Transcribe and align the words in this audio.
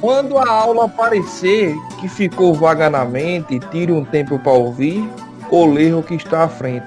Quando 0.00 0.38
a 0.38 0.48
aula 0.48 0.88
parecer 0.88 1.74
que 2.00 2.08
ficou 2.08 2.54
vaga 2.54 2.88
na 2.88 3.04
mente, 3.04 3.58
tire 3.58 3.90
um 3.90 4.04
tempo 4.04 4.38
para 4.38 4.52
ouvir 4.52 5.02
o 5.50 5.66
ler 5.66 5.92
o 5.92 6.04
que 6.04 6.14
está 6.14 6.44
à 6.44 6.48
frente. 6.48 6.86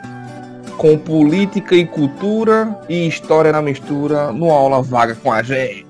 Com 0.78 0.98
política 0.98 1.76
e 1.76 1.86
cultura 1.86 2.80
e 2.88 3.06
história 3.10 3.52
na 3.52 3.62
mistura, 3.62 4.32
no 4.32 4.50
aula 4.50 4.82
vaga 4.82 5.14
com 5.14 5.30
a 5.30 5.44
gente. 5.44 5.86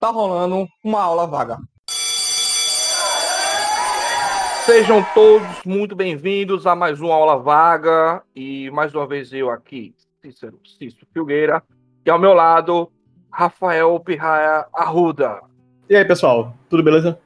Tá 0.00 0.08
rolando 0.08 0.66
uma 0.82 1.00
aula 1.00 1.24
vaga. 1.24 1.58
Sejam 4.66 5.06
todos 5.14 5.46
muito 5.64 5.94
bem-vindos 5.94 6.66
a 6.66 6.74
mais 6.74 7.00
uma 7.00 7.14
aula 7.14 7.38
vaga 7.38 8.20
e 8.34 8.68
mais 8.72 8.92
uma 8.92 9.06
vez 9.06 9.32
eu 9.32 9.48
aqui, 9.48 9.94
Cícero 10.20 10.58
Cícero 10.76 11.06
Filgueira, 11.12 11.62
e 12.04 12.10
ao 12.10 12.18
meu 12.18 12.34
lado 12.34 12.90
Rafael 13.30 13.98
Pirraia 14.00 14.66
Arruda. 14.74 15.40
E 15.88 15.96
aí, 15.96 16.04
pessoal, 16.04 16.54
tudo 16.68 16.82
beleza? 16.82 17.18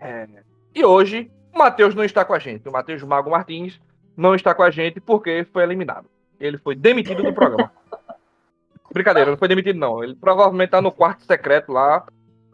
É... 0.00 0.26
E 0.74 0.84
hoje, 0.84 1.30
o 1.54 1.58
Matheus 1.58 1.94
não 1.94 2.04
está 2.04 2.24
com 2.24 2.34
a 2.34 2.38
gente. 2.38 2.68
O 2.68 2.72
Matheus 2.72 3.02
Mago 3.02 3.30
Martins 3.30 3.80
não 4.16 4.34
está 4.34 4.54
com 4.54 4.62
a 4.62 4.70
gente 4.70 5.00
porque 5.00 5.46
foi 5.52 5.62
eliminado. 5.62 6.06
Ele 6.40 6.58
foi 6.58 6.74
demitido 6.74 7.22
do 7.22 7.32
programa. 7.32 7.72
Brincadeira, 8.92 9.30
não 9.30 9.38
foi 9.38 9.48
demitido, 9.48 9.78
não. 9.78 10.02
Ele 10.02 10.14
provavelmente 10.14 10.68
está 10.68 10.80
no 10.80 10.92
quarto 10.92 11.24
secreto 11.24 11.72
lá, 11.72 12.06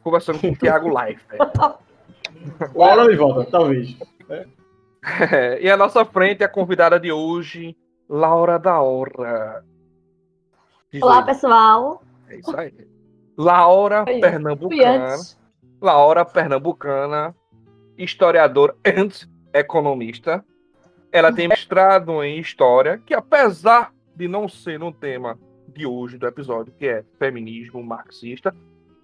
conversando 0.02 0.40
com 0.40 0.50
o 0.50 0.56
Thiago 0.56 0.88
Life. 0.88 1.24
Uma 2.74 2.84
hora 2.86 3.04
ele 3.04 3.16
volta, 3.16 3.50
talvez. 3.50 3.96
É, 5.30 5.60
e 5.60 5.70
a 5.70 5.76
nossa 5.76 6.04
frente, 6.04 6.42
a 6.42 6.48
convidada 6.48 6.98
de 6.98 7.12
hoje, 7.12 7.76
Laura 8.08 8.58
da 8.58 8.80
Hora. 8.80 9.64
Olá, 11.00 11.22
pessoal. 11.22 12.03
É 12.28 12.36
isso 12.36 12.56
aí. 12.56 12.72
Laura 13.36 14.04
Foi- 14.04 14.20
Pernambucana. 14.20 15.16
Laura 15.80 16.24
Pernambucana, 16.24 17.34
historiadora 17.98 18.74
e 18.84 19.58
economista. 19.58 20.44
Ela 21.12 21.32
tem 21.32 21.46
mestrado 21.46 22.22
em 22.24 22.38
História, 22.38 23.00
que 23.04 23.14
apesar 23.14 23.92
de 24.16 24.26
não 24.26 24.48
ser 24.48 24.78
no 24.78 24.92
tema 24.92 25.38
de 25.68 25.86
hoje 25.86 26.18
do 26.18 26.26
episódio, 26.26 26.72
que 26.76 26.86
é 26.86 27.04
feminismo 27.18 27.82
marxista, 27.82 28.54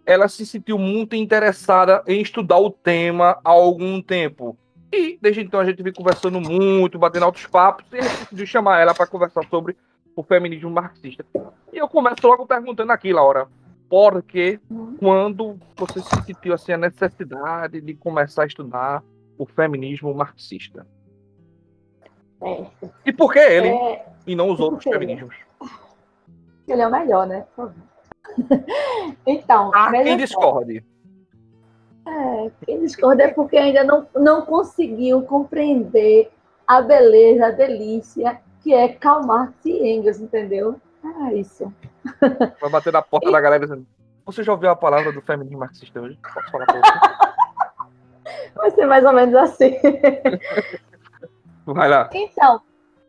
ela 0.06 0.26
se 0.26 0.44
sentiu 0.46 0.78
muito 0.78 1.14
interessada 1.14 2.02
em 2.06 2.20
estudar 2.20 2.58
o 2.58 2.70
tema 2.70 3.38
há 3.44 3.50
algum 3.50 4.00
tempo. 4.00 4.56
E 4.92 5.18
desde 5.20 5.42
então 5.42 5.60
a 5.60 5.64
gente 5.64 5.82
vem 5.82 5.92
conversando 5.92 6.40
muito, 6.40 6.98
batendo 6.98 7.26
altos 7.26 7.46
papos, 7.46 7.86
e 7.92 7.98
a 7.98 8.02
gente 8.02 8.18
decidiu 8.20 8.46
chamar 8.46 8.80
ela 8.80 8.94
para 8.94 9.06
conversar 9.06 9.46
sobre 9.48 9.76
o 10.20 10.22
feminismo 10.22 10.70
marxista. 10.70 11.24
E 11.72 11.78
eu 11.78 11.88
começo 11.88 12.26
logo 12.26 12.46
perguntando 12.46 12.92
aqui, 12.92 13.12
Laura, 13.12 13.48
por 13.88 14.22
que 14.22 14.60
quando 14.98 15.58
você 15.74 16.00
se 16.00 16.24
sentiu 16.24 16.52
assim 16.54 16.72
a 16.72 16.78
necessidade 16.78 17.80
de 17.80 17.94
começar 17.94 18.42
a 18.42 18.46
estudar 18.46 19.02
o 19.38 19.46
feminismo 19.46 20.14
marxista? 20.14 20.86
Certo. 22.38 22.92
E 23.04 23.12
por 23.12 23.32
que 23.32 23.38
ele 23.38 23.68
É, 23.68 24.06
e 24.26 24.36
não 24.36 24.50
os 24.50 24.60
outros 24.60 24.84
feminismos? 24.84 25.34
ele 26.68 26.82
é 26.82 26.86
o 26.86 26.90
melhor, 26.90 27.26
né? 27.26 27.46
Então, 29.26 29.74
Há 29.74 29.90
veja 29.90 30.04
quem 30.04 30.16
discorde. 30.18 30.84
É, 32.06 32.50
quem 32.64 32.80
discorda 32.80 33.24
é 33.24 33.28
porque 33.28 33.56
ainda 33.56 33.82
não, 33.84 34.06
não 34.14 34.42
conseguiu 34.42 35.22
compreender 35.22 36.30
a 36.66 36.80
beleza, 36.80 37.46
a 37.46 37.50
delícia 37.50 38.40
que 38.62 38.74
é 38.74 38.88
Karl 38.88 39.26
Marx 39.26 39.54
e 39.64 39.88
Engels, 39.88 40.20
entendeu? 40.20 40.80
É 41.28 41.34
isso. 41.34 41.72
Vai 42.60 42.70
bater 42.70 42.92
na 42.92 43.02
porta 43.02 43.30
da 43.30 43.40
galera 43.40 43.64
dizendo: 43.66 43.86
Você 44.26 44.42
já 44.42 44.52
ouviu 44.52 44.70
a 44.70 44.76
palavra 44.76 45.12
do 45.12 45.22
feminismo 45.22 45.58
marxista 45.58 46.00
hoje? 46.00 46.18
Posso 46.22 46.50
falar 46.50 46.66
pra 46.66 46.80
você? 46.80 48.50
Vai 48.54 48.70
ser 48.70 48.86
mais 48.86 49.04
ou 49.04 49.12
menos 49.12 49.34
assim. 49.34 49.76
Vai 51.66 51.88
lá. 51.88 52.10
Então, 52.12 52.60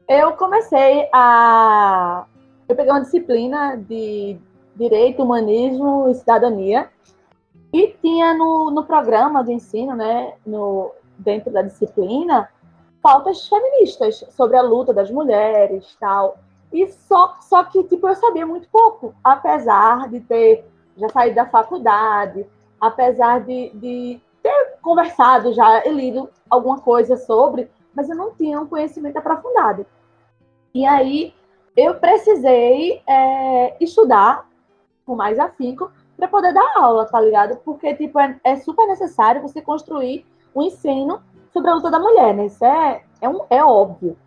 eu 0.07 0.33
comecei 0.33 1.09
a. 1.13 2.25
Eu 2.67 2.75
peguei 2.75 2.91
uma 2.91 3.01
disciplina 3.01 3.75
de 3.75 4.37
Direito, 4.75 5.23
Humanismo 5.23 6.09
e 6.09 6.15
Cidadania. 6.15 6.89
E 7.73 7.95
tinha 8.01 8.33
no, 8.33 8.69
no 8.69 8.83
programa 8.83 9.43
de 9.43 9.53
ensino, 9.53 9.95
né, 9.95 10.33
no, 10.45 10.91
dentro 11.17 11.51
da 11.51 11.61
disciplina, 11.61 12.49
pautas 13.01 13.47
feministas 13.47 14.23
sobre 14.29 14.57
a 14.57 14.61
luta 14.61 14.93
das 14.93 15.09
mulheres 15.09 15.95
tal. 15.99 16.37
E 16.71 16.87
só, 16.87 17.37
só 17.41 17.63
que, 17.65 17.83
tipo, 17.83 18.07
eu 18.07 18.15
sabia 18.15 18.45
muito 18.45 18.67
pouco, 18.69 19.13
apesar 19.23 20.07
de 20.09 20.21
ter 20.21 20.65
já 20.95 21.09
saído 21.09 21.35
da 21.35 21.45
faculdade, 21.45 22.45
apesar 22.79 23.41
de, 23.41 23.71
de 23.73 24.21
ter 24.41 24.77
conversado 24.81 25.53
já 25.53 25.85
e 25.85 25.91
lido 25.91 26.29
alguma 26.49 26.79
coisa 26.79 27.17
sobre, 27.17 27.69
mas 27.93 28.09
eu 28.09 28.15
não 28.15 28.31
tinha 28.31 28.59
um 28.59 28.67
conhecimento 28.67 29.17
aprofundado. 29.17 29.85
E 30.73 30.85
aí 30.85 31.33
eu 31.75 31.95
precisei 31.95 33.01
é, 33.07 33.75
estudar 33.83 34.47
com 35.05 35.15
mais 35.15 35.37
afinco 35.39 35.91
para 36.15 36.27
poder 36.27 36.53
dar 36.53 36.73
aula, 36.77 37.05
tá 37.05 37.19
ligado? 37.19 37.57
Porque 37.57 37.93
tipo 37.95 38.19
é, 38.19 38.39
é 38.43 38.55
super 38.57 38.87
necessário 38.87 39.41
você 39.41 39.61
construir 39.61 40.25
um 40.55 40.61
ensino 40.61 41.21
sobre 41.51 41.69
a 41.69 41.75
luta 41.75 41.91
da 41.91 41.99
mulher, 41.99 42.33
né? 42.33 42.45
Isso 42.45 42.63
é, 42.63 43.03
é, 43.21 43.29
um, 43.29 43.41
é 43.49 43.63
óbvio. 43.63 44.17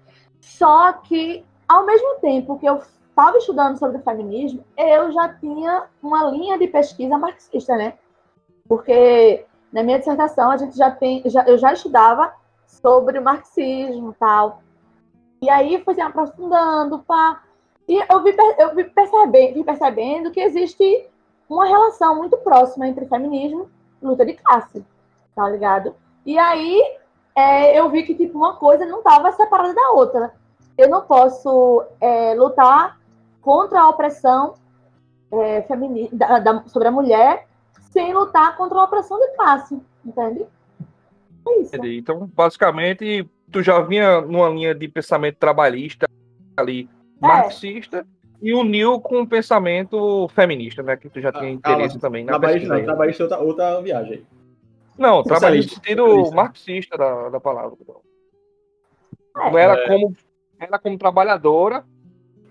Só 0.41 0.93
que 0.93 1.45
ao 1.69 1.85
mesmo 1.85 2.17
tempo 2.21 2.59
que 2.59 2.67
eu 2.67 2.81
estava 3.09 3.39
estudando 3.39 3.79
sobre 3.79 3.99
o 3.99 4.03
feminismo, 4.03 4.65
eu 4.77 5.13
já 5.13 5.29
tinha 5.35 5.85
uma 6.03 6.25
linha 6.31 6.59
de 6.59 6.67
pesquisa 6.67 7.17
marxista, 7.17 7.77
né? 7.77 7.95
Porque 8.69 9.45
na 9.73 9.83
minha 9.83 9.99
dissertação 9.99 10.51
a 10.51 10.57
gente 10.57 10.77
já 10.77 10.91
tem, 10.91 11.23
já, 11.27 11.45
eu 11.45 11.59
já 11.59 11.73
estudava 11.73 12.33
sobre 12.67 13.19
o 13.19 13.23
marxismo 13.23 14.11
e 14.11 14.15
tal. 14.15 14.63
E 15.43 15.51
aí 15.51 15.83
foi 15.85 15.95
se 15.95 16.01
aprofundando, 16.01 17.01
pá. 17.01 17.43
E 17.87 17.97
eu 18.11 18.23
vi, 18.23 18.35
eu 18.59 18.75
vi, 18.75 18.85
percebe, 18.85 19.53
vi 19.53 19.65
percebendo 19.65 20.31
que 20.31 20.41
existe 20.41 21.09
uma 21.49 21.67
relação 21.67 22.17
muito 22.17 22.37
próxima 22.39 22.89
entre 22.89 23.07
feminismo 23.07 23.71
e 24.03 24.07
luta 24.07 24.25
de 24.25 24.35
classe, 24.35 24.85
tá 25.35 25.49
ligado? 25.49 25.95
E 26.25 26.39
aí 26.39 26.83
é, 27.37 27.79
eu 27.79 27.91
vi 27.91 28.03
que 28.05 28.15
tipo, 28.15 28.39
uma 28.39 28.57
coisa 28.57 28.87
não 28.87 28.99
estava 28.99 29.33
separada 29.33 29.75
da 29.75 29.91
outra. 29.91 30.33
Eu 30.77 30.89
não 30.89 31.03
posso 31.03 31.85
é, 32.01 32.35
lutar 32.35 32.99
contra 33.41 33.81
a 33.81 33.89
opressão 33.89 34.55
é, 35.33 35.63
femini- 35.63 36.09
da- 36.13 36.39
da- 36.39 36.63
sobre 36.67 36.89
a 36.89 36.93
mulher 36.93 37.47
sem 37.91 38.13
lutar 38.13 38.57
contra 38.57 38.79
a 38.79 38.85
opressão 38.85 39.19
de 39.19 39.29
classe, 39.37 39.81
entende? 40.05 40.45
É 41.47 41.61
isso. 41.61 41.77
Então, 41.77 42.29
basicamente, 42.35 43.29
tu 43.53 43.63
já 43.63 43.81
vinha 43.81 44.21
numa 44.21 44.49
linha 44.49 44.75
de 44.75 44.89
pensamento 44.89 45.37
trabalhista 45.37 46.07
ali, 46.57 46.89
É. 47.23 47.27
marxista, 47.27 48.07
e 48.43 48.53
uniu 48.53 49.01
com 49.01 49.23
o 49.23 49.27
pensamento 49.27 50.29
feminista, 50.29 50.83
né? 50.83 50.97
Que 50.97 51.09
tu 51.09 51.21
já 51.21 51.33
tinha 51.33 51.45
Ah, 51.49 51.51
interesse 51.51 51.89
calma. 51.95 52.01
também 52.01 52.25
na 52.25 52.33
Trabalhista 52.33 52.69
pesquisa. 52.69 52.85
trabalhista 52.87 53.23
é 53.23 53.25
outra, 53.27 53.39
outra 53.41 53.81
viagem. 53.83 54.27
Não, 54.97 55.23
trabalhista 55.23 55.75
no 55.75 55.81
Socialista, 55.81 56.15
sentido 56.21 56.35
marxista 56.37 56.97
da, 56.99 57.29
da 57.31 57.41
palavra. 57.41 57.77
É. 59.37 59.51
Não 59.51 59.59
era 59.59 59.75
É. 59.75 59.87
como 59.89 60.17
ela 60.61 60.79
como 60.79 60.97
trabalhadora 60.99 61.85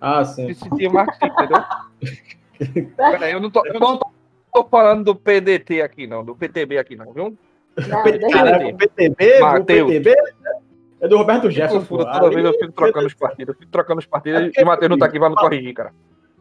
Ah, 0.02 0.24
sim. 0.26 0.54
se 0.54 0.60
sentia 0.60 0.90
marxista, 0.90 1.26
entendeu? 1.28 1.64
Peraí, 2.96 3.32
eu 3.34 3.40
não 3.40 3.50
tô, 3.50 3.66
eu 3.66 3.80
não 3.80 4.00
tô 4.54 4.64
falando 4.70 5.04
do 5.06 5.16
PDT 5.16 5.82
aqui, 5.82 6.06
não, 6.06 6.24
do 6.24 6.36
PTB 6.36 6.78
aqui, 6.78 6.96
não, 6.96 7.12
viu? 7.14 7.38
Não, 7.88 8.30
Caraca, 8.32 8.60
ver. 8.60 8.74
o 8.74 8.78
PTB, 8.78 9.38
o 9.38 9.42
Mateus. 9.42 9.90
PTB 9.92 10.16
é 11.02 11.08
do 11.08 11.18
Roberto 11.18 11.50
Jefferson. 11.50 11.86
pô. 11.86 12.06
toda 12.06 12.30
vez 12.30 12.46
eu 12.46 12.54
fico 12.54 12.72
trocando 12.72 13.08
os 13.08 13.14
partidos, 13.14 13.56
eu 13.56 13.60
fico 13.60 13.72
trocando 13.72 14.00
os 14.00 14.06
partidos 14.06 14.52
É 14.56 14.62
e 14.62 14.64
o 14.64 14.68
Matheus 14.68 14.90
não 14.90 14.98
tá 14.98 15.06
aqui 15.08 15.18
pra 15.20 15.30
me 15.30 15.36
corrigir, 15.36 15.74
cara. 15.74 15.94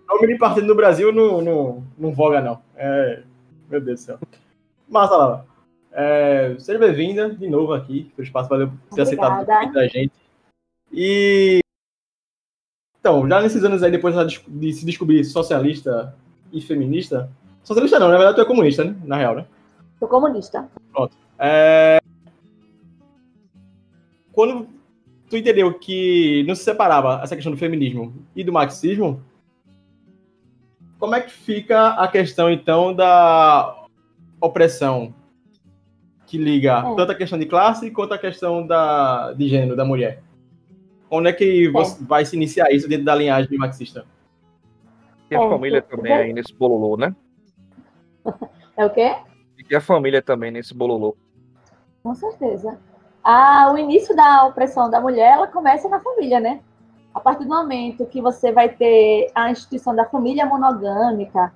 Nome 0.09 0.27
de 0.27 0.37
partido 0.37 0.67
no 0.67 0.75
Brasil 0.75 1.11
não, 1.13 1.41
não, 1.41 1.85
não 1.97 2.13
voga, 2.13 2.41
não. 2.41 2.61
É, 2.77 3.23
meu 3.71 3.81
Deus 3.81 4.01
do 4.01 4.05
céu. 4.05 4.19
Massa, 4.89 5.17
Laura. 5.17 5.47
É, 5.93 6.57
seja 6.59 6.79
bem-vinda 6.79 7.35
de 7.35 7.49
novo 7.49 7.75
aqui 7.75 8.11
pro 8.15 8.25
espaço. 8.25 8.49
Valeu 8.49 8.69
por 8.69 8.97
ter 8.97 9.03
aceitado 9.03 9.47
da 9.47 9.87
gente. 9.87 10.13
E. 10.91 11.61
Então, 12.99 13.29
já 13.29 13.41
nesses 13.41 13.63
anos 13.65 13.83
aí, 13.83 13.91
depois 13.91 14.15
de 14.47 14.73
se 14.73 14.87
descobrir 14.87 15.25
socialista 15.25 16.15
e 16.53 16.61
feminista. 16.61 17.31
Socialista 17.63 17.99
não, 17.99 18.09
na 18.09 18.17
verdade 18.17 18.37
tu 18.37 18.43
é 18.43 18.45
comunista, 18.45 18.85
né? 18.85 18.97
Na 19.05 19.17
real, 19.17 19.35
né? 19.35 19.47
Sou 19.99 20.09
comunista. 20.09 20.69
É, 21.39 21.99
Quando 24.33 24.69
tu 25.29 25.37
entendeu 25.37 25.73
que 25.79 26.45
não 26.47 26.55
se 26.55 26.65
separava 26.65 27.21
essa 27.23 27.35
questão 27.35 27.53
do 27.53 27.59
feminismo 27.59 28.15
e 28.35 28.43
do 28.43 28.53
marxismo, 28.53 29.23
como 30.99 31.15
é 31.15 31.21
que 31.21 31.31
fica 31.31 31.89
a 31.95 32.09
questão, 32.09 32.51
então, 32.51 32.95
da 32.95 33.87
opressão 34.41 35.15
que 36.33 36.39
liga 36.39 36.79
É. 36.79 36.95
tanto 36.97 37.13
a 37.13 37.15
questão 37.15 37.39
de 37.39 37.45
classe 37.45 37.91
quanto 37.91 38.15
a 38.15 38.19
questão 38.19 38.67
da, 38.67 39.35
de 39.35 39.47
gênero 39.49 39.77
da 39.77 39.85
mulher? 39.85 40.23
Onde 41.11 41.29
é 41.29 41.33
que 41.35 41.69
você 41.69 42.03
vai 42.03 42.25
se 42.25 42.35
iniciar 42.35 42.73
isso 42.73 42.89
dentro 42.89 43.05
da 43.05 43.15
linhagem 43.15 43.59
marxista? 43.59 44.07
Tem 45.29 45.37
a 45.37 45.43
É, 45.43 45.49
família 45.51 45.83
também 45.83 46.11
aí 46.11 46.33
nesse 46.33 46.55
bololô, 46.55 46.97
né? 46.97 47.15
É 48.79 48.87
o 48.87 48.89
quê? 48.89 49.15
E 49.69 49.77
a 49.77 49.81
família 49.83 50.23
também 50.23 50.51
nesse 50.51 50.73
bololô. 50.73 51.15
Com 52.03 52.15
certeza. 52.15 52.79
Ah, 53.23 53.71
o 53.71 53.77
início 53.77 54.17
da 54.17 54.47
opressão 54.47 54.89
da 54.89 55.03
mulher, 55.03 55.35
ela 55.35 55.47
começa 55.47 55.87
na 55.87 56.01
família, 56.01 56.41
né? 56.41 56.61
A 57.15 57.21
partir 57.21 57.45
do 57.45 57.51
momento 57.51 58.07
que 58.07 58.23
você 58.23 58.51
vai 58.51 58.71
ter 58.71 59.31
a 59.35 59.51
instituição 59.51 59.95
da 59.95 60.07
família 60.07 60.47
monogâmica, 60.47 61.53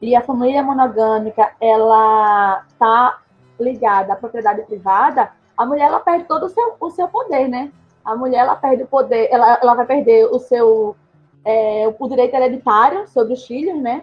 e 0.00 0.14
a 0.14 0.20
família 0.22 0.62
monogâmica, 0.62 1.50
ela 1.60 2.64
tá 2.78 3.18
ligada 3.62 4.12
à 4.12 4.16
propriedade 4.16 4.62
privada, 4.62 5.30
a 5.56 5.66
mulher, 5.66 5.88
ela 5.88 6.00
perde 6.00 6.24
todo 6.24 6.46
o 6.46 6.48
seu, 6.48 6.76
o 6.80 6.90
seu 6.90 7.08
poder, 7.08 7.48
né? 7.48 7.70
A 8.04 8.16
mulher, 8.16 8.38
ela 8.38 8.56
perde 8.56 8.82
o 8.82 8.86
poder, 8.86 9.28
ela, 9.30 9.58
ela 9.62 9.74
vai 9.74 9.86
perder 9.86 10.26
o 10.26 10.38
seu, 10.38 10.96
é, 11.44 11.94
o 11.98 12.08
direito 12.08 12.34
hereditário 12.34 13.06
sobre 13.08 13.34
os 13.34 13.46
filhos, 13.46 13.80
né? 13.80 14.02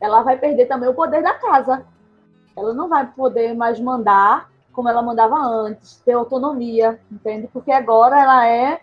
Ela 0.00 0.22
vai 0.22 0.38
perder 0.38 0.66
também 0.66 0.88
o 0.88 0.94
poder 0.94 1.22
da 1.22 1.34
casa. 1.34 1.84
Ela 2.56 2.72
não 2.72 2.88
vai 2.88 3.06
poder 3.06 3.54
mais 3.54 3.80
mandar 3.80 4.48
como 4.74 4.88
ela 4.88 5.00
mandava 5.00 5.36
antes, 5.36 6.02
ter 6.04 6.12
autonomia, 6.12 7.00
entende? 7.10 7.48
Porque 7.52 7.70
agora 7.70 8.20
ela 8.20 8.46
é 8.46 8.80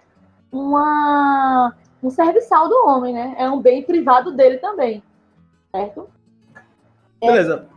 uma, 0.52 1.74
um 2.02 2.10
serviçal 2.10 2.70
do 2.70 2.88
homem, 2.88 3.14
né? 3.14 3.36
É 3.38 3.50
um 3.50 3.62
bem 3.62 3.84
privado 3.84 4.32
dele 4.32 4.58
também, 4.58 5.04
certo? 5.70 6.10
Beleza. 7.20 7.68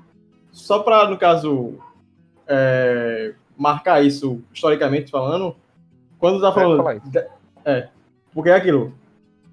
Só 0.52 0.78
para, 0.78 1.08
no 1.08 1.19
caso, 1.19 1.75
é, 2.49 3.32
marcar 3.56 4.05
isso 4.05 4.41
historicamente 4.52 5.11
falando, 5.11 5.56
quando 6.19 6.41
tá 6.41 6.52
falando. 6.52 6.85
É, 7.64 7.88
porque 8.32 8.50
é 8.50 8.55
aquilo. 8.55 8.93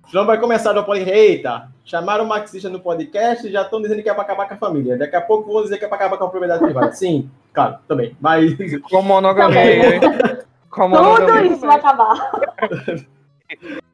Senão 0.09 0.25
vai 0.25 0.39
começar 0.39 0.73
no 0.73 0.83
podcast. 0.83 1.17
Eita, 1.17 1.71
chamaram 1.85 2.25
o 2.25 2.27
marxista 2.27 2.69
no 2.69 2.79
podcast 2.79 3.47
e 3.47 3.51
já 3.51 3.61
estão 3.61 3.81
dizendo 3.81 4.03
que 4.03 4.09
é 4.09 4.13
para 4.13 4.23
acabar 4.23 4.47
com 4.47 4.53
a 4.55 4.57
família. 4.57 4.97
Daqui 4.97 5.15
a 5.15 5.21
pouco 5.21 5.51
vão 5.51 5.63
dizer 5.63 5.77
que 5.77 5.85
é 5.85 5.87
para 5.87 5.97
acabar 5.97 6.17
com 6.17 6.25
a 6.25 6.29
propriedade 6.29 6.63
privada. 6.63 6.91
Sim, 6.93 7.29
claro, 7.53 7.77
também. 7.87 8.15
Mas. 8.19 8.55
Com 8.89 9.01
monogamia. 9.01 9.99
Com 10.69 10.89
monogamia. 10.89 11.43
Tudo 11.43 11.53
isso 11.53 11.65
vai 11.65 11.77
acabar. 11.77 12.31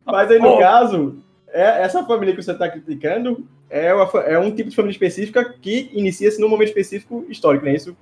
Mas 0.05 0.31
aí, 0.31 0.39
no 0.39 0.57
caso, 0.57 1.17
é, 1.49 1.83
essa 1.83 2.03
família 2.05 2.35
que 2.35 2.41
você 2.41 2.51
está 2.51 2.69
criticando 2.69 3.45
é, 3.69 3.93
uma, 3.93 4.09
é 4.21 4.39
um 4.39 4.51
tipo 4.51 4.69
de 4.69 4.75
família 4.75 4.93
específica 4.93 5.53
que 5.61 5.89
inicia-se 5.93 6.39
num 6.39 6.49
momento 6.49 6.69
específico 6.69 7.25
histórico, 7.29 7.65
não 7.65 7.71
é 7.71 7.75
isso? 7.75 7.95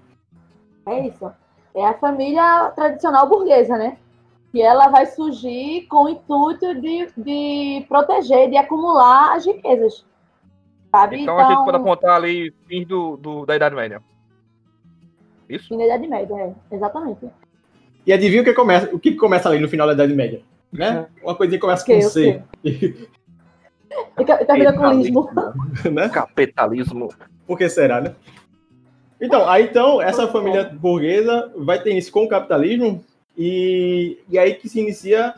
É 0.85 1.07
isso. 1.07 1.31
É 1.73 1.85
a 1.85 1.93
família 1.93 2.71
tradicional 2.75 3.27
burguesa, 3.27 3.77
né? 3.77 3.97
Que 4.51 4.61
ela 4.61 4.87
vai 4.87 5.05
surgir 5.05 5.85
com 5.87 6.05
o 6.05 6.09
intuito 6.09 6.73
de, 6.79 7.07
de 7.17 7.85
proteger, 7.87 8.49
de 8.49 8.57
acumular 8.57 9.35
as 9.35 9.45
riquezas. 9.45 10.05
Sabe? 10.91 11.21
Então, 11.21 11.35
então 11.35 11.45
a 11.45 11.49
gente 11.51 11.65
pode 11.65 11.77
apontar 11.77 12.15
ali 12.15 12.53
fim 12.67 12.85
do, 12.85 13.17
do, 13.17 13.45
da 13.45 13.55
Idade 13.55 13.75
Média. 13.75 14.01
Isso? 15.49 15.67
Fim 15.67 15.77
da 15.77 15.85
Idade 15.85 16.07
Média, 16.07 16.35
é. 16.35 16.75
Exatamente. 16.75 17.29
E 18.05 18.13
adivinha 18.13 18.41
o 18.41 18.45
que 18.45 18.53
começa, 18.53 18.95
o 18.95 18.99
que 18.99 19.15
começa 19.15 19.49
ali 19.49 19.59
no 19.59 19.67
final 19.67 19.87
da 19.87 19.93
Idade 19.93 20.13
Média? 20.13 20.41
Né? 20.71 21.07
Uma 21.23 21.35
coisinha 21.35 21.59
começa 21.59 21.85
com 21.85 22.01
C. 22.01 22.41
Capitalismo. 24.25 25.29
né? 25.91 26.09
Capitalismo. 26.09 27.09
Por 27.45 27.57
que 27.57 27.69
será, 27.69 28.01
né? 28.01 28.15
Então, 29.25 29.49
aí 29.49 29.65
então, 29.65 30.01
essa 30.01 30.27
família 30.27 30.63
burguesa 30.63 31.51
vai 31.55 31.81
ter 31.81 31.93
isso 31.93 32.11
com 32.11 32.23
o 32.23 32.29
capitalismo 32.29 33.03
e, 33.37 34.17
e 34.29 34.37
aí 34.37 34.53
que 34.53 34.69
se 34.69 34.79
inicia 34.79 35.33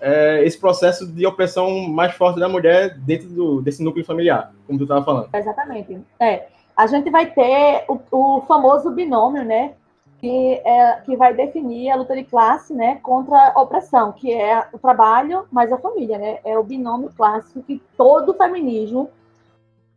é, 0.00 0.42
esse 0.44 0.58
processo 0.58 1.06
de 1.06 1.24
opressão 1.24 1.70
mais 1.88 2.12
forte 2.14 2.40
da 2.40 2.48
mulher 2.48 2.98
dentro 2.98 3.28
do, 3.28 3.62
desse 3.62 3.82
núcleo 3.82 4.04
familiar, 4.04 4.52
como 4.66 4.78
tu 4.78 4.82
estava 4.82 5.04
falando. 5.04 5.28
Exatamente. 5.32 5.98
É, 6.18 6.46
a 6.76 6.86
gente 6.86 7.08
vai 7.08 7.26
ter 7.26 7.84
o, 7.88 8.00
o 8.10 8.40
famoso 8.42 8.90
binômio, 8.90 9.44
né? 9.44 9.74
Que, 10.18 10.60
é, 10.64 11.00
que 11.04 11.16
vai 11.16 11.34
definir 11.34 11.90
a 11.90 11.96
luta 11.96 12.14
de 12.14 12.22
classe 12.22 12.72
né, 12.72 13.00
contra 13.02 13.52
a 13.56 13.60
opressão, 13.60 14.12
que 14.12 14.32
é 14.32 14.68
o 14.72 14.78
trabalho 14.78 15.46
mais 15.50 15.72
a 15.72 15.78
família. 15.78 16.16
Né? 16.16 16.38
É 16.44 16.56
o 16.56 16.62
binômio 16.62 17.10
clássico 17.16 17.60
que 17.60 17.82
todo 17.96 18.32
feminismo 18.32 19.10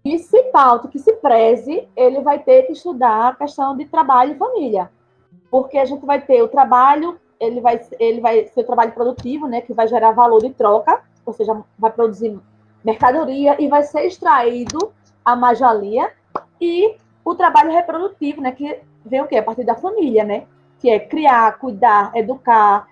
que 0.06 0.20
se 0.20 0.44
pauta, 0.52 0.88
que 0.88 1.00
se 1.00 1.14
preze, 1.14 1.90
ele 1.96 2.22
vai 2.22 2.38
ter 2.38 2.62
que 2.68 2.74
estudar 2.74 3.30
a 3.30 3.36
questão 3.36 3.76
de 3.76 3.86
trabalho 3.86 4.34
e 4.34 4.38
família. 4.38 4.92
Porque 5.50 5.80
a 5.80 5.86
gente 5.86 6.06
vai 6.06 6.22
ter 6.22 6.44
o 6.44 6.48
trabalho, 6.48 7.20
ele 7.40 7.60
vai, 7.60 7.82
ele 8.00 8.22
vai 8.22 8.46
ser 8.46 8.62
o 8.62 8.66
trabalho 8.66 8.92
produtivo, 8.92 9.48
né, 9.48 9.62
que 9.62 9.74
vai 9.74 9.88
gerar 9.88 10.12
valor 10.12 10.44
de 10.44 10.52
troca, 10.52 11.02
ou 11.26 11.34
seja, 11.34 11.60
vai 11.80 11.92
produzir 11.92 12.40
mercadoria 12.84 13.60
e 13.60 13.68
vai 13.68 13.82
ser 13.82 14.06
extraído 14.06 14.94
a 15.26 15.36
majalia, 15.36 16.14
e 16.62 16.98
o 17.26 17.34
trabalho 17.34 17.72
reprodutivo, 17.72 18.42
né, 18.42 18.52
que 18.52 18.80
vem 19.04 19.22
o 19.22 19.28
quê? 19.28 19.38
A 19.38 19.44
partir 19.44 19.64
da 19.64 19.74
família, 19.74 20.24
né? 20.24 20.46
Que 20.80 20.92
é 20.92 21.00
criar, 21.00 21.58
cuidar, 21.58 22.12
educar. 22.14 22.88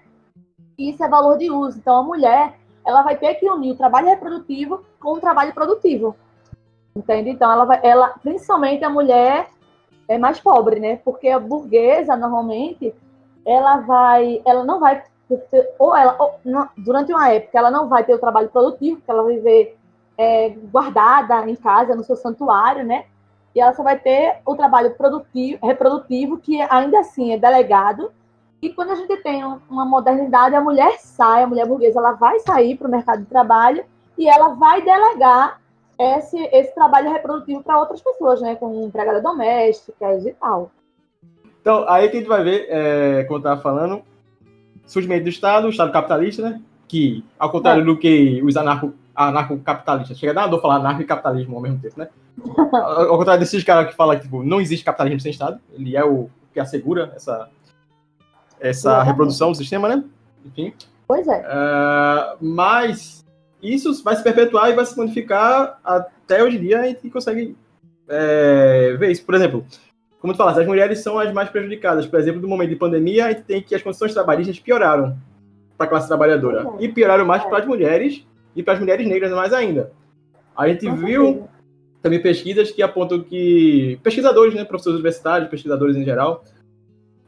Isso 0.76 1.04
é 1.04 1.08
valor 1.08 1.38
de 1.38 1.52
uso. 1.52 1.78
Então, 1.78 1.98
a 1.98 2.04
mulher, 2.04 2.60
ela 2.84 3.04
vai 3.04 3.16
ter 3.16 3.36
que 3.36 3.48
unir 3.48 3.74
o 3.74 3.78
trabalho 3.78 4.08
reprodutivo 4.08 4.84
com 5.00 5.14
o 5.14 5.20
trabalho 5.20 5.54
produtivo. 5.54 6.16
Entende? 6.96 7.30
Então, 7.32 7.52
ela 7.52 7.66
vai, 7.66 7.80
ela, 7.84 8.10
principalmente 8.22 8.84
a 8.84 8.90
mulher 8.90 9.48
é 10.08 10.18
mais 10.18 10.40
pobre, 10.40 10.80
né? 10.80 10.98
Porque 10.98 11.30
a 11.30 11.40
burguesa, 11.40 12.16
normalmente, 12.16 12.94
ela 13.46 13.78
vai, 13.78 14.42
ela 14.46 14.64
não 14.64 14.80
vai, 14.80 15.04
ou 15.80 15.96
ela, 15.96 16.16
ou, 16.20 16.40
não, 16.46 16.70
durante 16.78 17.12
uma 17.12 17.30
época, 17.30 17.58
ela 17.58 17.72
não 17.72 17.90
vai 17.90 18.04
ter 18.04 18.14
o 18.14 18.20
trabalho 18.20 18.50
produtivo, 18.50 18.98
porque 18.98 19.12
ela 19.12 19.24
vai 19.24 19.36
viver 19.36 19.78
é, 20.18 20.50
guardada 20.50 21.50
em 21.50 21.56
casa, 21.56 21.96
no 21.96 22.04
seu 22.04 22.16
santuário, 22.16 22.86
né? 22.86 23.06
e 23.56 23.62
ela 23.62 23.74
só 23.74 23.84
vai 23.84 23.98
ter 23.98 24.40
o 24.46 24.56
trabalho 24.56 24.96
produtivo, 24.96 25.66
reprodutivo, 25.66 26.38
que 26.38 26.60
ainda 26.62 27.00
assim 27.00 27.34
é 27.34 27.38
delegado. 27.38 28.12
E 28.62 28.70
quando 28.70 28.92
a 28.92 28.96
gente 28.96 29.16
tem 29.18 29.44
uma 29.70 29.86
modernidade, 29.86 30.56
a 30.56 30.62
mulher 30.62 30.98
sai, 31.00 31.44
a 31.44 31.48
mulher 31.48 31.68
burguesa, 31.68 32.00
ela 32.00 32.14
vai 32.14 32.40
sair 32.40 32.78
para 32.78 32.88
o 32.88 32.92
mercado 32.92 33.20
de 33.20 33.26
trabalho 33.26 33.84
e 34.18 34.28
ela 34.28 34.50
vai 34.50 34.82
delegar 34.82 35.62
esse, 36.00 36.38
esse 36.52 36.74
trabalho 36.74 37.12
reprodutivo 37.12 37.64
para 37.64 37.80
outras 37.80 38.02
pessoas, 38.02 38.42
né? 38.42 38.56
Com 38.56 38.86
empregada 38.86 39.22
domésticas 39.22 40.26
e 40.26 40.34
tal. 40.34 40.72
Então, 41.62 41.86
aí 41.88 42.10
que 42.10 42.18
a 42.18 42.20
gente 42.20 42.30
vai 42.30 42.44
ver, 42.44 42.68
é, 42.70 43.24
como 43.24 43.36
eu 43.36 43.40
estava 43.40 43.62
falando, 43.62 44.02
surgimento 44.86 45.24
do 45.24 45.30
Estado, 45.30 45.68
o 45.68 45.70
Estado 45.70 45.92
capitalista, 45.92 46.42
né? 46.42 46.62
Que, 46.88 47.24
ao 47.40 47.50
contrário 47.50 47.82
é. 47.82 47.86
do 47.86 47.98
que 47.98 48.42
os 48.44 48.58
anarco, 48.58 48.94
anarcocapitalistas, 49.16 50.18
chega 50.18 50.32
a 50.34 50.36
dar 50.36 50.48
dor 50.48 50.62
falar 50.62 50.76
anarco-capitalismo 50.76 51.56
ao 51.56 51.62
mesmo 51.62 51.80
tempo, 51.80 52.00
né? 52.00 52.10
Ao 52.74 53.16
contrário 53.18 53.40
desses 53.40 53.64
caras 53.64 53.88
que 53.88 53.96
falam 53.96 54.18
que 54.18 54.24
tipo, 54.24 54.44
não 54.44 54.60
existe 54.60 54.84
capitalismo 54.84 55.20
sem 55.20 55.32
Estado, 55.32 55.60
ele 55.72 55.96
é 55.96 56.04
o 56.04 56.30
que 56.52 56.60
assegura 56.60 57.14
essa, 57.16 57.48
essa 58.60 59.04
reprodução 59.04 59.52
do 59.52 59.58
sistema, 59.58 59.88
né? 59.88 60.04
Enfim. 60.44 60.74
Pois 61.08 61.28
é. 61.28 61.42
Uh, 61.42 62.38
mas 62.42 63.23
isso 63.64 64.04
vai 64.04 64.16
se 64.16 64.24
perpetuar 64.24 64.70
e 64.70 64.74
vai 64.74 64.86
se 64.86 64.98
modificar 64.98 65.80
até 65.84 66.44
hoje 66.44 66.58
em 66.58 66.62
dia 66.62 66.82
a 66.82 66.86
gente 66.86 67.10
consegue 67.10 67.56
é, 68.08 68.96
ver 68.98 69.12
isso. 69.12 69.26
Por 69.26 69.36
exemplo, 69.36 69.66
como 70.20 70.34
tu 70.34 70.38
falaste, 70.38 70.60
as 70.60 70.68
mulheres 70.68 71.00
são 71.00 71.20
as 71.20 71.32
mais 71.34 71.50
prejudicadas. 71.50 72.06
Por 72.06 72.20
exemplo, 72.20 72.42
no 72.42 72.48
momento 72.48 72.70
de 72.70 72.76
pandemia, 72.76 73.26
a 73.26 73.30
gente 73.30 73.44
tem 73.44 73.62
que 73.62 73.76
as 73.76 73.82
condições 73.82 74.14
trabalhistas 74.14 74.60
pioraram 74.60 75.18
para 75.78 75.86
a 75.86 75.90
classe 75.90 76.08
trabalhadora. 76.08 76.66
É. 76.80 76.86
E 76.86 76.90
pioraram 76.90 77.26
mais 77.26 77.44
é. 77.44 77.48
para 77.48 77.60
as 77.60 77.66
mulheres 77.66 78.26
e 78.56 78.64
para 78.64 78.74
as 78.74 78.80
mulheres 78.80 79.08
negras 79.08 79.32
mais 79.32 79.54
ainda. 79.54 79.92
A 80.56 80.68
gente 80.68 80.90
viu 80.90 81.48
também 82.02 82.22
pesquisas 82.22 82.72
que 82.72 82.84
apontam 82.84 83.22
que 83.22 84.00
pesquisadores, 84.04 84.54
né, 84.54 84.64
professores 84.66 84.96
universitários, 84.96 85.50
pesquisadores 85.50 85.96
em 85.96 86.04
geral, 86.04 86.44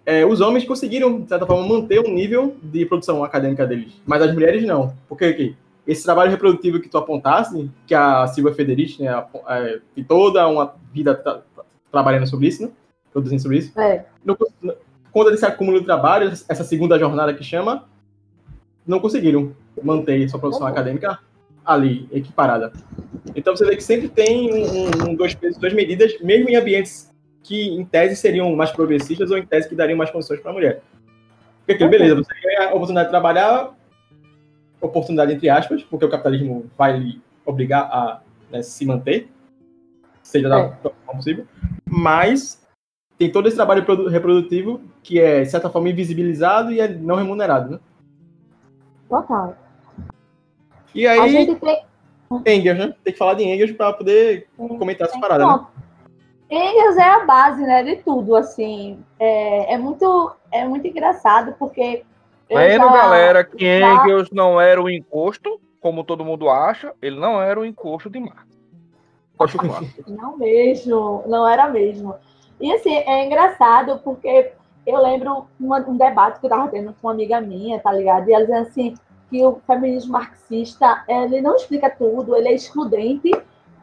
é, 0.06 0.24
os 0.26 0.40
homens 0.40 0.66
conseguiram, 0.66 1.22
de 1.22 1.28
certa 1.28 1.46
forma, 1.46 1.68
manter 1.68 2.00
um 2.00 2.14
nível 2.14 2.56
de 2.62 2.86
produção 2.86 3.24
acadêmica 3.24 3.66
deles, 3.66 3.94
mas 4.06 4.22
as 4.22 4.32
mulheres 4.34 4.64
não. 4.64 4.94
Porque 5.10 5.34
que 5.34 5.56
esse 5.88 6.04
trabalho 6.04 6.32
reprodutivo 6.32 6.80
que 6.80 6.90
tu 6.90 6.98
apontasse, 6.98 7.70
que 7.86 7.94
a 7.94 8.26
Silvia 8.28 8.54
Federici, 8.54 9.04
né, 9.04 9.26
é, 9.48 9.80
tem 9.94 10.04
toda 10.04 10.48
uma 10.48 10.76
vida 10.92 11.14
tra 11.16 11.42
trabalhando 11.92 12.28
sobre 12.28 12.48
isso, 12.48 12.64
né, 12.64 12.70
produzindo 13.14 13.42
sobre 13.42 13.60
isso, 13.60 13.80
é. 13.80 14.06
conta 15.12 15.32
desse 15.32 15.46
acúmulo 15.46 15.80
de 15.80 15.86
trabalho, 15.86 16.30
essa 16.30 16.64
segunda 16.64 17.00
jornada 17.00 17.34
que 17.34 17.44
chama, 17.44 17.86
não 18.86 19.00
conseguiram 19.00 19.54
manter 19.82 20.28
sua 20.30 20.40
produção 20.40 20.68
acadêmica 20.68 21.20
ali, 21.66 22.08
equiparada. 22.12 22.72
Então 23.36 23.56
você 23.56 23.66
vê 23.66 23.76
que 23.76 23.84
sempre 23.84 24.08
tem 24.08 24.54
um, 24.54 25.10
um, 25.10 25.16
dois 25.16 25.34
pesos, 25.34 25.58
duas 25.58 25.74
medidas, 25.74 26.20
mesmo 26.22 26.50
em 26.50 26.56
ambientes 26.56 27.12
que 27.42 27.70
em 27.70 27.86
tese 27.86 28.16
seriam 28.16 28.56
mais 28.56 28.72
progressistas 28.72 29.32
ou 29.32 29.38
em 29.38 29.46
tese 29.46 29.70
que 29.70 29.76
dariam 29.76 29.98
mais 29.98 30.12
condições 30.12 30.40
para 30.40 30.52
a 30.52 30.54
mulher. 30.54 30.82
Porque, 31.66 31.88
beleza, 31.88 32.16
você 32.16 32.34
ganha 32.44 32.70
a 32.70 32.74
oportunidade 32.74 33.08
de 33.08 33.12
trabalhar, 33.12 33.72
oportunidade 34.86 35.34
entre 35.34 35.50
aspas, 35.50 35.84
porque 35.84 36.06
o 36.06 36.10
capitalismo 36.10 36.66
vai 36.78 36.98
lhe 36.98 37.22
obrigar 37.46 37.84
a 37.84 38.22
né, 38.52 38.62
se 38.62 38.86
manter, 38.86 39.30
seja 40.24 40.50
da 40.50 40.60
é. 40.60 40.72
forma 40.82 40.98
possível, 41.08 41.46
mas 41.86 42.66
tem 43.18 43.32
todo 43.32 43.48
esse 43.48 43.56
trabalho 43.56 43.86
reprodutivo 44.10 44.82
que 45.02 45.20
é, 45.20 45.42
de 45.42 45.50
certa 45.50 45.70
forma, 45.70 45.90
invisibilizado 45.90 46.72
e 46.72 46.80
é 46.80 46.88
não 46.88 47.16
remunerado, 47.16 47.72
né? 47.72 47.80
Total. 49.08 49.56
E 50.94 51.08
aí. 51.08 51.20
A 51.20 51.28
gente 51.28 51.56
tem... 51.60 51.86
Engels, 52.46 52.78
né? 52.78 52.96
Tem 53.04 53.14
que 53.14 53.20
falar 53.20 53.36
de 53.36 53.44
Engels 53.44 53.72
para 53.72 53.94
poder 53.94 54.48
comentar 54.58 55.08
essa 55.08 55.20
parada, 55.20 55.46
né? 55.46 55.66
Engels 56.50 56.98
é 56.98 57.04
a 57.04 57.26
base, 57.26 57.62
né, 57.62 57.84
de 57.84 57.98
tudo, 57.98 58.36
assim. 58.36 59.00
É, 59.20 59.74
é 59.74 59.78
muito, 59.78 60.36
é 60.52 60.68
muito 60.68 60.88
engraçado, 60.88 61.56
porque... 61.58 62.04
Lendo, 62.50 62.86
já, 62.86 62.94
galera, 62.94 63.44
que. 63.44 63.80
Engels 63.80 64.30
não 64.32 64.60
era 64.60 64.82
o 64.82 64.90
encosto, 64.90 65.60
como 65.82 66.04
todo 66.04 66.26
mundo 66.26 66.50
acha, 66.50 66.94
ele 67.02 67.20
não 67.20 67.42
era 67.42 67.60
o 67.60 67.66
encosto 67.66 68.10
de 68.10 68.20
Marx. 68.20 68.46
Pode 69.38 69.58
continuar. 69.58 69.84
Não 70.08 70.38
mesmo, 70.38 71.24
não 71.28 71.46
era 71.46 71.68
mesmo. 71.68 72.16
E 72.60 72.72
assim, 72.74 72.96
é 72.96 73.26
engraçado, 73.26 74.00
porque 74.02 74.54
eu 74.88 74.98
lembro 74.98 75.46
uma, 75.60 75.80
um 75.80 75.98
debate 75.98 76.40
que 76.40 76.46
eu 76.46 76.50
estava 76.50 76.70
tendo 76.70 76.94
com 76.94 77.08
uma 77.08 77.14
amiga 77.14 77.42
minha, 77.42 77.80
tá 77.80 77.92
ligado? 77.92 78.30
E 78.30 78.34
ela 78.34 78.46
dizendo 78.46 78.68
assim, 78.68 78.96
que 79.30 79.44
o 79.44 79.60
feminismo 79.68 80.14
marxista, 80.14 81.04
ele 81.08 81.42
não 81.42 81.56
explica 81.56 81.90
tudo, 81.90 82.36
ele 82.36 82.48
é 82.48 82.54
excludente, 82.54 83.32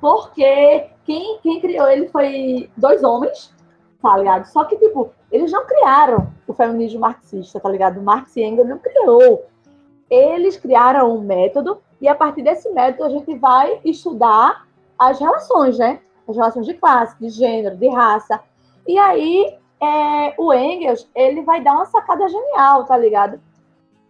porque 0.00 0.86
quem, 1.04 1.38
quem 1.42 1.60
criou 1.60 1.88
ele 1.88 2.08
foi 2.08 2.70
dois 2.76 3.02
homens, 3.04 3.52
tá 4.02 4.18
ligado? 4.18 4.46
Só 4.46 4.64
que, 4.64 4.76
tipo, 4.76 5.12
eles 5.30 5.52
não 5.52 5.64
criaram 5.64 6.28
o 6.46 6.52
feminismo 6.52 7.00
marxista, 7.00 7.60
tá 7.60 7.68
ligado? 7.68 8.02
Marx 8.02 8.36
e 8.36 8.42
Engels 8.42 8.68
não 8.68 8.78
criou. 8.78 9.46
Eles 10.10 10.56
criaram 10.56 11.14
um 11.14 11.20
método 11.20 11.80
e 12.00 12.08
a 12.08 12.14
partir 12.14 12.42
desse 12.42 12.68
método 12.70 13.04
a 13.04 13.08
gente 13.08 13.34
vai 13.36 13.80
estudar 13.84 14.66
as 14.98 15.18
relações, 15.18 15.78
né? 15.78 16.00
As 16.28 16.36
relações 16.36 16.66
de 16.66 16.74
classe, 16.74 17.16
de 17.18 17.28
gênero, 17.30 17.76
de 17.76 17.88
raça. 17.88 18.40
E 18.86 18.98
aí 18.98 19.56
é, 19.80 20.34
o 20.36 20.52
Engels, 20.52 21.08
ele 21.14 21.42
vai 21.42 21.62
dar 21.62 21.74
uma 21.74 21.86
sacada 21.86 22.28
genial, 22.28 22.84
tá 22.84 22.96
ligado? 22.96 23.40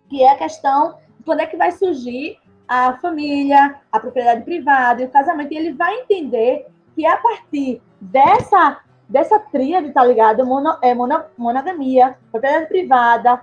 Que 0.09 0.23
é 0.23 0.31
a 0.31 0.37
questão 0.37 0.97
de 1.19 1.25
quando 1.25 1.41
é 1.41 1.47
que 1.47 1.57
vai 1.57 1.71
surgir 1.71 2.39
a 2.67 2.95
família, 2.95 3.81
a 3.91 4.01
propriedade 4.01 4.43
privada 4.43 5.03
e 5.03 5.05
o 5.05 5.11
casamento. 5.11 5.53
E 5.53 5.57
ele 5.57 5.73
vai 5.73 6.01
entender 6.01 6.67
que 6.95 7.07
a 7.07 7.17
partir 7.17 7.81
dessa, 8.01 8.81
dessa 9.13 9.39
tríade, 9.39 9.93
tá 9.93 10.03
ligado? 10.03 10.47
Mono, 10.47 10.75
é, 10.81 10.95
mono, 10.95 11.23
monogamia, 11.37 12.17
propriedade 12.31 12.67
privada 12.67 13.43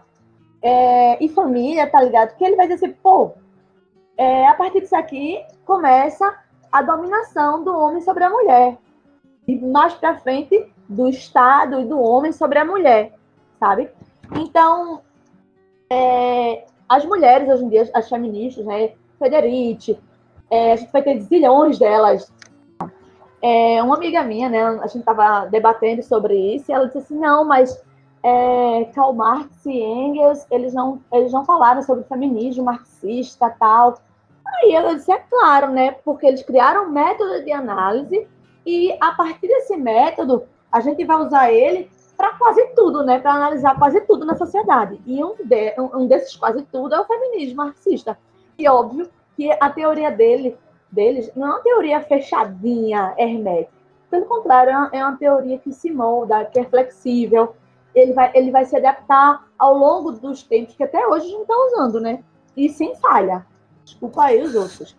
é, 0.63 1.23
e 1.23 1.29
família, 1.29 1.87
tá 1.87 2.01
ligado? 2.01 2.35
Que 2.35 2.43
ele 2.43 2.55
vai 2.55 2.67
dizer 2.67 2.87
assim, 2.87 2.95
pô, 3.03 3.33
é, 4.17 4.47
a 4.47 4.55
partir 4.55 4.81
disso 4.81 4.95
aqui 4.95 5.39
começa 5.65 6.35
a 6.71 6.81
dominação 6.81 7.63
do 7.63 7.77
homem 7.77 8.01
sobre 8.01 8.23
a 8.23 8.29
mulher. 8.31 8.77
E 9.47 9.55
mais 9.55 9.93
para 9.93 10.17
frente, 10.17 10.73
do 10.87 11.07
Estado 11.07 11.81
e 11.81 11.85
do 11.85 12.01
homem 12.01 12.31
sobre 12.31 12.57
a 12.57 12.65
mulher, 12.65 13.13
sabe? 13.59 13.91
Então, 14.35 15.01
é, 15.87 16.65
as 16.87 17.05
mulheres 17.05 17.47
hoje 17.47 17.63
em 17.63 17.69
dia, 17.69 17.89
as 17.93 18.09
feministas, 18.09 18.65
né? 18.65 18.93
Federici, 19.19 19.99
é, 20.49 20.73
a 20.73 20.75
gente 20.77 20.91
vai 20.91 21.03
ter 21.03 21.19
zilhões 21.21 21.77
delas. 21.77 22.33
É, 23.41 23.81
uma 23.81 23.95
amiga 23.95 24.23
minha, 24.23 24.49
né? 24.49 24.61
A 24.63 24.87
gente 24.87 24.99
estava 24.99 25.45
debatendo 25.45 26.03
sobre 26.03 26.55
isso 26.55 26.69
e 26.69 26.73
ela 26.73 26.85
disse 26.85 26.97
assim, 26.97 27.17
não, 27.17 27.45
mas 27.45 27.81
é, 28.23 28.85
Karl 28.93 29.13
Marx 29.13 29.65
e 29.65 29.79
Engels, 29.79 30.45
eles 30.51 30.73
não, 30.73 31.01
eles 31.11 31.31
não 31.31 31.45
falaram 31.45 31.81
sobre 31.81 32.03
feminismo 32.03 32.65
marxista 32.65 33.49
tal. 33.59 33.99
Aí 34.45 34.73
ela 34.73 34.95
disse, 34.95 35.11
é 35.11 35.19
claro, 35.19 35.71
né? 35.71 35.91
Porque 36.03 36.25
eles 36.25 36.43
criaram 36.43 36.85
um 36.85 36.91
método 36.91 37.43
de 37.43 37.51
análise 37.51 38.27
e 38.65 38.95
a 38.99 39.11
partir 39.13 39.47
desse 39.47 39.77
método 39.77 40.43
a 40.71 40.79
gente 40.81 41.03
vai 41.05 41.17
usar 41.17 41.51
ele 41.51 41.89
para 42.17 42.33
quase 42.37 42.65
tudo, 42.75 43.03
né? 43.03 43.19
Para 43.19 43.33
analisar 43.33 43.77
quase 43.79 44.01
tudo 44.01 44.25
na 44.25 44.35
sociedade. 44.35 44.99
E 45.05 45.23
um, 45.23 45.35
de, 45.43 45.73
um 45.79 46.05
desses 46.05 46.35
quase 46.35 46.61
tudo 46.63 46.93
é 46.93 46.99
o 46.99 47.05
feminismo 47.05 47.57
marxista. 47.57 48.17
E 48.57 48.67
óbvio 48.67 49.09
que 49.37 49.49
a 49.51 49.69
teoria 49.69 50.11
dele, 50.11 50.57
deles 50.91 51.31
não 51.35 51.47
é 51.47 51.49
uma 51.51 51.59
teoria 51.59 52.01
fechadinha, 52.01 53.13
hermética. 53.17 53.79
Pelo 54.09 54.25
contrário, 54.25 54.71
é 54.91 55.03
uma 55.05 55.13
é 55.13 55.17
teoria 55.17 55.59
que 55.59 55.71
se 55.71 55.91
molda, 55.91 56.45
que 56.45 56.59
é 56.59 56.65
flexível. 56.65 57.55
Ele 57.93 58.13
vai, 58.13 58.31
ele 58.33 58.51
vai 58.51 58.65
se 58.65 58.75
adaptar 58.75 59.47
ao 59.57 59.77
longo 59.77 60.11
dos 60.11 60.43
tempos 60.43 60.75
que 60.75 60.83
até 60.83 61.07
hoje 61.07 61.27
a 61.27 61.29
gente 61.29 61.41
está 61.41 61.55
usando, 61.55 61.99
né? 61.99 62.23
E 62.57 62.69
sem 62.69 62.95
falha. 62.95 63.45
Desculpa 63.83 64.25
aí 64.25 64.41
os 64.41 64.55
outros. 64.55 64.97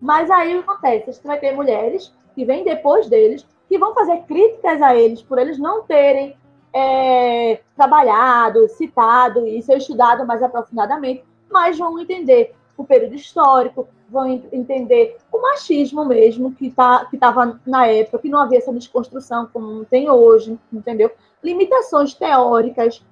Mas 0.00 0.30
aí 0.30 0.56
o 0.56 0.62
que 0.62 0.70
acontece? 0.70 1.12
Gente 1.12 1.26
vai 1.26 1.38
ter 1.38 1.54
mulheres 1.54 2.12
que 2.34 2.44
vêm 2.44 2.64
depois 2.64 3.08
deles, 3.08 3.46
que 3.68 3.78
vão 3.78 3.94
fazer 3.94 4.22
críticas 4.22 4.80
a 4.82 4.94
eles 4.94 5.22
por 5.22 5.38
eles 5.38 5.58
não 5.58 5.82
terem 5.82 6.36
é, 6.72 7.60
trabalhado, 7.76 8.68
citado 8.68 9.46
isso, 9.46 9.72
estudado 9.72 10.26
mais 10.26 10.42
aprofundadamente, 10.42 11.24
mas 11.50 11.78
vão 11.78 11.98
entender 11.98 12.54
o 12.76 12.84
período 12.84 13.14
histórico, 13.14 13.88
vão 14.10 14.28
entender 14.52 15.16
o 15.32 15.40
machismo 15.40 16.04
mesmo 16.04 16.52
que 16.52 16.70
tá, 16.70 17.08
estava 17.12 17.60
na 17.64 17.86
época, 17.86 18.18
que 18.18 18.28
não 18.28 18.40
havia 18.40 18.58
essa 18.58 18.72
desconstrução 18.72 19.48
como 19.52 19.84
tem 19.84 20.10
hoje, 20.10 20.58
entendeu? 20.72 21.10
Limitações 21.42 22.12
teóricas, 22.12 23.02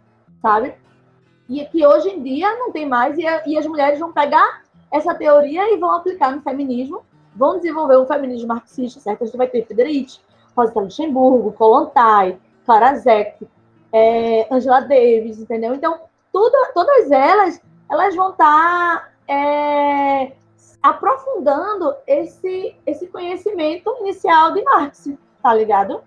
sabe? 0.42 0.74
E 1.48 1.64
que 1.66 1.86
hoje 1.86 2.10
em 2.10 2.22
dia 2.22 2.50
não 2.58 2.72
tem 2.72 2.84
mais, 2.84 3.16
e, 3.16 3.26
a, 3.26 3.46
e 3.46 3.56
as 3.56 3.66
mulheres 3.66 3.98
vão 3.98 4.12
pegar 4.12 4.62
essa 4.90 5.14
teoria 5.14 5.72
e 5.72 5.78
vão 5.78 5.92
aplicar 5.92 6.34
no 6.34 6.42
feminismo, 6.42 7.02
vão 7.34 7.56
desenvolver 7.56 7.96
um 7.98 8.06
feminismo 8.06 8.48
marxista, 8.48 9.00
certo? 9.00 9.22
A 9.22 9.26
gente 9.26 9.36
vai 9.36 9.46
ter 9.46 9.64
Federici, 9.66 10.20
Rosa 10.56 10.78
Luxemburgo, 10.80 11.52
Kolontai, 11.52 12.36
Clara 12.66 12.96
Zeck, 12.96 13.46
é, 13.92 14.46
Angela 14.50 14.80
Davis, 14.80 15.38
entendeu? 15.38 15.74
Então, 15.74 16.00
todas 16.32 17.10
elas, 17.10 17.60
elas 17.90 18.14
vão 18.14 18.30
estar 18.30 18.98
tá, 18.98 19.08
é, 19.32 20.32
aprofundando 20.82 21.94
esse, 22.06 22.76
esse 22.86 23.06
conhecimento 23.08 23.94
inicial 24.00 24.52
de 24.52 24.62
Marx, 24.62 25.10
tá 25.42 25.54
ligado? 25.54 26.02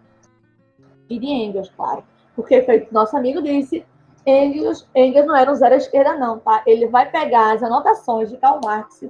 E 1.10 1.20
de 1.20 1.28
Engels, 1.28 1.70
claro. 1.76 2.04
Porque 2.36 2.88
nosso 2.92 3.16
amigo 3.18 3.42
disse, 3.42 3.86
Engels, 4.26 4.88
Engels 4.96 5.26
não 5.26 5.36
era 5.36 5.52
um 5.52 5.56
zero 5.56 5.76
à 5.76 5.78
esquerda, 5.78 6.16
não, 6.16 6.40
tá? 6.40 6.64
Ele 6.66 6.88
vai 6.88 7.10
pegar 7.10 7.54
as 7.54 7.64
anotações 7.64 8.30
de 8.30 8.38
Karl 8.38 8.60
Marx 8.64 9.04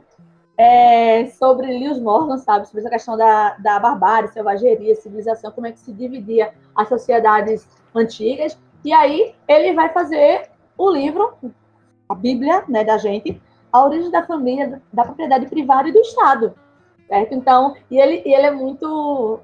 é, 0.57 1.27
sobre 1.27 1.67
Lewis 1.67 1.99
Morgan, 1.99 2.37
sabe? 2.37 2.67
Sobre 2.67 2.81
essa 2.81 2.89
questão 2.89 3.17
da, 3.17 3.55
da 3.57 3.79
barbárie, 3.79 4.29
selvageria, 4.29 4.95
civilização, 4.95 5.51
como 5.51 5.67
é 5.67 5.71
que 5.71 5.79
se 5.79 5.91
dividia 5.91 6.53
as 6.75 6.87
sociedades 6.87 7.67
antigas. 7.93 8.57
E 8.83 8.91
aí 8.93 9.35
ele 9.47 9.73
vai 9.73 9.89
fazer 9.89 10.49
o 10.77 10.89
livro, 10.89 11.33
a 12.09 12.15
Bíblia, 12.15 12.63
né, 12.67 12.83
da 12.83 12.97
gente, 12.97 13.41
a 13.71 13.85
origem 13.85 14.11
da 14.11 14.23
família, 14.23 14.81
da 14.91 15.03
propriedade 15.03 15.47
privada 15.47 15.89
e 15.89 15.91
do 15.91 15.99
Estado, 15.99 16.53
certo? 17.07 17.33
Então, 17.33 17.75
e 17.89 17.99
ele, 17.99 18.21
e 18.25 18.33
ele 18.33 18.47
é 18.47 18.51
muito 18.51 19.39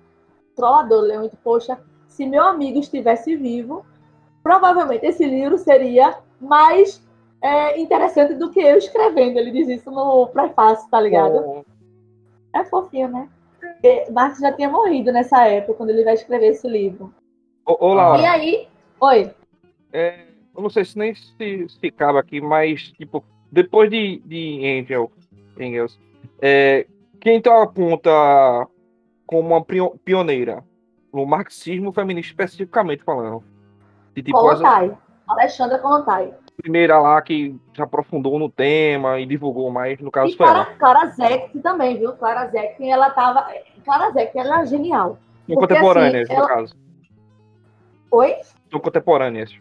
trollador, 0.56 1.04
ele 1.04 1.14
é 1.14 1.20
muito, 1.20 1.38
poxa, 1.38 1.80
se 2.08 2.26
meu 2.26 2.44
amigo 2.44 2.80
estivesse 2.80 3.36
vivo, 3.36 3.86
provavelmente 4.44 5.06
esse 5.06 5.26
livro 5.26 5.58
seria 5.58 6.18
mais 6.40 7.02
é, 7.42 7.80
interessante 7.80 8.34
do 8.34 8.50
que 8.50 8.60
eu 8.60 8.78
escrevendo. 8.78 9.38
Ele 9.38 9.52
diz 9.52 9.68
isso 9.68 9.92
no 9.92 10.28
prefácio, 10.28 10.90
tá 10.90 11.00
ligado? 11.00 11.64
É, 12.54 12.60
é 12.60 12.66
fofinho, 12.66 13.10
né? 13.10 13.30
Marx 14.12 14.40
já 14.40 14.52
tinha 14.52 14.70
morrido 14.70 15.12
nessa 15.12 15.46
época, 15.46 15.76
quando 15.76 15.90
ele 15.92 16.04
vai 16.04 16.16
escrever 16.16 16.48
esse 16.48 16.68
livro. 16.68 17.14
Laura. 17.68 18.22
E 18.22 18.26
aí, 18.26 18.68
oi. 19.00 19.32
É, 19.92 20.26
eu 20.56 20.62
não 20.62 20.70
sei 20.70 20.86
se 20.86 20.98
nem 20.98 21.14
se, 21.14 21.68
se 21.70 21.92
cabe 21.92 22.18
aqui, 22.18 22.42
mas, 22.42 22.92
tipo, 22.94 23.24
depois 23.52 23.90
de, 23.90 24.20
de 24.26 24.80
Angel, 24.80 25.12
Engels, 25.60 26.00
é, 26.42 26.86
quem 27.20 27.38
então 27.38 27.62
aponta 27.62 28.12
como 29.26 29.56
uma 29.56 29.66
pioneira 30.04 30.64
no 31.14 31.26
marxismo 31.26 31.92
feminista 31.92 32.32
especificamente 32.32 33.04
falando? 33.04 33.44
De, 34.16 34.24
tipo. 34.24 34.48
As... 34.48 34.62
Alexandra 35.28 35.80
Colontai. 35.80 36.34
Primeira 36.56 37.00
lá 37.00 37.22
que 37.22 37.56
se 37.76 37.82
aprofundou 37.82 38.40
no 38.40 38.50
tema 38.50 39.20
e 39.20 39.26
divulgou 39.26 39.70
mais, 39.70 40.00
no 40.00 40.10
caso 40.10 40.34
e 40.34 40.38
foi 40.38 40.48
Clara, 40.48 40.70
ela. 40.70 40.78
Clara 40.78 41.14
também, 41.62 41.98
viu? 42.00 42.14
Clara 42.14 42.48
Zek, 42.48 42.90
ela 42.90 43.12
tava... 43.12 43.48
Clara 43.86 44.12
Zek, 44.12 44.36
ela 44.36 44.62
é 44.62 44.66
genial. 44.66 45.20
São 45.46 45.56
contemporâneas, 45.56 46.24
assim, 46.24 46.34
no 46.34 46.40
ela... 46.40 46.48
caso. 46.48 46.76
Oi? 48.10 48.36
São 48.72 48.80
contemporâneas. 48.80 49.56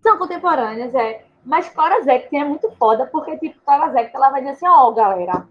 São 0.00 0.16
contemporâneas, 0.16 0.94
é. 0.94 1.24
Mas 1.44 1.68
Clara 1.68 2.02
Zek 2.02 2.34
é 2.34 2.44
muito 2.44 2.70
foda, 2.72 3.06
porque, 3.06 3.36
tipo, 3.36 3.60
Clara 3.64 3.92
Zek, 3.92 4.10
ela 4.14 4.30
vai 4.30 4.40
dizer 4.40 4.54
assim, 4.54 4.66
ó, 4.66 4.88
oh, 4.88 4.92
galera, 4.92 5.46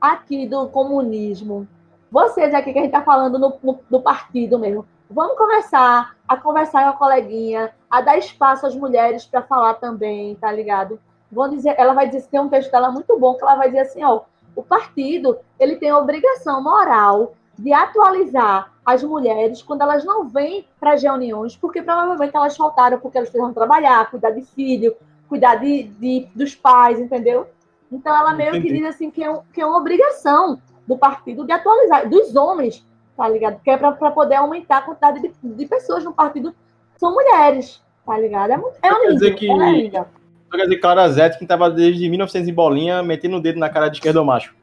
aqui 0.00 0.46
do 0.46 0.68
comunismo, 0.68 1.68
vocês 2.10 2.52
aqui 2.52 2.72
que 2.72 2.78
a 2.78 2.82
gente 2.82 2.90
tá 2.90 3.02
falando 3.02 3.38
no, 3.38 3.56
no, 3.62 3.78
no 3.88 4.02
partido 4.02 4.58
mesmo, 4.58 4.84
vamos 5.08 5.36
começar 5.36 6.16
a 6.26 6.36
conversar 6.36 6.82
com 6.82 6.88
a 6.88 6.92
coleguinha, 6.92 7.72
a 7.88 8.00
dar 8.00 8.18
espaço 8.18 8.66
às 8.66 8.74
mulheres 8.74 9.24
para 9.24 9.42
falar 9.42 9.74
também, 9.74 10.34
tá 10.34 10.50
ligado? 10.50 11.00
Vão 11.30 11.48
dizer, 11.48 11.74
ela 11.78 11.94
vai 11.94 12.08
dizer, 12.08 12.26
tem 12.28 12.40
um 12.40 12.48
texto 12.48 12.72
dela 12.72 12.90
muito 12.90 13.16
bom, 13.18 13.34
que 13.34 13.42
ela 13.42 13.54
vai 13.54 13.68
dizer 13.68 13.80
assim, 13.80 14.02
ó, 14.02 14.22
o 14.56 14.62
partido, 14.62 15.38
ele 15.58 15.76
tem 15.76 15.90
a 15.90 15.98
obrigação 15.98 16.62
moral 16.62 17.34
de 17.56 17.72
atualizar 17.72 18.72
as 18.84 19.04
mulheres 19.04 19.62
quando 19.62 19.82
elas 19.82 20.04
não 20.04 20.26
vêm 20.26 20.66
para 20.80 20.94
as 20.94 21.02
reuniões, 21.02 21.56
porque 21.56 21.82
provavelmente 21.82 22.34
elas 22.34 22.56
faltaram 22.56 22.98
porque 22.98 23.18
elas 23.18 23.30
precisam 23.30 23.52
trabalhar, 23.52 24.10
cuidar 24.10 24.30
de 24.30 24.42
filho, 24.42 24.96
cuidar 25.30 25.54
de, 25.54 25.84
de 25.84 26.28
dos 26.34 26.54
pais, 26.54 27.00
entendeu? 27.00 27.46
Então 27.90 28.14
ela 28.14 28.34
meio 28.34 28.50
Entendi. 28.50 28.66
que 28.66 28.72
diz 28.74 28.86
assim 28.86 29.10
que 29.10 29.24
é, 29.24 29.40
que 29.54 29.62
é 29.62 29.64
uma 29.66 29.78
obrigação 29.78 30.60
do 30.86 30.98
partido 30.98 31.46
de 31.46 31.52
atualizar, 31.52 32.06
dos 32.08 32.36
homens 32.36 32.84
tá 33.20 33.28
ligado? 33.28 33.56
Porque 33.56 33.70
é 33.70 33.76
pra, 33.76 33.92
pra 33.92 34.10
poder 34.10 34.36
aumentar 34.36 34.78
a 34.78 34.82
quantidade 34.82 35.20
de, 35.20 35.30
de 35.42 35.66
pessoas 35.66 36.02
no 36.02 36.10
partido 36.14 36.54
são 36.96 37.12
mulheres, 37.12 37.82
tá 38.06 38.18
ligado? 38.18 38.52
É, 38.52 38.56
muito, 38.56 38.76
é 38.82 39.12
dizer 39.12 39.26
lindo, 39.26 39.36
que- 39.36 39.50
ela 39.50 39.68
é 39.68 39.72
linda. 39.72 40.08
Então, 40.48 40.58
Quer 40.58 40.64
dizer, 40.64 40.78
Clara 40.78 41.08
Zete, 41.10 41.38
que 41.38 41.46
tava 41.46 41.70
desde 41.70 42.08
1900 42.08 42.48
em 42.48 42.54
bolinha, 42.54 43.02
metendo 43.02 43.36
o 43.36 43.40
dedo 43.40 43.58
na 43.58 43.68
cara 43.68 43.88
de 43.88 43.98
esquerdo 43.98 44.24
macho. 44.24 44.54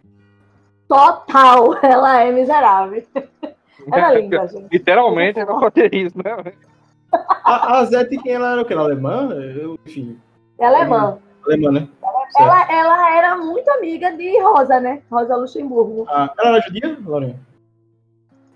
Total, 0.87 1.77
ela 1.85 2.21
é 2.23 2.31
miserável. 2.31 3.03
Ela 3.89 4.15
é 4.15 4.19
linda, 4.19 4.45
gente. 4.47 4.67
Literalmente 4.69 5.39
era 5.39 5.53
roteirismo, 5.53 6.21
né? 6.21 6.51
A, 7.13 7.77
a 7.77 7.85
Zete, 7.85 8.17
quem 8.17 8.33
ela 8.33 8.51
era 8.51 8.61
o 8.61 8.65
que? 8.65 8.73
Ela 8.73 8.81
alemã? 8.81 9.29
Eu, 9.33 9.79
enfim, 9.85 10.19
é 10.59 10.65
alemã. 10.65 11.17
alemã, 11.45 11.71
né? 11.71 11.87
Ela, 12.37 12.71
ela 12.71 13.17
era 13.17 13.37
muito 13.37 13.67
amiga 13.69 14.11
de 14.15 14.39
Rosa, 14.41 14.79
né? 14.79 15.01
Rosa 15.09 15.35
Luxemburgo. 15.35 16.05
Ah, 16.09 16.31
ela 16.37 16.57
era 16.57 16.61
judia, 16.61 16.97
Laurinha? 17.05 17.39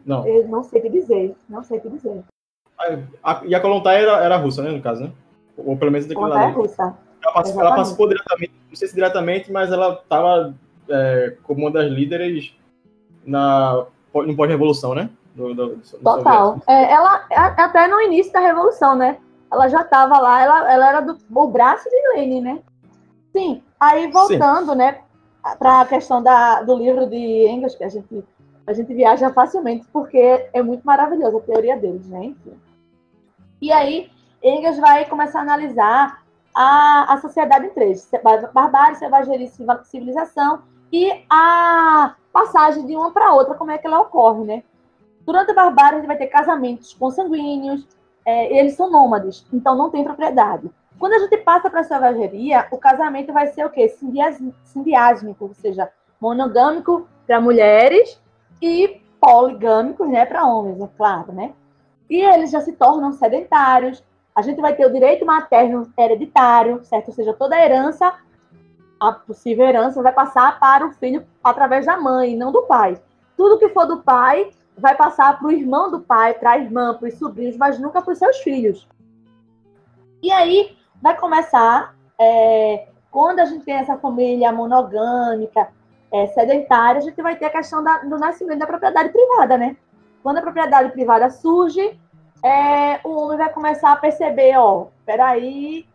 Não. 0.06 0.28
Eu 0.28 0.48
não 0.48 0.64
sei 0.64 0.80
o 0.80 0.84
que 0.84 0.90
dizer. 0.90 1.36
Não 1.50 1.64
sei 1.64 1.78
o 1.78 1.82
que 1.82 1.90
dizer. 1.90 2.24
A- 3.24 3.42
e 3.46 3.54
a 3.56 3.60
Kolontai 3.62 4.02
era, 4.04 4.24
era 4.24 4.38
russa, 4.38 4.62
né, 4.64 4.72
no 4.72 4.82
caso, 4.82 5.04
né? 5.04 5.12
Ou 5.58 5.78
pelo 5.78 5.92
menos 5.92 6.08
daquele 6.08 6.26
Conta 6.26 6.42
é 6.42 6.46
lado. 6.48 6.56
russa. 6.60 6.98
Ela, 7.24 7.34
participou, 7.34 7.62
ela 7.62 7.76
participou 7.76 8.08
diretamente, 8.08 8.54
não 8.70 8.76
sei 8.76 8.88
se 8.88 8.96
diretamente, 8.96 9.52
mas 9.52 9.72
ela 9.72 9.94
estava 9.94 10.54
como 11.44 11.62
uma 11.62 11.72
das 11.72 11.90
líderes 11.92 12.54
na, 13.26 13.86
no 14.14 14.36
pós-revolução, 14.36 14.96
né? 14.96 15.10
Do, 15.36 15.54
do, 15.54 15.76
do 15.76 16.00
Total. 16.04 16.58
É, 16.68 16.92
ela, 16.92 17.26
a- 17.32 17.64
até 17.66 17.88
no 17.88 18.02
início 18.02 18.34
da 18.34 18.40
Revolução, 18.40 18.96
né? 18.96 19.18
Ela 19.52 19.68
já 19.68 19.82
estava 19.82 20.18
lá, 20.18 20.42
ela, 20.42 20.72
ela 20.72 20.88
era 20.90 21.02
do 21.02 21.18
o 21.34 21.48
braço 21.48 21.90
de 21.90 22.14
Lenin, 22.16 22.42
né? 22.42 22.60
Sim. 23.32 23.64
Aí 23.80 24.10
voltando, 24.12 24.74
né, 24.76 25.02
para 25.58 25.82
a 25.82 25.86
questão 25.86 26.22
da, 26.22 26.62
do 26.62 26.76
livro 26.76 27.08
de 27.08 27.48
Engels, 27.48 27.76
que 27.76 27.84
a 27.84 27.90
gente, 27.90 28.24
a 28.66 28.74
gente 28.74 28.94
viaja 28.94 29.32
facilmente, 29.34 29.86
porque 29.92 30.50
é 30.54 30.62
muito 30.62 30.84
maravilhosa 30.84 31.38
a 31.38 31.42
teoria 31.42 31.78
deles, 31.78 32.08
né? 32.08 32.26
Enfim. 32.26 32.60
E 33.62 33.72
aí, 33.72 34.10
Engels 34.42 34.78
vai 34.80 35.06
começar 35.06 35.40
a 35.40 35.44
analisar 35.44 36.22
a, 36.56 37.14
a 37.14 37.18
sociedade 37.18 37.66
em 37.68 37.72
três: 37.72 38.10
bar- 38.24 38.52
barbárie, 38.54 38.98
selvageria 38.98 39.46
e 39.46 39.86
civilização, 39.86 40.62
e 40.92 41.24
a 41.30 42.16
passagem 42.32 42.86
de 42.86 42.96
uma 42.96 43.12
para 43.12 43.34
outra, 43.34 43.56
como 43.56 43.72
é 43.72 43.78
que 43.78 43.88
ela 43.88 44.02
ocorre, 44.02 44.44
né? 44.44 44.64
Durante 45.26 45.52
a 45.52 45.54
barbárie, 45.54 45.96
a 45.96 45.98
gente 46.00 46.08
vai 46.08 46.18
ter 46.18 46.28
casamentos 46.28 46.94
consanguíneos, 46.94 47.88
é, 48.26 48.58
eles 48.58 48.74
são 48.76 48.90
nômades, 48.90 49.46
então 49.52 49.76
não 49.76 49.90
tem 49.90 50.04
propriedade. 50.04 50.70
Quando 51.00 51.14
a 51.14 51.20
gente 51.20 51.38
passa 51.38 51.70
para 51.70 51.80
a 51.80 51.84
selvageria, 51.84 52.68
o 52.72 52.78
casamento 52.78 53.34
vai 53.34 53.48
ser 53.48 53.66
o 53.66 53.70
quê? 53.70 53.90
Sindiásmico, 54.64 55.46
ou 55.46 55.54
seja, 55.54 55.90
monogâmico 56.20 57.08
para 57.26 57.42
mulheres 57.42 58.22
e 58.62 59.02
poligâmico 59.20 60.06
né, 60.06 60.26
para 60.26 60.46
homens, 60.46 60.80
é 60.80 60.90
claro, 60.96 61.32
né? 61.32 61.54
E 62.10 62.22
eles 62.22 62.52
já 62.52 62.62
se 62.62 62.74
tornam 62.74 63.12
sedentários. 63.14 64.04
A 64.36 64.42
gente 64.42 64.62
vai 64.62 64.76
ter 64.76 64.86
o 64.86 64.92
direito 64.92 65.26
materno 65.26 65.92
hereditário, 65.98 66.84
certo? 66.84 67.08
Ou 67.08 67.14
seja, 67.14 67.34
toda 67.34 67.56
a 67.56 67.64
herança, 67.64 68.14
a 69.00 69.12
possível 69.12 69.66
herança, 69.66 70.04
vai 70.04 70.12
passar 70.12 70.60
para 70.60 70.86
o 70.86 70.92
filho 70.92 71.26
através 71.44 71.86
da 71.86 71.98
mãe, 71.98 72.36
não 72.36 72.52
do 72.52 72.64
pai. 72.64 73.02
Tudo 73.38 73.58
que 73.58 73.70
for 73.70 73.86
do 73.86 74.04
pai 74.04 74.52
vai 74.82 74.96
passar 74.96 75.38
para 75.38 75.48
o 75.48 75.52
irmão 75.52 75.90
do 75.92 76.02
pai, 76.02 76.34
para 76.34 76.52
a 76.52 76.58
irmã, 76.58 76.96
para 76.96 77.08
os 77.08 77.18
sobrinhos, 77.18 77.56
mas 77.56 77.80
nunca 77.80 78.02
para 78.02 78.12
os 78.12 78.18
seus 78.18 78.38
filhos. 78.38 78.88
E 80.22 80.32
aí 80.32 80.76
vai 81.02 81.16
começar, 81.18 81.96
é, 82.20 82.88
quando 83.10 83.40
a 83.40 83.46
gente 83.46 83.64
tem 83.64 83.76
essa 83.76 83.98
família 83.98 84.52
monogâmica, 84.52 85.70
é, 86.12 86.28
sedentária, 86.28 87.00
a 87.00 87.04
gente 87.04 87.22
vai 87.22 87.36
ter 87.36 87.46
a 87.46 87.50
questão 87.50 87.84
da- 87.84 88.00
do 88.00 88.18
nascimento 88.18 88.60
da 88.60 88.68
propriedade 88.68 89.10
privada, 89.10 89.58
né? 89.58 89.78
Quando 90.22 90.40
a 90.40 90.42
propriedade 90.42 90.92
privada 90.92 91.30
surge, 91.30 91.98
é, 92.44 93.00
o 93.04 93.16
homem 93.16 93.38
vai 93.38 93.50
começar 93.50 93.92
a 93.92 93.96
perceber, 93.96 94.58
ó, 94.58 94.88
peraí, 95.06 95.86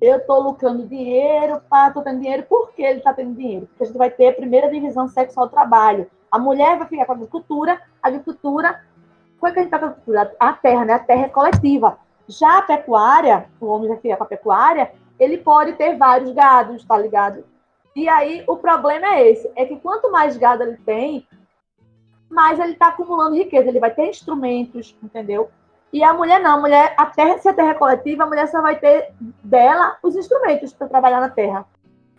eu 0.00 0.24
tô 0.26 0.38
lucrando 0.40 0.86
dinheiro, 0.86 1.60
pá, 1.68 1.90
tô 1.90 2.02
tendo 2.02 2.20
dinheiro, 2.20 2.44
por 2.44 2.72
que 2.72 2.82
ele 2.82 3.00
tá 3.00 3.12
tendo 3.12 3.34
dinheiro? 3.34 3.66
Porque 3.66 3.84
a 3.84 3.86
gente 3.86 3.98
vai 3.98 4.10
ter 4.10 4.28
a 4.28 4.32
primeira 4.32 4.70
divisão 4.70 5.08
sexual 5.08 5.48
trabalho. 5.48 6.10
A 6.30 6.38
mulher 6.38 6.78
vai 6.78 6.86
ficar 6.86 7.06
com 7.06 7.12
a 7.12 7.14
agricultura, 7.14 7.80
a 8.02 8.08
agricultura, 8.08 8.82
é 9.44 9.50
que 9.52 9.58
a 9.58 9.62
gente 9.62 9.70
tá 9.70 9.78
com 9.78 9.84
a 9.84 9.88
agricultura? 9.88 10.36
A 10.40 10.52
terra, 10.52 10.84
né? 10.84 10.92
A 10.94 10.98
terra 10.98 11.26
é 11.26 11.28
coletiva. 11.28 11.98
Já 12.28 12.58
a 12.58 12.62
pecuária, 12.62 13.46
o 13.60 13.66
homem 13.66 13.88
vai 13.88 13.98
ficar 13.98 14.16
com 14.16 14.24
a 14.24 14.26
pecuária, 14.26 14.90
ele 15.18 15.38
pode 15.38 15.74
ter 15.74 15.96
vários 15.96 16.32
gados, 16.32 16.84
tá 16.84 16.98
ligado? 16.98 17.44
E 17.94 18.08
aí 18.08 18.44
o 18.46 18.56
problema 18.56 19.06
é 19.06 19.30
esse, 19.30 19.50
é 19.54 19.64
que 19.64 19.76
quanto 19.76 20.10
mais 20.10 20.36
gado 20.36 20.62
ele 20.62 20.76
tem, 20.78 21.26
mais 22.28 22.58
ele 22.58 22.72
está 22.72 22.88
acumulando 22.88 23.36
riqueza, 23.36 23.68
ele 23.68 23.80
vai 23.80 23.90
ter 23.94 24.08
instrumentos, 24.10 24.94
entendeu? 25.02 25.48
E 25.92 26.02
a 26.02 26.12
mulher 26.12 26.40
não, 26.40 26.56
a 26.56 26.60
mulher, 26.60 26.94
a 26.98 27.06
terra, 27.06 27.38
se 27.38 27.48
a 27.48 27.54
terra 27.54 27.70
é 27.70 27.74
coletiva, 27.74 28.24
a 28.24 28.26
mulher 28.26 28.48
só 28.48 28.60
vai 28.60 28.76
ter 28.78 29.12
dela 29.42 29.96
os 30.02 30.16
instrumentos 30.16 30.72
para 30.72 30.88
trabalhar 30.88 31.20
na 31.20 31.30
terra, 31.30 31.64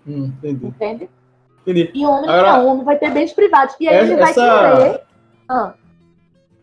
Hum, 0.08 0.28
entendi. 0.38 0.66
entende? 0.68 1.10
Entendi. 1.68 1.92
E 1.94 2.06
homem 2.06 2.30
Agora- 2.30 2.54
não, 2.58 2.66
o 2.66 2.68
homem 2.70 2.84
vai 2.86 2.98
ter 2.98 3.12
bens 3.12 3.34
privados. 3.34 3.76
E 3.80 3.88
aí 3.88 3.98
ele 3.98 4.16
vai 4.16 4.32
Essa- 4.32 4.76
querer. 4.78 5.02
Ah, 5.50 5.74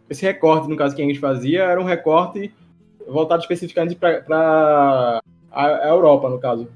Esse 0.09 0.25
recorte, 0.25 0.69
no 0.69 0.77
caso, 0.77 0.95
que 0.95 1.03
a 1.03 1.05
gente 1.05 1.19
fazia, 1.19 1.63
era 1.65 1.81
um 1.81 1.85
recorte 1.85 2.55
voltado 3.09 3.41
especificamente 3.43 3.95
para 3.97 5.21
a 5.53 5.89
Europa, 5.89 6.29
no 6.29 6.39
caso. 6.39 6.69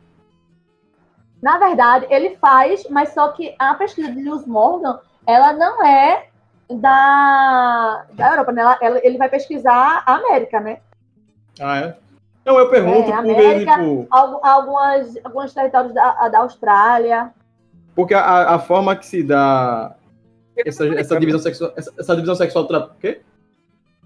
na 1.40 1.56
verdade, 1.58 2.06
ele 2.10 2.36
faz, 2.36 2.86
mas 2.90 3.10
só 3.10 3.28
que 3.28 3.54
a 3.58 3.74
pesquisa 3.74 4.10
de 4.10 4.22
Lewis 4.22 4.44
Morgan, 4.46 4.98
ela 5.26 5.52
não 5.52 5.84
é 5.86 6.26
da, 6.68 8.04
da 8.12 8.30
Europa, 8.32 8.50
né? 8.52 8.62
Ela- 8.62 8.78
ela- 8.80 9.00
ele 9.04 9.18
vai 9.18 9.28
pesquisar 9.28 10.02
a 10.04 10.14
América, 10.16 10.58
né? 10.60 10.78
Ah, 11.60 11.78
é? 11.78 11.96
Não, 12.44 12.58
eu 12.58 12.68
pergunto 12.70 12.96
É, 12.98 13.02
porque, 13.16 13.30
América- 13.30 13.72
tipo, 13.78 14.06
Algu- 14.10 14.40
Algumas, 14.42 15.14
alguns 15.24 15.52
territórios 15.54 15.92
da, 15.94 16.28
da 16.28 16.38
Austrália. 16.40 17.32
Porque 17.98 18.14
a, 18.14 18.54
a 18.54 18.58
forma 18.60 18.94
que 18.94 19.04
se 19.04 19.24
dá 19.24 19.96
essa, 20.56 20.86
essa 20.86 21.18
divisão 21.18 21.40
sexual. 21.40 21.72
Essa, 21.76 21.92
essa 21.98 22.14
divisão 22.14 22.36
sexual. 22.36 22.64
Tra... 22.64 22.78
O 22.78 22.90
quê? 23.00 23.22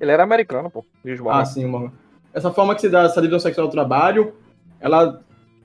Ele 0.00 0.11
era 0.11 0.22
americano, 0.22 0.70
pô. 0.70 0.83
Lisboa. 1.05 1.42
Ah, 1.42 1.44
sim, 1.44 1.66
Morgan. 1.66 1.92
Essa 2.33 2.50
forma 2.50 2.74
que 2.74 2.81
se 2.81 2.88
dá 2.88 3.02
essa 3.02 3.20
divisão 3.20 3.38
sexual 3.38 3.66
do 3.66 3.70
trabalho, 3.70 4.33
ela 4.81 5.20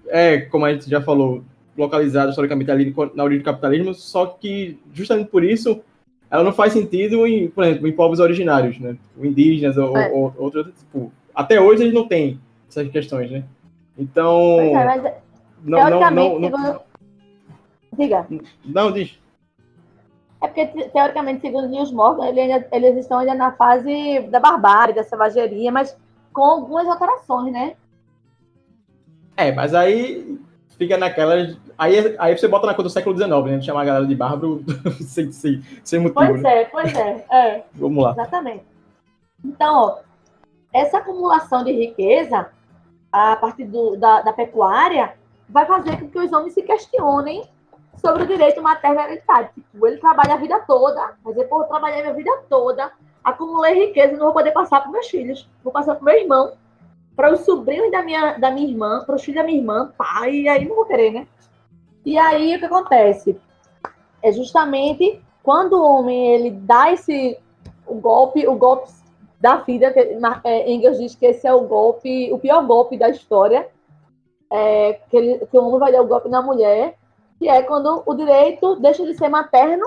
é, 0.10 0.42
como 0.42 0.66
a 0.66 0.74
gente 0.74 0.90
já 0.90 1.00
falou, 1.00 1.42
localizada 1.78 2.32
historicamente 2.32 2.70
ali 2.70 2.94
na 3.16 3.24
origem 3.24 3.42
do 3.42 3.46
capitalismo, 3.46 3.94
só 3.94 4.26
que 4.26 4.78
justamente 4.94 5.30
por 5.30 5.42
isso 5.42 5.82
ela 6.30 6.44
não 6.44 6.52
faz 6.52 6.74
sentido 6.74 7.26
em, 7.26 7.48
por 7.48 7.64
exemplo, 7.64 7.88
em 7.88 7.94
povos 7.94 8.20
originários, 8.20 8.78
né? 8.78 8.98
Indígenas 9.18 9.78
ou, 9.78 9.98
É. 9.98 10.12
ou 10.12 10.34
outros, 10.38 10.68
tipo, 10.78 11.14
até 11.34 11.62
hoje 11.62 11.84
eles 11.84 11.94
não 11.94 12.06
têm 12.06 12.42
essas 12.68 12.90
questões, 12.90 13.32
né? 13.32 13.46
Então, 13.98 14.58
Pois 14.58 14.76
é, 14.76 14.86
mas 14.86 15.14
não, 15.64 15.80
não, 15.80 15.88
teoricamente, 15.88 16.16
não, 16.16 16.40
não, 16.40 16.50
segundo... 16.50 16.87
Diga. 17.98 18.28
não, 18.66 18.92
diz. 18.92 19.18
É 20.42 20.48
porque, 20.48 20.68
te- 20.68 20.90
teoricamente, 20.90 21.42
segundo 21.42 21.68
Lewis 21.70 21.92
Morgan, 21.92 22.28
ele 22.28 22.40
ainda- 22.42 22.68
eles 22.72 22.96
estão 22.98 23.18
ainda 23.20 23.34
na 23.34 23.52
fase 23.54 24.20
da 24.30 24.40
barbárie, 24.40 24.94
da 24.94 25.04
selvageria, 25.04 25.72
mas 25.72 25.98
com 26.32 26.44
algumas 26.44 26.88
alterações, 26.88 27.52
né? 27.52 27.76
É, 29.36 29.52
mas 29.52 29.74
aí 29.74 30.40
fica 30.78 30.98
naquela. 30.98 31.34
Aí, 31.78 32.16
aí 32.20 32.38
você 32.38 32.48
bota 32.48 32.68
na 32.68 32.74
conta 32.74 32.84
do 32.84 32.90
século 32.92 33.16
XIX, 33.16 33.46
né? 33.58 33.62
Chamar 33.62 33.82
a 33.82 33.86
galera 33.86 34.06
de 34.06 34.16
bárbaro 34.16 34.64
sem, 35.02 35.32
sem, 35.32 35.62
sem 35.84 36.00
motivo. 36.00 36.20
Pois 36.20 36.42
né? 36.44 36.62
é, 36.62 36.66
pois 36.66 36.94
é. 36.96 37.26
é. 37.32 37.64
Vamos 37.74 38.04
lá. 38.04 38.12
Exatamente. 38.12 38.64
Então, 39.44 39.76
ó, 39.76 39.98
essa 40.74 40.98
acumulação 41.00 41.64
de 41.64 41.72
riqueza, 41.72 42.48
a 43.12 43.36
partir 43.38 43.66
do- 43.66 43.96
da, 43.98 44.22
da 44.22 44.34
pecuária, 44.34 45.14
vai 45.50 45.66
fazer 45.66 46.00
com 46.00 46.08
que 46.10 46.20
os 46.20 46.32
homens 46.32 46.54
se 46.54 46.62
questionem 46.62 47.44
sobre 47.98 48.24
o 48.24 48.28
direito 48.28 48.62
materno 48.62 49.02
hereditário. 49.02 49.50
Tipo, 49.54 49.88
ele 49.88 49.98
trabalha 49.98 50.36
a 50.36 50.38
vida 50.38 50.60
toda, 50.60 51.16
mas 51.24 51.36
dizer, 51.36 51.48
pô, 51.48 51.62
eu 51.62 51.68
trabalhei 51.68 52.02
minha 52.02 52.14
vida 52.14 52.32
toda, 52.50 52.92
acumulei 53.24 53.88
riqueza, 53.88 54.14
não 54.14 54.26
vou 54.26 54.34
poder 54.34 54.52
passar 54.52 54.82
para 54.82 54.92
meus 54.92 55.08
filhos, 55.08 55.50
vou 55.64 55.74
passar 55.74 55.96
para 55.96 56.06
meu 56.06 56.22
irmão, 56.22 56.54
para 57.16 57.34
os 57.34 57.42
sobrinhos 57.42 57.92
da 57.92 58.02
minha, 58.04 58.38
da 58.38 58.52
minha 58.52 58.68
irmã, 58.68 59.04
para 59.06 59.16
os 59.16 59.24
filhos 59.24 59.42
da 59.42 59.46
minha 59.46 59.60
irmã, 59.60 59.92
pai, 59.98 60.34
e 60.34 60.50
aí 60.50 60.68
não 60.68 60.76
vou 60.76 60.86
querer, 60.86 61.12
né? 61.12 61.28
E 62.06 62.18
aí 62.18 62.56
o 62.56 62.60
que 62.60 62.66
acontece? 62.66 63.40
É 64.22 64.32
justamente 64.32 65.22
quando 65.44 65.74
o 65.74 65.84
homem 65.84 66.34
ele 66.34 66.52
dá 66.52 66.92
esse 66.92 67.38
o 67.86 67.96
golpe, 67.96 68.46
o 68.48 68.56
golpe 68.56 68.92
da 69.40 69.58
vida, 69.58 69.92
que 69.92 70.00
é, 70.44 70.70
Engels 70.70 70.98
diz 70.98 71.16
que 71.16 71.26
esse 71.26 71.48
é 71.48 71.54
o 71.54 71.62
golpe, 71.62 72.32
o 72.34 72.40
pior 72.40 72.66
golpe 72.66 72.98
da 72.98 73.10
história, 73.10 73.70
é, 74.52 75.00
que, 75.10 75.18
ele, 75.18 75.46
que 75.46 75.58
o 75.58 75.66
homem 75.66 75.80
vai 75.80 75.92
dar 75.92 76.02
o 76.02 76.08
golpe 76.08 76.28
na 76.28 76.42
mulher, 76.42 76.97
que 77.40 77.48
é 77.48 77.62
quando 77.64 78.04
o 78.06 78.14
direito 78.16 78.76
deixa 78.78 79.06
de 79.06 79.14
ser 79.14 79.30
materno 79.30 79.86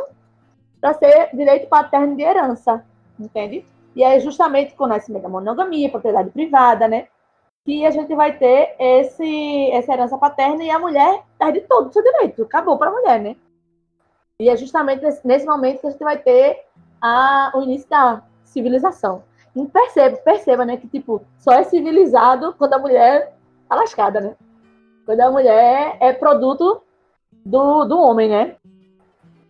para 0.80 0.94
ser 0.94 1.30
direito 1.34 1.68
paterno 1.68 2.16
de 2.16 2.22
herança, 2.22 2.84
entende? 3.18 3.64
E 3.94 4.02
é 4.02 4.18
justamente 4.20 4.74
com 4.74 4.84
o 4.84 4.88
nascimento 4.88 5.22
da 5.22 5.28
monogamia, 5.28 5.90
propriedade 5.90 6.30
privada, 6.30 6.86
né? 6.86 7.08
Que 7.64 7.84
a 7.84 7.90
gente 7.90 8.14
vai 8.14 8.38
ter 8.38 8.74
esse, 8.78 9.70
essa 9.72 9.92
herança 9.92 10.16
paterna 10.16 10.62
e 10.62 10.70
a 10.70 10.78
mulher 10.78 11.22
perde 11.38 11.60
todo 11.62 11.88
o 11.88 11.92
seu 11.92 12.02
direito, 12.02 12.42
acabou 12.42 12.78
para 12.78 12.88
a 12.90 12.92
mulher, 12.92 13.20
né? 13.20 13.36
E 14.38 14.48
é 14.48 14.56
justamente 14.56 15.02
nesse, 15.02 15.26
nesse 15.26 15.44
momento 15.44 15.80
que 15.80 15.86
a 15.86 15.90
gente 15.90 16.04
vai 16.04 16.16
ter 16.16 16.64
a, 17.02 17.52
o 17.54 17.62
início 17.62 17.88
da 17.90 18.22
civilização. 18.44 19.22
E 19.54 19.66
perceba, 19.66 20.16
perceba, 20.18 20.64
né, 20.64 20.76
que 20.76 20.88
tipo, 20.88 21.22
só 21.38 21.52
é 21.52 21.64
civilizado 21.64 22.54
quando 22.56 22.74
a 22.74 22.78
mulher 22.78 23.34
tá 23.68 23.74
lascada, 23.74 24.20
né? 24.20 24.36
Quando 25.04 25.20
a 25.20 25.30
mulher 25.30 25.96
é 26.00 26.12
produto 26.12 26.80
do, 27.44 27.84
do 27.84 27.98
homem, 27.98 28.28
né? 28.28 28.56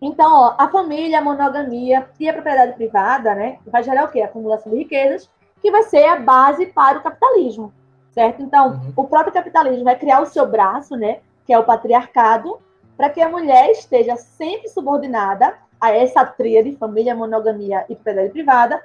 Então, 0.01 0.33
ó, 0.33 0.55
a 0.57 0.67
família, 0.67 1.19
a 1.19 1.21
monogamia 1.21 2.09
e 2.19 2.27
a 2.27 2.33
propriedade 2.33 2.73
privada, 2.73 3.35
né, 3.35 3.59
vai 3.67 3.83
gerar 3.83 4.05
o 4.05 4.07
quê? 4.07 4.21
A 4.21 4.25
acumulação 4.25 4.71
de 4.71 4.79
riquezas, 4.79 5.29
que 5.61 5.69
vai 5.69 5.83
ser 5.83 6.05
a 6.05 6.19
base 6.19 6.65
para 6.65 6.97
o 6.97 7.03
capitalismo, 7.03 7.71
certo? 8.09 8.41
Então, 8.41 8.71
uhum. 8.71 8.93
o 8.95 9.07
próprio 9.07 9.31
capitalismo 9.31 9.83
vai 9.83 9.95
criar 9.95 10.21
o 10.21 10.25
seu 10.25 10.47
braço, 10.47 10.95
né, 10.95 11.19
que 11.45 11.53
é 11.53 11.59
o 11.59 11.63
patriarcado, 11.63 12.59
para 12.97 13.09
que 13.09 13.21
a 13.21 13.29
mulher 13.29 13.69
esteja 13.69 14.15
sempre 14.15 14.69
subordinada 14.69 15.53
a 15.79 15.91
essa 15.91 16.25
tríade, 16.25 16.75
família, 16.77 17.15
monogamia 17.15 17.85
e 17.87 17.93
propriedade 17.93 18.29
privada, 18.29 18.81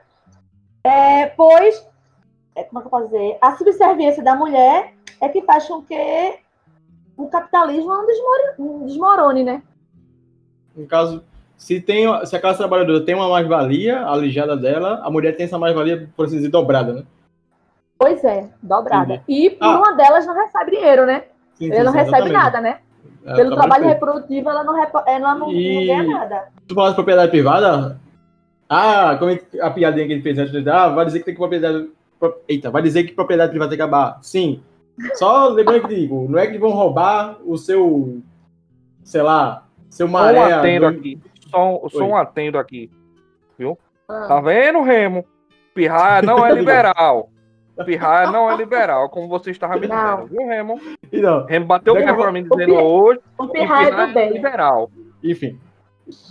é, 0.84 1.26
pois, 1.26 1.86
é, 2.54 2.62
como 2.64 2.78
é 2.78 2.82
que 2.82 2.86
eu 2.86 2.90
posso 2.90 3.06
dizer, 3.06 3.38
a 3.40 3.56
subserviência 3.56 4.22
da 4.22 4.34
mulher 4.34 4.94
é 5.20 5.28
que 5.28 5.42
faz 5.42 5.66
com 5.66 5.82
que 5.82 5.94
o 7.16 7.28
capitalismo 7.28 7.88
não 7.88 8.06
desmorone, 8.06 8.84
desmorone 8.84 9.44
né? 9.44 9.62
No 10.76 10.86
caso, 10.86 11.24
se, 11.56 11.80
tem, 11.80 12.06
se 12.26 12.36
a 12.36 12.40
classe 12.40 12.58
trabalhadora 12.58 13.04
tem 13.04 13.14
uma 13.14 13.28
mais-valia 13.28 14.04
alijada 14.06 14.56
dela, 14.56 15.00
a 15.02 15.10
mulher 15.10 15.36
tem 15.36 15.46
essa 15.46 15.58
mais-valia, 15.58 16.08
por 16.14 16.26
assim 16.26 16.36
dizer, 16.36 16.48
dobrada, 16.48 16.92
né? 16.92 17.02
Pois 17.98 18.22
é, 18.24 18.50
dobrada. 18.62 19.22
E 19.26 19.50
por 19.50 19.64
ah. 19.64 19.78
uma 19.78 19.92
delas 19.92 20.26
não 20.26 20.34
recebe 20.34 20.72
dinheiro, 20.72 21.06
né? 21.06 21.24
Sim, 21.54 21.72
ela 21.72 21.84
não 21.84 21.92
sim, 21.92 21.98
recebe 21.98 22.30
nada, 22.30 22.60
né? 22.60 22.80
É, 23.24 23.34
Pelo 23.34 23.56
trabalho 23.56 23.84
feito. 23.84 23.94
reprodutivo, 23.94 24.50
ela 24.50 24.62
não, 24.62 24.84
ela 25.06 25.34
não, 25.34 25.50
e... 25.50 25.74
não 25.74 25.86
ganha 25.86 26.18
nada. 26.18 26.48
Tu 26.68 26.74
fala 26.74 26.90
de 26.90 26.94
propriedade 26.94 27.30
privada? 27.30 27.98
Ah, 28.68 29.16
como 29.18 29.36
a 29.62 29.70
piadinha 29.70 30.06
que 30.06 30.12
ele 30.12 30.22
fez 30.22 30.38
antes, 30.38 30.66
ah, 30.66 30.88
vai 30.88 31.06
dizer 31.06 31.20
que 31.20 31.24
tem 31.24 31.34
que 31.34 31.40
propriedade. 31.40 31.88
Eita, 32.48 32.70
vai 32.70 32.82
dizer 32.82 33.04
que 33.04 33.14
propriedade 33.14 33.50
privada 33.50 33.70
tem 33.70 33.78
que 33.78 33.82
acabar. 33.82 34.18
Sim. 34.22 34.62
Só 35.14 35.48
lembrando 35.48 35.82
que 35.82 35.94
digo, 35.94 36.26
não 36.28 36.38
é 36.38 36.46
que 36.46 36.58
vão 36.58 36.70
roubar 36.70 37.38
o 37.44 37.56
seu, 37.56 38.20
sei 39.04 39.22
lá, 39.22 39.66
seu 39.90 40.08
maré. 40.08 40.38
Só 40.38 40.48
um 40.48 40.58
atendo 40.58 40.86
aqui. 40.86 41.20
Só, 41.50 41.88
só 41.88 42.04
um 42.04 42.16
atendo 42.16 42.58
aqui. 42.58 42.90
Viu? 43.58 43.78
Ah. 44.08 44.26
Tá 44.28 44.40
vendo, 44.40 44.82
Remo? 44.82 45.24
Pirraia 45.74 46.22
não 46.22 46.44
é 46.44 46.52
liberal. 46.54 47.30
Pirraia 47.84 48.30
não 48.30 48.50
é 48.50 48.56
liberal, 48.56 49.10
como 49.10 49.28
você 49.28 49.50
estava 49.50 49.74
me 49.74 49.86
dizendo, 49.86 50.26
viu, 50.28 50.46
Remo? 50.46 50.80
Não. 51.12 51.44
Remo 51.44 51.66
bateu 51.66 51.92
o 51.92 51.96
pé 51.96 52.12
pra 52.12 52.32
mim 52.32 52.42
dizendo 52.42 52.74
hoje. 52.74 53.20
O 53.36 53.48
Pirraia 53.48 53.94
é, 54.14 54.18
é 54.18 54.30
liberal. 54.30 54.90
Enfim. 55.22 55.58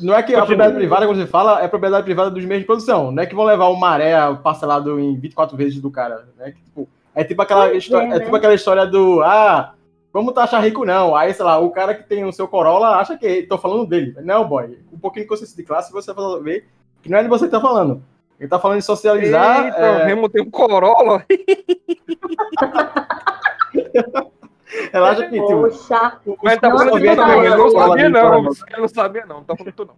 Não 0.02 0.16
é 0.16 0.24
que 0.24 0.34
a 0.34 0.38
propriedade 0.38 0.76
privada, 0.76 1.06
quando 1.06 1.18
você 1.20 1.28
fala, 1.28 1.62
é 1.62 1.68
propriedade 1.68 2.06
privada 2.06 2.32
dos 2.32 2.46
meios 2.46 2.62
de 2.62 2.66
produção. 2.66 3.12
Não 3.12 3.22
é 3.22 3.26
que 3.26 3.36
vão 3.36 3.46
levar 3.46 3.68
o 3.68 3.76
maré 3.76 4.16
parcelado 4.42 5.00
em 5.00 5.20
24 5.20 5.56
vezes 5.58 5.82
do 5.82 5.92
cara. 5.92 6.28
Né? 6.38 6.52
Que, 6.52 6.64
tipo, 6.64 6.90
é 7.16 7.24
tipo 7.24 7.42
aquela, 7.42 7.74
história, 7.74 8.06
é, 8.06 8.10
né? 8.10 8.18
é 8.18 8.20
tipo 8.20 8.36
aquela 8.36 8.54
história 8.54 8.86
do. 8.86 9.22
Ah, 9.24 9.74
vamos 10.12 10.34
taxar 10.34 10.62
rico, 10.64 10.84
não. 10.86 11.16
Aí, 11.16 11.34
sei 11.34 11.46
lá, 11.46 11.58
o 11.60 11.72
cara 11.72 11.96
que 11.96 12.04
tem 12.04 12.26
o 12.26 12.32
seu 12.34 12.48
Corolla 12.48 12.98
acha 12.98 13.18
que. 13.18 13.44
Tô 13.44 13.58
falando 13.58 13.86
dele. 13.86 14.14
Não, 14.22 14.46
boy. 14.48 14.78
Um 14.92 15.00
pouquinho 15.00 15.24
de 15.24 15.30
consciência 15.30 15.56
de 15.56 15.64
classe, 15.64 15.94
você 15.94 16.14
vai 16.14 16.42
ver 16.42 16.68
que 17.02 17.10
não 17.10 17.18
é 17.20 17.24
de 17.24 17.30
você 17.30 17.46
que 17.46 17.52
tá 17.52 17.62
falando. 17.62 18.04
Ele 18.40 18.50
tá 18.50 18.60
falando 18.60 18.80
de 18.80 18.86
socializar. 18.86 19.66
Eita, 19.66 19.78
é... 19.78 20.04
o 20.04 20.06
Remo 20.08 20.28
tem 20.28 20.42
um 20.44 20.52
Corolla. 20.52 21.26
Relaxa 24.92 25.24
aqui, 25.26 25.36
tio. 25.36 25.62
Poxa. 25.62 26.20
Mas 26.44 26.60
tá 26.60 26.70
falando 26.70 27.00
de 27.00 27.16
não, 27.16 27.44
ele 27.44 27.56
não 27.56 27.70
sabia 27.70 28.10
não. 28.10 28.38
Ele 28.40 28.78
não 28.78 28.88
sabia 28.88 29.26
não, 29.26 29.38
não 29.38 29.44
tá 29.44 29.56
falando 29.56 29.88
não. 29.88 29.96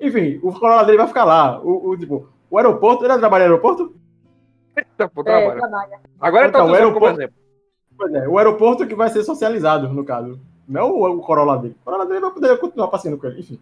Enfim, 0.00 0.40
o 0.42 0.52
Corolla 0.52 0.84
dele 0.84 0.98
vai 0.98 1.06
ficar 1.06 1.24
lá. 1.24 1.60
O, 1.60 1.90
o, 1.90 1.96
tipo, 1.96 2.28
o 2.50 2.58
aeroporto, 2.58 3.04
ele 3.04 3.18
trabalha 3.18 3.44
no 3.44 3.52
aeroporto? 3.52 3.94
Tá, 4.96 5.08
trabalha. 5.08 5.44
É, 5.44 5.56
trabalha. 5.56 6.00
Agora 6.20 6.48
então, 6.48 6.66
tá 6.66 6.72
o 6.72 6.74
aeroporto. 6.74 7.34
Pois 7.96 8.14
é, 8.14 8.28
o 8.28 8.38
aeroporto 8.38 8.86
que 8.86 8.94
vai 8.94 9.08
ser 9.08 9.24
socializado, 9.24 9.88
no 9.88 10.04
caso. 10.04 10.40
Não 10.68 10.90
o, 10.90 11.16
o 11.16 11.20
Corolla 11.20 11.58
dele. 11.58 11.76
O 11.80 11.84
Corolla 11.84 12.06
dele 12.06 12.20
vai 12.20 12.30
poder 12.30 12.58
continuar 12.58 12.88
passeando 12.88 13.18
com 13.18 13.26
ele, 13.26 13.40
enfim. 13.40 13.58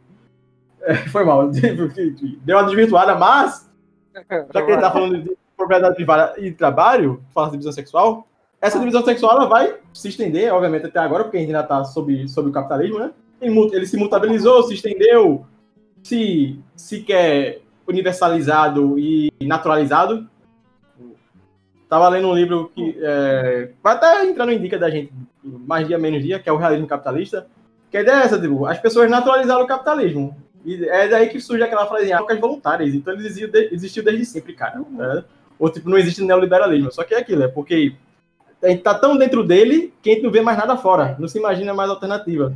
É, 0.83 0.95
foi 0.95 1.25
mal. 1.25 1.49
Deu 1.51 2.57
uma 2.57 2.65
desvirtuada, 2.65 3.15
mas. 3.15 3.71
Já 4.53 4.63
que 4.63 4.71
ele 4.71 4.81
tá 4.81 4.91
falando 4.91 5.23
de 5.23 5.37
propriedade 5.57 5.95
privada 5.95 6.35
e 6.39 6.53
trabalho, 6.53 7.23
fala 7.33 7.47
de 7.47 7.53
divisão 7.53 7.73
sexual, 7.73 8.27
essa 8.61 8.79
divisão 8.79 9.05
sexual 9.05 9.37
ela 9.37 9.49
vai 9.49 9.77
se 9.93 10.09
estender, 10.09 10.53
obviamente, 10.53 10.87
até 10.87 10.99
agora, 10.99 11.25
porque 11.25 11.37
a 11.37 11.41
gente 11.41 11.51
ainda 11.51 11.63
está 11.63 11.85
sob, 11.85 12.29
sob 12.29 12.49
o 12.49 12.53
capitalismo, 12.53 12.99
né? 12.99 13.13
Ele, 13.41 13.87
se 13.87 13.97
mutabilizou, 13.97 14.63
se 14.63 14.75
estendeu, 14.75 15.45
se, 16.03 16.59
se 16.75 17.03
quer 17.03 17.61
universalizado 17.87 18.99
e 18.99 19.31
naturalizado. 19.43 20.29
Estava 21.87 22.09
lendo 22.09 22.27
um 22.27 22.35
livro 22.35 22.73
que 22.75 22.99
é, 23.01 23.71
vai 23.81 23.95
até 23.95 24.25
entrando 24.27 24.51
em 24.51 24.61
dica 24.61 24.77
da 24.77 24.91
gente, 24.91 25.13
mais 25.45 25.87
dia 25.87 25.97
menos 25.97 26.21
dia, 26.21 26.41
que 26.41 26.49
é 26.49 26.53
o 26.53 26.57
realismo 26.57 26.89
capitalista. 26.89 27.47
Que 27.93 27.99
a 27.99 28.01
ideia 28.01 28.17
é 28.17 28.25
essa, 28.25 28.41
tipo, 28.41 28.67
as 28.67 28.81
pessoas 28.81 29.09
naturalizaram 29.09 29.63
o 29.63 29.69
capitalismo. 29.69 30.37
E 30.65 30.85
é 30.89 31.07
daí 31.07 31.29
que 31.29 31.39
surge 31.41 31.63
aquela 31.63 31.87
frase 31.87 32.09
trocas 32.09 32.41
voluntárias. 32.41 32.93
Então 32.93 33.15
ele 33.15 33.25
existiu, 33.25 33.51
existiu 33.71 34.05
desde 34.05 34.25
sempre, 34.25 34.53
cara. 34.53 34.83
Né? 34.91 35.23
Ou 35.61 35.71
tipo, 35.71 35.89
não 35.89 35.97
existe 35.97 36.25
neoliberalismo. 36.25 36.91
Só 36.91 37.05
que 37.05 37.15
é 37.15 37.19
aquilo, 37.19 37.45
é 37.45 37.49
porque 37.49 37.95
a 38.61 38.69
gente 38.69 38.83
tá 38.83 38.93
tão 38.93 39.17
dentro 39.17 39.45
dele 39.45 39.95
que 40.03 40.11
a 40.11 40.15
gente 40.15 40.25
não 40.25 40.33
vê 40.33 40.41
mais 40.41 40.59
nada 40.59 40.77
fora, 40.77 41.15
não 41.21 41.29
se 41.29 41.39
imagina 41.39 41.73
mais 41.73 41.89
alternativa. 41.89 42.53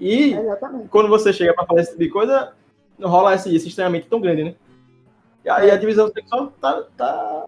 E 0.00 0.32
Exatamente. 0.32 0.88
quando 0.88 1.10
você 1.10 1.34
chega 1.34 1.52
para 1.52 1.66
fazer 1.66 1.80
esse 1.82 1.90
tipo 1.90 2.02
de 2.02 2.08
coisa, 2.08 2.52
rola 2.98 3.34
esse, 3.34 3.54
esse 3.54 3.68
estranhamento 3.68 4.06
tão 4.08 4.22
grande, 4.22 4.42
né? 4.42 4.54
E 5.44 5.50
aí 5.50 5.70
a 5.70 5.76
divisão 5.76 6.10
sexual 6.10 6.50
tá, 6.58 6.82
tá 6.96 7.44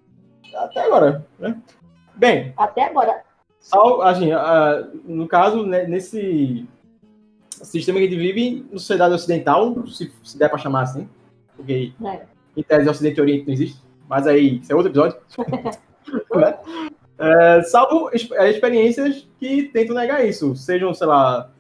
até 0.55 0.81
agora, 0.85 1.27
né? 1.39 1.61
Bem. 2.15 2.53
Até 2.57 2.85
agora. 2.85 3.23
Só, 3.59 4.03
assim, 4.03 4.31
no 5.05 5.29
caso, 5.29 5.65
né, 5.65 5.85
nesse 5.85 6.67
sistema 7.63 7.99
que 7.99 8.07
a 8.07 8.09
gente 8.09 8.19
vive, 8.19 8.67
na 8.71 8.79
sociedade 8.79 9.15
ocidental, 9.15 9.87
se, 9.87 10.13
se 10.23 10.37
der 10.37 10.49
para 10.49 10.59
chamar 10.59 10.83
assim, 10.83 11.09
porque 11.57 11.93
é. 12.05 12.23
em 12.57 12.63
tese 12.63 12.89
Ocidente 12.89 13.19
e 13.19 13.21
Oriente 13.21 13.47
não 13.47 13.55
existe, 13.55 13.81
mas 14.09 14.27
aí, 14.27 14.59
isso 14.59 14.73
é 14.73 14.75
outro 14.75 14.91
episódio. 14.91 15.17
né? 16.35 16.59
É, 17.19 17.63
salvo 17.63 18.11
é, 18.13 18.51
experiências 18.51 19.29
que 19.39 19.65
tentam 19.65 19.95
negar 19.95 20.27
isso, 20.27 20.57
sejam, 20.57 20.93
sei 20.93 21.07
lá. 21.07 21.51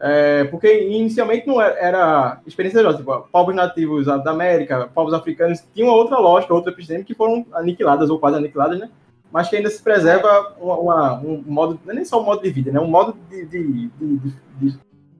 É, 0.00 0.44
porque 0.44 0.86
inicialmente 0.88 1.46
não 1.46 1.60
era, 1.60 1.74
era 1.78 2.40
experiência 2.46 2.84
de 2.84 2.96
tipo, 2.98 3.20
povos 3.32 3.54
nativos 3.54 4.06
da 4.06 4.30
América, 4.30 4.88
povos 4.94 5.12
africanos 5.12 5.64
tinham 5.74 5.88
outra 5.88 6.18
lógica, 6.18 6.54
outra 6.54 6.72
episteme 6.72 7.02
que 7.02 7.14
foram 7.14 7.44
aniquiladas 7.52 8.08
ou 8.08 8.18
quase 8.18 8.36
aniquiladas, 8.36 8.78
né? 8.78 8.90
Mas 9.32 9.48
que 9.48 9.56
ainda 9.56 9.68
se 9.68 9.82
preserva 9.82 10.54
uma, 10.60 10.78
uma, 10.78 11.14
um 11.20 11.42
modo, 11.44 11.80
não 11.84 11.92
é 11.92 11.96
nem 11.96 12.04
só 12.04 12.20
um 12.20 12.24
modo 12.24 12.42
de 12.42 12.50
vida, 12.50 12.70
né? 12.70 12.78
Um 12.78 12.86
modo 12.86 13.16
de, 13.28 13.44
de, 13.44 13.88
de, 13.88 14.32
de, 14.60 14.78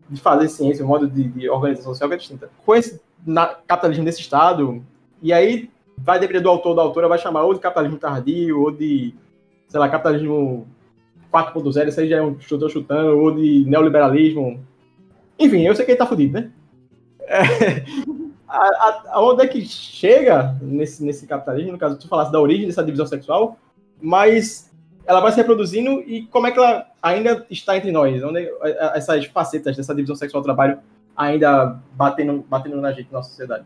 de 0.09 0.21
fazer 0.21 0.49
ciência, 0.49 0.85
um 0.85 0.89
modo 0.89 1.09
de, 1.09 1.51
organização 1.51 1.93
social 1.93 2.09
que 2.09 2.15
é 2.15 2.19
distinta. 2.19 2.49
Com 2.65 2.75
esse 2.75 3.01
na, 3.27 3.47
capitalismo 3.49 4.05
desse 4.05 4.21
estado, 4.21 4.83
e 5.21 5.33
aí 5.33 5.69
vai 5.97 6.21
depender 6.21 6.41
do 6.41 6.49
autor 6.49 6.77
da 6.77 6.83
autora, 6.83 7.09
vai 7.09 7.19
chamar 7.19 7.43
ou 7.43 7.53
de 7.53 7.61
capitalismo 7.61 7.99
tardio, 7.99 8.61
ou 8.61 8.71
de 8.71 9.13
sei 9.67 9.81
lá, 9.81 9.89
capitalismo 9.89 10.67
4.0, 11.33 11.89
isso 11.89 12.01
aí 12.01 12.09
já 12.09 12.17
é 12.17 12.23
um 12.23 12.39
chutou 12.41 12.69
chutando, 12.69 13.19
ou 13.19 13.35
de 13.35 13.65
neoliberalismo. 13.67 14.65
Enfim, 15.39 15.63
eu 15.63 15.75
sei 15.75 15.85
que 15.85 15.93
ele 15.93 15.99
tá 15.99 16.07
fudido, 16.07 16.41
né? 16.41 16.51
É, 17.21 17.85
a, 18.49 18.59
a, 18.59 19.03
a, 19.13 19.23
onde 19.23 19.45
é 19.45 19.47
que 19.47 19.65
chega 19.65 20.57
nesse, 20.61 21.05
nesse 21.05 21.27
capitalismo, 21.27 21.73
no 21.73 21.79
caso, 21.79 21.99
tu 21.99 22.09
falasse 22.09 22.33
da 22.33 22.41
origem 22.41 22.67
dessa 22.67 22.83
divisão 22.83 23.07
sexual, 23.07 23.59
mas 24.01 24.71
ela 25.07 25.21
vai 25.21 25.33
se 25.33 25.39
reproduzindo 25.39 26.01
e 26.03 26.27
como 26.27 26.47
é 26.47 26.51
que 26.51 26.59
ela 26.59 26.87
ainda 27.03 27.47
está 27.51 27.77
entre 27.77 27.91
nós? 27.91 28.23
Onde 28.23 28.41
é, 28.41 28.97
essas 28.97 29.25
facetas 29.27 29.77
dessa 29.77 29.95
divisão 29.95 30.17
sexual 30.17 30.43
trabalho 30.43 30.79
ainda 31.17 31.81
batendo, 31.93 32.45
batendo 32.49 32.81
na 32.81 32.93
gente, 32.93 33.11
na 33.11 33.19
nossa 33.19 33.31
sociedade? 33.31 33.65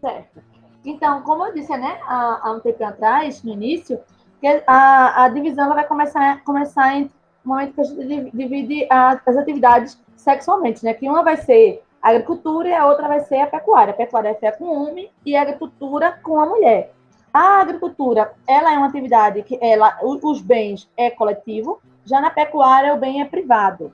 Certo. 0.00 0.40
Então, 0.84 1.22
como 1.22 1.46
eu 1.46 1.54
disse, 1.54 1.74
né, 1.76 1.98
há, 2.02 2.48
há 2.48 2.52
um 2.52 2.60
tempo 2.60 2.84
atrás, 2.84 3.42
no 3.42 3.52
início, 3.52 3.98
que 4.40 4.62
a, 4.66 5.24
a 5.24 5.28
divisão 5.28 5.72
vai 5.74 5.86
começar, 5.86 6.42
começar 6.44 6.96
em 6.96 7.10
momento 7.44 7.74
que 7.74 7.80
a 7.80 7.84
gente 7.84 8.36
divide 8.36 8.86
as 8.90 9.36
atividades 9.36 10.00
sexualmente, 10.16 10.84
né? 10.84 10.94
Que 10.94 11.08
uma 11.08 11.22
vai 11.22 11.36
ser 11.36 11.82
a 12.00 12.10
agricultura 12.10 12.68
e 12.68 12.74
a 12.74 12.86
outra 12.86 13.08
vai 13.08 13.20
ser 13.20 13.40
a 13.40 13.46
pecuária. 13.46 13.92
A 13.92 13.96
pecuária 13.96 14.36
é 14.40 14.50
com 14.52 14.64
o 14.64 14.88
homem 14.88 15.10
e 15.24 15.36
a 15.36 15.42
agricultura 15.42 16.18
com 16.22 16.40
a 16.40 16.46
mulher. 16.46 16.92
A 17.32 17.60
agricultura, 17.60 18.32
ela 18.46 18.72
é 18.72 18.78
uma 18.78 18.86
atividade 18.86 19.42
que 19.42 19.58
ela, 19.60 19.98
os 20.02 20.40
bens 20.40 20.88
é 20.96 21.10
coletivo, 21.10 21.80
já 22.04 22.20
na 22.20 22.30
pecuária 22.30 22.94
o 22.94 22.98
bem 22.98 23.20
é 23.20 23.24
privado. 23.24 23.92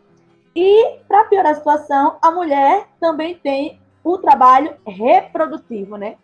E, 0.55 0.99
para 1.07 1.25
piorar 1.25 1.53
a 1.53 1.55
situação, 1.55 2.17
a 2.21 2.31
mulher 2.31 2.87
também 3.01 3.37
tem 3.37 3.81
o 4.03 4.19
trabalho 4.19 4.75
reprodutivo, 4.87 5.97
né? 5.97 6.17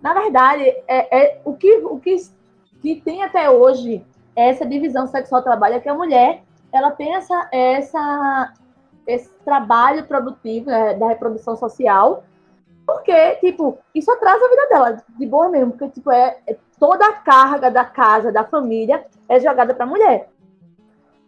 Na 0.00 0.14
verdade, 0.14 0.62
é, 0.62 1.20
é 1.20 1.40
o, 1.44 1.54
que, 1.54 1.76
o 1.78 1.98
que 1.98 2.16
que 2.82 3.00
tem 3.00 3.22
até 3.22 3.48
hoje 3.48 4.04
essa 4.34 4.66
divisão 4.66 5.06
sexual-trabalho, 5.06 5.76
é 5.76 5.80
que 5.80 5.88
a 5.88 5.94
mulher 5.94 6.42
ela 6.72 6.90
tem 6.90 7.14
essa, 7.14 7.48
essa, 7.52 8.52
esse 9.06 9.30
trabalho 9.44 10.04
produtivo 10.04 10.66
né, 10.66 10.94
da 10.94 11.06
reprodução 11.06 11.54
social 11.56 12.24
Porque, 12.86 13.36
tipo, 13.36 13.78
isso 13.94 14.10
atrasa 14.10 14.44
a 14.44 14.48
vida 14.48 14.68
dela, 14.68 15.02
de 15.16 15.26
boa 15.26 15.48
mesmo, 15.48 15.72
porque, 15.72 15.88
tipo, 15.90 16.10
é, 16.10 16.38
é 16.46 16.56
toda 16.78 17.06
a 17.06 17.12
carga 17.12 17.70
da 17.70 17.84
casa, 17.84 18.32
da 18.32 18.44
família, 18.44 19.06
é 19.28 19.38
jogada 19.38 19.72
para 19.72 19.84
a 19.84 19.88
mulher. 19.88 20.28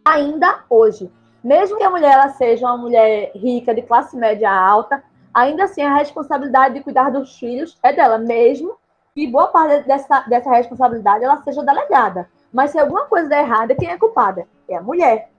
Ainda 0.05 0.65
hoje. 0.69 1.11
Mesmo 1.43 1.77
que 1.77 1.85
a 1.85 1.91
mulher 1.91 2.13
ela 2.13 2.31
seja 2.31 2.67
uma 2.67 2.77
mulher 2.77 3.31
rica, 3.35 3.75
de 3.75 3.83
classe 3.83 4.17
média 4.17 4.51
alta, 4.51 5.03
ainda 5.33 5.65
assim 5.65 5.83
a 5.83 5.95
responsabilidade 5.95 6.75
de 6.75 6.83
cuidar 6.83 7.11
dos 7.11 7.39
filhos 7.39 7.79
é 7.83 7.93
dela, 7.93 8.19
mesmo 8.19 8.77
que 9.15 9.29
boa 9.29 9.47
parte 9.47 9.87
dessa, 9.87 10.21
dessa 10.23 10.51
responsabilidade 10.51 11.25
ela 11.25 11.41
seja 11.43 11.63
delegada. 11.63 12.29
Mas 12.53 12.73
se 12.73 12.79
alguma 12.79 13.07
coisa 13.07 13.29
der 13.29 13.45
errada, 13.45 13.75
quem 13.75 13.89
é 13.89 13.97
culpada? 13.97 14.47
É 14.69 14.77
a 14.77 14.83
mulher, 14.83 15.31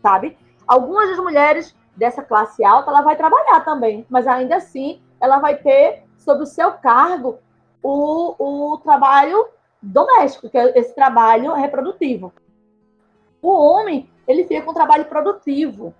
sabe? 0.00 0.38
Algumas 0.66 1.10
das 1.10 1.18
mulheres 1.18 1.74
dessa 1.96 2.22
classe 2.22 2.64
alta, 2.64 2.90
ela 2.90 3.02
vai 3.02 3.16
trabalhar 3.16 3.64
também, 3.64 4.06
mas 4.08 4.26
ainda 4.26 4.56
assim 4.56 5.00
ela 5.20 5.38
vai 5.38 5.56
ter 5.56 6.04
sob 6.16 6.44
o 6.44 6.46
seu 6.46 6.72
cargo 6.72 7.38
o, 7.82 8.72
o 8.72 8.78
trabalho 8.78 9.48
doméstico, 9.82 10.48
que 10.48 10.56
é 10.56 10.78
esse 10.78 10.94
trabalho 10.94 11.52
reprodutivo. 11.54 12.32
O 13.42 13.50
homem, 13.50 14.08
ele 14.26 14.44
fica 14.44 14.62
com 14.62 14.74
trabalho 14.74 15.06
produtivo. 15.06 15.94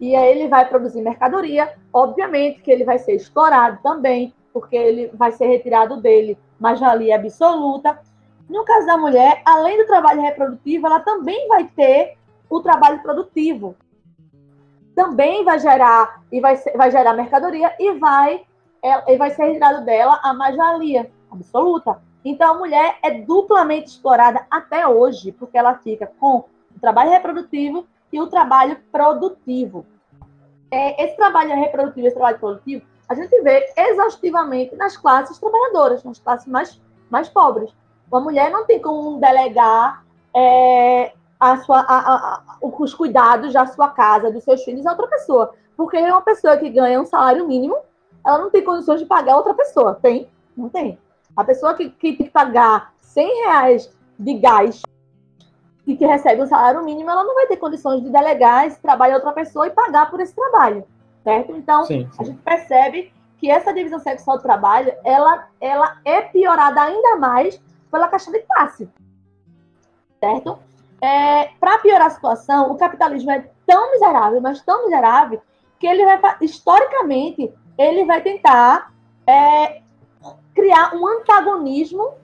E 0.00 0.14
aí 0.16 0.30
ele 0.30 0.48
vai 0.48 0.68
produzir 0.68 1.02
mercadoria, 1.02 1.72
obviamente 1.92 2.60
que 2.62 2.70
ele 2.70 2.84
vai 2.84 2.98
ser 2.98 3.14
explorado 3.14 3.78
também, 3.82 4.34
porque 4.54 4.76
ele 4.76 5.10
vai 5.12 5.32
ser 5.32 5.48
retirado 5.48 6.00
dele 6.00 6.38
mais-valia 6.60 7.16
absoluta. 7.16 8.00
No 8.48 8.64
caso 8.64 8.86
da 8.86 8.96
mulher, 8.96 9.42
além 9.44 9.76
do 9.76 9.86
trabalho 9.86 10.22
reprodutivo, 10.22 10.86
ela 10.86 11.00
também 11.00 11.48
vai 11.48 11.64
ter 11.64 12.16
o 12.48 12.60
trabalho 12.60 13.02
produtivo. 13.02 13.74
Também 14.94 15.44
vai 15.44 15.58
gerar 15.58 16.22
e 16.30 16.40
vai, 16.40 16.54
ser, 16.56 16.76
vai 16.76 16.88
gerar 16.88 17.14
mercadoria 17.14 17.74
e 17.80 17.98
vai, 17.98 18.46
é, 18.80 19.12
e 19.12 19.18
vai 19.18 19.30
ser 19.30 19.46
retirado 19.46 19.84
dela 19.84 20.20
a 20.22 20.32
mais-valia 20.32 21.10
absoluta. 21.32 22.00
Então 22.24 22.54
a 22.54 22.58
mulher 22.58 22.96
é 23.02 23.10
duplamente 23.10 23.88
explorada 23.88 24.46
até 24.48 24.86
hoje, 24.86 25.32
porque 25.32 25.58
ela 25.58 25.74
fica 25.78 26.06
com 26.20 26.44
o 26.74 26.80
trabalho 26.80 27.10
reprodutivo 27.10 27.86
e 28.12 28.20
o 28.20 28.28
trabalho 28.28 28.78
produtivo. 28.92 29.84
É, 30.70 31.04
esse 31.04 31.16
trabalho 31.16 31.56
reprodutivo, 31.56 32.06
esse 32.06 32.16
trabalho 32.16 32.38
produtivo, 32.38 32.93
a 33.08 33.14
gente 33.14 33.40
vê 33.42 33.72
exaustivamente 33.76 34.74
nas 34.76 34.96
classes 34.96 35.38
trabalhadoras, 35.38 36.02
nas 36.04 36.18
classes 36.18 36.46
mais, 36.46 36.80
mais 37.10 37.28
pobres. 37.28 37.70
Uma 38.10 38.20
mulher 38.20 38.50
não 38.50 38.64
tem 38.64 38.80
como 38.80 39.18
delegar 39.18 40.04
é, 40.34 41.12
a 41.38 41.56
sua, 41.58 41.80
a, 41.80 42.14
a, 42.14 42.42
os 42.62 42.94
cuidados 42.94 43.52
da 43.52 43.66
sua 43.66 43.88
casa, 43.88 44.30
dos 44.30 44.44
seus 44.44 44.62
filhos 44.62 44.86
a 44.86 44.92
outra 44.92 45.06
pessoa. 45.08 45.54
Porque 45.76 45.98
uma 45.98 46.22
pessoa 46.22 46.56
que 46.56 46.70
ganha 46.70 47.00
um 47.00 47.04
salário 47.04 47.46
mínimo, 47.46 47.76
ela 48.24 48.38
não 48.38 48.50
tem 48.50 48.64
condições 48.64 49.00
de 49.00 49.06
pagar 49.06 49.36
outra 49.36 49.54
pessoa. 49.54 49.98
Tem? 50.00 50.28
Não 50.56 50.68
tem. 50.68 50.98
A 51.36 51.44
pessoa 51.44 51.74
que, 51.74 51.90
que 51.90 52.16
tem 52.16 52.26
que 52.26 52.32
pagar 52.32 52.94
100 53.00 53.44
reais 53.44 53.92
de 54.18 54.34
gás 54.34 54.82
e 55.86 55.96
que 55.96 56.06
recebe 56.06 56.42
um 56.42 56.46
salário 56.46 56.82
mínimo, 56.84 57.10
ela 57.10 57.24
não 57.24 57.34
vai 57.34 57.46
ter 57.46 57.56
condições 57.56 58.02
de 58.02 58.08
delegar 58.08 58.66
esse 58.66 58.80
trabalho 58.80 59.14
a 59.14 59.16
outra 59.16 59.32
pessoa 59.32 59.66
e 59.66 59.70
pagar 59.70 60.10
por 60.10 60.20
esse 60.20 60.34
trabalho, 60.34 60.84
certo? 61.24 61.56
Então, 61.56 61.84
sim, 61.84 62.08
sim. 62.12 62.16
a 62.18 62.24
gente 62.24 62.42
percebe 62.42 63.12
que 63.38 63.50
essa 63.50 63.72
divisão 63.72 63.98
sexual 63.98 64.36
do 64.36 64.42
trabalho, 64.42 64.92
ela, 65.02 65.48
ela 65.60 65.98
é 66.04 66.20
piorada 66.20 66.82
ainda 66.82 67.16
mais 67.16 67.60
pela 67.90 68.08
questão 68.08 68.32
de 68.32 68.40
classe, 68.40 68.88
certo? 70.20 70.58
É, 71.00 71.50
Para 71.58 71.78
piorar 71.78 72.06
a 72.06 72.10
situação, 72.10 72.70
o 72.70 72.76
capitalismo 72.76 73.30
é 73.30 73.44
tão 73.66 73.92
miserável, 73.92 74.40
mas 74.40 74.62
tão 74.62 74.84
miserável, 74.84 75.42
que 75.78 75.86
ele 75.86 76.04
vai, 76.04 76.36
historicamente, 76.40 77.52
ele 77.76 78.04
vai 78.04 78.22
tentar 78.22 78.92
é, 79.26 79.82
criar 80.54 80.94
um 80.94 81.06
antagonismo 81.06 82.14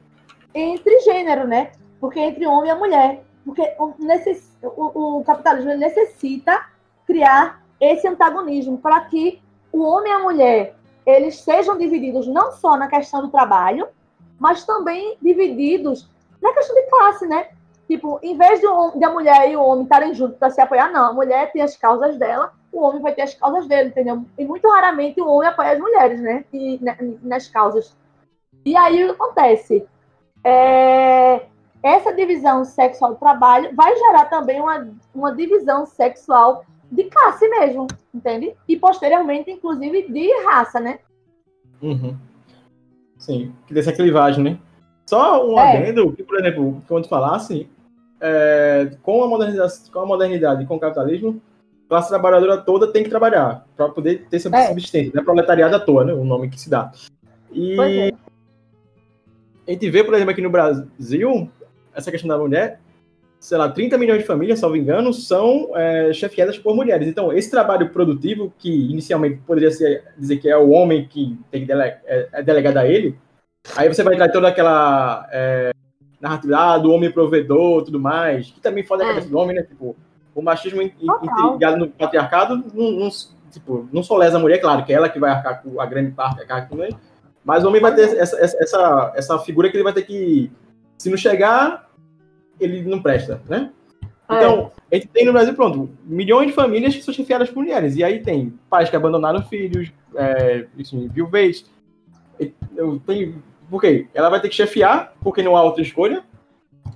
entre 0.54 1.00
gênero, 1.00 1.46
né? 1.46 1.72
Porque 2.00 2.20
entre 2.20 2.46
homem 2.46 2.70
e 2.70 2.74
mulher. 2.74 3.24
Porque 3.44 3.62
o, 3.78 3.94
necess, 3.98 4.56
o, 4.62 5.18
o 5.18 5.24
capitalismo 5.24 5.74
necessita 5.76 6.66
criar 7.06 7.59
esse 7.80 8.06
antagonismo 8.06 8.78
para 8.78 9.00
que 9.00 9.40
o 9.72 9.82
homem 9.82 10.12
e 10.12 10.14
a 10.14 10.18
mulher 10.18 10.76
eles 11.06 11.40
sejam 11.40 11.78
divididos 11.78 12.26
não 12.26 12.52
só 12.52 12.76
na 12.76 12.88
questão 12.88 13.22
do 13.22 13.28
trabalho, 13.28 13.88
mas 14.38 14.64
também 14.64 15.16
divididos 15.20 16.08
na 16.40 16.52
questão 16.52 16.74
de 16.74 16.82
classe, 16.88 17.26
né? 17.26 17.48
Tipo, 17.86 18.20
em 18.22 18.36
vez 18.36 18.60
de, 18.60 18.68
um, 18.68 18.98
de 18.98 19.04
a 19.04 19.10
mulher 19.10 19.50
e 19.50 19.56
o 19.56 19.62
homem 19.62 19.82
estarem 19.82 20.14
juntos 20.14 20.38
para 20.38 20.50
se 20.50 20.60
apoiar, 20.60 20.90
não. 20.92 21.10
A 21.10 21.12
mulher 21.12 21.50
tem 21.52 21.60
as 21.60 21.76
causas 21.76 22.16
dela, 22.16 22.52
o 22.72 22.82
homem 22.82 23.02
vai 23.02 23.12
ter 23.12 23.22
as 23.22 23.34
causas 23.34 23.66
dele, 23.66 23.88
entendeu? 23.88 24.24
E 24.38 24.44
muito 24.44 24.68
raramente 24.68 25.20
o 25.20 25.28
homem 25.28 25.48
apoia 25.48 25.72
as 25.72 25.78
mulheres, 25.78 26.20
né? 26.20 26.44
E, 26.52 26.80
nas 27.22 27.48
causas. 27.48 27.96
E 28.64 28.76
aí 28.76 29.04
o 29.04 29.08
que 29.08 29.22
acontece? 29.22 29.86
É, 30.44 31.42
essa 31.82 32.12
divisão 32.12 32.64
sexual 32.64 33.14
do 33.14 33.18
trabalho 33.18 33.74
vai 33.74 33.94
gerar 33.96 34.26
também 34.26 34.60
uma, 34.60 34.88
uma 35.14 35.34
divisão 35.34 35.84
sexual 35.84 36.64
de 36.90 37.04
classe 37.04 37.48
mesmo, 37.48 37.86
entende? 38.12 38.54
E 38.66 38.76
posteriormente, 38.76 39.50
inclusive, 39.50 40.10
de 40.10 40.44
raça, 40.44 40.80
né? 40.80 40.98
Uhum. 41.80 42.16
Sim, 43.18 43.52
que 43.66 43.74
dessa 43.74 43.92
clivagem, 43.92 44.42
né? 44.42 44.58
Só 45.06 45.46
um 45.46 45.58
é. 45.58 45.76
adendo, 45.76 46.12
que, 46.12 46.22
por 46.22 46.38
exemplo, 46.38 46.82
quando 46.88 47.08
falasse, 47.08 47.68
é, 48.20 48.90
com, 49.02 49.24
a 49.24 49.28
modernidade, 49.28 49.90
com 49.92 49.98
a 50.00 50.06
modernidade 50.06 50.62
e 50.62 50.66
com 50.66 50.76
o 50.76 50.80
capitalismo, 50.80 51.40
a 51.86 51.88
classe 51.88 52.08
trabalhadora 52.08 52.58
toda 52.58 52.92
tem 52.92 53.02
que 53.02 53.10
trabalhar 53.10 53.66
para 53.76 53.88
poder 53.88 54.26
ter 54.28 54.38
sua 54.38 54.56
é. 54.56 54.68
subsistência. 54.68 55.12
Não 55.14 55.22
é 55.22 55.24
proletariado 55.24 55.76
à 55.76 55.80
toa, 55.80 56.04
né? 56.04 56.12
O 56.12 56.24
nome 56.24 56.48
que 56.48 56.60
se 56.60 56.70
dá. 56.70 56.92
E 57.52 57.80
é. 57.80 58.12
a 59.66 59.70
gente 59.72 59.90
vê, 59.90 60.04
por 60.04 60.14
exemplo, 60.14 60.30
aqui 60.30 60.42
no 60.42 60.50
Brasil, 60.50 61.50
essa 61.94 62.10
questão 62.10 62.28
da 62.28 62.38
mulher, 62.38 62.80
sei 63.40 63.56
lá, 63.56 63.70
30 63.70 63.96
milhões 63.96 64.20
de 64.20 64.26
famílias, 64.26 64.58
salvo 64.58 64.76
engano, 64.76 65.14
são 65.14 65.70
é, 65.74 66.12
chefiadas 66.12 66.58
por 66.58 66.76
mulheres. 66.76 67.08
Então, 67.08 67.32
esse 67.32 67.50
trabalho 67.50 67.88
produtivo, 67.88 68.52
que 68.58 68.70
inicialmente 68.70 69.40
poderia 69.46 69.70
ser, 69.70 70.04
dizer 70.16 70.36
que 70.36 70.48
é 70.48 70.56
o 70.56 70.68
homem 70.68 71.08
que 71.08 71.38
tem 71.50 71.62
que 71.62 71.66
dele, 71.66 71.82
é, 71.82 72.28
é 72.30 72.42
delegado 72.42 72.76
a 72.76 72.86
ele, 72.86 73.18
aí 73.74 73.88
você 73.88 74.02
vai 74.02 74.12
entrar 74.12 74.28
toda 74.28 74.46
aquela 74.46 75.26
é, 75.32 75.72
narrativa 76.20 76.58
ah, 76.58 76.78
do 76.78 76.92
homem 76.92 77.10
provedor 77.10 77.82
tudo 77.82 77.98
mais, 77.98 78.50
que 78.50 78.60
também 78.60 78.84
foda 78.84 79.04
a 79.04 79.06
é. 79.06 79.08
cabeça 79.08 79.30
do 79.30 79.38
homem, 79.38 79.56
né? 79.56 79.62
Tipo, 79.62 79.96
o 80.34 80.42
machismo 80.42 80.82
intrigado 80.82 81.78
no 81.78 81.88
patriarcado 81.88 82.62
não, 82.74 82.90
não, 82.90 83.08
tipo, 83.50 83.88
não 83.90 84.02
só 84.02 84.18
lesa 84.18 84.36
a 84.36 84.40
mulher, 84.40 84.58
claro, 84.58 84.84
que 84.84 84.92
é 84.92 84.96
ela 84.96 85.08
que 85.08 85.18
vai 85.18 85.30
arcar 85.30 85.62
com 85.62 85.80
a 85.80 85.86
grande 85.86 86.10
parte, 86.10 86.42
arcar 86.42 86.68
com 86.68 86.84
ele, 86.84 86.94
mas 87.42 87.64
o 87.64 87.68
homem 87.68 87.80
vai 87.80 87.94
ter 87.94 88.18
essa, 88.18 88.38
essa, 88.38 89.12
essa 89.16 89.38
figura 89.38 89.70
que 89.70 89.76
ele 89.78 89.84
vai 89.84 89.94
ter 89.94 90.02
que, 90.02 90.52
se 90.98 91.08
não 91.08 91.16
chegar, 91.16 91.89
ele 92.60 92.82
não 92.82 93.00
presta, 93.00 93.40
né? 93.48 93.70
É. 94.28 94.36
Então, 94.36 94.70
a 94.90 94.94
gente 94.94 95.08
tem 95.08 95.24
no 95.24 95.32
Brasil, 95.32 95.54
pronto, 95.54 95.90
milhões 96.04 96.48
de 96.48 96.52
famílias 96.52 96.94
que 96.94 97.02
são 97.02 97.12
chefiadas 97.12 97.50
por 97.50 97.62
mulheres. 97.62 97.96
E 97.96 98.04
aí 98.04 98.20
tem 98.20 98.54
pais 98.68 98.88
que 98.88 98.96
abandonaram 98.96 99.42
filhos, 99.42 99.92
é, 100.14 100.66
enfim, 100.78 101.08
viuvez. 101.08 101.64
Eu 102.76 103.00
tenho 103.06 103.42
por 103.70 103.80
quê? 103.80 104.08
Ela 104.12 104.28
vai 104.28 104.40
ter 104.40 104.48
que 104.48 104.54
chefiar, 104.56 105.14
porque 105.22 105.42
não 105.42 105.56
há 105.56 105.62
outra 105.62 105.80
escolha. 105.80 106.24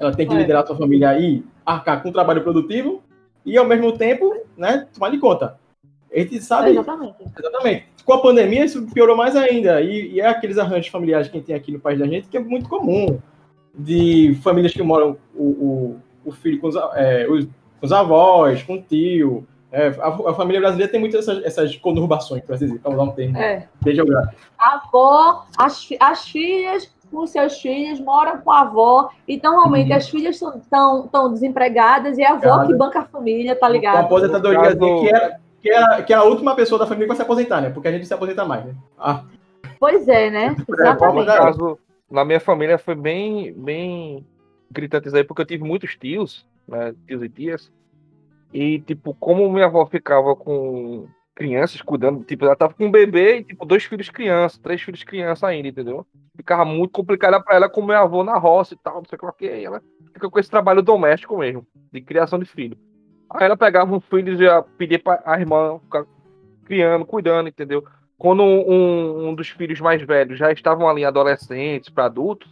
Ela 0.00 0.12
tem 0.12 0.26
que 0.26 0.34
é. 0.34 0.38
liderar 0.38 0.66
sua 0.66 0.76
família 0.76 1.16
e 1.18 1.44
arcar 1.64 2.02
com 2.02 2.08
um 2.08 2.12
trabalho 2.12 2.42
produtivo 2.42 3.02
e, 3.46 3.56
ao 3.56 3.64
mesmo 3.64 3.96
tempo, 3.96 4.34
né, 4.56 4.88
tomar 4.92 5.10
de 5.10 5.18
conta. 5.18 5.56
A 6.12 6.18
gente 6.18 6.40
sabe. 6.42 6.68
É 6.68 6.72
exatamente. 6.72 7.16
Exatamente. 7.38 7.86
Com 8.04 8.12
a 8.12 8.20
pandemia, 8.20 8.64
isso 8.64 8.86
piorou 8.92 9.16
mais 9.16 9.36
ainda. 9.36 9.80
E, 9.80 10.14
e, 10.14 10.20
é 10.20 10.26
aqueles 10.26 10.58
arranjos 10.58 10.88
familiares 10.88 11.28
que 11.28 11.40
tem 11.40 11.54
aqui 11.54 11.70
no 11.70 11.78
país 11.78 11.98
da 11.98 12.06
gente 12.06 12.28
que 12.28 12.36
é 12.36 12.40
muito 12.40 12.68
comum. 12.68 13.20
De 13.76 14.38
famílias 14.42 14.72
que 14.72 14.82
moram 14.82 15.16
o, 15.34 15.44
o, 15.44 16.00
o 16.24 16.32
filho 16.32 16.60
com 16.60 16.68
os, 16.68 16.76
é, 16.94 17.26
os, 17.28 17.44
com 17.44 17.86
os 17.86 17.92
avós, 17.92 18.62
com 18.62 18.74
o 18.74 18.82
tio, 18.82 19.46
é, 19.74 19.88
a, 19.98 20.08
a, 20.30 20.34
família 20.34 20.60
brasileira 20.60 20.90
tem 20.90 21.00
muitas 21.00 21.26
essas, 21.26 21.44
essas 21.44 21.76
conurbações, 21.76 22.44
para 22.44 22.56
dizer, 22.56 22.78
para 22.78 22.92
usar 22.92 23.02
um 23.02 23.10
termo 23.10 23.36
é. 23.36 23.66
bem 23.82 23.92
geográfico. 23.92 24.40
A 24.56 24.74
avó, 24.76 25.46
as, 25.58 25.88
as 25.98 26.28
filhas 26.28 26.94
com 27.10 27.26
seus 27.26 27.60
filhos 27.60 28.00
moram 28.00 28.38
com 28.38 28.52
a 28.52 28.60
avó, 28.60 29.08
e 29.26 29.40
normalmente 29.42 29.90
uhum. 29.90 29.96
as 29.96 30.08
filhas 30.08 30.40
estão 30.40 31.32
desempregadas 31.32 32.18
e 32.18 32.22
é 32.22 32.28
a 32.28 32.34
avó 32.34 32.66
que 32.66 32.74
banca 32.74 33.00
a 33.00 33.04
família, 33.04 33.56
tá 33.56 33.68
ligado? 33.68 33.96
Uma 33.96 34.04
aposentadoria 34.04 34.76
que 34.76 35.08
era, 35.08 35.40
que, 35.60 35.70
era, 35.70 36.02
que 36.02 36.12
era 36.12 36.22
a 36.22 36.24
última 36.24 36.54
pessoa 36.54 36.78
da 36.78 36.86
família 36.86 37.06
que 37.06 37.08
vai 37.08 37.16
se 37.16 37.22
aposentar, 37.22 37.60
né? 37.60 37.70
Porque 37.70 37.88
a 37.88 37.92
gente 37.92 38.06
se 38.06 38.14
aposenta 38.14 38.44
mais, 38.44 38.64
né? 38.64 38.74
Ah. 38.98 39.22
Pois 39.80 40.06
é, 40.08 40.30
né? 40.30 40.56
Exatamente. 40.68 41.30
É, 41.30 41.36
caso, 41.36 41.78
na 42.10 42.24
minha 42.24 42.40
família 42.40 42.78
foi 42.78 42.94
bem, 42.94 43.52
bem 43.52 44.26
gritante 44.70 45.08
isso 45.08 45.16
aí, 45.16 45.24
porque 45.24 45.42
eu 45.42 45.46
tive 45.46 45.64
muitos 45.64 45.96
tios, 45.96 46.46
né, 46.66 46.94
tios 47.06 47.22
e 47.22 47.28
tias, 47.28 47.72
e, 48.52 48.78
tipo, 48.80 49.14
como 49.14 49.50
minha 49.50 49.66
avó 49.66 49.84
ficava 49.86 50.36
com 50.36 51.08
crianças 51.34 51.82
cuidando, 51.82 52.22
tipo, 52.24 52.44
ela 52.44 52.54
tava 52.54 52.74
com 52.74 52.86
um 52.86 52.90
bebê 52.90 53.38
e, 53.38 53.44
tipo, 53.44 53.66
dois 53.66 53.84
filhos 53.84 54.08
crianças, 54.08 54.58
três 54.58 54.80
filhos 54.80 55.02
crianças 55.02 55.42
ainda, 55.42 55.66
entendeu? 55.66 56.06
Ficava 56.36 56.64
muito 56.64 56.92
complicada 56.92 57.42
para 57.42 57.56
ela 57.56 57.68
com 57.68 57.82
meu 57.82 57.96
avô 57.96 58.22
na 58.22 58.38
roça 58.38 58.74
e 58.74 58.76
tal, 58.76 58.96
não 58.96 59.04
sei 59.04 59.18
o 59.20 59.32
que, 59.32 59.46
ela 59.48 59.82
fica 60.12 60.30
com 60.30 60.38
esse 60.38 60.50
trabalho 60.50 60.82
doméstico 60.82 61.36
mesmo, 61.36 61.66
de 61.92 62.00
criação 62.00 62.38
de 62.38 62.44
filho. 62.44 62.78
Aí 63.30 63.44
ela 63.44 63.56
pegava 63.56 63.92
um 63.92 64.00
filho 64.00 64.34
e 64.34 64.36
já 64.36 64.62
pedia 64.62 64.98
pra 64.98 65.20
a 65.24 65.40
irmã 65.40 65.80
ficar 65.80 66.06
criando, 66.64 67.04
cuidando, 67.04 67.48
entendeu? 67.48 67.84
Quando 68.24 68.42
um, 68.42 69.28
um 69.28 69.34
dos 69.34 69.50
filhos 69.50 69.78
mais 69.80 70.00
velhos 70.00 70.38
já 70.38 70.50
estavam 70.50 70.88
ali 70.88 71.04
adolescentes 71.04 71.90
para 71.90 72.06
adultos, 72.06 72.48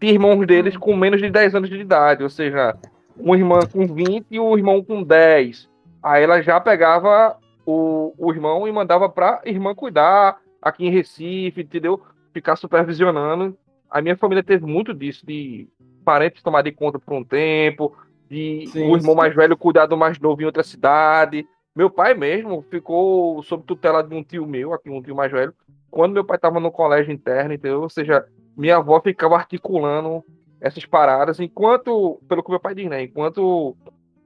tinha 0.00 0.10
irmãos 0.10 0.44
deles 0.44 0.76
com 0.76 0.96
menos 0.96 1.20
de 1.20 1.30
10 1.30 1.54
anos 1.54 1.70
de 1.70 1.78
idade, 1.78 2.24
ou 2.24 2.28
seja, 2.28 2.76
um 3.16 3.32
irmão 3.32 3.60
com 3.72 3.86
20 3.86 4.26
e 4.28 4.40
um 4.40 4.58
irmão 4.58 4.82
com 4.82 5.00
10. 5.00 5.70
Aí 6.02 6.24
ela 6.24 6.42
já 6.42 6.58
pegava 6.58 7.38
o, 7.64 8.12
o 8.18 8.32
irmão 8.32 8.66
e 8.66 8.72
mandava 8.72 9.08
para 9.08 9.40
irmã 9.44 9.76
cuidar 9.76 10.40
aqui 10.60 10.86
em 10.86 10.90
Recife, 10.90 11.60
entendeu? 11.60 12.02
Ficar 12.34 12.56
supervisionando. 12.56 13.56
A 13.88 14.02
minha 14.02 14.16
família 14.16 14.42
teve 14.42 14.66
muito 14.66 14.92
disso, 14.92 15.24
de 15.24 15.68
parentes 16.04 16.42
tomar 16.42 16.62
de 16.62 16.72
conta 16.72 16.98
por 16.98 17.14
um 17.14 17.22
tempo, 17.22 17.96
de 18.28 18.66
sim, 18.72 18.90
o 18.90 18.96
irmão 18.96 19.12
sim. 19.12 19.18
mais 19.18 19.36
velho 19.36 19.56
cuidar 19.56 19.86
do 19.86 19.96
mais 19.96 20.18
novo 20.18 20.42
em 20.42 20.46
outra 20.46 20.64
cidade. 20.64 21.46
Meu 21.74 21.88
pai 21.88 22.14
mesmo 22.14 22.62
ficou 22.70 23.42
sob 23.42 23.64
tutela 23.64 24.02
de 24.02 24.14
um 24.14 24.22
tio 24.22 24.46
meu, 24.46 24.74
aqui 24.74 24.90
um 24.90 25.02
tio 25.02 25.16
mais 25.16 25.32
velho, 25.32 25.54
quando 25.90 26.12
meu 26.12 26.24
pai 26.24 26.36
estava 26.36 26.60
no 26.60 26.70
colégio 26.70 27.12
interno, 27.12 27.54
entendeu? 27.54 27.80
Ou 27.80 27.88
seja, 27.88 28.26
minha 28.56 28.76
avó 28.76 29.00
ficava 29.00 29.36
articulando 29.36 30.22
essas 30.60 30.84
paradas, 30.84 31.40
enquanto, 31.40 32.20
pelo 32.28 32.42
que 32.42 32.50
meu 32.50 32.60
pai 32.60 32.74
diz, 32.74 32.88
né? 32.88 33.02
Enquanto 33.02 33.74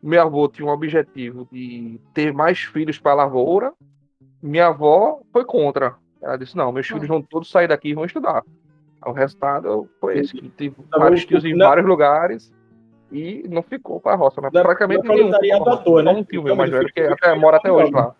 meu 0.03 0.23
avô 0.23 0.49
tinha 0.49 0.67
um 0.67 0.73
objetivo 0.73 1.49
de 1.51 2.01
ter 2.13 2.33
mais 2.33 2.59
filhos 2.59 2.99
para 2.99 3.13
a 3.13 3.17
lavoura, 3.17 3.73
minha 4.43 4.67
avó 4.67 5.21
foi 5.33 5.45
contra. 5.45 5.97
Ela 6.21 6.37
disse: 6.37 6.57
não, 6.57 6.73
meus 6.73 6.87
filhos 6.87 7.07
vão 7.07 7.23
todos 7.23 7.51
sair 7.51 7.69
daqui 7.69 7.91
e 7.91 7.95
vão 7.95 8.05
estudar. 8.05 8.43
O 9.05 9.13
resultado 9.13 9.89
foi 10.01 10.19
esse: 10.19 10.33
que 10.35 10.49
tive 10.51 10.77
tá 10.91 10.99
vários 10.99 11.25
tios 11.25 11.45
em 11.45 11.57
vários 11.57 11.87
lugares 11.87 12.53
e 13.11 13.45
não 13.49 13.63
ficou 13.63 14.01
para 14.01 14.13
a 14.13 14.17
roça, 14.17 14.41
mas 14.41 14.51
praticamente 14.53 15.07
nenhum. 15.07 15.33
À 15.69 15.77
toa, 15.77 16.03
né? 16.03 16.13
Um 16.13 16.25
tio 16.25 16.43
meu 16.43 16.57
mais 16.57 16.71
velho 16.71 16.93
que 16.93 17.01
até, 17.01 17.35
mora 17.35 17.57
até 17.57 17.71
hoje 17.71 17.93
lá. 17.93 18.15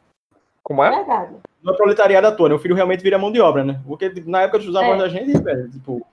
Como 0.63 0.83
é? 0.83 0.91
Verdade. 0.91 1.35
Não 1.63 1.75
é 1.75 1.77
proletariado 1.77 2.27
à 2.27 2.33
toa, 2.33 2.49
né? 2.49 2.55
O 2.55 2.59
filho 2.59 2.75
realmente 2.75 3.03
vira 3.03 3.19
mão 3.19 3.33
de 3.33 3.41
obra, 3.41 3.65
né? 3.65 3.81
Porque 3.87 4.11
tipo, 4.11 4.31
na 4.31 4.43
época 4.43 4.59
dos 4.59 4.75
avós 4.75 4.97
é. 4.97 4.99
da 4.99 5.09
gente, 5.09 5.41
velho, 5.41 5.69
tipo, 5.71 6.07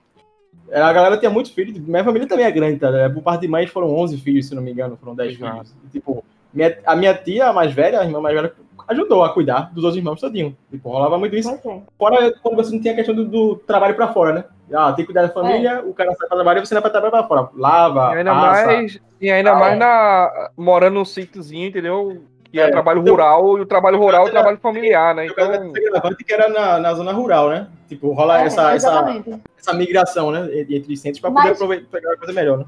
a 0.72 0.92
galera 0.92 1.16
tinha 1.16 1.30
muitos 1.30 1.52
filhos, 1.52 1.78
minha 1.78 2.04
família 2.04 2.26
também 2.26 2.46
é 2.46 2.50
grande, 2.50 2.78
tá? 2.78 2.88
Por 3.12 3.22
parte 3.22 3.42
de 3.42 3.48
mãe 3.48 3.66
foram 3.66 3.94
11 3.94 4.16
filhos, 4.18 4.46
se 4.48 4.54
não 4.54 4.62
me 4.62 4.72
engano, 4.72 4.96
foram 4.96 5.14
10 5.14 5.34
Exato. 5.34 5.52
filhos. 5.52 5.74
E, 5.84 5.88
tipo, 5.88 6.24
minha, 6.52 6.78
a 6.86 6.96
minha 6.96 7.14
tia, 7.14 7.48
a 7.48 7.52
mais 7.52 7.72
velha, 7.72 8.00
a 8.00 8.04
irmã 8.04 8.20
mais 8.20 8.34
velha, 8.34 8.52
ajudou 8.88 9.24
a 9.24 9.32
cuidar 9.32 9.72
dos 9.72 9.84
outros 9.84 9.96
irmãos 9.96 10.20
todinho. 10.20 10.56
Tipo, 10.70 10.90
rolava 10.90 11.18
muito 11.18 11.34
isso. 11.36 11.50
Okay. 11.50 11.82
Fora 11.98 12.32
quando 12.42 12.56
você 12.56 12.72
não 12.72 12.80
tinha 12.80 12.92
a 12.92 12.96
questão 12.96 13.14
do, 13.14 13.24
do 13.24 13.56
trabalho 13.56 13.94
para 13.94 14.12
fora, 14.12 14.32
né? 14.32 14.44
Ah, 14.72 14.92
tem 14.92 15.04
que 15.04 15.12
cuidar 15.12 15.22
da 15.22 15.28
família, 15.28 15.70
é. 15.70 15.80
o 15.80 15.92
cara 15.92 16.14
sai 16.14 16.26
pra 16.26 16.36
trabalhar 16.36 16.60
e 16.60 16.66
você 16.66 16.74
não 16.74 16.82
vai 16.82 16.90
trabalhar 16.90 17.10
pra 17.10 17.28
fora. 17.28 17.50
Lava, 17.54 18.14
e 18.14 18.18
ainda 18.18 18.32
passa, 18.32 18.66
mais 18.66 19.00
E 19.20 19.30
ainda 19.30 19.52
ah, 19.52 19.54
mais 19.54 19.78
na, 19.78 20.50
morando 20.56 20.94
num 20.94 21.04
sítiozinho, 21.04 21.68
entendeu? 21.68 22.22
Que 22.44 22.60
é, 22.60 22.64
é 22.64 22.70
trabalho 22.70 23.00
então, 23.00 23.12
rural, 23.12 23.58
e 23.58 23.60
o 23.60 23.66
trabalho 23.66 23.98
rural 23.98 24.26
é 24.26 24.28
o 24.28 24.32
trabalho 24.32 24.58
familiar, 24.58 25.14
né? 25.14 25.26
Então... 25.26 25.72
que 26.14 26.32
era 26.32 26.48
na, 26.48 26.78
na 26.78 26.94
zona 26.94 27.12
rural, 27.12 27.50
né? 27.50 27.68
Tipo, 27.88 28.12
rola 28.12 28.40
é, 28.40 28.46
essa, 28.46 28.72
essa, 28.74 29.22
essa 29.58 29.74
migração, 29.74 30.30
né? 30.30 30.48
Entre 30.70 30.96
centros 30.96 31.20
para 31.20 31.30
poder 31.30 31.50
aproveitar, 31.50 31.86
pegar 31.90 32.10
uma 32.10 32.16
coisa 32.16 32.32
melhor, 32.32 32.58
né? 32.58 32.64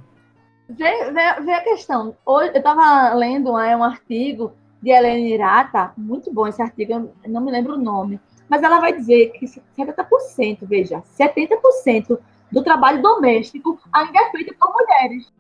Vê, 0.69 1.13
vê, 1.13 1.45
vê 1.45 1.53
a 1.53 1.63
questão. 1.63 2.15
Hoje, 2.27 2.51
eu 2.51 2.59
estava 2.59 3.15
lendo 3.15 3.57
é, 3.59 3.77
um 3.77 3.85
artigo 3.85 4.53
de 4.83 4.91
Helena 4.91 5.19
Irata, 5.19 5.93
muito 5.97 6.33
bom 6.33 6.47
esse 6.47 6.61
artigo, 6.61 6.93
eu 6.93 7.31
não 7.31 7.41
me 7.41 7.51
lembro 7.51 7.75
o 7.75 7.79
nome, 7.79 8.21
mas 8.49 8.63
ela 8.63 8.81
vai 8.81 8.93
dizer 8.93 9.33
que 9.33 9.47
70%, 9.47 10.59
veja, 10.63 11.03
70% 11.19 12.19
do 12.51 12.63
trabalho 12.63 13.03
doméstico 13.03 13.79
ainda 13.93 14.19
é 14.19 14.31
feito 14.31 14.55
por 14.59 14.73
mulheres. 14.73 15.33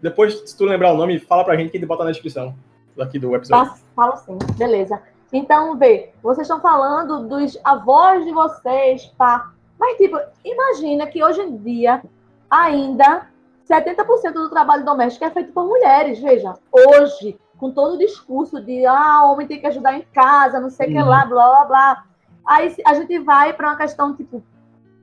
Depois, 0.00 0.50
se 0.50 0.56
tu 0.56 0.64
lembrar 0.64 0.92
o 0.92 0.96
nome, 0.96 1.20
fala 1.20 1.44
pra 1.44 1.56
gente 1.56 1.70
que 1.70 1.76
ele 1.76 1.86
bota 1.86 2.04
na 2.04 2.10
descrição 2.10 2.54
aqui 3.00 3.18
do 3.18 3.34
episódio. 3.34 3.72
Falo 3.94 4.16
sim, 4.16 4.36
beleza. 4.56 5.00
Então, 5.32 5.78
vê, 5.78 6.12
vocês 6.22 6.46
estão 6.46 6.60
falando 6.60 7.26
dos 7.28 7.58
avós 7.64 8.24
de 8.24 8.32
vocês, 8.32 9.06
pá. 9.16 9.52
Mas, 9.78 9.96
tipo, 9.96 10.18
imagina 10.44 11.06
que 11.06 11.22
hoje 11.24 11.40
em 11.40 11.56
dia, 11.56 12.02
ainda, 12.50 13.28
70% 13.68 14.32
do 14.32 14.50
trabalho 14.50 14.84
doméstico 14.84 15.24
é 15.24 15.30
feito 15.30 15.52
por 15.52 15.66
mulheres, 15.66 16.18
veja. 16.20 16.54
Hoje, 16.70 17.38
com 17.62 17.70
todo 17.70 17.94
o 17.94 17.98
discurso 17.98 18.60
de 18.60 18.84
ah, 18.84 19.22
homem 19.22 19.46
tem 19.46 19.60
que 19.60 19.68
ajudar 19.68 19.94
em 19.94 20.02
casa, 20.12 20.58
não 20.58 20.68
sei 20.68 20.88
o 20.88 20.90
uhum. 20.90 20.96
que 20.96 21.02
lá, 21.08 21.24
blá 21.24 21.46
blá 21.46 21.64
blá. 21.64 22.04
Aí 22.44 22.74
a 22.84 22.94
gente 22.94 23.16
vai 23.20 23.52
para 23.52 23.68
uma 23.68 23.76
questão, 23.76 24.16
tipo, 24.16 24.42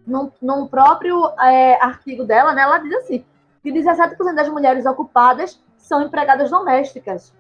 num, 0.06 0.30
num 0.42 0.68
próprio 0.68 1.26
é, 1.40 1.82
artigo 1.82 2.26
dela, 2.26 2.52
né, 2.52 2.64
ela 2.64 2.80
diz 2.80 2.94
assim: 2.96 3.24
que 3.64 3.72
17% 3.72 4.36
das 4.36 4.50
mulheres 4.50 4.86
ocupadas 4.86 5.58
são 5.78 6.02
empregadas 6.02 6.52
domésticas. 6.52 7.34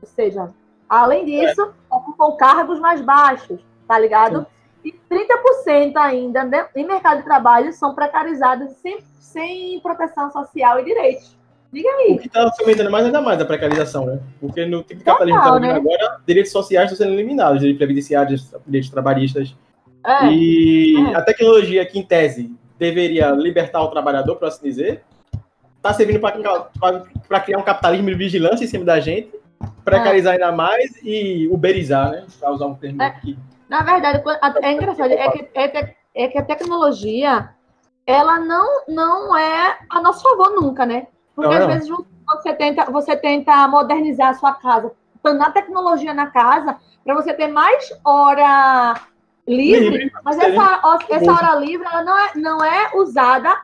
Ou 0.00 0.08
seja, 0.08 0.48
além 0.88 1.26
disso, 1.26 1.60
é. 1.60 1.94
ocupam 1.94 2.34
cargos 2.36 2.80
mais 2.80 3.02
baixos, 3.02 3.60
tá 3.86 3.98
ligado? 3.98 4.46
Sim. 4.82 4.88
E 4.88 5.14
30% 5.14 5.96
ainda 5.96 6.44
né, 6.44 6.66
em 6.74 6.86
mercado 6.86 7.18
de 7.18 7.24
trabalho 7.24 7.74
são 7.74 7.94
precarizadas 7.94 8.72
sem, 8.78 9.02
sem 9.20 9.78
proteção 9.80 10.30
social 10.30 10.80
e 10.80 10.84
direitos. 10.86 11.41
Diga 11.72 11.88
aí. 11.88 12.12
O 12.12 12.18
que 12.18 12.26
está 12.26 12.52
aumentando 12.60 12.90
mais 12.90 13.06
ainda 13.06 13.20
mais 13.20 13.40
a 13.40 13.44
precarização, 13.46 14.04
né? 14.04 14.20
Porque 14.38 14.66
no 14.66 14.82
tipo 14.82 14.98
de 14.98 15.04
capitalismo 15.04 15.40
que 15.40 15.46
está 15.46 15.60
né? 15.60 15.72
agora, 15.72 16.20
direitos 16.26 16.52
sociais 16.52 16.90
estão 16.90 17.06
sendo 17.06 17.18
eliminados, 17.18 17.60
direitos 17.60 17.78
previdenciários, 17.78 18.54
direitos 18.66 18.90
trabalhistas. 18.90 19.56
É. 20.04 20.26
E 20.26 20.96
é. 20.96 21.14
a 21.14 21.22
tecnologia 21.22 21.86
que, 21.86 21.98
em 21.98 22.02
tese, 22.02 22.54
deveria 22.78 23.30
libertar 23.30 23.80
o 23.80 23.88
trabalhador, 23.88 24.36
por 24.36 24.48
assim 24.48 24.64
dizer, 24.64 25.02
está 25.76 25.94
servindo 25.94 26.20
para 26.20 27.40
criar 27.40 27.58
um 27.58 27.62
capitalismo 27.62 28.08
de 28.08 28.16
vigilância 28.16 28.64
em 28.64 28.68
cima 28.68 28.84
da 28.84 29.00
gente, 29.00 29.32
precarizar 29.82 30.34
é. 30.34 30.36
ainda 30.36 30.52
mais 30.52 30.94
e 31.02 31.48
uberizar, 31.50 32.10
né? 32.10 32.26
Para 32.38 32.52
usar 32.52 32.66
um 32.66 32.74
termo 32.74 33.02
é. 33.02 33.06
aqui. 33.06 33.38
Na 33.68 33.82
verdade, 33.82 34.22
é 34.60 34.72
engraçado, 34.72 35.10
é 35.10 35.30
que, 35.30 35.48
é, 35.54 35.94
é 36.14 36.28
que 36.28 36.38
a 36.38 36.44
tecnologia, 36.44 37.48
ela 38.06 38.38
não, 38.38 38.84
não 38.86 39.34
é 39.34 39.78
a 39.88 40.02
nosso 40.02 40.22
favor 40.22 40.50
nunca, 40.50 40.84
né? 40.84 41.06
Porque 41.34 41.54
não, 41.54 41.62
às 41.62 41.66
vezes 41.66 41.88
você 42.26 42.52
tenta, 42.54 42.84
você 42.90 43.16
tenta 43.16 43.66
modernizar 43.68 44.30
a 44.30 44.34
sua 44.34 44.54
casa, 44.54 44.92
na 45.24 45.50
tecnologia 45.50 46.12
na 46.12 46.26
casa, 46.26 46.76
para 47.04 47.14
você 47.14 47.32
ter 47.32 47.48
mais 47.48 47.92
hora 48.04 48.94
livre, 49.46 49.90
livre 49.90 50.12
mas 50.24 50.38
essa, 50.38 50.80
essa 51.10 51.32
hora 51.32 51.56
livre 51.56 51.86
ela 51.86 52.02
não, 52.02 52.18
é, 52.18 52.32
não 52.36 52.64
é 52.64 52.90
usada 52.94 53.62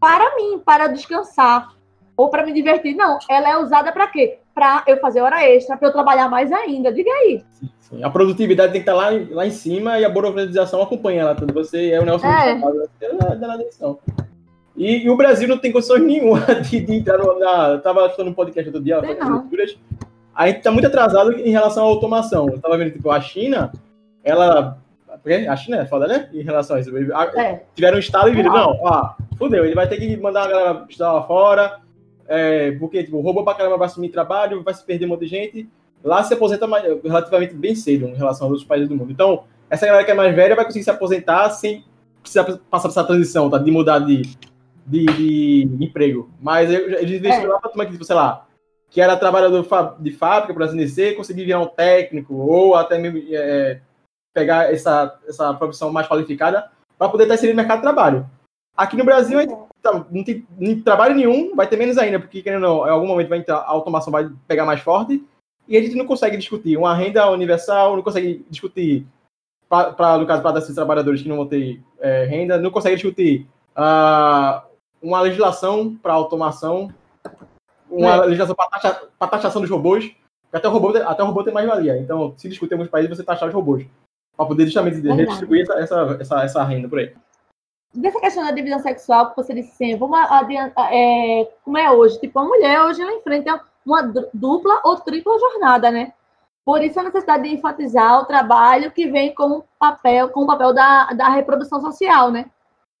para 0.00 0.36
mim, 0.36 0.60
para 0.64 0.86
descansar 0.86 1.68
ou 2.16 2.28
para 2.28 2.44
me 2.44 2.52
divertir. 2.52 2.94
Não, 2.94 3.18
ela 3.28 3.48
é 3.48 3.58
usada 3.58 3.92
para 3.92 4.06
quê? 4.08 4.38
Para 4.54 4.82
eu 4.86 4.98
fazer 4.98 5.20
hora 5.20 5.44
extra, 5.48 5.76
para 5.76 5.88
eu 5.88 5.92
trabalhar 5.92 6.28
mais 6.28 6.50
ainda. 6.52 6.92
Diga 6.92 7.10
aí. 7.10 7.44
Sim, 7.50 7.70
sim. 7.78 8.04
A 8.04 8.10
produtividade 8.10 8.72
tem 8.72 8.82
que 8.82 8.90
estar 8.90 8.94
lá, 8.94 9.10
lá 9.30 9.46
em 9.46 9.50
cima 9.50 9.98
e 9.98 10.04
a 10.04 10.08
burocratização 10.08 10.82
acompanha 10.82 11.22
ela. 11.22 11.36
Você 11.52 11.90
é 11.90 12.00
o 12.00 12.04
Nelson 12.04 12.26
é. 12.26 13.36
da, 13.36 13.54
atenção. 13.54 13.98
E, 14.78 15.04
e, 15.04 15.10
o 15.10 15.16
Brasil 15.16 15.48
não 15.48 15.58
tem 15.58 15.72
condições 15.72 16.02
nenhuma 16.02 16.40
de, 16.62 16.80
de 16.80 16.94
entrar 16.94 17.18
no, 17.18 17.36
na. 17.38 17.70
Eu 17.70 17.80
tava 17.80 18.08
falando 18.10 18.30
no 18.30 18.34
podcast 18.34 18.68
outro 18.68 18.82
dia, 18.82 19.00
a 20.34 20.46
gente 20.46 20.62
tá 20.62 20.70
muito 20.70 20.86
atrasado 20.86 21.32
em 21.32 21.50
relação 21.50 21.84
à 21.84 21.86
automação. 21.88 22.48
Eu 22.48 22.60
tava 22.60 22.78
vendo, 22.78 22.92
tipo, 22.92 23.10
a 23.10 23.20
China, 23.20 23.72
ela. 24.22 24.78
A 25.50 25.56
China 25.56 25.78
é 25.78 25.84
foda, 25.84 26.06
né? 26.06 26.30
Em 26.32 26.42
relação 26.42 26.76
a 26.76 26.80
isso. 26.80 26.90
É. 27.36 27.62
Tiveram 27.74 27.96
um 27.96 28.00
estado 28.00 28.28
e 28.28 28.34
viram, 28.34 28.52
não, 28.52 28.78
ó, 28.80 29.14
fudeu, 29.36 29.64
ele 29.64 29.74
vai 29.74 29.88
ter 29.88 29.96
que 29.96 30.16
mandar 30.16 30.44
a 30.44 30.48
galera 30.48 30.86
estudar 30.88 31.12
lá 31.12 31.22
fora, 31.24 31.80
é, 32.28 32.70
porque, 32.72 33.02
tipo, 33.02 33.20
roubou 33.20 33.42
pra 33.42 33.54
caramba, 33.54 33.76
vai 33.76 33.88
assumir 33.88 34.10
trabalho, 34.10 34.62
vai 34.62 34.72
se 34.72 34.84
perder 34.86 35.06
um 35.06 35.08
monte 35.08 35.20
de 35.20 35.26
gente. 35.26 35.68
Lá 36.04 36.22
se 36.22 36.32
aposenta 36.32 36.68
mais, 36.68 36.84
relativamente 37.02 37.52
bem 37.52 37.74
cedo 37.74 38.06
em 38.06 38.14
relação 38.14 38.46
aos 38.46 38.52
outros 38.52 38.68
países 38.68 38.88
do 38.88 38.94
mundo. 38.94 39.10
Então, 39.10 39.42
essa 39.68 39.84
galera 39.84 40.04
que 40.04 40.10
é 40.12 40.14
mais 40.14 40.34
velha 40.34 40.54
vai 40.54 40.64
conseguir 40.64 40.84
se 40.84 40.90
aposentar 40.90 41.50
sem 41.50 41.84
precisar 42.22 42.44
passar 42.70 42.88
por 42.88 42.92
essa 42.92 43.04
transição, 43.04 43.50
tá? 43.50 43.58
De 43.58 43.70
mudar 43.70 43.98
de 43.98 44.22
de, 44.88 45.64
de 45.64 45.84
emprego. 45.84 46.30
Mas 46.40 46.70
eles 46.70 47.18
investiram 47.18 47.50
é. 47.50 47.54
lá 47.54 47.60
para 47.60 47.70
turma 47.70 47.84
que, 47.84 47.92
tipo, 47.92 48.04
sei 48.04 48.16
lá, 48.16 48.46
que 48.90 49.00
era 49.00 49.16
trabalhador 49.16 49.66
de 50.00 50.12
fábrica, 50.12 50.54
por 50.54 50.62
assim 50.62 50.76
dizer, 50.76 51.16
conseguir 51.16 51.44
virar 51.44 51.60
um 51.60 51.66
técnico 51.66 52.34
ou 52.34 52.74
até 52.74 52.98
mesmo 52.98 53.22
é, 53.30 53.80
pegar 54.34 54.72
essa, 54.72 55.18
essa 55.26 55.52
profissão 55.54 55.92
mais 55.92 56.08
qualificada 56.08 56.70
para 56.96 57.08
poder 57.08 57.24
estar 57.24 57.34
inserido 57.34 57.56
no 57.56 57.62
mercado 57.62 57.78
de 57.78 57.82
trabalho. 57.82 58.26
Aqui 58.76 58.96
no 58.96 59.04
Brasil, 59.04 59.38
tá, 59.82 60.06
não 60.10 60.24
tem 60.24 60.46
nem 60.56 60.80
trabalho 60.80 61.14
nenhum, 61.14 61.54
vai 61.54 61.66
ter 61.66 61.76
menos 61.76 61.98
ainda, 61.98 62.18
porque 62.18 62.42
querendo 62.42 62.62
não, 62.62 62.86
em 62.86 62.90
algum 62.90 63.06
momento 63.06 63.28
vai 63.28 63.38
entrar, 63.38 63.56
a 63.56 63.70
automação 63.70 64.12
vai 64.12 64.30
pegar 64.46 64.64
mais 64.64 64.80
forte 64.80 65.22
e 65.66 65.76
a 65.76 65.82
gente 65.82 65.96
não 65.96 66.06
consegue 66.06 66.36
discutir 66.36 66.76
uma 66.76 66.94
renda 66.94 67.30
universal, 67.30 67.94
não 67.94 68.02
consegue 68.02 68.44
discutir, 68.48 69.06
para 69.68 70.18
no 70.18 70.26
caso, 70.26 70.42
para 70.42 70.58
esses 70.58 70.74
trabalhadores 70.74 71.22
que 71.22 71.28
não 71.28 71.36
vão 71.36 71.46
ter 71.46 71.82
é, 72.00 72.24
renda, 72.24 72.58
não 72.58 72.70
consegue 72.70 72.96
discutir 72.96 73.46
uh, 73.76 74.67
uma 75.02 75.20
legislação 75.20 75.94
para 75.96 76.12
automação, 76.12 76.92
uma 77.90 78.14
é. 78.14 78.26
legislação 78.26 78.54
para 78.54 79.28
taxação 79.28 79.60
dos 79.60 79.70
robôs, 79.70 80.14
até 80.52 80.68
o 80.68 80.70
robô, 80.70 80.96
até 80.96 81.22
o 81.22 81.26
robô 81.26 81.44
tem 81.44 81.52
mais 81.52 81.66
valia. 81.66 81.98
Então, 81.98 82.34
se 82.36 82.48
discutir 82.48 82.72
em 82.72 82.76
alguns 82.76 82.90
países, 82.90 83.16
você 83.16 83.22
taxar 83.22 83.48
os 83.48 83.54
robôs, 83.54 83.86
para 84.36 84.46
poder 84.46 84.66
justamente 84.66 85.00
Verdade. 85.00 85.22
redistribuir 85.22 85.62
essa, 85.62 85.74
essa, 85.74 86.16
essa, 86.20 86.44
essa, 86.44 86.64
renda 86.64 86.88
por 86.88 86.98
aí. 86.98 87.14
Dessa 87.94 88.20
questão 88.20 88.44
da 88.44 88.50
divisão 88.50 88.78
sexual, 88.80 89.30
que 89.30 89.36
você 89.36 89.54
disse 89.54 89.72
assim, 89.72 89.96
vamos 89.96 90.18
adiantar, 90.18 90.92
é, 90.92 91.50
como 91.64 91.78
é 91.78 91.90
hoje, 91.90 92.20
tipo, 92.20 92.38
a 92.38 92.44
mulher 92.44 92.82
hoje 92.82 93.02
ela 93.02 93.14
enfrenta 93.14 93.60
uma 93.84 94.02
dupla 94.32 94.80
ou 94.84 94.96
tripla 95.00 95.38
jornada, 95.38 95.90
né? 95.90 96.12
Por 96.64 96.82
isso 96.82 97.00
a 97.00 97.02
necessidade 97.02 97.44
de 97.44 97.54
enfatizar 97.54 98.20
o 98.20 98.26
trabalho 98.26 98.92
que 98.92 99.10
vem 99.10 99.34
com 99.34 99.64
papel, 99.78 100.28
com 100.28 100.42
o 100.42 100.46
papel 100.46 100.74
da, 100.74 101.06
da 101.14 101.28
reprodução 101.30 101.80
social, 101.80 102.30
né? 102.30 102.50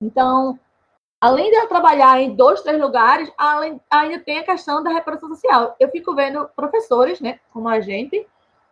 Então, 0.02 0.58
além 1.20 1.50
de 1.50 1.66
trabalhar 1.66 2.20
em 2.20 2.34
dois, 2.34 2.62
três 2.62 2.80
lugares, 2.80 3.30
além, 3.36 3.80
ainda 3.90 4.18
tem 4.20 4.38
a 4.38 4.44
questão 4.44 4.82
da 4.82 4.90
reprodução 4.90 5.28
social. 5.28 5.76
Eu 5.78 5.88
fico 5.90 6.14
vendo 6.14 6.48
professores, 6.54 7.20
né, 7.20 7.40
como 7.52 7.68
a 7.68 7.80
gente, 7.80 8.26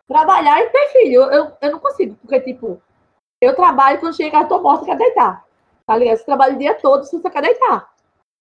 trabalhar 0.07 0.61
e 0.61 0.69
ter 0.69 0.87
filho. 0.89 1.23
Eu, 1.23 1.51
eu 1.61 1.71
não 1.71 1.79
consigo, 1.79 2.15
porque, 2.21 2.39
tipo, 2.39 2.81
eu 3.41 3.55
trabalho 3.55 3.99
quando 3.99 4.15
chega 4.15 4.29
em 4.29 4.31
casa, 4.31 4.45
eu 4.45 4.49
tô 4.49 4.61
morta, 4.61 4.85
quer 4.85 4.97
deitar. 4.97 5.45
Tá 5.85 5.95
ligado? 5.95 6.17
Você 6.17 6.25
trabalha 6.25 6.55
o 6.55 6.59
dia 6.59 6.73
todo, 6.75 7.03
você 7.03 7.29
quer 7.29 7.41
deitar. 7.41 7.89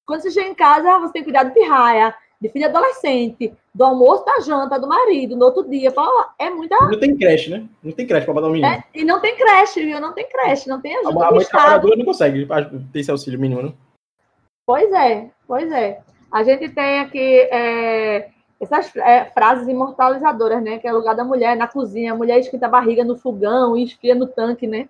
Quando 0.07 0.23
você 0.23 0.31
chega 0.31 0.49
em 0.49 0.55
casa, 0.55 0.99
você 0.99 1.13
tem 1.13 1.23
que 1.23 1.31
cuidar 1.31 1.45
de 1.45 1.53
pirraia, 1.53 2.15
de 2.41 2.49
filho 2.49 2.67
adolescente, 2.67 3.53
do 3.75 3.85
almoço, 3.85 4.25
da 4.25 4.41
janta, 4.41 4.79
do 4.79 4.87
marido, 4.87 5.37
no 5.37 5.47
outro 5.47 5.69
dia. 5.69 5.91
Fala, 5.91 6.33
é 6.39 6.49
muita. 6.49 6.77
Não 6.77 6.99
tem 6.99 7.17
creche, 7.17 7.51
né? 7.51 7.67
Não 7.83 7.93
tem 7.93 8.07
creche 8.07 8.25
para 8.25 8.35
botar 8.35 8.47
o 8.47 8.51
menino. 8.51 8.73
É, 8.73 8.85
e 8.95 9.05
não 9.05 9.21
tem 9.21 9.37
creche, 9.37 9.85
viu? 9.85 10.01
Não 10.01 10.13
tem 10.13 10.29
creche, 10.29 10.69
não 10.69 10.81
tem 10.81 10.97
ajuda. 10.97 11.25
A, 11.25 11.29
a 11.29 11.33
mãe 11.33 11.45
trabalhadora 11.45 11.97
não 11.97 12.05
consegue 12.05 12.47
ter 12.93 13.01
esse 13.01 13.11
auxílio 13.11 13.39
mínimo, 13.39 13.63
né? 13.63 13.73
Pois 14.67 14.93
é, 14.93 15.31
pois 15.47 15.71
é. 15.71 16.03
A 16.31 16.43
gente 16.43 16.69
tem 16.71 16.99
aqui 16.99 17.39
é, 17.53 18.31
essas 18.61 18.95
é, 18.97 19.27
frases 19.27 19.69
imortalizadoras, 19.69 20.61
né? 20.63 20.79
Que 20.79 20.89
é 20.89 20.93
o 20.93 20.97
lugar 20.97 21.15
da 21.15 21.25
mulher 21.25 21.57
na 21.57 21.69
cozinha, 21.69 22.13
a 22.13 22.17
mulher 22.17 22.41
esquenta 22.41 22.67
a 22.67 22.71
barriga 22.71 23.05
no 23.05 23.17
fogão 23.17 23.77
e 23.77 23.85
esfria 23.85 24.15
no 24.15 24.27
tanque, 24.27 24.67
né? 24.67 24.89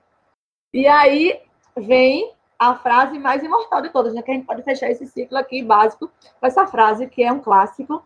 E 0.72 0.87
aí 0.87 1.41
vem 1.77 2.33
a 2.59 2.74
frase 2.74 3.18
mais 3.18 3.43
imortal 3.43 3.83
de 3.83 3.91
todas, 3.91 4.14
né? 4.14 4.22
Que 4.22 4.31
a 4.31 4.35
gente 4.35 4.47
pode 4.47 4.62
fechar 4.62 4.91
esse 4.91 5.07
ciclo 5.07 5.37
aqui 5.37 5.62
básico 5.62 6.11
com 6.41 6.47
essa 6.47 6.66
frase 6.66 7.07
que 7.07 7.22
é 7.22 7.31
um 7.31 7.41
clássico, 7.41 8.03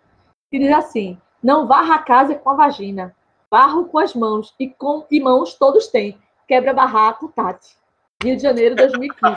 que 0.51 0.59
diz 0.59 0.73
assim: 0.73 1.17
não 1.41 1.69
varra 1.69 1.95
a 1.95 2.03
casa 2.03 2.35
com 2.35 2.51
a 2.51 2.55
vagina, 2.55 3.15
barro 3.49 3.85
com 3.85 3.99
as 3.99 4.13
mãos 4.13 4.53
e 4.59 4.69
com 4.69 5.07
e 5.09 5.21
mãos 5.21 5.55
todos 5.55 5.87
têm. 5.87 6.19
Quebra 6.49 6.75
barraco, 6.75 7.29
Tati. 7.29 7.79
Rio 8.23 8.37
de 8.37 8.43
Janeiro 8.43 8.75
2015. 8.75 9.37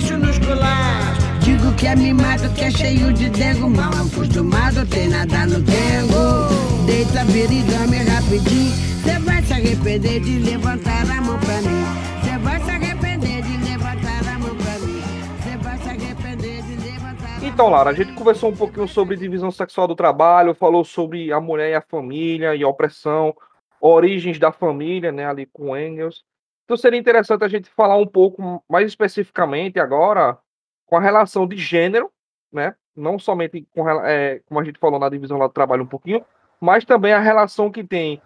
capricho 0.00 0.18
nos 0.18 0.38
colares. 0.38 1.18
Digo 1.40 1.74
que 1.74 1.86
é 1.86 1.94
mimado, 1.94 2.48
que 2.54 2.64
é 2.64 2.70
cheio 2.70 3.12
de 3.12 3.28
dengo. 3.30 3.68
Mal 3.68 3.90
acostumado, 3.90 4.86
tem 4.86 5.08
nada 5.08 5.46
no 5.46 5.60
dengo. 5.60 6.86
Deita, 6.86 7.24
vira 7.24 7.52
e 7.52 7.62
dorme 7.62 7.98
rapidinho. 7.98 8.72
Cê 9.04 9.18
vai 9.18 9.42
se 9.42 9.52
arrepender 9.52 10.20
de 10.20 10.38
levantar 10.38 11.02
a 11.02 11.20
mão 11.20 11.38
pra 11.38 11.60
mim. 11.62 11.84
Cê 12.24 12.38
vai 12.38 12.60
se 12.60 12.70
arrepender 12.70 13.42
de 13.42 13.56
levantar 13.70 14.34
a 14.34 14.38
mão 14.38 14.56
pra 14.56 14.78
mim. 14.78 15.02
Cê 15.42 15.56
vai 15.58 15.78
se 15.78 15.88
arrepender 15.88 16.62
de 16.62 16.76
levantar 16.76 17.38
a 17.42 17.46
Então, 17.46 17.68
Lara, 17.68 17.90
a 17.90 17.94
gente 17.94 18.12
conversou 18.12 18.50
um 18.50 18.56
pouquinho 18.56 18.88
sobre 18.88 19.16
divisão 19.16 19.50
sexual 19.50 19.86
do 19.86 19.94
trabalho, 19.94 20.54
falou 20.54 20.84
sobre 20.84 21.32
a 21.32 21.40
mulher 21.40 21.70
e 21.70 21.74
a 21.74 21.80
família 21.80 22.54
e 22.54 22.62
a 22.62 22.68
opressão, 22.68 23.34
origens 23.80 24.38
da 24.38 24.52
família, 24.52 25.12
né, 25.12 25.26
ali 25.26 25.46
com 25.46 25.76
Engels. 25.76 26.24
Então 26.70 26.78
seria 26.78 27.00
interessante 27.00 27.42
a 27.42 27.48
gente 27.48 27.68
falar 27.68 27.96
um 27.96 28.06
pouco 28.06 28.62
mais 28.68 28.86
especificamente 28.86 29.80
agora 29.80 30.38
com 30.86 30.96
a 30.96 31.00
relação 31.00 31.44
de 31.44 31.56
gênero, 31.56 32.12
né, 32.52 32.76
não 32.94 33.18
somente 33.18 33.66
com, 33.74 33.90
é, 34.06 34.38
como 34.46 34.60
a 34.60 34.62
gente 34.62 34.78
falou 34.78 35.00
na 35.00 35.08
divisão 35.08 35.36
lá 35.36 35.48
do 35.48 35.52
trabalho 35.52 35.82
um 35.82 35.88
pouquinho, 35.88 36.24
mas 36.60 36.84
também 36.84 37.12
a 37.12 37.18
relação 37.18 37.72
que 37.72 37.82
tem 37.82 38.22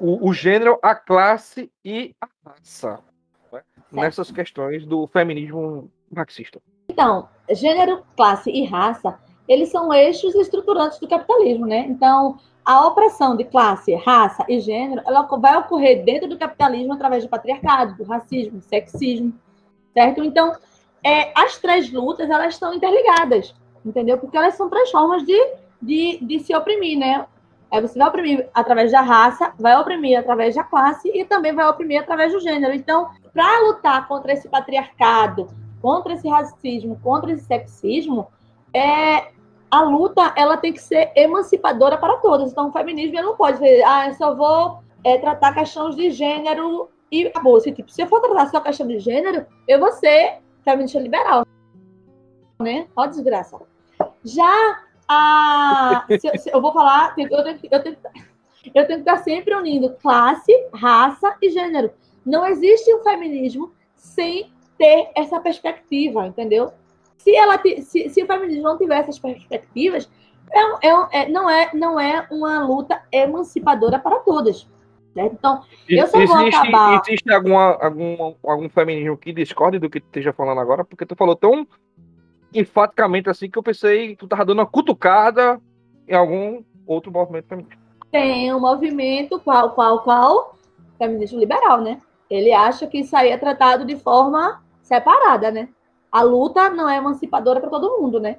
o, 0.00 0.28
o 0.28 0.32
gênero, 0.32 0.76
a 0.82 0.92
classe 0.92 1.70
e 1.84 2.16
a 2.20 2.28
raça, 2.44 2.98
né, 3.52 3.62
nessas 3.92 4.32
questões 4.32 4.84
do 4.84 5.06
feminismo 5.06 5.88
marxista. 6.10 6.60
Então, 6.88 7.28
gênero, 7.48 8.04
classe 8.16 8.50
e 8.50 8.64
raça, 8.64 9.20
eles 9.48 9.70
são 9.70 9.92
eixos 9.92 10.34
estruturantes 10.34 10.98
do 10.98 11.08
capitalismo, 11.08 11.66
né? 11.66 11.86
Então, 11.88 12.38
a 12.64 12.86
opressão 12.86 13.34
de 13.34 13.44
classe, 13.44 13.94
raça 13.94 14.44
e 14.46 14.60
gênero, 14.60 15.00
ela 15.06 15.22
vai 15.22 15.56
ocorrer 15.56 16.04
dentro 16.04 16.28
do 16.28 16.36
capitalismo 16.36 16.92
através 16.92 17.24
do 17.24 17.30
patriarcado, 17.30 17.96
do 17.96 18.04
racismo, 18.04 18.58
do 18.58 18.64
sexismo, 18.64 19.32
certo? 19.94 20.22
Então, 20.22 20.54
é, 21.02 21.32
as 21.34 21.56
três 21.58 21.90
lutas, 21.90 22.28
elas 22.28 22.54
estão 22.54 22.74
interligadas, 22.74 23.54
entendeu? 23.84 24.18
Porque 24.18 24.36
elas 24.36 24.54
são 24.54 24.68
três 24.68 24.90
formas 24.90 25.24
de, 25.24 25.38
de, 25.80 26.18
de 26.20 26.40
se 26.40 26.54
oprimir, 26.54 26.98
né? 26.98 27.26
É, 27.70 27.80
você 27.80 27.98
vai 27.98 28.08
oprimir 28.08 28.48
através 28.52 28.92
da 28.92 29.00
raça, 29.00 29.52
vai 29.58 29.76
oprimir 29.78 30.18
através 30.18 30.54
da 30.54 30.64
classe 30.64 31.08
e 31.08 31.24
também 31.24 31.54
vai 31.54 31.66
oprimir 31.66 32.00
através 32.00 32.32
do 32.32 32.40
gênero. 32.40 32.74
Então, 32.74 33.10
para 33.32 33.60
lutar 33.66 34.06
contra 34.08 34.32
esse 34.32 34.48
patriarcado, 34.48 35.48
contra 35.80 36.14
esse 36.14 36.28
racismo, 36.28 36.98
contra 37.02 37.32
esse 37.32 37.44
sexismo, 37.44 38.26
é, 38.74 39.28
a 39.70 39.82
luta 39.82 40.32
ela 40.36 40.56
tem 40.56 40.72
que 40.72 40.80
ser 40.80 41.12
emancipadora 41.14 41.98
para 41.98 42.16
todas. 42.18 42.50
Então, 42.50 42.68
o 42.68 42.72
feminismo 42.72 43.20
não 43.20 43.36
pode 43.36 43.58
dizer, 43.58 43.82
ah, 43.84 44.08
eu 44.08 44.14
só 44.14 44.34
vou 44.34 44.80
é, 45.04 45.18
tratar 45.18 45.54
questões 45.54 45.94
de 45.94 46.10
gênero 46.10 46.88
e 47.10 47.26
acabou. 47.26 47.60
Se, 47.60 47.72
tipo, 47.72 47.90
se 47.90 48.02
eu 48.02 48.06
for 48.06 48.20
tratar 48.20 48.48
só 48.48 48.60
questão 48.60 48.86
de 48.86 48.98
gênero, 48.98 49.46
eu 49.66 49.78
vou 49.78 49.92
ser 49.92 50.38
feminista 50.64 50.98
liberal. 50.98 51.46
Né? 52.60 52.88
Ó, 52.96 53.06
desgraça. 53.06 53.58
Já 54.24 54.80
a. 55.08 56.04
Se, 56.08 56.38
se, 56.38 56.50
eu 56.52 56.60
vou 56.60 56.72
falar, 56.72 57.14
eu 57.18 57.28
tenho, 57.44 57.58
eu, 57.70 57.82
tenho, 57.82 57.96
eu 58.74 58.86
tenho 58.86 59.02
que 59.02 59.10
estar 59.10 59.18
sempre 59.18 59.54
unindo 59.54 59.94
classe, 60.02 60.52
raça 60.74 61.36
e 61.40 61.50
gênero. 61.50 61.90
Não 62.24 62.46
existe 62.46 62.92
um 62.94 63.02
feminismo 63.02 63.72
sem 63.94 64.52
ter 64.76 65.10
essa 65.14 65.40
perspectiva, 65.40 66.26
entendeu? 66.26 66.72
Se, 67.18 67.34
ela, 67.36 67.60
se, 67.82 68.08
se 68.08 68.22
o 68.22 68.26
feminismo 68.26 68.62
não 68.62 68.78
tiver 68.78 68.98
essas 68.98 69.18
perspectivas, 69.18 70.08
é, 70.50 70.88
é, 70.88 71.22
é, 71.22 71.28
não, 71.28 71.50
é, 71.50 71.70
não 71.74 72.00
é 72.00 72.26
uma 72.30 72.64
luta 72.64 73.02
emancipadora 73.12 73.98
para 73.98 74.20
todas. 74.20 74.66
Certo? 75.12 75.32
Então, 75.32 75.62
eu 75.88 76.06
só 76.06 76.18
existe, 76.18 76.36
vou 76.36 76.46
acabar... 76.48 77.02
Existe 77.04 77.32
alguma, 77.32 77.76
algum, 77.82 78.34
algum 78.44 78.68
feminismo 78.68 79.16
que 79.16 79.32
discorde 79.32 79.78
do 79.78 79.90
que 79.90 80.00
tu 80.00 80.06
esteja 80.06 80.32
falando 80.32 80.60
agora? 80.60 80.84
Porque 80.84 81.04
tu 81.04 81.16
falou 81.16 81.34
tão 81.34 81.66
enfaticamente 82.54 83.28
assim 83.28 83.50
que 83.50 83.58
eu 83.58 83.62
pensei 83.62 84.10
que 84.10 84.16
tu 84.16 84.28
tava 84.28 84.44
dando 84.44 84.60
uma 84.60 84.66
cutucada 84.66 85.60
em 86.06 86.14
algum 86.14 86.62
outro 86.86 87.12
movimento 87.12 87.48
feminista. 87.48 87.76
Tem 88.10 88.54
um 88.54 88.60
movimento 88.60 89.38
qual, 89.40 89.72
qual, 89.72 90.02
qual? 90.02 90.56
Feminismo 90.96 91.38
liberal, 91.38 91.80
né? 91.80 91.98
Ele 92.30 92.52
acha 92.52 92.86
que 92.86 92.98
isso 92.98 93.16
aí 93.16 93.30
é 93.30 93.36
tratado 93.36 93.84
de 93.84 93.96
forma 93.96 94.62
separada, 94.82 95.50
né? 95.50 95.68
A 96.10 96.22
luta 96.22 96.70
não 96.70 96.88
é 96.88 96.96
emancipadora 96.96 97.60
para 97.60 97.70
todo 97.70 98.00
mundo, 98.00 98.18
né? 98.18 98.38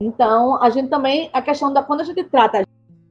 Então, 0.00 0.60
a 0.62 0.70
gente 0.70 0.88
também, 0.88 1.28
a 1.32 1.42
questão 1.42 1.72
da 1.72 1.82
quando 1.82 2.00
a 2.00 2.04
gente 2.04 2.24
trata 2.24 2.66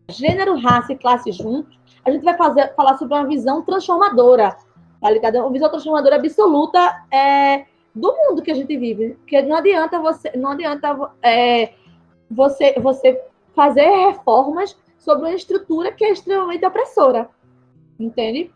gênero, 0.09 0.57
raça 0.57 0.93
e 0.93 0.97
classe 0.97 1.31
juntos, 1.31 1.77
a 2.03 2.11
gente 2.11 2.23
vai 2.23 2.35
fazer, 2.35 2.73
falar 2.75 2.97
sobre 2.97 3.13
uma 3.13 3.27
visão 3.27 3.61
transformadora, 3.61 4.57
tá 4.99 5.09
ligado? 5.09 5.37
Uma 5.37 5.51
visão 5.51 5.69
transformadora 5.69 6.15
absoluta 6.15 7.05
é, 7.11 7.65
do 7.93 8.13
mundo 8.13 8.41
que 8.41 8.51
a 8.51 8.55
gente 8.55 8.75
vive. 8.75 9.15
Porque 9.19 9.41
não 9.43 9.57
adianta 9.57 9.99
você, 9.99 10.31
não 10.35 10.51
adianta 10.51 11.11
é, 11.21 11.73
você, 12.29 12.73
você 12.79 13.21
fazer 13.53 13.85
reformas 13.85 14.75
sobre 14.97 15.25
uma 15.25 15.35
estrutura 15.35 15.91
que 15.91 16.03
é 16.03 16.11
extremamente 16.11 16.65
opressora, 16.65 17.29
entende? 17.99 18.51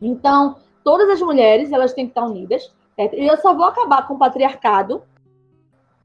Então, 0.00 0.56
todas 0.84 1.08
as 1.10 1.20
mulheres 1.20 1.72
elas 1.72 1.92
têm 1.92 2.06
que 2.06 2.12
estar 2.12 2.24
unidas 2.24 2.72
e 2.98 3.26
eu 3.26 3.36
só 3.38 3.54
vou 3.54 3.66
acabar 3.66 4.06
com 4.06 4.14
o 4.14 4.18
patriarcado, 4.18 5.02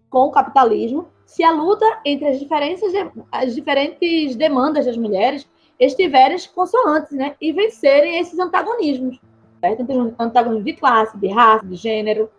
com 0.10 0.20
o 0.26 0.32
capitalismo, 0.32 1.08
se 1.26 1.44
a 1.44 1.52
luta 1.52 1.86
entre 2.04 2.28
as, 2.28 2.40
diferenças 2.40 2.92
de, 2.92 3.10
as 3.32 3.56
diferentes 3.56 4.36
demandas 4.36 4.86
das 4.86 4.98
mulheres 4.98 5.48
estiverem 5.80 6.38
consonantes, 6.54 7.12
né? 7.14 7.36
E 7.40 7.54
vencerem 7.54 8.20
esses 8.20 8.38
antagonismos. 8.38 9.20
Certo? 9.62 9.82
Entre 9.82 10.64
de 10.64 10.74
classe, 10.74 11.18
de 11.18 11.28
raça, 11.28 11.66
de 11.66 11.76
gênero. 11.76 12.30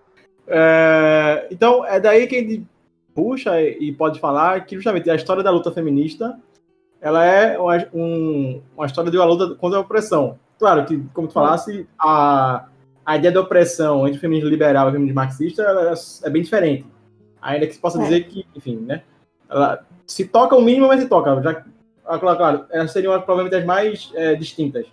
É, 0.47 1.49
então, 1.51 1.85
é 1.85 1.99
daí 1.99 2.27
que 2.27 2.37
a 2.37 2.41
gente 2.41 2.67
puxa 3.15 3.61
e 3.63 3.93
pode 3.93 4.21
falar 4.21 4.65
que 4.67 4.75
justamente 4.75 5.09
a 5.09 5.15
história 5.15 5.43
da 5.43 5.51
luta 5.51 5.71
feminista 5.71 6.39
ela 7.01 7.25
é 7.25 7.59
uma, 7.59 7.77
um, 7.93 8.63
uma 8.77 8.87
história 8.87 9.11
de 9.11 9.17
uma 9.17 9.27
luta 9.27 9.55
contra 9.57 9.79
a 9.79 9.83
opressão. 9.83 10.39
Claro 10.59 10.85
que, 10.85 11.03
como 11.13 11.27
tu 11.27 11.35
falasse, 11.35 11.89
a, 11.99 12.67
a 13.05 13.17
ideia 13.17 13.33
da 13.33 13.41
opressão 13.41 14.07
entre 14.07 14.19
o 14.19 14.21
feminismo 14.21 14.49
liberal 14.49 14.87
e 14.87 14.91
o 14.91 14.93
feminismo 14.93 15.17
marxista 15.17 15.63
é, 15.63 16.27
é 16.27 16.31
bem 16.31 16.43
diferente. 16.43 16.87
Ainda 17.41 17.67
que 17.67 17.75
se 17.75 17.81
possa 17.81 17.99
é. 17.99 18.03
dizer 18.03 18.25
que, 18.25 18.47
enfim, 18.55 18.77
né? 18.77 19.03
Ela 19.51 19.85
se 20.07 20.27
toca 20.27 20.57
o 20.57 20.63
mínimo, 20.63 20.89
mas 20.89 21.01
se 21.01 21.09
toca. 21.09 21.41
Já 21.43 21.65
ah, 22.05 22.19
claro, 22.19 22.37
claro, 22.37 22.67
elas 22.71 22.91
seriam 22.91 23.13
provavelmente 23.21 23.57
as 23.57 23.65
mais 23.65 24.13
é, 24.15 24.35
distintas. 24.35 24.87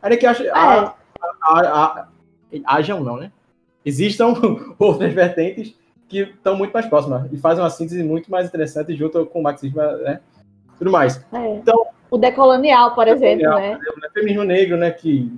Ainda 0.00 0.16
que 0.16 0.26
acho, 0.26 0.42
É. 0.42 0.50
a, 0.50 2.08
hajam 2.66 3.02
não, 3.02 3.16
né? 3.16 3.32
Existam 3.84 4.34
outras 4.78 5.12
vertentes 5.12 5.74
que 6.08 6.20
estão 6.20 6.56
muito 6.56 6.72
mais 6.72 6.86
próximas 6.86 7.32
e 7.32 7.36
fazem 7.36 7.62
uma 7.62 7.70
síntese 7.70 8.02
muito 8.02 8.30
mais 8.30 8.46
interessante 8.46 8.94
junto 8.94 9.24
com 9.26 9.40
o 9.40 9.42
marxismo, 9.42 9.80
né? 9.80 10.20
Tudo 10.78 10.90
mais. 10.90 11.24
É. 11.32 11.54
Então- 11.56 11.86
o 12.10 12.18
decolonial, 12.18 12.94
por 12.94 13.08
exemplo, 13.08 13.38
Decolonial, 13.38 13.78
né? 13.78 13.78
né? 14.02 14.08
Feminismo 14.12 14.44
negro, 14.44 14.76
né? 14.76 14.90
Que 14.90 15.32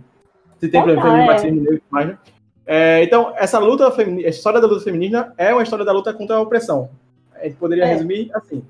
se 0.59 0.68
tem 0.68 0.80
Total, 0.80 0.94
feminismo, 0.96 1.22
é. 1.22 1.26
marxismo 1.26 1.57
negro 1.61 1.74
e 1.74 1.78
tudo 1.78 1.90
mais, 1.90 2.07
né? 2.09 2.18
É, 2.66 3.02
então, 3.02 3.32
essa 3.36 3.59
luta 3.59 3.90
feminista, 3.90 4.28
a 4.28 4.30
história 4.30 4.61
da 4.61 4.66
luta 4.66 4.82
feminista 4.82 5.32
é 5.36 5.52
uma 5.52 5.62
história 5.62 5.84
da 5.84 5.92
luta 5.92 6.14
contra 6.14 6.36
a 6.36 6.40
opressão. 6.40 6.88
A 7.34 7.44
gente 7.44 7.57
poderia 7.57 7.84
É. 7.84 7.88
resumir 7.88 8.30
assim. 8.34 8.64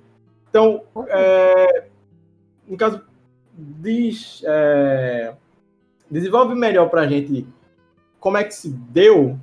Então, 0.51 0.83
é, 1.09 1.85
no 2.67 2.77
caso, 2.77 3.01
diz, 3.57 4.43
é, 4.47 5.33
desenvolve 6.11 6.55
melhor 6.55 6.89
para 6.89 7.03
a 7.03 7.07
gente 7.07 7.47
como 8.19 8.37
é 8.37 8.45
que 8.45 8.55
se 8.55 8.69
deu. 8.71 9.39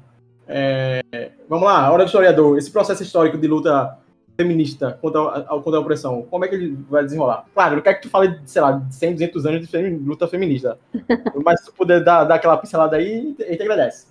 é, 0.48 1.32
vamos 1.48 1.66
lá, 1.66 1.90
hora 1.90 2.04
do 2.04 2.08
historiador, 2.08 2.58
esse 2.58 2.70
processo 2.70 3.04
histórico 3.04 3.38
de 3.38 3.48
luta 3.48 3.98
feminista 4.42 4.98
contra 5.02 5.22
a, 5.22 5.44
contra 5.44 5.78
a 5.78 5.80
opressão, 5.80 6.24
como 6.30 6.44
é 6.44 6.48
que 6.48 6.56
ele 6.56 6.78
vai 6.90 7.04
desenrolar? 7.04 7.46
Claro, 7.54 7.76
não 7.76 7.84
quero 7.84 7.98
que 7.98 8.04
tu 8.04 8.10
fale, 8.10 8.40
sei 8.46 8.62
lá, 8.62 8.72
de 8.74 8.96
100, 8.96 9.14
200 9.14 9.46
anos 9.46 9.68
de 9.70 9.90
luta 10.04 10.28
feminista. 10.28 10.78
Mas 11.46 11.60
se 11.60 11.68
tu 11.68 11.74
puder 11.74 12.04
dar, 12.04 12.24
dar 12.24 12.36
aquela 12.36 12.58
pincelada 12.58 12.98
aí, 12.98 13.36
agradece. 13.62 14.08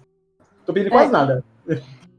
Tô 0.64 0.72
pedindo 0.72 0.90
quase 0.90 1.08
É. 1.08 1.12
nada. 1.12 1.44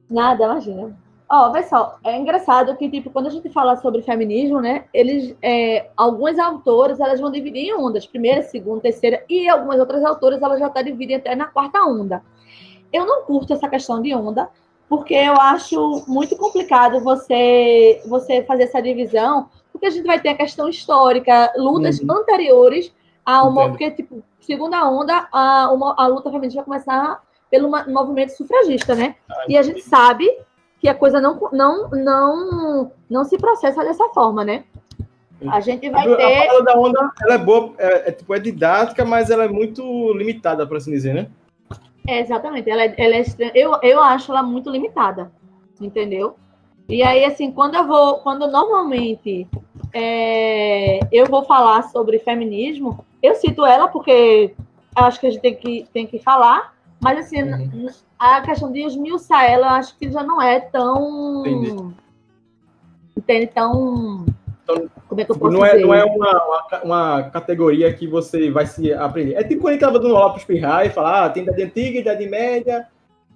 Nada, 0.10 0.44
imagina. 0.44 0.98
Ó, 1.30 1.50
pessoal, 1.52 1.98
é 2.04 2.18
engraçado 2.18 2.76
que, 2.76 2.90
tipo, 2.90 3.10
quando 3.10 3.28
a 3.28 3.30
gente 3.30 3.50
fala 3.50 3.78
sobre 3.78 4.02
feminismo, 4.02 4.60
né, 4.60 4.84
eles, 4.94 5.34
é, 5.42 5.90
algumas 5.96 6.38
autoras, 6.38 7.00
elas 7.00 7.22
vão 7.22 7.32
dividir 7.32 7.70
em 7.70 7.74
ondas, 7.74 8.06
primeira, 8.06 8.42
segunda, 8.44 8.82
terceira, 8.82 9.24
e 9.30 9.48
algumas 9.48 9.80
outras 9.80 10.04
autoras, 10.04 10.42
elas 10.42 10.60
já 10.60 10.68
estão 10.68 10.84
dividindo 10.84 11.20
até 11.22 11.34
na 11.34 11.46
quarta 11.46 11.80
onda. 11.86 12.22
Eu 12.92 13.06
não 13.06 13.24
curto 13.24 13.54
essa 13.54 13.70
questão 13.70 14.02
de 14.02 14.14
onda, 14.14 14.50
porque 14.92 15.14
eu 15.14 15.40
acho 15.40 16.04
muito 16.06 16.36
complicado 16.36 17.00
você, 17.00 18.02
você 18.06 18.44
fazer 18.44 18.64
essa 18.64 18.82
divisão, 18.82 19.48
porque 19.72 19.86
a 19.86 19.90
gente 19.90 20.06
vai 20.06 20.20
ter 20.20 20.28
a 20.28 20.36
questão 20.36 20.68
histórica, 20.68 21.50
lutas 21.56 22.02
Uhum. 22.02 22.12
anteriores 22.12 22.94
a 23.26 23.42
uma, 23.46 23.62
Entendo. 23.62 23.70
porque, 23.72 23.92
tipo, 23.92 24.22
segunda 24.42 24.86
onda, 24.90 25.30
a, 25.32 25.72
uma, 25.72 25.96
a 25.98 26.08
luta 26.08 26.30
feminista 26.30 26.58
vai 26.58 26.66
começar 26.66 27.22
pelo 27.50 27.70
movimento 27.88 28.36
sufragista, 28.36 28.94
né? 28.94 29.16
E 29.48 29.58
a 29.58 29.62
gente 29.62 29.82
sabe 29.82 30.30
que 30.82 30.90
a 30.90 30.94
coisa 30.94 31.22
não, 31.22 31.40
não, 31.54 31.90
não, 31.92 32.92
não 33.10 33.24
se 33.24 33.38
processa 33.38 33.86
dessa 33.86 34.10
forma, 34.10 34.44
né? 34.44 34.66
A 35.50 35.62
gente 35.62 35.90
vai 35.90 36.06
A 36.06 36.18
ter. 36.18 36.48
parada 36.48 36.64
da 36.66 36.78
onda, 36.78 37.12
ela 37.22 37.36
é 37.36 37.38
boa, 37.38 37.74
é, 37.78 38.10
é, 38.10 38.12
tipo, 38.12 38.36
é 38.36 38.40
didática, 38.40 39.06
mas 39.06 39.30
ela 39.30 39.46
é 39.46 39.48
muito 39.48 40.12
limitada, 40.12 40.68
por 40.68 40.76
assim 40.76 40.92
dizer, 40.92 41.14
né? 41.14 41.30
É, 42.08 42.20
exatamente, 42.20 42.70
ela 42.70 42.84
é, 42.84 42.96
ela 42.98 43.16
é 43.16 43.20
extre- 43.20 43.52
eu, 43.54 43.78
eu 43.84 44.02
acho 44.02 44.32
ela 44.32 44.42
muito 44.44 44.70
limitada, 44.70 45.32
entendeu? 45.80 46.36
E 46.90 47.04
aí, 47.04 47.24
assim, 47.24 47.52
quando 47.52 47.76
eu 47.76 47.88
vou, 47.88 48.16
quando 48.20 48.48
normalmente 48.52 49.48
é, 49.94 51.00
eu 51.12 51.26
vou 51.28 51.44
falar 51.44 51.84
sobre 51.84 52.20
feminismo, 52.20 53.06
eu 53.22 53.36
cito 53.36 53.66
ela 53.66 53.88
porque 53.88 54.54
acho 54.96 55.20
que 55.20 55.28
a 55.28 55.32
gente 55.32 55.42
tem 55.42 55.56
que, 55.56 55.88
tem 55.94 56.08
que 56.08 56.20
falar, 56.20 56.74
mas 57.00 57.20
assim, 57.20 57.44
Uhum. 57.44 57.88
a 58.20 58.42
questão 58.42 58.72
de 58.72 58.82
esmiuçar 58.82 59.46
ela, 59.46 59.68
eu 59.68 59.72
acho 59.72 59.98
que 59.98 60.12
já 60.12 60.24
não 60.24 60.42
é 60.42 60.60
tão. 60.60 61.42
Entendi. 61.46 61.96
Entende? 63.18 63.48
Tão. 63.48 64.26
Então, 64.76 64.90
Como 65.08 65.22
é 65.22 65.26
que 65.26 65.32
eu 65.32 65.36
Tipo, 65.36 65.46
posso 65.48 65.58
não 65.58 65.66
é, 65.66 65.72
dizer? 65.74 65.86
não 65.86 65.94
é 65.94 66.04
uma, 66.06 66.44
uma, 66.46 66.82
uma 66.84 67.24
categoria 67.30 67.94
que 67.94 68.08
você 68.08 68.50
vai 68.52 68.66
se 68.66 68.92
aprender. 68.94 69.36
É 69.36 69.44
tipo 69.44 69.62
quando 69.62 69.74
ele 69.74 69.82
tava 69.82 70.00
dando 70.00 70.16
aula 70.16 70.30
para 70.32 70.40
espirrar 70.40 70.86
e 70.86 70.90
falar, 70.90 71.26
ah, 71.26 71.30
tem 71.30 71.44
idade 71.44 71.64
antiga, 71.64 72.00
idade 72.00 72.28
média, 72.28 72.88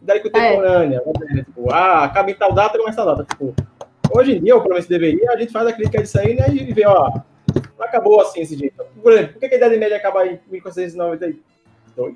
idade 0.02 0.20
contemporânea. 0.22 1.02
né? 1.32 1.44
Tipo, 1.44 1.72
ah, 1.74 2.04
acaba 2.04 2.30
em 2.32 2.36
tal 2.36 2.54
data, 2.54 2.78
começa 2.78 3.02
a 3.02 3.06
data. 3.06 3.24
Tipo, 3.26 3.54
hoje 4.16 4.38
em 4.38 4.42
dia, 4.44 4.56
ou 4.56 4.62
pelo 4.62 4.74
menos 4.74 4.88
deveria, 4.88 5.32
a 5.32 5.38
gente 5.38 5.52
faz 5.52 5.68
a 5.68 5.74
crítica 5.74 6.02
disso 6.02 6.20
aí, 6.20 6.36
né, 6.36 6.46
e 6.50 6.72
vê, 6.74 6.86
ó, 6.88 7.10
não 7.78 7.86
acabou 7.86 8.22
assim 8.22 8.42
esse 8.42 8.56
jeito. 8.58 8.84
Por 9.02 9.12
exemplo, 9.12 9.34
por 9.34 9.40
que 9.40 9.54
a 9.56 9.58
idade 9.58 9.78
média 9.78 9.98
acaba 9.98 10.26
em 10.26 10.40
1492? 10.52 12.14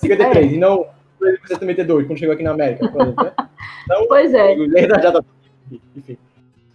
53, 0.00 0.52
e 0.52 0.56
não 0.58 0.86
1972, 1.20 2.06
quando 2.06 2.18
chegou 2.18 2.34
aqui 2.34 2.42
na 2.44 2.50
América, 2.52 2.88
por 2.88 3.02
exemplo, 3.02 3.24
né? 3.24 3.32
Então, 3.84 4.06
Pois 4.06 4.34
é. 4.34 4.54
Já 5.00 5.12
tá- 5.12 5.24
Enfim. 5.96 6.18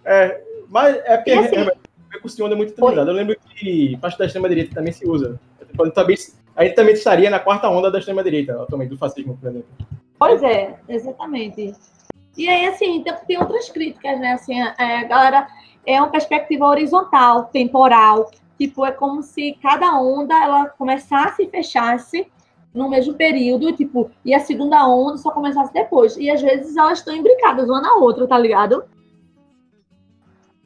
É, 0.04 0.41
mas 0.74 0.96
é 1.06 1.18
porque 1.18 1.32
assim- 1.32 1.62
o 1.62 2.10
percurso 2.10 2.36
de 2.36 2.44
onda 2.44 2.56
é 2.56 2.58
muito 2.58 2.72
utilizado. 2.72 3.12
Eu 3.12 3.14
lembro 3.16 3.38
que 3.56 3.96
parte 4.02 4.18
da 4.18 4.26
extrema-direita 4.26 4.74
também 4.74 4.92
se 4.92 5.08
usa. 5.08 5.40
Também, 5.94 6.18
a 6.56 6.64
gente 6.64 6.76
também 6.76 6.94
estaria 6.96 7.30
na 7.30 7.40
quarta 7.40 7.70
onda 7.70 7.92
da 7.92 8.00
extrema-direita, 8.00 8.62
atualmente, 8.62 8.90
do 8.90 8.98
fascismo, 8.98 9.38
por 9.38 9.50
exemplo. 9.50 9.68
Pois 10.18 10.42
é, 10.42 10.80
exatamente. 10.90 11.76
E 12.36 12.50
aí, 12.50 12.66
assim, 12.66 13.04
tem, 13.04 13.14
tem 13.28 13.38
outras 13.38 13.70
críticas, 13.70 14.20
né? 14.20 14.34
Assim, 14.34 14.60
é, 14.60 14.98
a 14.98 15.04
galera 15.04 15.48
é 15.86 16.00
uma 16.02 16.10
perspectiva 16.10 16.66
horizontal, 16.66 17.46
temporal. 17.46 18.32
Tipo, 18.58 18.86
é 18.86 18.92
como 18.92 19.22
se 19.22 19.58
cada 19.62 20.00
onda 20.00 20.34
ela 20.44 20.70
começasse 20.70 21.44
e 21.44 21.50
fechasse 21.50 22.28
no 22.74 22.90
mesmo 22.90 23.14
período, 23.14 23.72
tipo, 23.74 24.10
e 24.26 24.34
a 24.34 24.40
segunda 24.40 24.88
onda 24.88 25.18
só 25.18 25.30
começasse 25.30 25.72
depois. 25.72 26.18
E 26.18 26.32
às 26.32 26.42
vezes 26.42 26.76
elas 26.76 27.00
estão 27.00 27.16
imbricadas 27.16 27.70
uma 27.70 27.82
na 27.82 27.96
outra, 27.96 28.28
tá 28.28 28.38
ligado? 28.38 28.84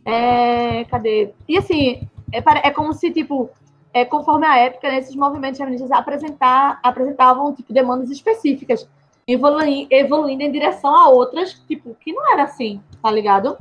É, 0.08 0.86
cadê? 0.86 1.34
E 1.48 1.58
assim, 1.58 2.08
é, 2.32 2.42
é 2.68 2.72
como 2.72 2.94
se, 2.94 3.12
tipo, 3.12 3.50
é, 3.94 4.06
conforme 4.06 4.46
a 4.46 4.58
época, 4.58 4.88
né, 4.88 5.00
esses 5.00 5.16
movimentos 5.16 5.58
feministas 5.58 5.92
apresentar, 5.92 6.80
apresentavam 6.82 7.54
tipo, 7.54 7.74
demandas 7.74 8.10
específicas 8.10 8.88
evolui- 9.28 9.88
evoluindo 9.92 10.44
em 10.44 10.52
direção 10.52 10.96
a 10.96 11.10
outras, 11.10 11.54
tipo, 11.68 11.94
que 11.96 12.14
não 12.14 12.32
era 12.32 12.44
assim, 12.44 12.82
tá 13.04 13.12
ligado? 13.12 13.58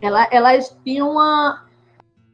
Ela, 0.00 0.26
elas 0.30 0.74
tinham 0.84 1.10
uma. 1.10 1.66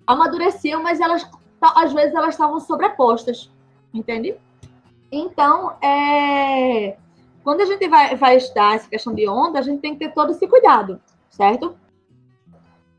amadureciam, 0.06 0.82
mas 0.82 1.00
elas, 1.00 1.28
às 1.60 1.92
vezes, 1.92 2.14
elas 2.14 2.34
estavam 2.34 2.60
sobrepostas, 2.60 3.50
entende? 3.92 4.36
Então, 5.10 5.72
é, 5.82 6.96
quando 7.42 7.62
a 7.62 7.64
gente 7.64 7.88
vai, 7.88 8.14
vai 8.14 8.36
estudar 8.36 8.76
essa 8.76 8.88
questão 8.88 9.14
de 9.14 9.28
onda, 9.28 9.58
a 9.58 9.62
gente 9.62 9.80
tem 9.80 9.94
que 9.94 10.06
ter 10.06 10.12
todo 10.12 10.30
esse 10.30 10.46
cuidado, 10.46 11.00
certo? 11.30 11.74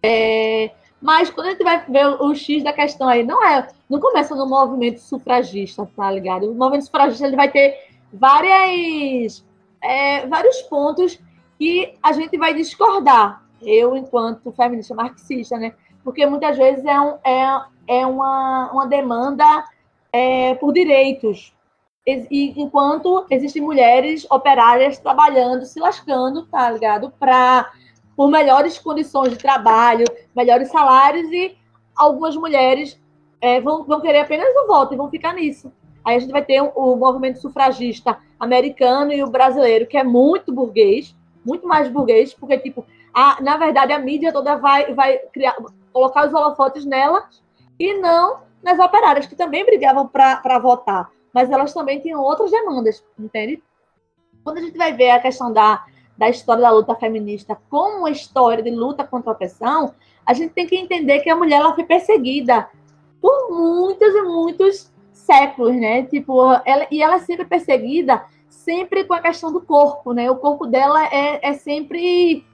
É, 0.06 0.72
mas 1.02 1.30
quando 1.30 1.48
a 1.48 1.50
gente 1.52 1.64
vai 1.64 1.86
ver 1.88 2.08
o, 2.22 2.34
X 2.34 2.64
da 2.64 2.74
questão 2.74 3.08
aí, 3.08 3.24
não 3.24 3.44
é. 3.46 3.68
Não 3.90 4.00
começa 4.00 4.36
no 4.36 4.48
movimento 4.48 5.00
sufragista, 5.00 5.88
tá 5.96 6.12
ligado? 6.12 6.52
O 6.52 6.56
movimento 6.56 6.86
sufragista 6.86 7.28
ele 7.28 7.36
vai 7.36 7.52
ter 7.52 7.78
várias, 8.12 9.46
é, 9.82 10.26
vários 10.26 10.62
pontos 10.64 11.20
que 11.58 11.94
a 12.02 12.12
gente 12.12 12.38
vai 12.38 12.54
discordar. 12.54 13.44
Eu, 13.62 13.96
enquanto 13.96 14.52
feminista 14.52 14.94
marxista, 14.94 15.58
né? 15.58 15.74
Porque 16.04 16.26
muitas 16.26 16.58
vezes 16.58 16.86
é, 16.86 17.00
um, 17.00 17.18
é, 17.24 17.62
é 17.88 18.06
uma, 18.06 18.72
uma 18.72 18.88
demanda 18.88 19.64
é, 20.12 20.56
por 20.56 20.74
direitos. 20.74 21.54
E 22.08 22.54
enquanto 22.62 23.26
existem 23.32 23.62
mulheres 23.62 24.28
operárias 24.30 25.00
trabalhando, 25.00 25.66
se 25.66 25.80
lascando, 25.80 26.46
tá 26.46 26.70
ligado? 26.70 27.12
Para 27.20 27.72
por 28.16 28.30
melhores 28.30 28.78
condições 28.78 29.32
de 29.32 29.38
trabalho, 29.38 30.06
melhores 30.36 30.70
salários, 30.70 31.30
e 31.32 31.58
algumas 31.96 32.36
mulheres 32.36 33.00
é, 33.42 33.60
vão, 33.60 33.84
vão 33.84 34.02
querer 34.02 34.20
apenas 34.20 34.48
o 34.56 34.68
voto 34.68 34.94
e 34.94 34.98
vão 34.98 35.10
ficar 35.10 35.34
nisso. 35.34 35.72
Aí 36.04 36.18
a 36.18 36.20
gente 36.20 36.32
vai 36.32 36.46
ter 36.46 36.62
o, 36.62 36.96
movimento 36.96 37.42
sufragista 37.42 38.18
americano 38.40 39.12
e 39.12 39.24
o 39.24 39.30
brasileiro, 39.30 39.88
que 39.88 39.98
é 39.98 40.04
muito 40.04 40.54
burguês, 40.54 41.16
muito 41.44 41.68
mais 41.68 41.90
burguês, 41.90 42.34
porque, 42.34 42.58
tipo, 42.60 42.86
a, 43.14 43.42
na 43.42 43.58
verdade, 43.58 43.92
a 43.92 44.00
mídia 44.00 44.32
toda 44.32 44.56
vai, 44.56 44.94
vai 44.94 45.18
criar, 45.34 45.56
colocar 45.92 46.28
os 46.28 46.34
holofotes 46.34 46.86
nela 46.86 47.28
e 47.80 47.94
não 47.96 48.40
nas 48.62 48.80
operárias, 48.80 49.26
que 49.26 49.36
também 49.36 49.66
brigavam 49.66 50.08
para 50.08 50.60
votar, 50.60 51.10
mas 51.34 51.52
elas 51.52 51.74
também 51.74 52.00
tinham 52.00 52.22
outras 52.22 52.52
demandas, 52.52 53.04
entende? 53.18 53.62
Quando 54.44 54.58
a 54.58 54.62
gente 54.62 54.78
vai 54.78 54.94
ver 54.94 55.12
a 55.12 55.20
questão 55.20 55.52
da, 55.52 55.86
da 56.18 56.30
história 56.30 56.62
da 56.62 56.72
luta 56.72 56.96
feminista 56.96 57.58
como 57.70 58.00
uma 58.00 58.12
história 58.12 58.64
de 58.64 58.72
luta 58.72 59.04
contra 59.04 59.32
a 59.32 59.34
opressão, 59.34 59.94
a 60.26 60.34
gente 60.34 60.54
tem 60.54 60.66
que 60.66 60.76
entender 60.76 61.20
que 61.20 61.30
a 61.30 61.36
mulher 61.36 61.60
ela 61.60 61.76
foi 61.76 61.84
perseguida 61.84 62.70
por 63.22 63.50
muitos 63.50 64.14
e 64.14 64.22
muitos 64.24 64.94
séculos, 65.12 65.76
né? 65.76 66.04
Tipo, 66.04 66.54
ela, 66.66 66.88
e 66.92 67.02
ela 67.02 67.16
é 67.16 67.20
sempre 67.20 67.46
perseguida, 67.46 68.24
sempre 68.50 69.04
com 69.04 69.14
a 69.14 69.20
questão 69.20 69.52
do 69.52 69.62
corpo, 69.62 70.14
né? 70.14 70.30
O 70.30 70.38
corpo 70.38 70.66
dela 70.66 71.06
é, 71.08 71.40
é 71.42 71.54
sempre 71.54 72.46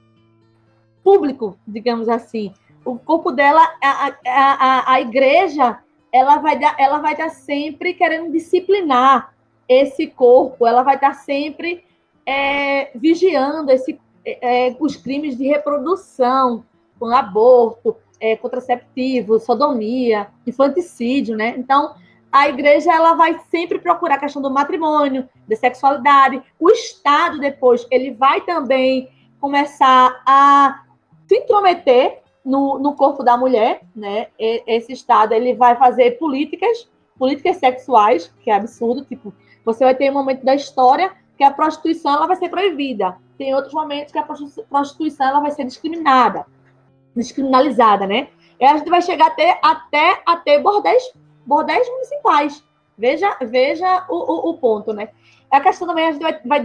público, 1.02 1.56
digamos 1.66 2.08
assim. 2.08 2.52
O 2.84 2.98
corpo 2.98 3.30
dela, 3.30 3.62
a, 3.82 4.06
a, 4.08 4.14
a, 4.26 4.92
a 4.94 5.00
igreja, 5.00 5.78
ela 6.12 6.38
vai 6.38 6.58
dar, 6.58 6.74
ela 6.78 6.98
vai 6.98 7.12
estar 7.12 7.30
sempre 7.30 7.94
querendo 7.94 8.32
disciplinar 8.32 9.32
esse 9.68 10.06
corpo, 10.06 10.66
ela 10.66 10.82
vai 10.82 10.96
estar 10.96 11.14
sempre 11.14 11.84
é, 12.26 12.90
vigiando 12.94 13.70
esse, 13.70 13.98
é, 14.24 14.74
os 14.78 14.96
crimes 14.96 15.36
de 15.36 15.46
reprodução, 15.46 16.64
com 16.98 17.06
aborto, 17.06 17.96
é, 18.20 18.36
contraceptivo, 18.36 19.40
sodomia, 19.40 20.28
infanticídio, 20.46 21.36
né? 21.36 21.54
Então, 21.58 21.94
a 22.30 22.48
igreja 22.48 22.92
ela 22.92 23.14
vai 23.14 23.38
sempre 23.50 23.78
procurar 23.78 24.14
a 24.14 24.18
questão 24.18 24.40
do 24.40 24.50
matrimônio, 24.50 25.28
da 25.46 25.56
sexualidade. 25.56 26.40
O 26.58 26.70
Estado 26.70 27.38
depois 27.40 27.86
ele 27.90 28.12
vai 28.12 28.40
também 28.42 29.10
começar 29.40 30.22
a 30.24 30.84
se 31.26 31.36
intrometer 31.36 32.22
no, 32.44 32.78
no 32.78 32.94
corpo 32.94 33.22
da 33.22 33.36
mulher, 33.36 33.82
né? 33.94 34.28
Esse 34.38 34.92
Estado 34.92 35.34
ele 35.34 35.54
vai 35.54 35.76
fazer 35.76 36.12
políticas, 36.12 36.88
políticas 37.18 37.56
sexuais, 37.56 38.32
que 38.40 38.50
é 38.50 38.54
absurdo, 38.54 39.04
tipo, 39.04 39.34
você 39.64 39.84
vai 39.84 39.94
ter 39.94 40.10
um 40.10 40.14
momento 40.14 40.44
da 40.44 40.54
história 40.54 41.12
que 41.42 41.46
a 41.46 41.50
prostituição 41.50 42.14
ela 42.14 42.28
vai 42.28 42.36
ser 42.36 42.48
proibida. 42.48 43.16
Tem 43.36 43.52
outros 43.52 43.74
momentos 43.74 44.12
que 44.12 44.18
a 44.18 44.22
prostituição 44.22 45.26
ela 45.26 45.40
vai 45.40 45.50
ser 45.50 45.64
discriminada 45.64 46.46
descriminalizada, 47.14 48.06
né? 48.06 48.28
E 48.58 48.64
a 48.64 48.76
gente 48.76 48.88
vai 48.88 49.02
chegar 49.02 49.26
até, 49.26 49.58
até 49.62 50.22
a 50.24 50.36
ter 50.36 50.60
bordéis, 50.60 51.02
bordéis 51.44 51.86
municipais. 51.88 52.64
Veja, 52.96 53.36
veja 53.42 54.06
o, 54.08 54.14
o, 54.14 54.50
o 54.50 54.58
ponto, 54.58 54.92
né? 54.92 55.08
É 55.52 55.56
a 55.56 55.60
questão 55.60 55.86
também, 55.86 56.06
a 56.06 56.12
gente 56.12 56.22
vai, 56.22 56.40
vai 56.44 56.64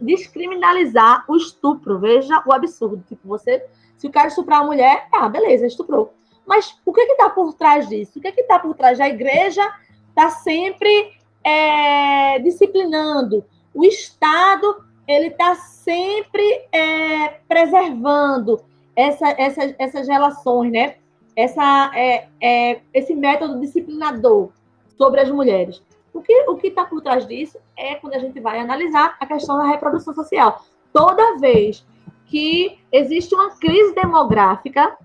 descriminalizar 0.00 1.24
o 1.28 1.36
estupro. 1.36 2.00
Veja 2.00 2.42
o 2.46 2.52
absurdo. 2.52 3.04
Tipo, 3.06 3.28
você, 3.28 3.64
se 3.96 4.06
o 4.06 4.10
cara 4.10 4.28
estuprar 4.28 4.62
uma 4.62 4.68
mulher, 4.68 5.06
ah, 5.12 5.28
beleza, 5.28 5.66
estuprou. 5.66 6.12
Mas 6.46 6.76
o 6.84 6.92
que 6.92 7.02
está 7.02 7.30
por 7.30 7.52
trás 7.52 7.88
disso? 7.88 8.18
O 8.18 8.22
que 8.22 8.28
está 8.28 8.58
por 8.58 8.74
trás? 8.74 8.98
A 8.98 9.08
igreja 9.08 9.62
está 10.08 10.30
sempre 10.30 11.12
é, 11.44 12.38
disciplinando. 12.40 13.44
O 13.78 13.84
Estado 13.84 14.84
ele 15.06 15.28
está 15.28 15.54
sempre 15.54 16.42
é, 16.72 17.28
preservando 17.48 18.60
essa, 18.96 19.28
essa, 19.38 19.72
essas 19.78 20.08
relações, 20.08 20.72
né? 20.72 20.96
Essa, 21.36 21.92
é, 21.94 22.26
é, 22.42 22.80
esse 22.92 23.14
método 23.14 23.60
disciplinador 23.60 24.50
sobre 24.96 25.20
as 25.20 25.30
mulheres. 25.30 25.80
O 26.12 26.20
que 26.20 26.32
o 26.48 26.58
está 26.60 26.86
por 26.86 27.00
trás 27.00 27.24
disso 27.24 27.56
é 27.76 27.94
quando 27.94 28.14
a 28.14 28.18
gente 28.18 28.40
vai 28.40 28.58
analisar 28.58 29.16
a 29.20 29.24
questão 29.24 29.56
da 29.56 29.68
reprodução 29.68 30.12
social. 30.12 30.60
Toda 30.92 31.38
vez 31.38 31.86
que 32.26 32.80
existe 32.90 33.32
uma 33.32 33.50
crise 33.58 33.94
demográfica, 33.94 34.98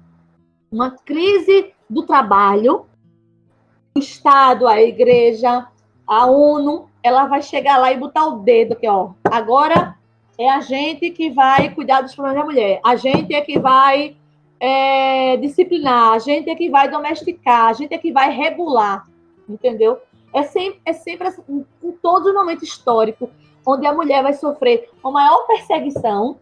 uma 0.72 0.90
crise 0.90 1.72
do 1.88 2.08
trabalho, 2.08 2.88
o 3.96 4.00
Estado, 4.00 4.68
a 4.68 4.82
igreja, 4.82 5.68
a 6.08 6.26
ONU, 6.26 6.90
ela 7.04 7.26
vai 7.26 7.42
chegar 7.42 7.78
lá 7.78 7.92
e 7.92 7.98
botar 7.98 8.26
o 8.26 8.40
dedo 8.40 8.74
aqui, 8.74 8.88
ó. 8.88 9.12
Agora 9.26 9.96
é 10.38 10.50
a 10.50 10.62
gente 10.62 11.12
que 11.12 11.30
vai 11.30 11.70
cuidar 11.76 12.02
dos 12.02 12.16
problemas 12.16 12.42
da 12.42 12.50
mulher. 12.50 12.80
A 12.84 12.96
gente 12.96 13.36
é 13.36 13.42
que 13.42 13.60
vai 13.60 14.16
é, 14.60 15.38
disciplinar, 15.38 16.14
a 16.14 16.20
gente 16.20 16.50
é 16.50 16.56
que 16.56 16.70
vai 16.70 16.90
domesticar, 16.90 17.68
a 17.68 17.74
gente 17.74 17.94
é 17.94 17.98
que 17.98 18.12
vai 18.12 18.32
regular, 18.32 19.06
entendeu? 19.48 20.00
É 20.34 20.44
sempre, 20.44 20.80
é 20.86 20.94
sempre 20.94 21.28
assim, 21.28 21.66
em 21.84 21.92
todos 21.92 22.30
os 22.30 22.34
momentos 22.34 22.64
históricos 22.64 23.30
onde 23.66 23.86
a 23.86 23.94
mulher 23.94 24.24
vai 24.24 24.34
sofrer 24.34 24.90
a 25.04 25.12
maior 25.12 25.46
perseguição, 25.46 26.40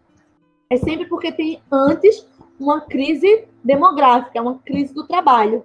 é 0.70 0.78
sempre 0.78 1.06
porque 1.06 1.32
tem 1.32 1.62
antes 1.72 2.28
uma 2.60 2.82
crise 2.82 3.48
demográfica, 3.64 4.42
uma 4.42 4.60
crise 4.60 4.94
do 4.94 5.06
trabalho. 5.06 5.64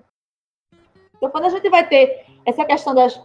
Então, 1.16 1.30
quando 1.30 1.44
a 1.44 1.50
gente 1.50 1.68
vai 1.70 1.86
ter 1.86 2.26
essa 2.44 2.64
questão 2.64 2.94
das, 2.94 3.20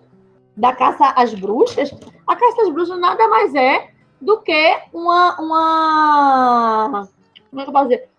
da 0.56 0.74
caça 0.74 1.14
às 1.16 1.34
bruxas, 1.34 1.92
a 2.28 2.36
caça 2.36 2.64
às 2.64 2.70
bruxas 2.70 3.00
nada 3.00 3.28
mais 3.28 3.56
é 3.56 3.92
do 4.20 4.40
que 4.42 4.80
uma, 4.94 5.40
uma 5.40 7.10
como 7.50 7.62
é 7.62 7.64
que 7.64 7.70
eu 7.70 7.74
posso 7.74 7.90
dizer? 7.90 8.10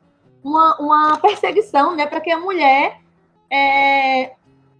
Uma, 0.44 0.76
uma 0.78 1.18
perseguição, 1.18 1.94
né, 1.96 2.06
para 2.06 2.20
que 2.20 2.30
a 2.30 2.38
mulher 2.38 3.00
é, 3.50 4.34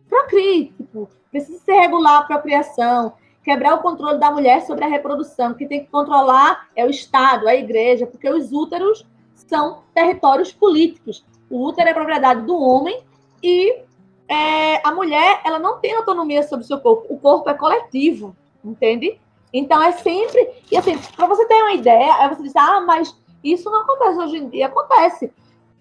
procrie, 0.08 0.72
tipo, 0.76 1.08
precisa 1.30 1.58
se 1.58 1.72
regular 1.72 2.20
a 2.20 2.24
procriação, 2.24 3.14
quebrar 3.42 3.74
o 3.74 3.82
controle 3.82 4.18
da 4.18 4.30
mulher 4.30 4.62
sobre 4.62 4.84
a 4.84 4.88
reprodução, 4.88 5.54
que 5.54 5.66
tem 5.66 5.84
que 5.84 5.90
controlar 5.90 6.68
é 6.76 6.84
o 6.84 6.90
Estado, 6.90 7.48
a 7.48 7.54
igreja, 7.54 8.06
porque 8.06 8.28
os 8.28 8.52
úteros 8.52 9.06
são 9.34 9.82
territórios 9.94 10.52
políticos. 10.52 11.24
O 11.50 11.64
útero 11.66 11.88
é 11.88 11.94
propriedade 11.94 12.42
do 12.42 12.56
homem 12.56 13.02
e 13.42 13.82
é, 14.32 14.80
a 14.82 14.90
mulher 14.92 15.42
ela 15.44 15.58
não 15.58 15.78
tem 15.78 15.94
autonomia 15.94 16.42
sobre 16.42 16.64
o 16.64 16.66
seu 16.66 16.80
corpo. 16.80 17.06
O 17.12 17.18
corpo 17.18 17.50
é 17.50 17.54
coletivo, 17.54 18.34
entende? 18.64 19.20
Então 19.52 19.82
é 19.82 19.92
sempre. 19.92 20.48
E 20.70 20.76
assim, 20.76 20.96
para 21.14 21.26
você 21.26 21.44
ter 21.46 21.62
uma 21.62 21.74
ideia, 21.74 22.14
aí 22.14 22.28
você 22.30 22.42
diz, 22.42 22.56
ah, 22.56 22.80
mas 22.80 23.14
isso 23.44 23.70
não 23.70 23.82
acontece 23.82 24.18
hoje 24.18 24.38
em 24.38 24.48
dia. 24.48 24.66
Acontece. 24.68 25.30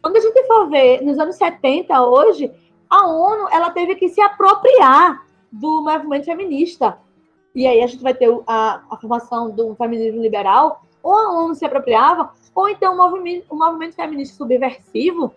Quando 0.02 0.18
a 0.18 0.20
gente 0.20 0.45
for 0.47 0.70
ver 0.70 1.02
nos 1.02 1.18
anos 1.18 1.38
70, 1.38 2.06
hoje, 2.06 2.52
a 2.89 3.08
ONU 3.08 3.47
ela 3.52 3.70
teve 3.70 3.95
que 3.95 4.10
se 4.10 4.20
apropriar 4.20 5.26
do 5.49 5.82
movimento 5.82 6.26
feminista. 6.26 6.97
E 7.56 7.66
aí 7.66 7.82
a 7.82 7.88
gente 7.88 8.04
vai 8.04 8.14
ter 8.14 8.30
a, 8.47 8.82
a 8.89 8.97
formação 8.97 9.49
do 9.52 9.76
feminismo 9.76 10.22
liberal, 10.22 10.84
ou 11.02 11.14
a 11.14 11.32
ONU 11.32 11.56
se 11.56 11.64
apropriava, 11.64 12.32
ou 12.54 12.68
então 12.68 12.93
o 12.93 12.97
movimento, 12.97 13.45
o 13.49 13.56
movimento 13.56 13.95
feminista 13.95 14.36
subversivo, 14.36 15.34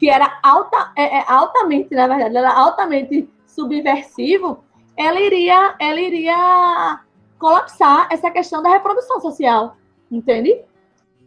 que 0.00 0.08
era 0.08 0.40
alta, 0.42 0.92
é, 0.96 1.18
é, 1.18 1.24
altamente, 1.28 1.94
na 1.94 2.08
verdade, 2.08 2.34
era 2.34 2.50
altamente 2.50 3.28
subversivo, 3.46 4.64
ela 4.96 5.20
iria, 5.20 5.74
ela 5.78 6.00
iria 6.00 7.00
colapsar 7.38 8.08
essa 8.10 8.30
questão 8.30 8.62
da 8.62 8.70
reprodução 8.70 9.20
social, 9.20 9.76
entende? 10.10 10.58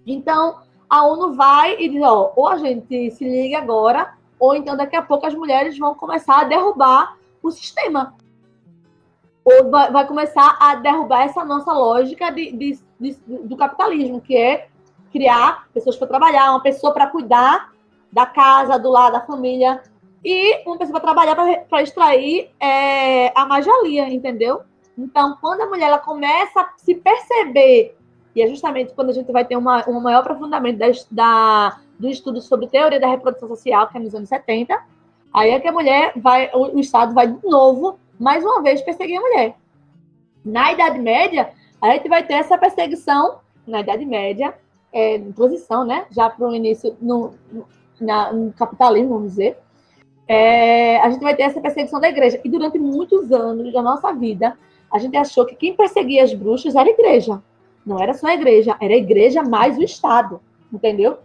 Então, 0.08 0.58
a 0.90 1.06
ONU 1.06 1.34
vai 1.34 1.80
e 1.80 1.88
diz, 1.88 2.02
ó, 2.02 2.34
ou 2.36 2.48
a 2.48 2.58
gente 2.58 3.12
se 3.12 3.24
liga 3.24 3.60
agora, 3.60 4.16
ou 4.40 4.56
então 4.56 4.76
daqui 4.76 4.96
a 4.96 5.04
pouco 5.04 5.28
as 5.28 5.36
mulheres 5.36 5.78
vão 5.78 5.94
começar 5.94 6.42
a 6.42 6.44
derrubar 6.44 7.16
o 7.44 7.52
sistema. 7.52 8.16
Ou 9.46 9.70
vai, 9.70 9.92
vai 9.92 10.08
começar 10.08 10.58
a 10.60 10.76
derrubar 10.76 11.26
essa 11.26 11.46
nossa 11.46 11.72
lógica 11.72 12.32
de, 12.32 12.52
de, 12.52 12.80
de, 13.00 13.14
do 13.28 13.56
capitalismo, 13.56 14.20
que 14.20 14.36
é 14.36 14.68
criar 15.12 15.68
pessoas 15.72 15.96
para 15.96 16.08
trabalhar, 16.08 16.50
uma 16.50 16.64
pessoa 16.64 16.92
para 16.92 17.06
cuidar 17.06 17.73
da 18.14 18.28
casa, 18.28 18.78
do 18.78 18.92
lar, 18.92 19.12
da 19.12 19.22
família, 19.22 19.82
e 20.24 20.64
uma 20.66 20.78
pessoa 20.78 21.02
para 21.02 21.14
trabalhar 21.14 21.66
para 21.68 21.82
extrair 21.82 22.50
é, 22.60 23.28
a 23.38 23.46
magia, 23.46 24.08
entendeu? 24.08 24.62
Então, 24.98 25.36
quando 25.42 25.62
a 25.62 25.66
mulher 25.66 25.88
ela 25.88 25.98
começa 25.98 26.62
a 26.62 26.70
se 26.78 26.94
perceber, 26.94 27.98
e 28.36 28.42
é 28.42 28.48
justamente 28.48 28.94
quando 28.94 29.10
a 29.10 29.14
gente 29.14 29.32
vai 29.32 29.44
ter 29.44 29.58
uma, 29.58 29.84
um 29.90 30.00
maior 30.00 30.20
aprofundamento 30.20 30.78
da, 30.78 30.88
da, 31.12 31.80
do 31.98 32.08
estudo 32.08 32.40
sobre 32.40 32.68
teoria 32.68 33.00
da 33.00 33.08
reprodução 33.08 33.50
social, 33.50 33.90
que 33.90 33.98
é 33.98 34.00
nos 34.00 34.14
anos 34.14 34.30
70, 34.30 34.80
aí 35.34 35.50
é 35.50 35.60
que 35.60 35.68
a 35.68 35.72
mulher 35.72 36.14
vai, 36.16 36.52
o, 36.54 36.76
o 36.76 36.80
Estado 36.80 37.14
vai 37.14 37.28
de 37.28 37.48
novo, 37.48 37.98
mais 38.20 38.44
uma 38.44 38.62
vez, 38.62 38.82
perseguir 38.82 39.18
a 39.18 39.22
mulher. 39.22 39.56
Na 40.46 40.72
Idade 40.72 41.00
Média, 41.00 41.52
a 41.82 41.90
gente 41.90 42.08
vai 42.08 42.24
ter 42.24 42.36
essa 42.36 42.58
perseguição, 42.58 43.40
na 43.66 43.82
Idade 43.82 44.06
Média, 44.06 44.54
é, 44.92 45.18
transição, 45.36 45.84
né? 45.84 46.06
Já 46.12 46.30
para 46.30 46.48
o 46.48 46.54
início 46.54 46.96
no, 47.02 47.34
na, 48.00 48.32
no 48.34 48.52
capitalismo, 48.54 49.16
vamos 49.16 49.32
dizer. 49.32 49.58
É, 50.28 51.00
a 51.02 51.10
gente 51.10 51.22
vai 51.22 51.36
ter 51.36 51.44
essa 51.44 51.62
perseguição 51.62 52.00
da 52.00 52.10
igreja. 52.10 52.40
E 52.44 52.50
durante 52.50 52.80
muitos 52.80 53.32
anos 53.32 53.72
da 53.74 53.82
nossa 53.82 54.14
vida, 54.14 54.58
a 54.92 54.98
gente 54.98 55.18
achou 55.18 55.46
que 55.46 55.56
quem 55.56 55.76
perseguia 55.76 56.24
as 56.24 56.34
bruxas 56.34 56.76
era 56.76 56.88
a 56.88 56.92
igreja. 56.92 57.42
Não 57.86 58.00
era 58.00 58.14
só 58.14 58.28
a 58.28 58.34
igreja, 58.34 58.78
era 58.80 58.94
a 58.94 58.98
igreja 58.98 59.44
mais 59.44 59.78
o 59.78 59.84
Estado, 59.84 60.40
entendeu? 60.72 61.18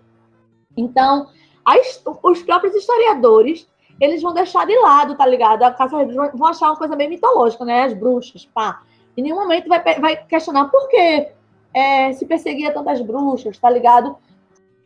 Então, 0.77 1.29
as, 1.65 2.03
os 2.23 2.43
próprios 2.43 2.75
historiadores, 2.75 3.69
eles 4.01 4.23
vão 4.23 4.35
deixar 4.35 4.67
de 4.67 4.77
lado, 4.77 5.17
tá 5.17 5.27
ligado? 5.27 5.63
A 5.63 5.71
caça 5.71 5.97
vão 6.35 6.47
achar 6.47 6.67
uma 6.71 6.77
coisa 6.77 6.97
meio 6.97 7.11
mitológica, 7.11 7.65
né? 7.65 7.83
As 7.85 7.95
bruxas, 7.95 8.47
pá. 8.47 8.83
Em 9.17 9.23
nenhum 9.23 9.37
momento 9.37 9.69
vai, 9.69 9.83
vai 10.01 10.17
questionar 10.25 10.67
por 10.67 10.89
que 10.89 11.29
é, 11.75 12.13
se 12.13 12.25
perseguia 12.27 12.73
tantas 12.73 13.01
bruxas, 13.01 13.59
tá 13.59 13.69
ligado? 13.69 14.17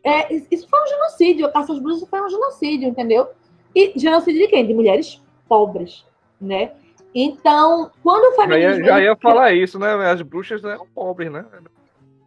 É, 0.03 0.33
isso 0.33 0.67
foi 0.69 0.83
um 0.83 0.87
genocídio, 0.87 1.45
a 1.45 1.51
caça 1.51 1.73
às 1.73 1.79
bruxas 1.79 2.09
foi 2.09 2.21
um 2.21 2.29
genocídio, 2.29 2.89
entendeu? 2.89 3.29
E 3.73 3.93
genocídio 3.95 4.41
de 4.41 4.47
quem? 4.47 4.67
De 4.67 4.73
mulheres 4.73 5.21
pobres, 5.47 6.05
né? 6.39 6.71
Então, 7.15 7.91
quando 8.01 8.33
o 8.33 8.35
feminismo. 8.35 8.73
Já 8.73 8.77
ia, 8.79 8.85
já 8.85 9.01
ia 9.01 9.15
falar 9.15 9.53
isso, 9.53 9.79
né? 9.79 9.93
As 10.09 10.21
bruxas 10.21 10.63
eram 10.63 10.85
pobres, 10.93 11.31
né? 11.31 11.45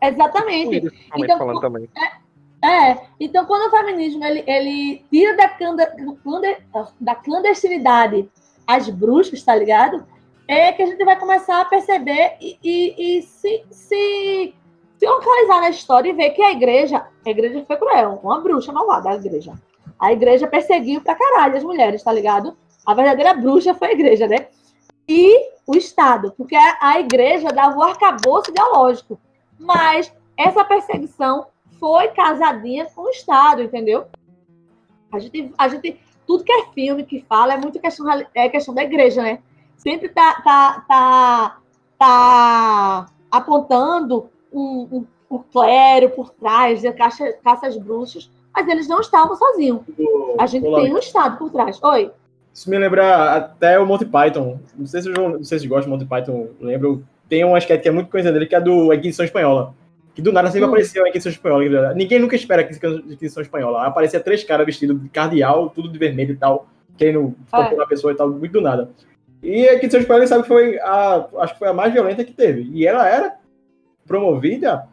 Exatamente. 0.03 0.91
Então, 1.17 1.39
falando 1.39 1.61
também. 1.61 1.89
É, 1.97 2.27
é, 2.91 3.07
então, 3.21 3.45
quando 3.47 3.69
o 3.69 3.71
feminismo 3.71 4.25
ele, 4.25 4.45
ele 4.47 5.05
tira 5.11 5.37
da, 5.37 5.53
da 7.01 7.15
clandestinidade 7.15 8.29
as 8.67 8.89
bruxas, 8.89 9.43
tá 9.43 9.55
ligado? 9.55 10.05
É 10.49 10.73
que 10.73 10.83
a 10.83 10.87
gente 10.87 11.05
vai 11.05 11.19
começar 11.19 11.61
a 11.61 11.65
perceber 11.65 12.37
e, 12.41 12.59
e, 12.63 13.19
e 13.19 13.23
se, 13.23 13.65
se, 13.71 14.55
se 14.99 15.07
localizar 15.07 15.61
na 15.61 15.71
história 15.71 16.11
e 16.11 16.13
ver 16.13 16.31
que 16.31 16.43
a 16.43 16.53
igreja, 16.53 17.07
a 17.25 17.31
igreja 17.31 17.65
foi 17.67 17.77
cruel, 17.77 18.21
uma 18.23 18.41
bruxa 18.41 18.73
malvada, 18.73 19.11
a 19.11 19.15
igreja. 19.17 19.55
A 19.99 20.13
igreja 20.13 20.47
perseguiu 20.47 21.01
pra 21.01 21.15
caralho 21.15 21.57
as 21.57 21.65
mulheres, 21.65 22.03
tá 22.03 22.13
ligado? 22.13 22.57
A 22.85 22.95
verdadeira 22.95 23.35
bruxa 23.35 23.75
foi 23.75 23.89
a 23.89 23.93
igreja, 23.93 24.27
né? 24.27 24.49
e 25.09 25.51
o 25.67 25.77
Estado, 25.77 26.33
porque 26.37 26.57
a 26.57 27.01
igreja 27.01 27.49
dava 27.49 27.77
o 27.79 27.83
arcabouço 27.83 28.51
ideológico. 28.51 29.19
Mas 29.59 30.13
essa 30.37 30.65
perseguição 30.65 31.47
foi 31.79 32.09
casadinha 32.09 32.87
com 32.87 33.03
o 33.03 33.11
Estado, 33.11 33.63
entendeu? 33.63 34.07
A 35.13 35.19
gente, 35.19 35.53
a 35.57 35.69
gente, 35.69 36.01
tudo 36.27 36.45
que 36.45 36.53
é 36.53 36.67
filme 36.73 37.05
que 37.05 37.25
fala 37.29 37.55
é 37.55 37.57
muito 37.57 37.79
questão, 37.79 38.07
é 38.35 38.49
questão 38.49 38.75
da 38.75 38.83
igreja, 38.83 39.23
né? 39.23 39.39
Sempre 39.77 40.09
tá, 40.09 40.41
tá, 40.43 40.85
tá, 40.89 41.59
tá 41.99 43.07
apontando 43.31 44.29
um, 44.53 44.89
um, 44.93 45.07
um 45.31 45.39
clero 45.39 46.11
por 46.11 46.31
trás, 46.31 46.81
de 46.81 46.93
caça, 46.93 47.33
caça 47.43 47.67
às 47.67 47.77
bruxas, 47.77 48.31
mas 48.55 48.67
eles 48.69 48.89
não 48.89 49.01
estavam 49.01 49.37
sozinhos. 49.37 49.81
A 50.39 50.47
gente 50.47 50.65
tem 50.65 50.95
um 50.95 50.99
Estado 50.99 51.37
por 51.39 51.51
trás. 51.51 51.83
Oi. 51.83 52.11
Isso 52.57 52.71
me 52.71 52.79
lembra 52.79 53.35
até 53.35 53.79
o 53.79 53.85
Monty 53.85 54.07
Python. 54.07 54.59
Não 54.75 54.87
sei 54.87 55.03
se, 55.03 55.11
não 55.11 55.45
sei 55.45 55.59
se 55.59 55.69
gostam 55.69 55.91
do 55.91 55.95
Monty 55.95 56.09
Python, 56.09 56.49
lembro. 56.59 57.05
Tem 57.29 57.45
uma 57.45 57.59
sketch 57.59 57.83
que 57.83 57.89
é 57.89 57.93
muito 57.93 58.09
conhecida 58.09 58.33
dele, 58.33 58.47
que 58.47 58.55
é 58.55 58.61
do 58.61 58.95
Inquisição 58.95 59.27
Espanhola. 59.27 59.75
Que 60.15 60.23
do 60.23 60.33
nada 60.33 60.49
sempre 60.49 60.65
hum. 60.65 60.71
apareceu 60.71 61.05
a 61.05 61.09
Inquisição 61.11 61.31
Espanhola. 61.31 61.93
Ninguém 61.93 62.19
nunca 62.19 62.35
espera 62.35 62.63
a 62.63 62.65
Inquisição 62.65 63.43
Espanhola. 63.43 63.87
Aparecia 63.87 64.21
três 64.21 64.43
caras 64.43 64.65
vestidos 64.65 65.03
de 65.03 65.09
cardeal, 65.11 65.69
tudo 65.69 65.93
de 65.93 65.99
vermelho 65.99 66.33
e 66.33 66.37
tal, 66.37 66.67
querendo 66.97 67.35
torturar 67.51 67.81
é. 67.81 67.83
a 67.83 67.87
pessoa 67.87 68.15
e 68.15 68.17
tal, 68.17 68.31
muito 68.31 68.53
do 68.53 68.63
nada. 68.63 68.89
E 69.43 69.69
a 69.69 69.75
Inquisição 69.75 70.01
Espanhola, 70.01 70.27
sabe, 70.27 70.49
foi 70.49 70.79
a, 70.79 71.27
acho 71.41 71.53
que 71.53 71.59
foi 71.59 71.69
a 71.69 71.75
mais 71.75 71.93
violenta 71.93 72.25
que 72.25 72.33
teve. 72.33 72.71
E 72.73 72.87
ela 72.87 73.07
era 73.07 73.35
promovida 74.07 74.89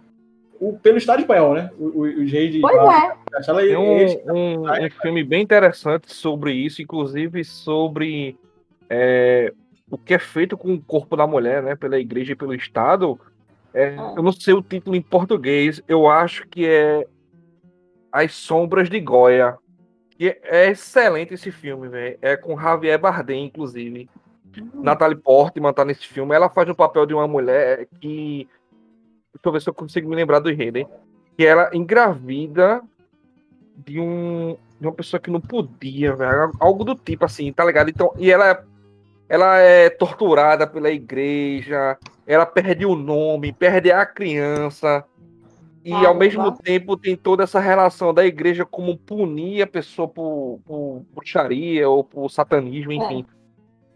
o, 0.60 0.74
pelo 0.74 0.98
Estado 0.98 1.22
espanhol, 1.22 1.54
né? 1.54 1.70
Os 1.78 2.32
reis 2.32 2.54
de. 2.54 2.62
Pois 2.62 2.76
é. 2.76 3.54
Tem 3.54 3.76
um, 3.76 3.98
um, 4.34 4.62
um, 4.70 4.90
filme 5.02 5.24
bem 5.24 5.42
interessante 5.42 6.14
sobre 6.14 6.54
isso, 6.54 6.82
inclusive 6.82 7.44
sobre 7.44 8.38
é, 8.90 9.54
o 9.90 9.98
que 9.98 10.14
é 10.14 10.20
feito 10.20 10.58
com 10.58 10.74
o 10.74 10.82
corpo 10.82 11.18
da 11.18 11.28
mulher, 11.28 11.62
né? 11.62 11.76
Pela 11.76 12.00
igreja 12.00 12.32
e 12.34 12.36
pelo 12.36 12.54
Estado. 12.54 13.20
É, 13.74 13.96
ah. 13.98 14.14
eu 14.16 14.24
não 14.24 14.32
sei 14.32 14.54
o 14.54 14.62
título 14.62 14.96
em 14.96 15.02
português, 15.02 15.82
eu 15.88 16.08
acho 16.08 16.48
que 16.48 16.66
é 16.66 17.06
As 18.12 18.34
Sombras 18.34 18.90
de 18.90 19.00
Goya. 19.00 19.58
Que 20.12 20.40
é 20.44 20.70
excelente 20.70 21.34
esse 21.34 21.52
filme, 21.52 21.90
velho. 21.90 22.18
É 22.22 22.38
com 22.38 22.60
Javier 22.60 23.00
Bardem, 23.00 23.46
inclusive. 23.46 24.08
Hum. 24.58 24.70
Natalie 24.76 25.18
Portman 25.18 25.74
tá 25.74 25.84
nesse 25.84 26.08
filme. 26.08 26.36
Ela 26.36 26.50
faz 26.50 26.70
o 26.70 26.76
papel 26.76 27.06
de 27.06 27.16
uma 27.16 27.28
mulher 27.28 27.88
que 28.00 28.48
Deixa 29.34 29.48
eu 29.48 29.52
ver 29.52 29.62
se 29.62 29.70
eu 29.70 29.74
consigo 29.74 30.10
me 30.10 30.16
lembrar 30.16 30.40
do 30.40 30.50
enredo, 30.50 30.88
Que 31.38 31.46
ela 31.46 31.70
engravida 31.74 32.82
de 33.76 34.00
um 34.00 34.56
de 34.80 34.88
uma 34.88 34.94
pessoa 34.94 35.20
que 35.20 35.32
não 35.32 35.40
podia, 35.40 36.14
velho. 36.14 36.52
Algo 36.60 36.84
do 36.84 36.94
tipo 36.94 37.24
assim, 37.24 37.54
tá 37.54 37.64
ligado? 37.64 37.90
Então, 37.90 38.14
e 38.18 38.30
ela 38.30 38.66
ela 39.30 39.58
é 39.58 39.90
torturada 39.90 40.68
pela 40.68 40.92
igreja, 40.92 41.98
ela 42.28 42.46
perde 42.46 42.86
o 42.86 42.96
nome, 42.96 43.54
perde 43.54 43.92
a 43.92 44.06
criança. 44.06 45.04
E 45.84 45.92
ah, 45.92 46.10
ao 46.10 46.16
mesmo 46.16 46.52
tempo 46.52 46.96
tem 46.96 47.16
toda 47.16 47.44
essa 47.44 47.60
relação 47.60 48.14
da 48.14 48.26
igreja 48.26 48.66
como 48.66 48.98
punir 48.98 49.64
a 49.64 49.68
pessoa 49.68 50.08
por, 50.08 50.60
por 50.66 51.06
bruxaria 51.14 51.90
ou 51.90 52.04
por 52.04 52.30
satanismo, 52.30 52.92
enfim. 52.92 53.26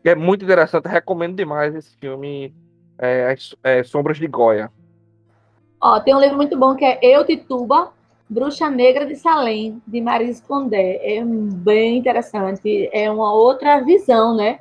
É. 0.03 0.11
é 0.11 0.15
muito 0.15 0.43
interessante, 0.43 0.87
recomendo 0.87 1.35
demais 1.35 1.75
esse 1.75 1.95
filme 1.97 2.53
é, 2.97 3.35
é, 3.63 3.83
Sombras 3.83 4.17
de 4.17 4.27
Goya. 4.27 4.71
Ó, 5.79 5.99
tem 5.99 6.15
um 6.15 6.19
livro 6.19 6.35
muito 6.35 6.57
bom 6.57 6.75
que 6.75 6.83
é 6.83 6.99
Eu 7.01 7.25
Tituba, 7.25 7.91
Bruxa 8.29 8.69
Negra 8.69 9.05
de 9.05 9.15
Salem, 9.15 9.81
de 9.85 10.01
Maris 10.01 10.41
Condé. 10.41 10.99
É 11.03 11.23
bem 11.23 11.97
interessante. 11.97 12.89
É 12.91 13.09
uma 13.11 13.31
outra 13.31 13.79
visão, 13.83 14.35
né? 14.35 14.59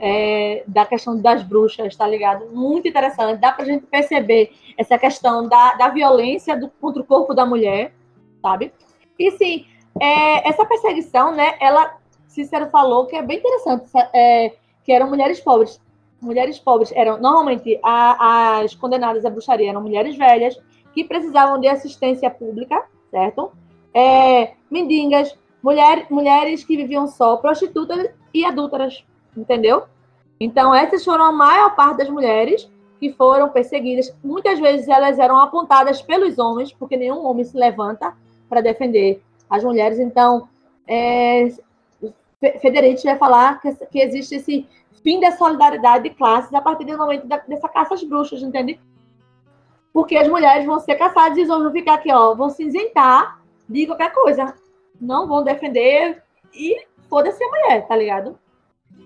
É, 0.00 0.62
da 0.66 0.86
questão 0.86 1.20
das 1.20 1.42
bruxas, 1.42 1.94
tá 1.96 2.06
ligado? 2.06 2.46
Muito 2.52 2.88
interessante. 2.88 3.40
Dá 3.40 3.52
pra 3.52 3.64
gente 3.64 3.84
perceber 3.86 4.52
essa 4.76 4.98
questão 4.98 5.48
da, 5.48 5.74
da 5.74 5.88
violência 5.88 6.58
do, 6.58 6.68
contra 6.80 7.02
o 7.02 7.04
corpo 7.04 7.34
da 7.34 7.44
mulher, 7.44 7.92
sabe? 8.40 8.72
E 9.18 9.30
sim, 9.32 9.66
é, 10.00 10.48
essa 10.48 10.64
perseguição, 10.64 11.32
né? 11.32 11.56
Ela, 11.60 11.96
Cícero 12.26 12.70
falou 12.70 13.06
que 13.06 13.16
é 13.16 13.22
bem 13.22 13.38
interessante, 13.38 13.90
é, 14.14 14.54
que 14.84 14.92
eram 14.92 15.08
mulheres 15.08 15.40
pobres 15.40 15.80
mulheres 16.20 16.58
pobres 16.58 16.92
eram 16.94 17.18
normalmente 17.18 17.78
a, 17.82 18.60
as 18.60 18.74
condenadas 18.74 19.24
à 19.24 19.30
bruxaria 19.30 19.70
eram 19.70 19.82
mulheres 19.82 20.16
velhas 20.16 20.58
que 20.92 21.04
precisavam 21.04 21.60
de 21.60 21.68
assistência 21.68 22.30
pública, 22.30 22.84
certo? 23.10 23.52
É, 23.94 24.52
mendigas, 24.70 25.36
mulher, 25.62 26.06
mulheres 26.10 26.64
que 26.64 26.76
viviam 26.76 27.06
só, 27.06 27.36
prostitutas 27.36 28.10
e 28.34 28.44
adúlteras, 28.44 29.04
entendeu? 29.36 29.84
Então 30.40 30.74
essas 30.74 31.04
foram 31.04 31.24
a 31.24 31.32
maior 31.32 31.74
parte 31.74 31.98
das 31.98 32.08
mulheres 32.08 32.68
que 32.98 33.12
foram 33.12 33.48
perseguidas. 33.48 34.12
Muitas 34.22 34.58
vezes 34.58 34.88
elas 34.88 35.18
eram 35.18 35.38
apontadas 35.38 36.02
pelos 36.02 36.38
homens, 36.38 36.72
porque 36.72 36.96
nenhum 36.96 37.24
homem 37.24 37.44
se 37.44 37.56
levanta 37.56 38.12
para 38.48 38.60
defender 38.60 39.22
as 39.48 39.62
mulheres. 39.62 39.98
Então, 39.98 40.48
é, 40.86 41.48
Federici 42.60 43.04
vai 43.04 43.16
falar 43.16 43.60
que, 43.60 43.72
que 43.86 44.00
existe 44.00 44.36
esse 44.36 44.66
fim 45.02 45.20
da 45.20 45.32
solidariedade 45.32 46.08
de 46.08 46.14
classes 46.14 46.52
a 46.52 46.60
partir 46.60 46.84
do 46.84 46.96
momento 46.96 47.26
da, 47.26 47.38
dessa 47.38 47.68
caça 47.68 47.94
às 47.94 48.04
bruxas, 48.04 48.42
entende? 48.42 48.78
Porque 49.92 50.16
as 50.16 50.28
mulheres 50.28 50.66
vão 50.66 50.78
ser 50.78 50.96
caçadas 50.96 51.38
e 51.38 51.44
vão 51.44 51.70
ficar 51.72 51.94
aqui, 51.94 52.12
ó, 52.12 52.34
vão 52.34 52.50
se 52.50 52.64
isentar 52.64 53.40
de 53.68 53.86
qualquer 53.86 54.12
coisa. 54.12 54.54
Não 55.00 55.26
vão 55.26 55.42
defender 55.42 56.22
e 56.52 56.86
foda-se 57.08 57.42
a 57.42 57.48
mulher, 57.48 57.86
tá 57.86 57.96
ligado? 57.96 58.38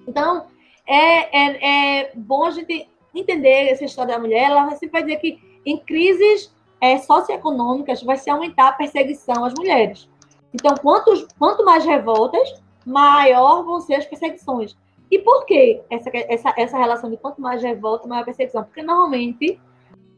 Então, 0.07 0.47
é, 0.87 1.39
é, 1.39 2.01
é 2.01 2.13
bom 2.15 2.45
a 2.45 2.51
gente 2.51 2.89
entender 3.15 3.71
essa 3.71 3.85
história 3.85 4.15
da 4.15 4.21
mulher. 4.21 4.51
Ela 4.51 4.71
sempre 4.71 4.89
vai 4.91 5.03
dizer 5.03 5.17
que 5.17 5.61
em 5.65 5.79
crises 5.79 6.53
é, 6.81 6.99
socioeconômicas 6.99 8.03
vai 8.03 8.17
se 8.17 8.29
aumentar 8.29 8.69
a 8.69 8.73
perseguição 8.73 9.45
às 9.45 9.55
mulheres. 9.55 10.09
Então, 10.53 10.75
quantos, 10.77 11.27
quanto 11.39 11.65
mais 11.65 11.85
revoltas, 11.85 12.61
maior 12.85 13.63
vão 13.63 13.81
ser 13.81 13.95
as 13.95 14.07
perseguições. 14.07 14.77
E 15.13 15.19
por 15.19 15.45
que 15.45 15.83
essa, 15.91 16.11
essa, 16.15 16.55
essa 16.57 16.79
relação 16.79 17.11
de 17.11 17.19
quanto 17.19 17.39
mais 17.39 17.63
revolta, 17.63 18.09
maior 18.09 18.25
perseguição? 18.25 18.65
Porque 18.65 18.83
normalmente, 18.83 19.61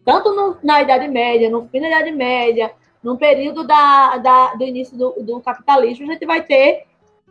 tanto 0.04 0.32
no, 0.32 0.56
na 0.62 0.82
Idade 0.82 1.08
Média, 1.08 1.50
no 1.50 1.68
fim 1.68 1.80
da 1.80 1.88
Idade 1.88 2.12
Média, 2.12 2.72
no 3.02 3.18
período 3.18 3.66
da, 3.66 4.18
da, 4.18 4.54
do 4.54 4.62
início 4.62 4.96
do, 4.96 5.10
do 5.20 5.40
capitalismo, 5.40 6.08
a 6.08 6.12
gente 6.12 6.24
vai 6.24 6.44
ter, 6.44 6.86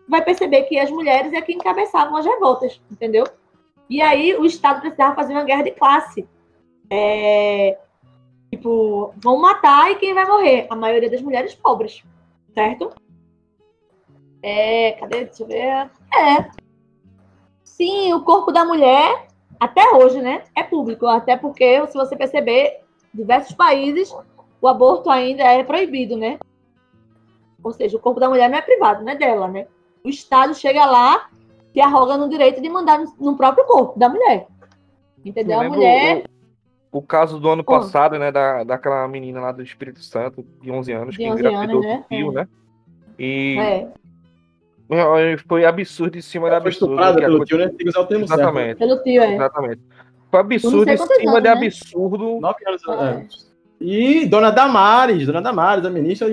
vai 0.09 0.21
perceber 0.21 0.63
que 0.63 0.77
as 0.77 0.91
mulheres 0.91 1.31
é 1.31 1.41
que 1.41 1.53
encabeçavam 1.53 2.17
as 2.17 2.25
revoltas, 2.25 2.81
entendeu? 2.91 3.23
E 3.89 4.01
aí 4.01 4.35
o 4.35 4.45
Estado 4.45 4.81
precisava 4.81 5.15
fazer 5.15 5.31
uma 5.31 5.45
guerra 5.45 5.63
de 5.63 5.71
classe. 5.71 6.27
É, 6.89 7.77
tipo, 8.51 9.13
vão 9.23 9.37
matar 9.37 9.89
e 9.89 9.95
quem 9.95 10.13
vai 10.13 10.25
morrer? 10.25 10.67
A 10.69 10.75
maioria 10.75 11.09
das 11.09 11.21
mulheres 11.21 11.55
pobres, 11.55 12.03
certo? 12.53 12.91
É, 14.41 14.91
cadê? 14.99 15.23
Deixa 15.23 15.43
eu 15.43 15.47
ver. 15.47 15.89
É, 16.13 16.62
Sim, 17.75 18.13
o 18.13 18.21
corpo 18.21 18.51
da 18.51 18.63
mulher, 18.63 19.27
até 19.59 19.95
hoje, 19.95 20.21
né, 20.21 20.43
é 20.55 20.61
público. 20.61 21.07
Até 21.07 21.35
porque, 21.35 21.85
se 21.87 21.93
você 21.95 22.15
perceber, 22.15 22.81
diversos 23.11 23.55
países, 23.55 24.15
o 24.61 24.67
aborto 24.67 25.09
ainda 25.09 25.43
é 25.43 25.63
proibido, 25.63 26.15
né? 26.15 26.37
Ou 27.63 27.73
seja, 27.73 27.97
o 27.97 27.99
corpo 27.99 28.19
da 28.19 28.29
mulher 28.29 28.47
não 28.47 28.57
é 28.57 28.61
privado, 28.61 29.03
não 29.03 29.11
é 29.11 29.15
dela, 29.15 29.47
né? 29.47 29.65
O 30.03 30.09
Estado 30.09 30.53
chega 30.53 30.85
lá 30.85 31.29
e 31.73 31.81
arroga 31.81 32.15
no 32.15 32.29
direito 32.29 32.61
de 32.61 32.69
mandar 32.69 33.03
no 33.19 33.35
próprio 33.35 33.65
corpo 33.65 33.97
da 33.97 34.07
mulher. 34.07 34.47
Entendeu? 35.25 35.59
A 35.59 35.63
mulher. 35.63 36.25
O, 36.91 36.99
o, 36.99 37.01
caso 37.01 37.39
do 37.39 37.49
ano 37.49 37.63
passado, 37.63 38.19
né, 38.19 38.31
da, 38.31 38.63
daquela 38.63 39.07
menina 39.07 39.39
lá 39.41 39.51
do 39.51 39.63
Espírito 39.63 40.03
Santo, 40.03 40.45
de 40.61 40.69
11 40.69 40.91
anos, 40.91 41.15
de 41.15 41.23
11 41.23 41.41
que 41.41 41.47
engravidou 41.47 41.81
anos, 41.81 41.85
né? 41.85 42.05
do 42.09 42.15
é. 42.15 42.31
né? 42.31 42.47
E 43.17 43.57
é. 43.59 43.87
Foi 45.47 45.65
absurdo 45.65 46.17
em 46.17 46.21
cima 46.21 46.49
de 46.49 46.55
absurdo. 46.55 46.95
Foi 46.95 47.15
pelo 47.15 47.45
tio, 47.45 47.57
né? 47.57 47.67
Tem 47.67 47.77
que 47.77 47.89
usar 47.89 48.01
o 48.01 48.05
termo 48.05 48.25
Exatamente. 48.25 48.65
Certo. 48.65 48.79
Pelo 48.79 49.03
tio, 49.03 49.21
é. 49.21 49.35
Exatamente. 49.35 49.81
Foi 50.29 50.39
absurdo 50.39 50.89
em 50.89 50.97
cima 50.97 51.31
anos, 51.31 51.35
de 51.35 51.41
né? 51.41 51.49
absurdo. 51.51 52.39
Nove 52.39 52.59
anos. 52.67 52.81
É. 52.89 53.43
E 53.79 54.25
Dona 54.25 54.49
Damares, 54.49 55.25
Dona 55.25 55.41
Damares, 55.41 55.85
a 55.85 55.89
ministra, 55.89 56.27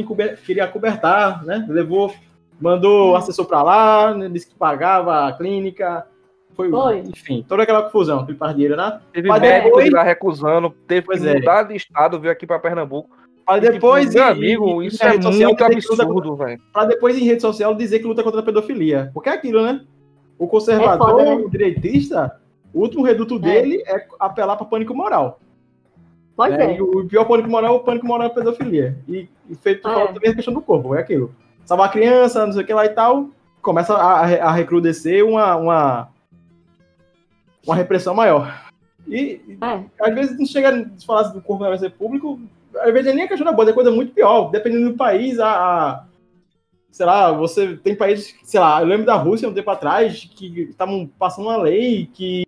queria 0.46 0.66
cobertar, 0.68 1.44
né? 1.44 1.66
Levou, 1.68 2.12
mandou 2.60 3.12
hum. 3.12 3.16
assessor 3.16 3.44
para 3.46 3.62
lá, 3.62 4.14
né? 4.14 4.28
disse 4.28 4.48
que 4.48 4.54
pagava 4.54 5.28
a 5.28 5.32
clínica. 5.32 6.06
Foi, 6.54 6.70
Foi, 6.70 6.98
enfim, 6.98 7.44
toda 7.48 7.62
aquela 7.62 7.82
confusão, 7.82 8.20
aquele 8.20 8.36
pardieiro, 8.36 8.76
né? 8.76 9.00
Teve 9.12 9.28
Mas 9.28 9.40
médico 9.40 9.68
depois... 9.68 9.90
lá 9.90 10.02
recusando, 10.02 10.70
teve 10.86 11.06
pois 11.06 11.20
que 11.20 11.28
é. 11.28 11.34
mudar 11.34 11.62
de 11.62 11.74
estado, 11.74 12.20
veio 12.20 12.32
aqui 12.32 12.46
para 12.46 12.58
Pernambuco. 12.58 13.10
Para 13.44 13.60
depois. 13.60 14.14
Meu 14.14 14.24
amigo, 14.24 14.82
isso 14.82 15.02
é 15.02 15.18
muito 15.18 15.64
absurdo, 15.64 16.36
velho. 16.36 16.60
Para 16.72 16.86
depois 16.86 17.16
em 17.16 17.24
rede 17.24 17.40
social 17.42 17.74
dizer 17.74 17.98
que 17.98 18.06
luta 18.06 18.22
contra 18.22 18.40
a 18.40 18.42
pedofilia. 18.42 19.10
Porque 19.12 19.28
é 19.28 19.32
aquilo, 19.32 19.62
né? 19.62 19.84
O 20.38 20.46
conservador, 20.46 21.20
é 21.20 21.24
né? 21.24 21.34
o 21.34 21.50
direitista, 21.50 22.40
o 22.72 22.80
último 22.80 23.04
reduto 23.04 23.36
é. 23.36 23.38
dele 23.38 23.82
é 23.86 24.06
apelar 24.18 24.56
para 24.56 24.66
pânico 24.66 24.94
moral. 24.94 25.40
Pode 26.36 26.54
é, 26.54 26.76
é. 26.76 26.82
o 26.82 27.06
pior 27.06 27.24
pânico 27.26 27.50
moral 27.50 27.74
é 27.74 27.76
o 27.76 27.80
pânico 27.80 28.06
moral 28.06 28.28
é 28.28 28.30
a 28.30 28.34
pedofilia. 28.34 28.96
E, 29.06 29.28
e 29.48 29.54
feito 29.54 29.86
é. 29.86 30.12
também 30.12 30.30
a 30.30 30.34
questão 30.34 30.54
do 30.54 30.62
corpo, 30.62 30.94
é 30.94 31.00
aquilo. 31.00 31.34
Salvar 31.66 31.88
a 31.88 31.92
criança, 31.92 32.46
não 32.46 32.52
sei 32.52 32.62
o 32.62 32.66
que 32.66 32.72
lá 32.72 32.86
e 32.86 32.90
tal, 32.90 33.28
começa 33.60 33.94
a, 33.94 34.20
a 34.20 34.52
recrudescer 34.52 35.24
uma, 35.26 35.56
uma, 35.56 36.08
uma 37.66 37.76
repressão 37.76 38.14
maior. 38.14 38.70
E, 39.06 39.40
é. 39.60 39.84
às 40.00 40.14
vezes 40.14 40.38
não 40.38 40.46
chega 40.46 40.70
a 40.70 41.06
falar 41.06 41.24
do 41.24 41.42
corpo 41.42 41.64
vai 41.64 41.78
ser 41.78 41.90
público, 41.90 42.40
às 42.76 42.92
vezes 42.92 43.14
nem 43.14 43.24
a 43.24 43.28
questão 43.28 43.44
da 43.44 43.52
boa, 43.52 43.68
é 43.68 43.72
coisa 43.72 43.90
muito 43.90 44.12
pior. 44.12 44.50
Dependendo 44.50 44.90
do 44.90 44.96
país, 44.96 45.38
a, 45.40 46.06
sei 46.90 47.06
lá, 47.06 47.32
você 47.32 47.76
tem 47.76 47.94
países, 47.94 48.34
sei 48.44 48.60
lá, 48.60 48.80
eu 48.80 48.86
lembro 48.86 49.06
da 49.06 49.14
Rússia 49.14 49.48
um 49.48 49.54
tempo 49.54 49.70
atrás 49.70 50.28
que 50.34 50.62
estavam 50.62 51.06
passando 51.18 51.46
uma 51.46 51.56
lei 51.56 52.08
que 52.12 52.44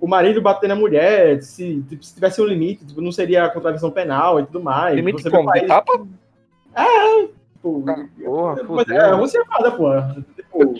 o 0.00 0.06
marido 0.06 0.42
bater 0.42 0.68
na 0.68 0.74
mulher, 0.74 1.42
se, 1.42 1.82
tipo, 1.88 2.04
se 2.04 2.14
tivesse 2.14 2.40
um 2.40 2.44
limite, 2.44 2.84
tipo, 2.84 3.00
não 3.00 3.12
seria 3.12 3.48
contravenção 3.48 3.90
penal 3.90 4.38
e 4.38 4.46
tudo 4.46 4.62
mais. 4.62 4.94
Limite 4.96 5.22
você 5.22 5.30
como? 5.30 5.46
país... 5.46 5.62
De 5.62 5.68
tapa? 5.68 6.06
É, 6.74 7.22
tipo, 7.54 7.84
Ah, 7.86 8.06
porra, 8.22 8.54
mas 8.56 8.66
fudeu. 8.66 8.96
é, 8.96 9.04
a 9.04 9.14
Rússia 9.14 9.40
é 9.40 9.44
foda, 9.44 9.70
pô. 9.70 9.90
Tipo, 10.34 10.74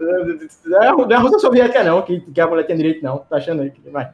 é, 0.00 0.92
não 0.92 1.10
é 1.10 1.14
a 1.14 1.18
Rússia 1.18 1.38
soviética, 1.40 1.82
não, 1.82 2.02
que, 2.02 2.20
que 2.20 2.40
a 2.40 2.46
mulher 2.46 2.66
tem 2.66 2.76
direito, 2.76 3.02
não. 3.02 3.18
Tá 3.18 3.36
achando 3.36 3.62
aí 3.62 3.70
que 3.70 3.90
vai. 3.90 4.12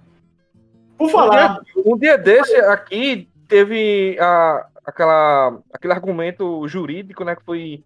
Por 0.96 1.10
falar, 1.10 1.60
Um 1.84 1.98
dia 1.98 2.16
desse 2.16 2.54
aqui 2.56 3.28
teve 3.48 4.16
a, 4.20 4.66
aquela, 4.84 5.58
aquele 5.72 5.92
argumento 5.92 6.66
jurídico, 6.68 7.24
né, 7.24 7.34
que 7.36 7.42
foi 7.44 7.82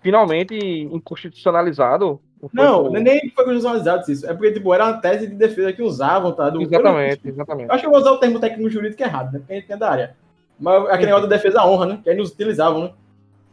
finalmente 0.00 0.54
inconstitucionalizado. 0.56 2.20
não, 2.52 2.90
Foi- 2.90 3.00
nem 3.00 3.20
foi 3.30 3.44
constitucionalizado 3.44 4.10
isso. 4.10 4.26
É 4.28 4.34
porque, 4.34 4.52
tipo, 4.52 4.72
era 4.74 4.84
uma 4.86 5.00
tese 5.00 5.26
de 5.28 5.34
defesa 5.34 5.72
que 5.72 5.82
usavam, 5.82 6.32
tá? 6.32 6.50
Do, 6.50 6.60
Exatamente, 6.62 7.28
exatamente. 7.28 7.68
Eu 7.68 7.74
acho 7.74 7.82
que 7.82 7.86
eu 7.86 7.90
vou 7.90 8.00
usar 8.00 8.10
o 8.12 8.18
termo 8.18 8.40
técnico 8.40 8.68
jurídico 8.68 9.02
errado, 9.02 9.32
né? 9.32 9.38
Porque 9.38 9.52
a 9.52 9.56
gente 9.56 9.72
é 9.72 9.76
da 9.76 9.90
área. 9.90 10.16
Mas 10.58 10.84
aquele 10.86 11.06
negócio 11.06 11.28
da 11.28 11.36
defesa 11.36 11.64
honra, 11.64 11.86
né? 11.86 12.00
Que 12.02 12.10
aí 12.10 12.16
nos 12.16 12.30
utilizavam, 12.30 12.82
né? 12.84 12.90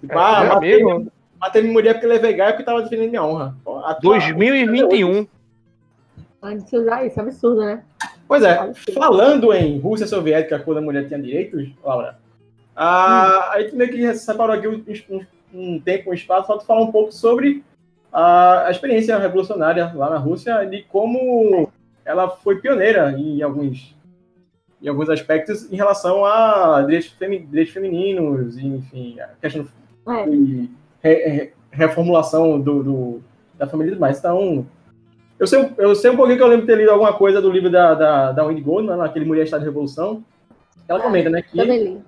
Tipo, 0.02 0.18
ah, 0.18 0.42
Meu 0.44 0.54
matei, 0.56 0.74
amigo, 0.82 1.12
matei 1.40 1.62
minha 1.62 1.74
mulher 1.74 1.94
porque 1.94 2.06
ele 2.08 2.16
é 2.16 2.20
vegano 2.20 2.52
porque 2.52 2.64
tava 2.64 2.82
defendendo 2.82 3.10
minha 3.10 3.24
honra. 3.24 3.56
Pô, 3.64 3.78
a 3.80 3.94
tua- 3.96 4.18
2021. 4.18 5.28
Antes 6.42 6.66
de 6.70 6.78
usar 6.78 7.06
isso, 7.06 7.20
é 7.20 7.24
absurdo, 7.24 7.62
né? 7.66 7.84
Pois 8.30 8.44
é, 8.44 8.74
falando 8.94 9.52
em 9.52 9.80
Rússia 9.80 10.06
Soviética, 10.06 10.60
quando 10.60 10.78
a 10.78 10.82
mulher 10.82 11.08
tinha 11.08 11.20
direitos, 11.20 11.68
Laura, 11.84 12.20
a, 12.76 13.54
a 13.54 13.62
gente 13.62 13.76
meio 13.76 13.90
que 13.90 14.14
separou 14.14 14.56
aqui 14.56 14.68
um, 14.68 14.84
um- 15.52 15.80
tempo, 15.80 16.12
um 16.12 16.14
espaço, 16.14 16.46
para 16.46 16.60
falar 16.60 16.82
um 16.84 16.92
pouco 16.92 17.12
sobre 17.12 17.64
a, 18.14 18.68
a 18.68 18.72
experiência 18.72 19.18
revolucionária 19.18 19.92
lá 19.96 20.12
na 20.12 20.18
Rússia 20.18 20.64
e 20.64 20.70
de 20.70 20.86
ela 22.06 22.30
foi 22.30 22.60
pioneira 22.60 23.12
em 23.18 23.42
alguns, 23.42 23.96
em 24.80 24.88
alguns 24.88 25.10
aspectos 25.10 25.72
em 25.74 25.76
relação 25.76 26.24
a 26.24 26.84
direitos, 26.84 27.08
femi- 27.10 27.40
direitos 27.40 27.74
femininos, 27.74 28.60
enfim, 28.60 29.20
a 29.20 29.30
questão 29.42 29.68
É. 30.08 30.26
de 30.30 30.70
re- 31.02 31.26
re- 31.30 31.54
reformulação 31.72 32.60
do, 32.62 32.84
do- 32.84 33.22
da 33.58 33.66
família 33.66 33.90
e 33.90 33.94
tudo 33.94 34.02
mais. 34.02 34.20
Então, 34.20 34.68
eu 35.40 35.48
sei, 35.48 35.60
um- 35.60 35.74
eu 35.78 35.96
sei 35.96 36.12
um 36.12 36.16
pouquinho 36.18 36.38
que 36.38 36.44
eu 36.44 36.48
lembro 36.48 36.66
de 36.66 36.72
ter 36.72 36.78
lido 36.78 36.92
alguma 36.92 37.14
coisa 37.14 37.42
do 37.42 37.50
livro 37.50 37.70
da, 37.70 37.94
da, 37.94 38.32
da 38.32 38.46
Wendy 38.46 38.62
Goldman, 38.62 38.98
naquele 38.98 39.26
Mulher 39.26 39.44
Estado 39.46 39.62
de 39.62 39.68
Revolução. 39.68 40.24
Ela 40.88 41.00
comenta, 41.00 41.30
né, 41.30 41.42
que 41.42 42.00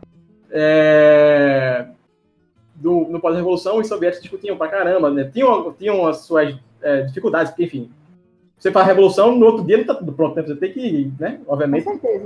é, 0.52 1.86
do, 2.76 3.08
no 3.10 3.20
pós-revolução 3.20 3.78
os 3.78 3.88
soviéticos 3.88 4.24
discutiam 4.24 4.58
pra 4.58 4.68
caramba, 4.68 5.10
né? 5.10 5.30
Tinham, 5.32 5.72
tinham 5.74 6.06
as 6.08 6.18
suas 6.26 6.56
é, 6.82 7.04
dificuldades, 7.04 7.52
porque, 7.52 7.64
enfim, 7.66 7.90
você 8.58 8.72
faz 8.72 8.86
a 8.86 8.90
revolução, 8.90 9.36
no 9.36 9.46
outro 9.46 9.64
dia 9.64 9.78
não 9.78 9.86
tá 9.86 9.96
tudo 9.96 10.12
pronto, 10.12 10.36
né? 10.36 10.42
Você 10.42 10.56
tem 10.56 10.72
que, 10.74 11.12
né, 11.20 11.40
obviamente, 11.48 11.86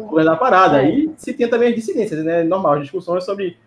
coisa 0.10 0.30
da 0.32 0.36
parada. 0.36 0.82
É. 0.82 0.90
E 0.90 1.12
se 1.18 1.34
tinha 1.34 1.50
também 1.50 1.70
as 1.70 1.76
dissidências, 1.76 2.24
né? 2.24 2.44
Normal, 2.44 2.74
as 2.74 2.82
discussões 2.82 3.24
sobre 3.24 3.58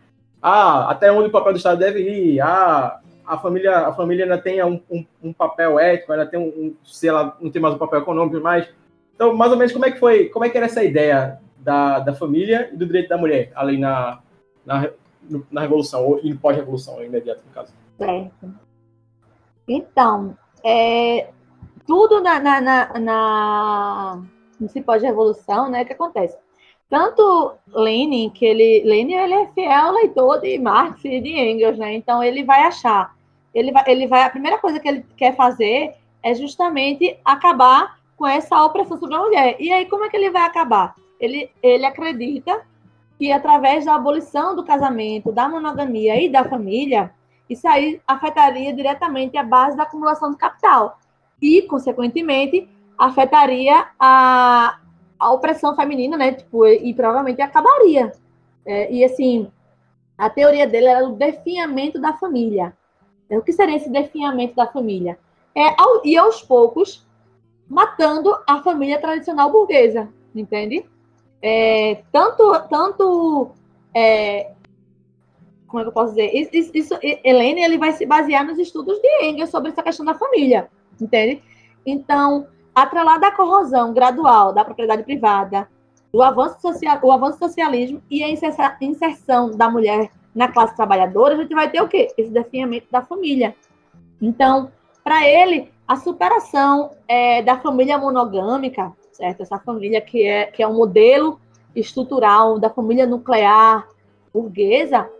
ah, 0.42 0.90
até 0.90 1.12
onde 1.12 1.28
o 1.28 1.32
papel 1.32 1.52
do 1.52 1.56
Estado 1.56 1.78
deve 1.78 2.00
ir, 2.00 2.40
ah, 2.40 3.00
a 3.28 3.38
família, 3.38 3.76
a 3.86 3.92
família 3.92 4.24
ainda 4.24 4.38
tem 4.38 4.62
um, 4.64 4.80
um, 4.90 5.04
um 5.22 5.32
papel 5.32 5.78
ético, 5.78 6.12
ainda 6.12 6.26
tem 6.26 6.40
um, 6.40 6.48
um, 6.48 6.76
sei 6.84 7.10
lá, 7.10 7.36
não 7.40 7.50
tem 7.50 7.60
mais 7.60 7.74
um 7.74 7.78
papel 7.78 8.00
econômico, 8.00 8.40
mas. 8.42 8.68
Então, 9.14 9.34
mais 9.34 9.50
ou 9.50 9.58
menos, 9.58 9.72
como 9.72 9.84
é 9.84 9.90
que 9.90 9.98
foi, 9.98 10.28
como 10.28 10.44
é 10.44 10.48
que 10.48 10.56
era 10.56 10.66
essa 10.66 10.82
ideia 10.82 11.40
da, 11.58 11.98
da 11.98 12.14
família 12.14 12.70
e 12.72 12.76
do 12.76 12.86
direito 12.86 13.08
da 13.08 13.18
mulher, 13.18 13.52
ali 13.54 13.76
na, 13.76 14.20
na, 14.64 14.90
na 15.50 15.60
Revolução, 15.60 16.06
ou 16.06 16.20
e 16.22 16.34
pós-revolução, 16.34 17.02
imediato, 17.02 17.42
no 17.46 17.52
caso. 17.52 17.72
Certo. 17.98 18.54
Então, 19.66 20.36
é, 20.64 21.30
tudo 21.86 22.22
na, 22.22 22.38
na, 22.38 22.60
na, 22.60 22.98
na 23.00 24.22
nesse 24.60 24.80
pós-revolução, 24.80 25.68
né, 25.68 25.84
que 25.84 25.92
acontece? 25.92 26.38
Tanto 26.88 27.52
Lenin, 27.68 28.30
que 28.30 28.46
ele, 28.46 28.82
Lenin, 28.84 29.14
ele 29.14 29.34
é 29.34 29.46
fiel 29.48 29.92
leitor 29.92 30.40
de 30.40 30.58
Marx 30.58 31.04
e 31.04 31.20
de 31.20 31.38
Engels, 31.38 31.76
né? 31.76 31.94
Então 31.94 32.22
ele 32.22 32.42
vai 32.44 32.62
achar, 32.62 33.14
ele 33.58 33.72
vai, 33.72 33.84
ele 33.86 34.06
vai, 34.06 34.22
a 34.22 34.30
primeira 34.30 34.58
coisa 34.58 34.78
que 34.78 34.88
ele 34.88 35.04
quer 35.16 35.34
fazer 35.34 35.94
é 36.22 36.34
justamente 36.34 37.18
acabar 37.24 37.98
com 38.16 38.26
essa 38.26 38.64
opressão 38.64 38.98
sobre 38.98 39.14
a 39.14 39.20
mulher. 39.20 39.56
E 39.58 39.72
aí 39.72 39.86
como 39.86 40.04
é 40.04 40.08
que 40.08 40.16
ele 40.16 40.30
vai 40.30 40.42
acabar? 40.42 40.94
Ele, 41.20 41.50
ele 41.62 41.84
acredita 41.84 42.62
que 43.18 43.32
através 43.32 43.84
da 43.84 43.94
abolição 43.94 44.54
do 44.54 44.64
casamento, 44.64 45.32
da 45.32 45.48
monogamia 45.48 46.22
e 46.22 46.28
da 46.28 46.44
família, 46.44 47.12
isso 47.50 47.66
aí 47.66 48.00
afetaria 48.06 48.72
diretamente 48.72 49.36
a 49.36 49.42
base 49.42 49.76
da 49.76 49.82
acumulação 49.82 50.30
do 50.30 50.36
capital 50.36 50.98
e, 51.40 51.62
consequentemente, 51.62 52.68
afetaria 52.96 53.88
a, 53.98 54.78
a 55.18 55.32
opressão 55.32 55.74
feminina, 55.74 56.16
né? 56.16 56.32
Tipo, 56.32 56.66
e, 56.66 56.90
e 56.90 56.94
provavelmente 56.94 57.40
acabaria. 57.40 58.12
É, 58.64 58.92
e 58.92 59.04
assim, 59.04 59.50
a 60.16 60.28
teoria 60.28 60.66
dele 60.66 60.86
era 60.86 61.06
o 61.06 61.16
definhamento 61.16 62.00
da 62.00 62.12
família. 62.12 62.76
É, 63.28 63.38
O 63.38 63.42
que 63.42 63.52
seria 63.52 63.76
esse 63.76 63.90
definhamento 63.90 64.54
da 64.54 64.66
família? 64.66 65.18
É, 65.54 65.74
ao, 65.80 66.04
e 66.04 66.16
aos 66.16 66.42
poucos, 66.42 67.06
matando 67.68 68.34
a 68.46 68.62
família 68.62 69.00
tradicional 69.00 69.50
burguesa, 69.50 70.08
entende? 70.34 70.84
É, 71.42 72.02
tanto 72.10 72.52
tanto 72.68 73.50
é, 73.94 74.52
como 75.68 75.80
é 75.80 75.82
que 75.84 75.88
eu 75.88 75.92
posso 75.92 76.14
dizer? 76.14 76.32
Isso, 76.34 76.70
isso, 76.74 76.98
Helene 77.02 77.62
ele 77.62 77.78
vai 77.78 77.92
se 77.92 78.06
basear 78.06 78.44
nos 78.44 78.58
estudos 78.58 78.98
de 79.00 79.24
Engels 79.24 79.50
sobre 79.50 79.70
essa 79.70 79.82
questão 79.82 80.04
da 80.04 80.14
família, 80.14 80.70
entende? 81.00 81.42
Então, 81.84 82.48
atrelada 82.74 83.28
à 83.28 83.32
corrosão 83.32 83.92
gradual 83.92 84.52
da 84.52 84.64
propriedade 84.64 85.02
privada, 85.02 85.68
do 86.12 86.22
avanço 86.22 86.60
social, 86.60 86.98
o 87.02 87.12
avanço 87.12 87.38
do 87.38 87.46
socialismo 87.46 88.02
e 88.10 88.24
a 88.24 88.30
inserção 88.80 89.50
da 89.50 89.68
mulher 89.68 90.10
na 90.38 90.46
classe 90.46 90.76
trabalhadora, 90.76 91.34
a 91.34 91.36
gente 91.36 91.52
vai 91.52 91.68
ter 91.68 91.82
o 91.82 91.88
quê? 91.88 92.14
Esse 92.16 92.30
definhamento 92.30 92.86
da 92.92 93.02
família. 93.02 93.56
Então, 94.22 94.70
para 95.02 95.28
ele, 95.28 95.68
a 95.86 95.96
superação 95.96 96.92
é, 97.08 97.42
da 97.42 97.58
família 97.58 97.98
monogâmica, 97.98 98.92
certo? 99.10 99.42
Essa 99.42 99.58
família 99.58 100.00
que 100.00 100.24
é, 100.24 100.44
que 100.46 100.62
é 100.62 100.68
um 100.68 100.76
modelo 100.76 101.40
estrutural 101.74 102.56
da 102.56 102.70
família 102.70 103.04
nuclear 103.04 103.88
burguesa, 104.32 105.10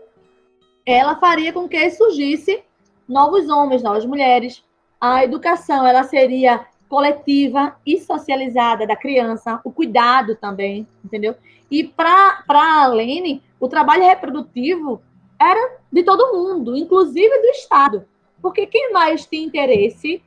ela 0.85 1.17
faria 1.17 1.51
com 1.51 1.67
que 1.67 1.89
surgisse 1.91 2.63
novos 3.05 3.49
homens, 3.49 3.83
novas 3.83 4.05
mulheres. 4.05 4.63
A 5.01 5.21
educação 5.25 5.85
ela 5.85 6.03
seria 6.03 6.65
coletiva 6.87 7.75
e 7.85 7.99
socializada 7.99 8.87
da 8.87 8.95
criança, 8.95 9.59
o 9.65 9.71
cuidado 9.71 10.37
também, 10.37 10.87
entendeu? 11.03 11.35
E 11.69 11.83
para 11.83 12.41
a 12.47 12.87
Lene, 12.87 13.43
o 13.59 13.67
trabalho 13.67 14.03
reprodutivo 14.03 15.01
era 15.39 15.77
de 15.91 16.03
todo 16.03 16.33
mundo, 16.33 16.75
inclusive 16.75 17.41
do 17.41 17.47
Estado. 17.47 18.05
Porque 18.41 18.65
quem 18.65 18.91
mais 18.91 19.25
tinha 19.25 19.45
interesse 19.45 20.21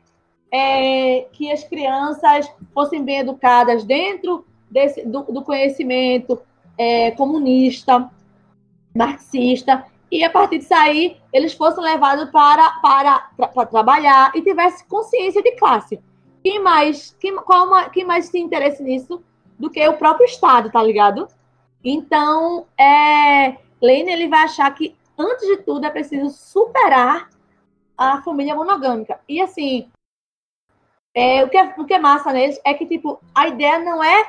é 0.53 1.27
que 1.33 1.51
as 1.51 1.65
crianças 1.65 2.51
fossem 2.75 3.03
bem 3.03 3.19
educadas 3.19 3.85
dentro 3.85 4.45
desse, 4.71 5.07
do, 5.07 5.23
do 5.23 5.43
conhecimento 5.43 6.41
é, 6.77 7.11
comunista, 7.13 8.11
marxista, 8.95 9.85
e 10.11 10.23
a 10.23 10.29
partir 10.29 10.59
disso 10.59 10.75
aí 10.75 11.17
eles 11.33 11.55
fossem 11.55 11.83
levados 11.83 12.31
para, 12.31 12.71
para, 12.83 13.31
para 13.49 13.67
trabalhar 13.67 14.31
e 14.35 14.43
tivesse 14.43 14.85
consciência 14.87 15.43
de 15.43 15.53
classe. 15.53 15.99
Quem 16.43 16.61
mais, 16.61 17.17
quem, 17.19 17.35
qual 17.37 17.91
quem 17.91 18.05
mais 18.05 18.29
tem 18.29 18.45
interesse 18.45 18.83
nisso 18.83 19.23
do 19.59 19.71
que 19.71 19.87
o 19.89 19.97
próprio 19.97 20.27
Estado, 20.27 20.71
tá 20.71 20.83
ligado? 20.83 21.29
Então, 21.83 22.67
é, 22.79 23.57
Lane 23.81 24.13
ele 24.13 24.29
vai 24.29 24.43
achar 24.43 24.73
que, 24.75 24.95
antes 25.19 25.47
de 25.47 25.59
tudo, 25.59 25.87
é 25.87 25.91
preciso 25.91 26.31
superar 26.31 27.29
a 27.97 28.23
família 28.23 28.55
monogâmica. 28.55 29.21
E 29.29 29.41
assim, 29.41 29.91
é, 31.15 31.45
o, 31.45 31.49
que 31.49 31.57
é, 31.57 31.75
o 31.77 31.85
que 31.85 31.95
é 31.95 31.99
massa 31.99 32.33
neles 32.33 32.61
é 32.65 32.75
que, 32.75 32.87
tipo, 32.87 33.21
a 33.35 33.49
ideia 33.49 33.79
não 33.79 34.03
é 34.03 34.27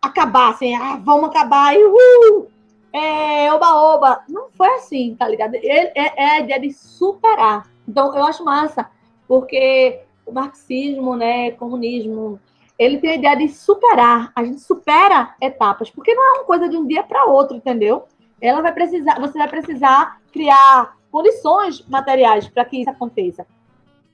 acabar 0.00 0.50
assim, 0.50 0.74
ah, 0.74 0.96
vamos 0.96 1.30
acabar 1.30 1.74
e 1.74 1.84
uhul! 1.84 2.50
É, 2.92 3.52
oba, 3.52 3.74
oba. 3.74 4.24
Não 4.28 4.50
foi 4.50 4.68
assim, 4.74 5.14
tá 5.18 5.26
ligado? 5.26 5.54
É, 5.54 5.92
é 5.94 6.30
a 6.32 6.40
ideia 6.40 6.60
de 6.60 6.72
superar. 6.72 7.66
Então, 7.88 8.14
eu 8.14 8.24
acho 8.24 8.44
massa, 8.44 8.90
porque 9.26 10.00
o 10.26 10.32
marxismo, 10.32 11.16
né, 11.16 11.52
comunismo, 11.52 12.38
ele 12.78 12.98
tem 12.98 13.10
a 13.10 13.14
ideia 13.16 13.36
de 13.36 13.48
superar. 13.48 14.32
A 14.34 14.44
gente 14.44 14.60
supera 14.60 15.34
etapas, 15.40 15.90
porque 15.90 16.14
não 16.14 16.22
é 16.22 16.38
uma 16.38 16.44
coisa 16.44 16.68
de 16.68 16.76
um 16.76 16.86
dia 16.86 17.02
para 17.02 17.24
outro, 17.24 17.56
entendeu? 17.56 18.06
Ela 18.42 18.60
vai 18.60 18.72
precisar, 18.72 19.18
você 19.20 19.38
vai 19.38 19.48
precisar 19.48 20.20
criar 20.32 20.96
condições 21.10 21.86
materiais 21.88 22.48
para 22.48 22.64
que 22.64 22.78
isso 22.78 22.90
aconteça. 22.90 23.46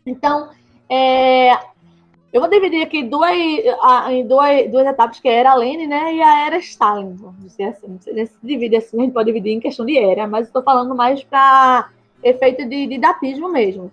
Então, 0.05 0.51
é, 0.89 1.53
eu 2.33 2.41
vou 2.41 2.49
dividir 2.49 2.83
aqui 2.83 3.03
duas, 3.03 3.33
em 4.11 4.27
duas, 4.27 4.71
duas 4.71 4.87
etapas, 4.87 5.19
que 5.19 5.29
é 5.29 5.37
a 5.37 5.41
era 5.41 5.55
Lenin 5.55 5.87
né, 5.87 6.15
e 6.15 6.23
a 6.23 6.47
era 6.47 6.59
Stalin. 6.59 7.15
Vamos 7.15 7.59
assim. 7.59 7.99
Se 7.99 8.39
divide 8.43 8.77
assim, 8.77 8.99
a 8.99 9.05
gente 9.05 9.15
pode 9.15 9.27
dividir 9.27 9.53
em 9.53 9.61
questão 9.61 9.87
de 9.87 9.99
era, 9.99 10.27
mas 10.27 10.47
estou 10.47 10.63
falando 10.63 10.95
mais 10.95 11.25
para 11.25 11.89
efeito 12.23 12.69
de 12.69 12.87
didatismo 12.87 13.49
mesmo. 13.49 13.91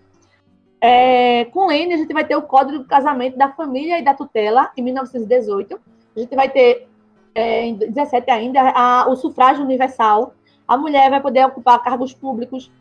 É, 0.82 1.46
com 1.46 1.68
Lênin, 1.68 1.94
a 1.94 1.98
gente 1.98 2.14
vai 2.14 2.26
ter 2.26 2.36
o 2.36 2.42
Código 2.42 2.80
do 2.80 2.86
Casamento 2.86 3.38
da 3.38 3.52
Família 3.54 3.98
e 4.00 4.04
da 4.04 4.14
Tutela, 4.14 4.70
em 4.76 4.82
1918. 4.84 5.80
A 6.16 6.20
gente 6.20 6.36
vai 6.36 6.50
ter, 6.50 6.88
é, 7.36 7.66
em 7.66 7.76
17 7.76 8.32
ainda, 8.32 8.62
a, 8.62 9.10
o 9.10 9.16
sufrágio 9.16 9.64
universal. 9.64 10.34
A 10.66 10.78
mulher 10.78 11.10
vai 11.10 11.22
poder 11.22 11.46
ocupar 11.46 11.84
cargos 11.84 12.14
públicos. 12.14 12.72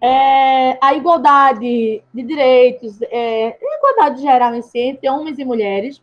É, 0.00 0.78
a 0.80 0.94
igualdade 0.94 2.02
de 2.12 2.22
direitos, 2.22 3.00
é, 3.02 3.48
a 3.48 3.76
igualdade 3.78 4.22
geral 4.22 4.54
em 4.54 4.62
si, 4.62 4.78
entre 4.78 5.08
homens 5.08 5.38
e 5.38 5.44
mulheres. 5.44 6.02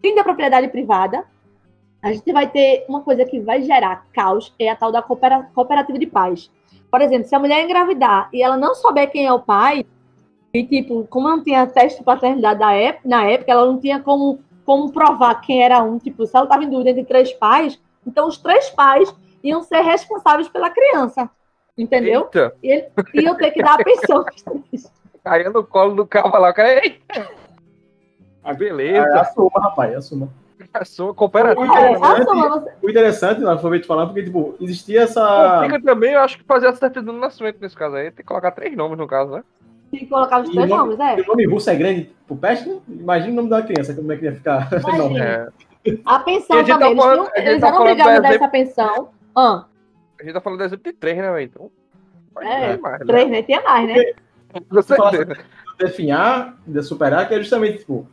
Fim 0.00 0.14
da 0.14 0.22
propriedade 0.22 0.68
privada. 0.68 1.24
A 2.00 2.12
gente 2.12 2.32
vai 2.32 2.48
ter 2.48 2.84
uma 2.88 3.00
coisa 3.00 3.24
que 3.24 3.40
vai 3.40 3.62
gerar 3.62 4.06
caos, 4.12 4.54
é 4.58 4.68
a 4.68 4.76
tal 4.76 4.92
da 4.92 5.02
coopera, 5.02 5.50
cooperativa 5.54 5.98
de 5.98 6.06
paz. 6.06 6.50
Por 6.88 7.00
exemplo, 7.00 7.26
se 7.26 7.34
a 7.34 7.38
mulher 7.38 7.64
engravidar 7.64 8.28
e 8.32 8.42
ela 8.42 8.56
não 8.56 8.74
souber 8.74 9.10
quem 9.10 9.26
é 9.26 9.32
o 9.32 9.40
pai, 9.40 9.84
e, 10.54 10.64
tipo, 10.64 11.06
como 11.10 11.28
não 11.28 11.42
tinha 11.42 11.66
teste 11.66 11.98
de 11.98 12.04
paternidade 12.04 12.60
na 13.04 13.24
época, 13.24 13.52
ela 13.52 13.66
não 13.66 13.78
tinha 13.78 14.00
como, 14.00 14.38
como 14.66 14.92
provar 14.92 15.40
quem 15.40 15.62
era 15.64 15.82
um. 15.82 15.98
Tipo, 15.98 16.26
se 16.26 16.36
ela 16.36 16.44
estava 16.44 16.64
em 16.64 16.68
dúvida 16.68 16.90
entre 16.90 17.04
três 17.04 17.32
pais, 17.32 17.80
então 18.06 18.26
os 18.28 18.36
três 18.36 18.68
pais 18.68 19.14
iam 19.42 19.62
ser 19.62 19.80
responsáveis 19.80 20.48
pela 20.48 20.68
criança. 20.68 21.30
Entendeu? 21.78 22.22
Eita, 22.22 22.54
E 22.62 22.70
ele 22.72 22.90
iam 23.14 23.36
ter 23.36 23.50
que 23.52 23.62
dar 23.62 23.74
a 23.80 23.84
pensão. 23.84 24.24
caía 25.22 25.50
no 25.50 25.62
colo 25.64 25.94
do 25.94 26.06
cavalo 26.06 26.42
lá. 26.42 26.50
o 26.50 26.54
cara! 26.54 26.80
Ah, 28.42 28.50
É, 28.50 28.54
beleza. 28.54 29.20
assuma, 29.20 29.60
rapaz, 29.60 29.94
assuma. 29.94 30.28
Sua 30.84 31.14
cooperativa. 31.14 31.64
É, 31.64 31.92
Interessante. 31.92 32.22
assuma, 32.22 32.48
você- 32.60 32.72
O 32.82 32.90
interessante, 32.90 33.40
não 33.40 33.58
foi 33.58 33.80
te 33.80 33.86
falando, 33.86 34.08
porque, 34.08 34.24
tipo, 34.24 34.54
existia 34.60 35.02
essa. 35.02 35.60
Complica 35.60 35.82
também, 35.82 36.12
eu 36.12 36.20
acho 36.20 36.38
que 36.38 36.44
fazer 36.44 36.66
a 36.68 36.74
certidão 36.74 37.14
do 37.14 37.20
nascimento 37.20 37.58
nesse 37.60 37.74
caso 37.76 37.96
aí. 37.96 38.04
Tem 38.10 38.16
que 38.16 38.22
colocar 38.24 38.50
três 38.50 38.76
nomes 38.76 38.98
no 38.98 39.06
caso, 39.06 39.32
né? 39.32 39.44
Tem 39.96 40.04
que 40.04 40.10
colocar 40.10 40.42
os 40.42 40.48
E 40.48 40.52
três 40.52 40.66
o 40.70 40.76
nome- 40.76 40.96
nomes, 40.96 41.18
é. 41.18 41.22
O 41.22 41.26
nome 41.26 41.46
russo 41.46 41.70
é 41.70 41.74
grande 41.76 42.10
pro 42.26 42.36
peste, 42.36 42.68
né? 42.68 42.78
Imagina 42.88 43.32
o 43.32 43.36
nome 43.36 43.48
da 43.48 43.62
criança, 43.62 43.94
como 43.94 44.12
é 44.12 44.16
que 44.16 44.24
ia 44.26 44.34
ficar. 44.34 44.68
Não. 44.98 45.16
É, 45.16 45.48
A 46.04 46.18
pensão 46.18 46.58
a 46.58 46.64
tá 46.64 46.72
também, 46.74 46.90
eles, 46.90 47.02
falando- 47.04 47.24
gente 47.24 47.46
eles 47.48 47.60
tá 47.60 47.66
eram 47.68 47.76
falando 47.78 47.90
obrigados 47.92 48.14
a 48.16 48.20
dar 48.20 48.28
exemplo- 48.28 48.44
essa 48.44 48.48
pensão. 48.52 49.08
Ah, 49.34 49.64
a 50.20 50.22
gente 50.22 50.32
tá 50.34 50.40
falando 50.40 50.58
do 50.58 50.64
exemplo 50.64 50.84
de 50.84 50.92
três, 50.98 51.16
né? 51.16 51.42
Então. 51.42 51.70
Pode 52.34 52.46
É, 52.46 52.76
mais, 52.76 52.98
né? 53.00 53.06
três, 53.06 53.30
né? 53.30 53.42
Tinha 53.42 53.62
mais, 53.62 53.88
né? 53.88 54.12
Com 54.68 54.82
certeza. 54.82 55.36
definhar, 55.78 56.56
de 56.66 56.82
superar, 56.82 57.26
que 57.28 57.34
é 57.34 57.38
justamente, 57.38 57.78
tipo, 57.78 58.06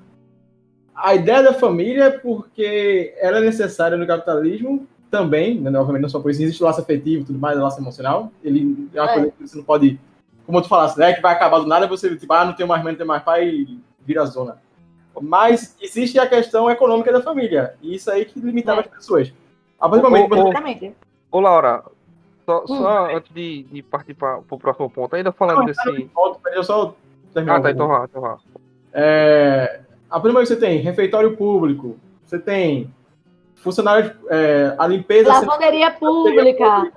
a 0.96 1.16
ideia 1.16 1.42
da 1.44 1.54
família, 1.54 2.20
porque 2.22 3.14
ela 3.20 3.38
é 3.40 3.42
necessária 3.42 3.98
no 3.98 4.06
capitalismo 4.08 4.88
também, 5.10 5.60
né, 5.62 5.70
obviamente 5.78 6.02
não 6.04 6.10
só 6.10 6.20
por 6.20 6.32
isso, 6.32 6.42
existe 6.42 6.62
o 6.62 6.66
laço 6.66 6.82
afetivo 6.82 7.22
e 7.22 7.26
tudo 7.26 7.40
mais, 7.40 7.58
o 7.58 7.62
laço 7.62 7.80
emocional, 7.80 8.32
ele 8.44 8.90
é 8.94 9.02
uma 9.02 9.12
É. 9.12 9.14
coisa 9.14 9.32
que 9.32 9.48
você 9.48 9.58
não 9.58 9.64
pode, 9.64 10.00
como 10.46 10.62
tu 10.62 10.68
falasse, 10.68 11.00
né, 11.00 11.14
que 11.14 11.22
vai 11.22 11.34
acabar 11.34 11.60
do 11.60 11.68
nada, 11.68 11.88
você, 11.88 12.16
tipo, 12.16 12.32
ah, 12.34 12.46
não 12.46 12.54
tenho 12.54 12.68
mais 12.68 12.84
mãe, 12.84 12.92
não 12.94 12.98
tenho 12.98 13.08
mais 13.08 13.24
pai, 13.24 13.48
e 13.48 13.80
vira 14.02 14.26
zona. 14.26 14.62
Mas 15.22 15.76
existe 15.82 16.20
a 16.20 16.28
questão 16.28 16.70
econômica 16.70 17.12
da 17.12 17.22
família, 17.22 17.76
e 17.82 17.96
isso 17.96 18.10
aí 18.12 18.26
que 18.26 18.40
limitava 18.40 18.82
É. 18.82 18.84
as 18.86 18.88
pessoas. 18.88 19.34
A 19.80 19.88
partir 19.88 20.04
do 20.04 20.10
momento 20.10 20.28
que 20.30 20.34
Ô, 20.34 20.38
você... 20.38 20.44
ô, 20.44 20.50
Exatamente. 20.50 20.96
Ô, 21.32 21.40
Laura, 21.40 21.84
só, 22.46 22.64
Hum. 22.64 22.68
só 22.68 23.16
antes 23.16 23.34
de, 23.34 23.64
de 23.64 23.82
partir 23.84 24.14
para 24.14 24.40
o 24.50 24.58
próximo 24.60 24.90
ponto, 24.90 25.16
ainda 25.16 25.32
falando 25.32 25.66
desse. 25.66 26.10
Volta, 26.14 26.40
Deixa 26.44 26.60
eu 26.60 26.64
só 26.64 26.96
terminar. 27.34 27.58
Ah, 27.58 27.62
tá, 27.62 27.72
então 27.72 27.88
vá, 27.88 28.06
então 28.10 28.22
vá. 28.22 28.38
É, 28.92 29.82
a 30.10 30.20
primeira 30.20 30.46
que 30.48 30.54
você 30.54 30.60
tem 30.60 30.80
refeitório 30.80 31.36
público, 31.38 31.98
você 32.26 32.38
tem 32.38 32.94
funcionário, 33.56 34.14
é, 34.30 34.76
a 34.78 34.86
limpeza 34.88 35.32
Lavanderia 35.32 35.92
pública. 35.92 36.92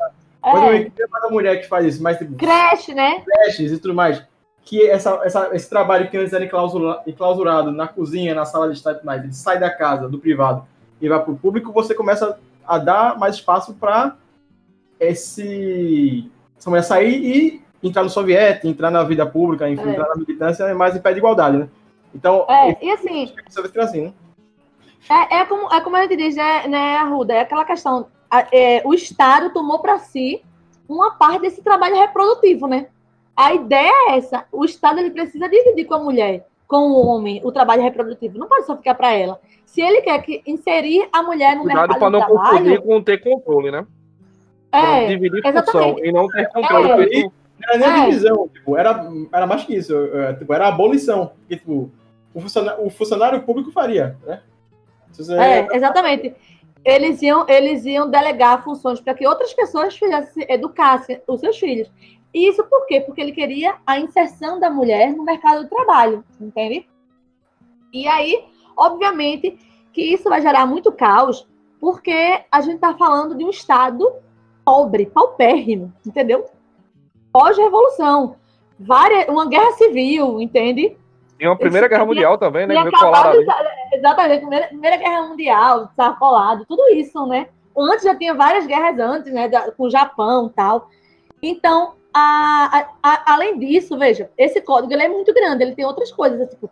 Mas 0.47 0.63
É. 0.63 0.77
é 1.03 1.07
mais 1.11 1.25
a 1.25 1.29
mulher 1.29 1.61
que 1.61 1.69
faz 1.69 1.85
isso, 1.87 2.03
mas 2.03 2.17
tipo, 2.19 2.35
Creche, 2.37 2.95
né? 2.95 3.21
creches 3.25 3.73
e 3.73 3.79
tudo 3.79 3.95
mais. 3.95 4.23
Que 4.63 4.89
essa, 4.89 5.21
essa, 5.25 5.51
esse 5.55 5.69
trabalho 5.69 6.09
que 6.11 6.17
antes 6.17 6.33
era 6.33 6.45
enclausura- 6.45 7.03
enclausurado 7.07 7.71
na 7.73 7.87
cozinha, 7.89 8.35
na 8.35 8.45
sala 8.45 8.69
de 8.69 8.75
estar 8.77 8.93
e 8.93 8.95
tudo 8.97 9.07
mais, 9.07 9.23
ele 9.23 9.33
sai 9.33 9.59
da 9.59 9.71
casa, 9.71 10.09
do 10.09 10.19
privado, 10.19 10.65
e 11.01 11.09
vai 11.09 11.21
para 11.23 11.33
o 11.33 11.37
público, 11.37 11.73
você 11.73 11.95
começa 11.95 12.39
a 12.67 12.79
dar 12.79 13.19
mais 13.19 13.37
espaço 13.37 13.75
para 13.75 14.17
esse 14.99 16.31
essa 16.59 16.71
mulher 16.71 16.83
sair 16.83 17.15
e 17.25 17.63
entrar 17.87 18.03
no 18.03 18.11
soviete, 18.11 18.67
entrar 18.67 18.91
na 18.91 19.05
vida 19.05 19.27
pública, 19.27 19.69
enfim, 19.69 19.89
É. 19.89 19.93
entrar 19.93 20.09
na 20.09 20.17
militância, 20.17 20.75
mais 20.75 20.97
em 20.97 21.01
pé 21.01 21.13
de 21.13 21.19
igualdade, 21.19 21.59
né? 21.59 21.69
Então, 22.15 22.47
É, 22.49 22.77
e 22.85 22.91
assim, 22.91 23.33
ficar 23.63 23.83
assim, 23.85 24.01
né? 24.07 24.13
É, 25.09 25.37
é, 25.41 25.45
como, 25.45 25.73
é 25.73 25.81
como 25.81 25.97
a 25.97 26.03
gente 26.03 26.17
diz, 26.17 26.35
né, 26.35 26.67
né, 26.67 26.97
Arruda? 26.97 27.35
É 27.35 27.41
aquela 27.41 27.65
questão. 27.65 28.07
A- 28.31 28.47
é, 28.53 28.83
o 28.85 28.93
Estado 28.95 29.51
tomou 29.53 29.79
para 29.81 29.99
si 29.99 30.43
uma 30.89 31.13
parte 31.13 31.43
desse 31.43 31.63
trabalho 31.63 31.97
reprodutivo, 31.97 32.67
né? 32.67 32.87
A 33.37 33.53
ideia 33.55 33.93
é 34.11 34.17
essa. 34.17 34.45
O 34.53 34.65
Estado 34.65 34.99
ele 35.01 35.11
precisa 35.11 35.49
dividir 35.49 35.85
com 35.85 35.95
a 35.95 35.99
mulher, 35.99 36.47
com 36.67 36.77
o 36.91 37.07
homem, 37.07 37.41
o 37.45 37.53
trabalho 37.53 37.83
reprodutivo. 37.83 38.39
Não 38.39 38.49
pode 38.49 38.65
só 38.67 38.77
ficar 38.77 38.95
para 38.95 39.13
ela. 39.13 39.41
Se 39.65 39.81
ele 39.83 40.01
quer 40.01 40.21
que 40.23 40.43
inserir 40.47 41.09
a 41.13 41.23
mulher 41.23 41.55
no 41.57 41.63
Cuidado 41.63 41.81
mercado 41.89 41.99
para 41.99 42.11
não 42.11 42.21
de 42.21 42.27
confundir 42.27 42.63
trabalho, 42.63 42.83
com 42.83 43.03
ter 43.03 43.19
controle, 43.23 43.71
né? 43.71 43.87
Pra 44.71 44.81
é, 44.99 45.07
dividir 45.07 45.43
função 45.43 45.61
exatamente. 45.63 46.09
e 46.09 46.13
não 46.13 46.29
ter 46.29 46.49
controle. 46.49 46.91
É. 46.91 46.97
feito- 46.97 47.33
Não 47.59 47.69
era 47.71 47.79
nem 47.79 47.89
a 47.89 47.97
É. 48.05 48.07
divisão, 48.11 48.49
tipo, 48.53 48.77
era, 48.77 49.11
era 49.33 49.47
mais 49.47 49.65
que 49.65 49.75
isso, 49.75 49.95
é, 49.95 50.35
tipo, 50.35 50.53
era 50.53 50.67
a 50.67 50.69
abolição. 50.69 51.33
Porque, 51.41 51.57
tipo, 51.57 51.91
o 52.35 52.41
funcionário, 52.41 52.85
o 52.87 52.91
funcionário 52.91 53.43
público 53.43 53.71
faria, 53.73 54.17
né? 54.27 54.41
Você- 55.11 55.35
É, 55.35 55.67
exatamente. 55.75 56.35
Eles 56.87 57.21
iam, 57.21 57.45
eles 57.49 57.85
iam 57.85 58.09
delegar 58.09 58.63
funções 58.63 59.01
para 59.01 59.13
que 59.13 59.27
outras 59.27 59.53
pessoas 59.53 59.99
fizessem, 59.99 60.47
educassem 60.49 61.21
os 61.27 61.41
seus 61.41 61.59
filhos. 61.59 61.91
E 62.33 62.49
isso 62.49 62.63
por 62.63 62.87
quê? 62.87 63.01
Porque 63.01 63.21
ele 63.21 63.33
queria 63.33 63.75
a 63.85 63.99
inserção 63.99 64.61
da 64.61 64.71
mulher 64.71 65.13
no 65.13 65.25
mercado 65.25 65.65
de 65.65 65.69
trabalho, 65.69 66.25
entende? 66.41 66.89
E 67.93 68.07
aí, 68.07 68.45
obviamente, 68.77 69.59
que 69.93 70.01
isso 70.01 70.29
vai 70.29 70.41
gerar 70.41 70.65
muito 70.65 70.93
caos, 70.93 71.49
porque 71.81 72.45
a 72.53 72.61
gente 72.61 72.77
está 72.77 72.95
falando 72.95 73.37
de 73.37 73.45
um 73.45 73.51
Estado 73.51 74.09
pobre, 74.65 75.07
paupérrimo, 75.07 75.93
entendeu? 76.07 76.45
Pós-revolução. 77.33 78.37
Várias, 78.79 79.27
uma 79.29 79.49
guerra 79.49 79.73
civil, 79.73 80.41
entende? 80.41 80.97
E 81.39 81.47
uma 81.47 81.57
Primeira 81.57 81.87
Guerra 81.89 82.05
Mundial 82.07 82.39
também, 82.39 82.67
né? 82.67 82.75
Meio 82.75 82.91
colado 82.93 83.41
exa- 83.41 83.73
exatamente, 83.93 84.41
primeira, 84.41 84.67
primeira 84.69 84.97
Guerra 84.97 85.23
Mundial, 85.29 85.91
colado, 86.19 86.65
tudo 86.67 86.83
isso, 86.95 87.27
né? 87.27 87.49
Antes 87.77 88.05
já 88.05 88.15
tinha 88.15 88.35
várias 88.35 88.67
guerras 88.67 88.99
antes, 88.99 89.33
né? 89.33 89.49
da- 89.49 89.71
com 89.71 89.85
o 89.85 89.91
Japão 89.91 90.47
e 90.47 90.51
tal. 90.55 90.89
Então, 91.43 91.93
a- 92.15 92.71
a- 92.73 92.89
a- 93.03 93.35
além 93.35 93.59
disso, 93.59 93.99
veja, 93.99 94.31
esse 94.39 94.61
código 94.63 94.93
ele 94.93 95.03
é 95.03 95.09
muito 95.09 95.33
grande, 95.35 95.63
ele 95.63 95.75
tem 95.75 95.85
outras 95.85 96.11
coisas, 96.11 96.49
tipo, 96.49 96.71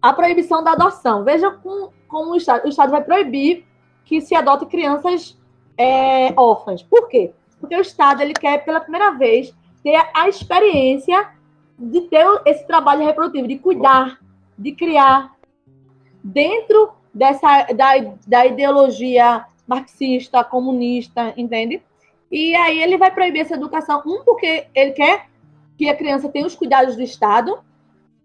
a 0.00 0.12
proibição 0.12 0.62
da 0.62 0.72
adoção. 0.72 1.24
Veja 1.24 1.50
com, 1.50 1.90
como 2.06 2.30
o 2.32 2.36
Estado, 2.36 2.64
o 2.66 2.68
Estado 2.68 2.90
vai 2.92 3.02
proibir 3.02 3.66
que 4.04 4.20
se 4.20 4.34
adote 4.34 4.66
crianças 4.66 5.36
é, 5.76 6.32
órfãs. 6.36 6.82
Por 6.84 7.08
quê? 7.08 7.32
Porque 7.58 7.74
o 7.74 7.80
Estado 7.80 8.20
ele 8.22 8.32
quer, 8.34 8.64
pela 8.64 8.78
primeira 8.78 9.10
vez, 9.10 9.52
ter 9.82 10.00
a 10.14 10.28
experiência 10.28 11.30
de 11.78 12.02
ter 12.02 12.26
esse 12.46 12.66
trabalho 12.66 13.04
reprodutivo, 13.04 13.48
de 13.48 13.58
cuidar, 13.58 14.18
de 14.56 14.72
criar 14.72 15.34
dentro 16.22 16.92
dessa 17.12 17.64
da, 17.74 17.92
da 18.26 18.46
ideologia 18.46 19.44
marxista, 19.66 20.44
comunista, 20.44 21.32
entende? 21.36 21.82
E 22.30 22.54
aí 22.54 22.82
ele 22.82 22.98
vai 22.98 23.10
proibir 23.10 23.40
essa 23.40 23.54
educação, 23.54 24.02
um 24.06 24.24
porque 24.24 24.66
ele 24.74 24.92
quer 24.92 25.26
que 25.76 25.88
a 25.88 25.96
criança 25.96 26.28
tenha 26.28 26.46
os 26.46 26.54
cuidados 26.54 26.96
do 26.96 27.02
Estado 27.02 27.58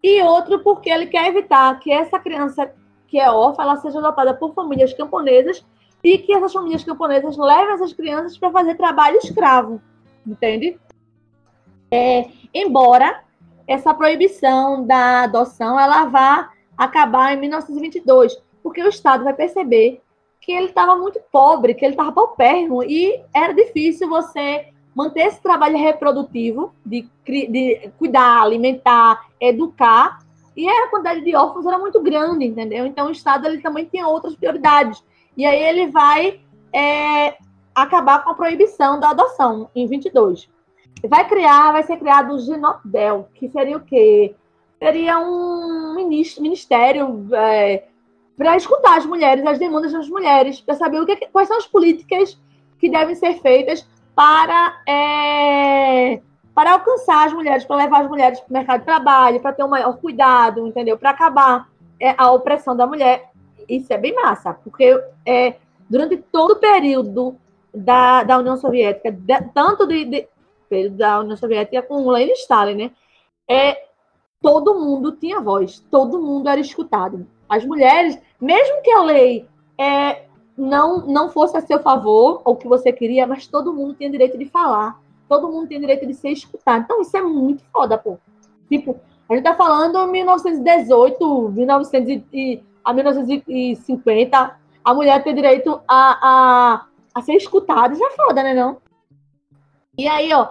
e 0.03 0.21
outro 0.21 0.59
porque 0.59 0.89
ele 0.89 1.07
quer 1.07 1.27
evitar 1.27 1.77
que 1.79 1.91
essa 1.91 2.19
criança 2.19 2.71
que 3.07 3.19
é 3.19 3.29
órfã 3.29 3.63
ela 3.63 3.77
seja 3.77 3.99
adotada 3.99 4.33
por 4.33 4.53
famílias 4.53 4.93
camponesas 4.93 5.65
e 6.03 6.17
que 6.17 6.33
essas 6.33 6.53
famílias 6.53 6.83
camponesas 6.83 7.37
levem 7.37 7.73
essas 7.73 7.91
crianças 7.91 8.37
para 8.37 8.51
fazer 8.51 8.75
trabalho 8.75 9.17
escravo, 9.17 9.81
entende? 10.25 10.79
É, 11.91 12.29
embora 12.53 13.23
essa 13.69 13.93
proibição 13.93 14.83
da 14.83 15.25
adoção 15.25 15.79
ela 15.79 16.05
vá 16.05 16.49
acabar 16.75 17.33
em 17.33 17.39
1922, 17.39 18.35
porque 18.63 18.81
o 18.81 18.89
Estado 18.89 19.23
vai 19.23 19.33
perceber 19.33 20.01
que 20.41 20.51
ele 20.51 20.65
estava 20.65 20.95
muito 20.95 21.19
pobre, 21.31 21.75
que 21.75 21.85
ele 21.85 21.93
estava 21.93 22.11
paupérrimo 22.11 22.83
e 22.83 23.21
era 23.31 23.53
difícil 23.53 24.09
você 24.09 24.69
manter 24.95 25.27
esse 25.27 25.39
trabalho 25.39 25.77
reprodutivo 25.77 26.73
de, 26.83 27.07
de 27.23 27.91
cuidar, 27.99 28.41
alimentar, 28.41 29.27
educar 29.39 30.17
e 30.57 30.67
a 30.67 30.87
quantidade 30.87 31.21
de 31.21 31.35
órfãos 31.35 31.67
era 31.67 31.77
muito 31.77 32.01
grande, 32.01 32.45
entendeu? 32.45 32.87
Então 32.87 33.07
o 33.07 33.11
Estado 33.11 33.45
ele 33.45 33.61
também 33.61 33.85
tinha 33.85 34.07
outras 34.07 34.35
prioridades 34.35 35.03
e 35.37 35.45
aí 35.45 35.61
ele 35.61 35.91
vai 35.91 36.41
é, 36.73 37.37
acabar 37.75 38.23
com 38.23 38.31
a 38.31 38.35
proibição 38.35 38.99
da 38.99 39.11
adoção 39.11 39.69
em 39.75 39.85
22 39.85 40.49
vai 41.07 41.27
criar, 41.27 41.71
vai 41.71 41.83
ser 41.83 41.97
criado 41.97 42.33
o 42.33 42.39
Ginopdel, 42.39 43.29
que 43.35 43.49
seria 43.49 43.77
o 43.77 43.81
quê? 43.81 44.35
Seria 44.77 45.19
um 45.19 45.93
minis- 45.95 46.39
ministério 46.39 47.27
para 48.37 48.55
escutar 48.55 48.97
as 48.97 49.05
mulheres, 49.05 49.45
as 49.45 49.59
demandas 49.59 49.91
das 49.91 50.07
mulheres, 50.07 50.61
para 50.61 50.75
saber 50.75 51.01
o 51.01 51.05
que, 51.05 51.15
quais 51.27 51.47
são 51.47 51.57
as 51.57 51.67
políticas 51.67 52.39
que 52.79 52.89
devem 52.89 53.15
ser 53.15 53.41
feitas 53.41 53.85
para, 54.15 54.81
é, 54.87 56.21
para 56.55 56.73
alcançar 56.73 57.27
as 57.27 57.33
mulheres, 57.33 57.65
para 57.65 57.75
levar 57.75 58.01
as 58.01 58.09
mulheres 58.09 58.39
para 58.39 58.49
o 58.49 58.53
mercado 58.53 58.79
de 58.79 58.85
trabalho, 58.85 59.39
para 59.41 59.53
ter 59.53 59.63
um 59.63 59.69
maior 59.69 59.97
cuidado, 59.97 60.65
entendeu? 60.67 60.97
Para 60.97 61.11
acabar 61.11 61.69
é, 61.99 62.15
a 62.17 62.31
opressão 62.31 62.75
da 62.75 62.87
mulher. 62.87 63.29
Isso 63.67 63.91
é 63.93 63.97
bem 63.97 64.15
massa, 64.15 64.53
porque 64.53 64.97
é, 65.25 65.55
durante 65.89 66.17
todo 66.17 66.51
o 66.51 66.55
período 66.55 67.35
da, 67.73 68.23
da 68.23 68.37
União 68.37 68.57
Soviética, 68.57 69.11
de, 69.11 69.41
tanto 69.53 69.85
de, 69.85 70.05
de, 70.05 70.27
período 70.69 70.97
da 70.97 71.19
União 71.19 71.35
Soviética 71.35 71.81
com 71.81 72.09
Lenin 72.09 72.31
e 72.31 72.35
Stalin, 72.35 72.75
né? 72.75 72.91
É, 73.49 73.85
todo 74.41 74.79
mundo 74.79 75.11
tinha 75.13 75.41
voz, 75.41 75.79
todo 75.91 76.21
mundo 76.21 76.47
era 76.47 76.59
escutado. 76.59 77.27
As 77.47 77.65
mulheres, 77.65 78.17
mesmo 78.39 78.81
que 78.81 78.91
a 78.91 79.01
lei 79.01 79.47
é, 79.77 80.25
não, 80.57 81.05
não 81.07 81.29
fosse 81.29 81.57
a 81.57 81.61
seu 81.61 81.79
favor, 81.79 82.41
ou 82.45 82.55
que 82.55 82.67
você 82.67 82.91
queria, 82.91 83.25
mas 83.25 83.47
todo 83.47 83.73
mundo 83.73 83.95
tinha 83.95 84.09
direito 84.09 84.37
de 84.37 84.45
falar, 84.45 84.99
todo 85.27 85.49
mundo 85.49 85.67
tem 85.67 85.79
direito 85.79 86.05
de 86.05 86.13
ser 86.13 86.29
escutado. 86.29 86.83
Então, 86.83 87.01
isso 87.01 87.15
é 87.15 87.21
muito 87.21 87.63
foda, 87.71 87.97
pô. 87.97 88.17
Tipo, 88.67 88.99
a 89.27 89.35
gente 89.35 89.43
tá 89.43 89.55
falando 89.55 90.05
1918, 90.07 91.49
1900 91.49 92.23
e, 92.33 92.63
a 92.83 92.93
1950, 92.93 94.59
a 94.83 94.93
mulher 94.93 95.23
tem 95.23 95.35
direito 95.35 95.81
a, 95.87 96.19
a, 96.21 96.85
a 97.13 97.21
ser 97.21 97.33
escutada, 97.33 97.93
isso 97.93 98.03
é 98.03 98.09
foda, 98.11 98.43
né, 98.43 98.53
não? 98.53 98.77
E 99.99 100.07
aí, 100.07 100.31
ó, 100.33 100.47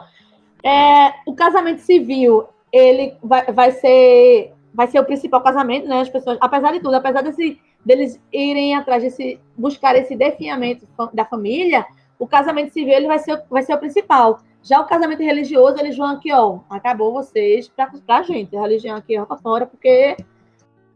é, 0.62 1.14
o 1.26 1.34
casamento 1.34 1.80
civil, 1.80 2.46
ele 2.70 3.16
vai, 3.22 3.46
vai 3.50 3.72
ser 3.72 4.52
vai 4.74 4.86
ser 4.86 5.00
o 5.00 5.04
principal 5.04 5.40
casamento, 5.40 5.88
né? 5.88 6.02
As 6.02 6.08
pessoas, 6.10 6.36
apesar 6.40 6.72
de 6.72 6.80
tudo, 6.80 6.94
apesar 6.94 7.22
desse, 7.22 7.58
deles 7.84 8.20
irem 8.30 8.76
atrás 8.76 9.02
de 9.02 9.40
buscar 9.56 9.96
esse 9.96 10.14
definhamento 10.14 10.86
da 11.14 11.24
família, 11.24 11.86
o 12.18 12.26
casamento 12.26 12.74
civil 12.74 12.92
ele 12.92 13.06
vai 13.06 13.18
ser, 13.18 13.42
vai 13.50 13.62
ser 13.62 13.74
o 13.74 13.78
principal. 13.78 14.40
Já 14.62 14.80
o 14.80 14.86
casamento 14.86 15.22
religioso, 15.22 15.78
eles 15.80 15.96
vão 15.96 16.08
aqui, 16.08 16.30
ó, 16.30 16.58
acabou 16.68 17.12
vocês 17.12 17.68
pra, 17.68 17.90
pra 18.06 18.22
gente. 18.22 18.54
A 18.54 18.60
religião 18.60 18.96
aqui, 18.96 19.18
ó, 19.18 19.24
pra 19.24 19.38
fora, 19.38 19.66
porque 19.66 20.16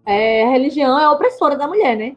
é, 0.05 0.45
a 0.45 0.51
religião 0.51 0.99
é 0.99 1.05
a 1.05 1.11
opressora 1.11 1.57
da 1.57 1.67
mulher, 1.67 1.97
né? 1.97 2.15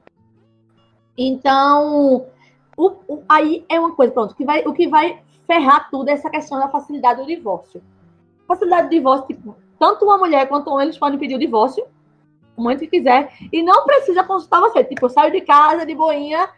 Então, 1.18 2.28
o, 2.76 2.92
o, 3.08 3.24
aí 3.30 3.66
é 3.70 3.80
uma 3.80 3.96
coisa, 3.96 4.12
pronto, 4.12 4.36
que 4.36 4.44
vai, 4.44 4.62
o 4.66 4.74
que 4.74 4.88
vai 4.88 5.24
ferrar 5.46 5.90
tudo 5.90 6.10
é 6.10 6.14
essa 6.14 6.30
questão 6.30 6.60
da 6.60 6.70
facilidade 6.70 7.22
do 7.22 7.28
divórcio. 7.28 7.82
Facilidade 8.48 8.88
do 8.88 8.92
divórcio, 8.92 9.28
tipo, 9.28 9.56
tanto 9.80 10.06
uma 10.06 10.18
mulher 10.18 10.48
quanto 10.48 10.70
um 10.70 10.74
homem, 10.74 10.86
eles 10.86 10.98
podem 10.98 11.20
pedir 11.20 11.36
o 11.36 11.40
divórcio, 11.40 11.86
o 12.56 12.62
momento 12.62 12.80
que 12.80 12.88
quiser, 12.88 13.34
e 13.52 13.62
não 13.64 13.84
precisa 13.84 14.24
consultar 14.24 14.62
você. 14.62 14.84
Tipo, 14.84 15.06
eu 15.06 15.10
saio 15.10 15.32
de 15.32 15.42
casa 15.42 15.86
de 15.86 15.96
boinha, 15.96 16.50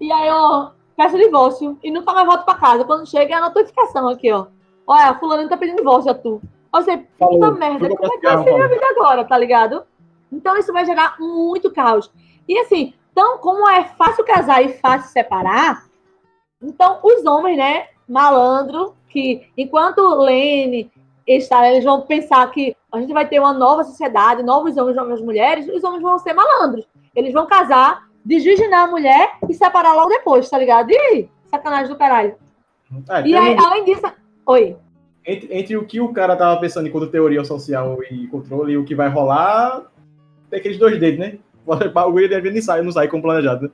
e 0.00 0.10
aí 0.10 0.28
eu 0.28 0.70
peço 0.96 1.16
divórcio, 1.16 1.78
e 1.82 1.90
nunca 1.90 2.12
mais 2.12 2.26
volto 2.26 2.44
para 2.44 2.58
casa. 2.58 2.84
Quando 2.84 3.08
chega, 3.08 3.34
é 3.34 3.38
a 3.38 3.48
notificação 3.48 4.08
aqui, 4.08 4.32
ó. 4.32 4.46
Olha, 4.86 5.14
fulano 5.14 5.48
tá 5.48 5.56
pedindo 5.56 5.76
divórcio 5.76 6.10
a 6.10 6.14
tu. 6.14 6.40
Ou 6.72 6.82
seja, 6.82 7.04
puta 7.18 7.50
merda, 7.50 7.88
como 7.88 8.14
é 8.14 8.18
que 8.18 8.26
vai 8.26 8.44
ser 8.44 8.54
minha 8.54 8.68
vida 8.68 8.86
agora, 8.96 9.24
tá 9.24 9.36
ligado? 9.36 9.84
Então 10.32 10.56
isso 10.56 10.72
vai 10.72 10.86
gerar 10.86 11.16
muito 11.20 11.70
caos. 11.70 12.10
E 12.48 12.58
assim, 12.58 12.94
então, 13.12 13.38
como 13.38 13.68
é 13.68 13.84
fácil 13.84 14.24
casar 14.24 14.64
e 14.64 14.72
fácil 14.78 15.10
separar, 15.10 15.84
então 16.62 16.98
os 17.02 17.24
homens, 17.26 17.58
né, 17.58 17.88
malandro, 18.08 18.94
que 19.08 19.46
enquanto 19.56 20.00
Lene 20.16 20.90
está, 21.26 21.70
eles 21.70 21.84
vão 21.84 22.02
pensar 22.02 22.50
que 22.50 22.76
a 22.90 23.00
gente 23.00 23.12
vai 23.12 23.28
ter 23.28 23.38
uma 23.38 23.52
nova 23.52 23.84
sociedade, 23.84 24.42
novos 24.42 24.76
homens, 24.76 24.96
novas 24.96 25.20
mulheres, 25.20 25.68
os 25.68 25.82
homens 25.84 26.02
vão 26.02 26.18
ser 26.18 26.32
malandros. 26.32 26.86
Eles 27.14 27.32
vão 27.32 27.46
casar, 27.46 28.08
desvirginar 28.24 28.88
a 28.88 28.90
mulher 28.90 29.36
e 29.48 29.54
separar 29.54 29.94
logo 29.94 30.08
depois, 30.08 30.48
tá 30.48 30.58
ligado? 30.58 30.90
E 30.90 31.28
sacanagem 31.46 31.88
do 31.88 31.98
caralho. 31.98 32.34
Ah, 33.08 33.20
e 33.20 33.34
aí, 33.34 33.56
além 33.58 33.84
disso. 33.84 34.02
Oi. 34.46 34.76
Entre, 35.24 35.56
entre, 35.56 35.76
o 35.76 35.86
que 35.86 36.00
o 36.00 36.12
cara 36.12 36.34
tava 36.34 36.60
pensando 36.60 36.88
enquanto 36.88 37.10
teoria 37.10 37.44
social 37.44 38.02
e 38.10 38.26
controle 38.26 38.72
e 38.72 38.76
o 38.76 38.84
que 38.84 38.94
vai 38.94 39.08
rolar, 39.08 39.84
tem 40.50 40.58
aqueles 40.58 40.78
dois 40.78 40.98
dedos, 40.98 41.20
né? 41.20 41.38
O 41.64 42.10
Will 42.10 42.28
deve 42.28 42.50
não 42.50 42.60
sair, 42.60 42.82
não 42.82 42.90
sai 42.90 43.06
como 43.06 43.22
planejado. 43.22 43.66
Né? 43.66 43.70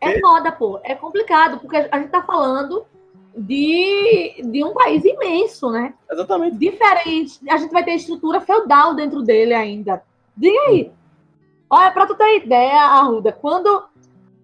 É 0.00 0.20
foda, 0.20 0.50
pô. 0.50 0.80
É 0.82 0.94
complicado, 0.94 1.60
porque 1.60 1.76
a 1.76 1.98
gente 1.98 2.10
tá 2.10 2.22
falando 2.22 2.84
de, 3.40 4.42
de 4.44 4.62
um 4.62 4.74
país 4.74 5.02
imenso, 5.02 5.70
né? 5.70 5.94
Exatamente. 6.10 6.58
Diferente. 6.58 7.40
A 7.48 7.56
gente 7.56 7.72
vai 7.72 7.82
ter 7.82 7.92
estrutura 7.92 8.40
feudal 8.40 8.94
dentro 8.94 9.22
dele 9.22 9.54
ainda. 9.54 10.02
Diga 10.36 10.60
aí. 10.68 10.92
Olha, 11.70 11.90
para 11.90 12.06
tu 12.06 12.14
ter 12.16 12.44
ideia, 12.44 12.82
Arruda, 12.82 13.32
quando, 13.32 13.84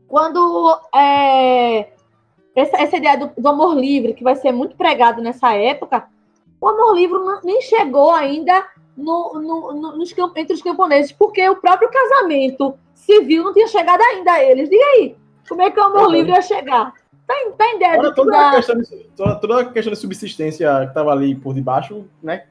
quando 0.08 0.80
é, 0.94 1.90
essa, 2.54 2.76
essa 2.78 2.96
ideia 2.96 3.18
do, 3.18 3.30
do, 3.36 3.48
amor 3.48 3.74
livre, 3.74 4.14
que 4.14 4.24
vai 4.24 4.34
ser 4.36 4.52
muito 4.52 4.76
pregado 4.76 5.20
nessa 5.20 5.52
época, 5.52 6.08
o 6.58 6.68
amor 6.68 6.94
livre 6.94 7.18
não, 7.18 7.40
nem 7.42 7.60
chegou 7.60 8.12
ainda 8.12 8.64
no, 8.96 9.34
no, 9.34 9.72
no, 9.74 9.96
nos, 9.98 10.14
entre 10.36 10.54
os 10.54 10.62
camponeses, 10.62 11.12
porque 11.12 11.46
o 11.48 11.56
próprio 11.56 11.90
casamento 11.90 12.78
civil 12.94 13.44
não 13.44 13.52
tinha 13.52 13.66
chegado 13.66 14.00
ainda 14.00 14.32
a 14.32 14.42
eles. 14.42 14.70
Diga 14.70 14.84
aí, 14.94 15.16
como 15.46 15.60
é 15.60 15.70
que 15.70 15.78
o 15.78 15.84
amor 15.84 16.10
livre 16.10 16.32
ia 16.32 16.40
chegar? 16.40 16.94
Tem, 17.26 17.52
tem 17.52 17.76
ideia 17.76 17.98
Olha, 17.98 18.14
toda, 18.14 18.30
da... 18.30 18.50
a 18.50 18.56
questão 18.56 18.80
de, 18.80 19.04
toda, 19.16 19.34
toda, 19.36 19.60
a 19.60 19.72
questão 19.72 19.92
de 19.92 19.98
subsistência 19.98 20.68
que 20.80 20.86
estava 20.86 21.10
ali 21.10 21.34
por 21.34 21.54
debaixo, 21.54 22.06
né? 22.22 22.46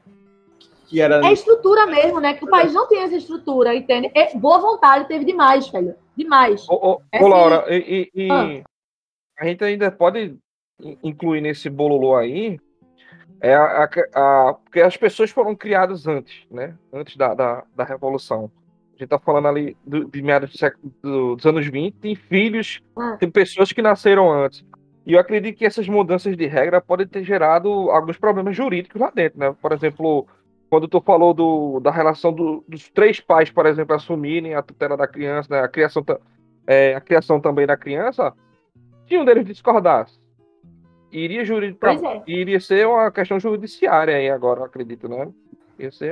Que 0.86 1.00
era... 1.00 1.26
É 1.26 1.32
estrutura 1.32 1.86
mesmo, 1.86 2.20
né? 2.20 2.34
Que 2.34 2.44
o 2.44 2.48
país 2.50 2.72
não 2.72 2.86
tem 2.86 3.02
essa 3.02 3.16
estrutura, 3.16 3.74
entende? 3.74 4.10
É, 4.14 4.36
boa 4.36 4.58
vontade 4.58 5.08
teve 5.08 5.24
demais, 5.24 5.68
velho. 5.68 5.94
Demais. 6.16 6.68
Ô, 6.68 6.74
ô, 6.74 7.00
é 7.10 7.22
ô 7.22 7.28
Laura, 7.28 7.64
e, 7.68 8.10
e 8.14 8.30
ah. 8.30 8.62
a 9.38 9.46
gente 9.46 9.64
ainda 9.64 9.90
pode 9.90 10.36
incluir 11.02 11.40
nesse 11.40 11.70
bololô 11.70 12.16
aí 12.16 12.58
é 13.40 13.54
a, 13.54 13.84
a, 13.84 14.48
a, 14.48 14.54
porque 14.54 14.80
as 14.80 14.96
pessoas 14.96 15.30
foram 15.30 15.54
criadas 15.54 16.06
antes, 16.06 16.46
né? 16.50 16.76
Antes 16.92 17.16
da, 17.16 17.34
da, 17.34 17.64
da 17.74 17.84
Revolução. 17.84 18.50
A 18.96 18.98
gente 18.98 19.08
tá 19.08 19.18
falando 19.18 19.46
ali 19.46 19.76
do, 19.86 20.06
de 20.06 20.22
meados 20.22 20.50
do 20.50 20.58
século, 20.58 20.92
do, 21.02 21.36
dos 21.36 21.44
anos 21.44 21.66
20, 21.66 21.94
tem 21.96 22.14
filhos, 22.14 22.80
ah. 22.96 23.16
tem 23.20 23.30
pessoas 23.30 23.70
que 23.70 23.82
nasceram 23.82 24.32
antes. 24.32 24.64
E 25.04 25.12
eu 25.12 25.20
acredito 25.20 25.56
que 25.56 25.66
essas 25.66 25.86
mudanças 25.86 26.36
de 26.36 26.46
regra 26.46 26.80
podem 26.80 27.06
ter 27.06 27.22
gerado 27.22 27.68
alguns 27.90 28.18
problemas 28.18 28.56
jurídicos 28.56 29.00
lá 29.00 29.12
dentro, 29.14 29.38
né? 29.38 29.54
Por 29.60 29.72
exemplo, 29.72 30.26
quando 30.70 30.88
tu 30.88 31.00
falou 31.00 31.34
do, 31.34 31.78
da 31.78 31.90
relação 31.90 32.32
do, 32.32 32.64
dos 32.66 32.88
três 32.88 33.20
pais, 33.20 33.50
por 33.50 33.66
exemplo, 33.66 33.94
assumirem 33.94 34.54
a 34.54 34.62
tutela 34.62 34.96
da 34.96 35.06
criança, 35.06 35.54
né? 35.54 35.60
a, 35.60 35.68
criação, 35.68 36.04
é, 36.66 36.94
a 36.94 37.00
criação 37.00 37.38
também 37.38 37.66
da 37.66 37.76
criança, 37.76 38.32
se 39.06 39.16
um 39.16 39.24
deles 39.24 39.44
discordasse, 39.44 40.18
iria, 41.12 41.44
jurídico 41.44 41.78
pra, 41.78 41.92
é. 41.92 42.22
iria 42.26 42.58
ser 42.58 42.86
uma 42.88 43.10
questão 43.12 43.38
judiciária 43.38 44.16
aí 44.16 44.28
agora, 44.28 44.60
eu 44.60 44.64
acredito, 44.64 45.08
né? 45.08 45.28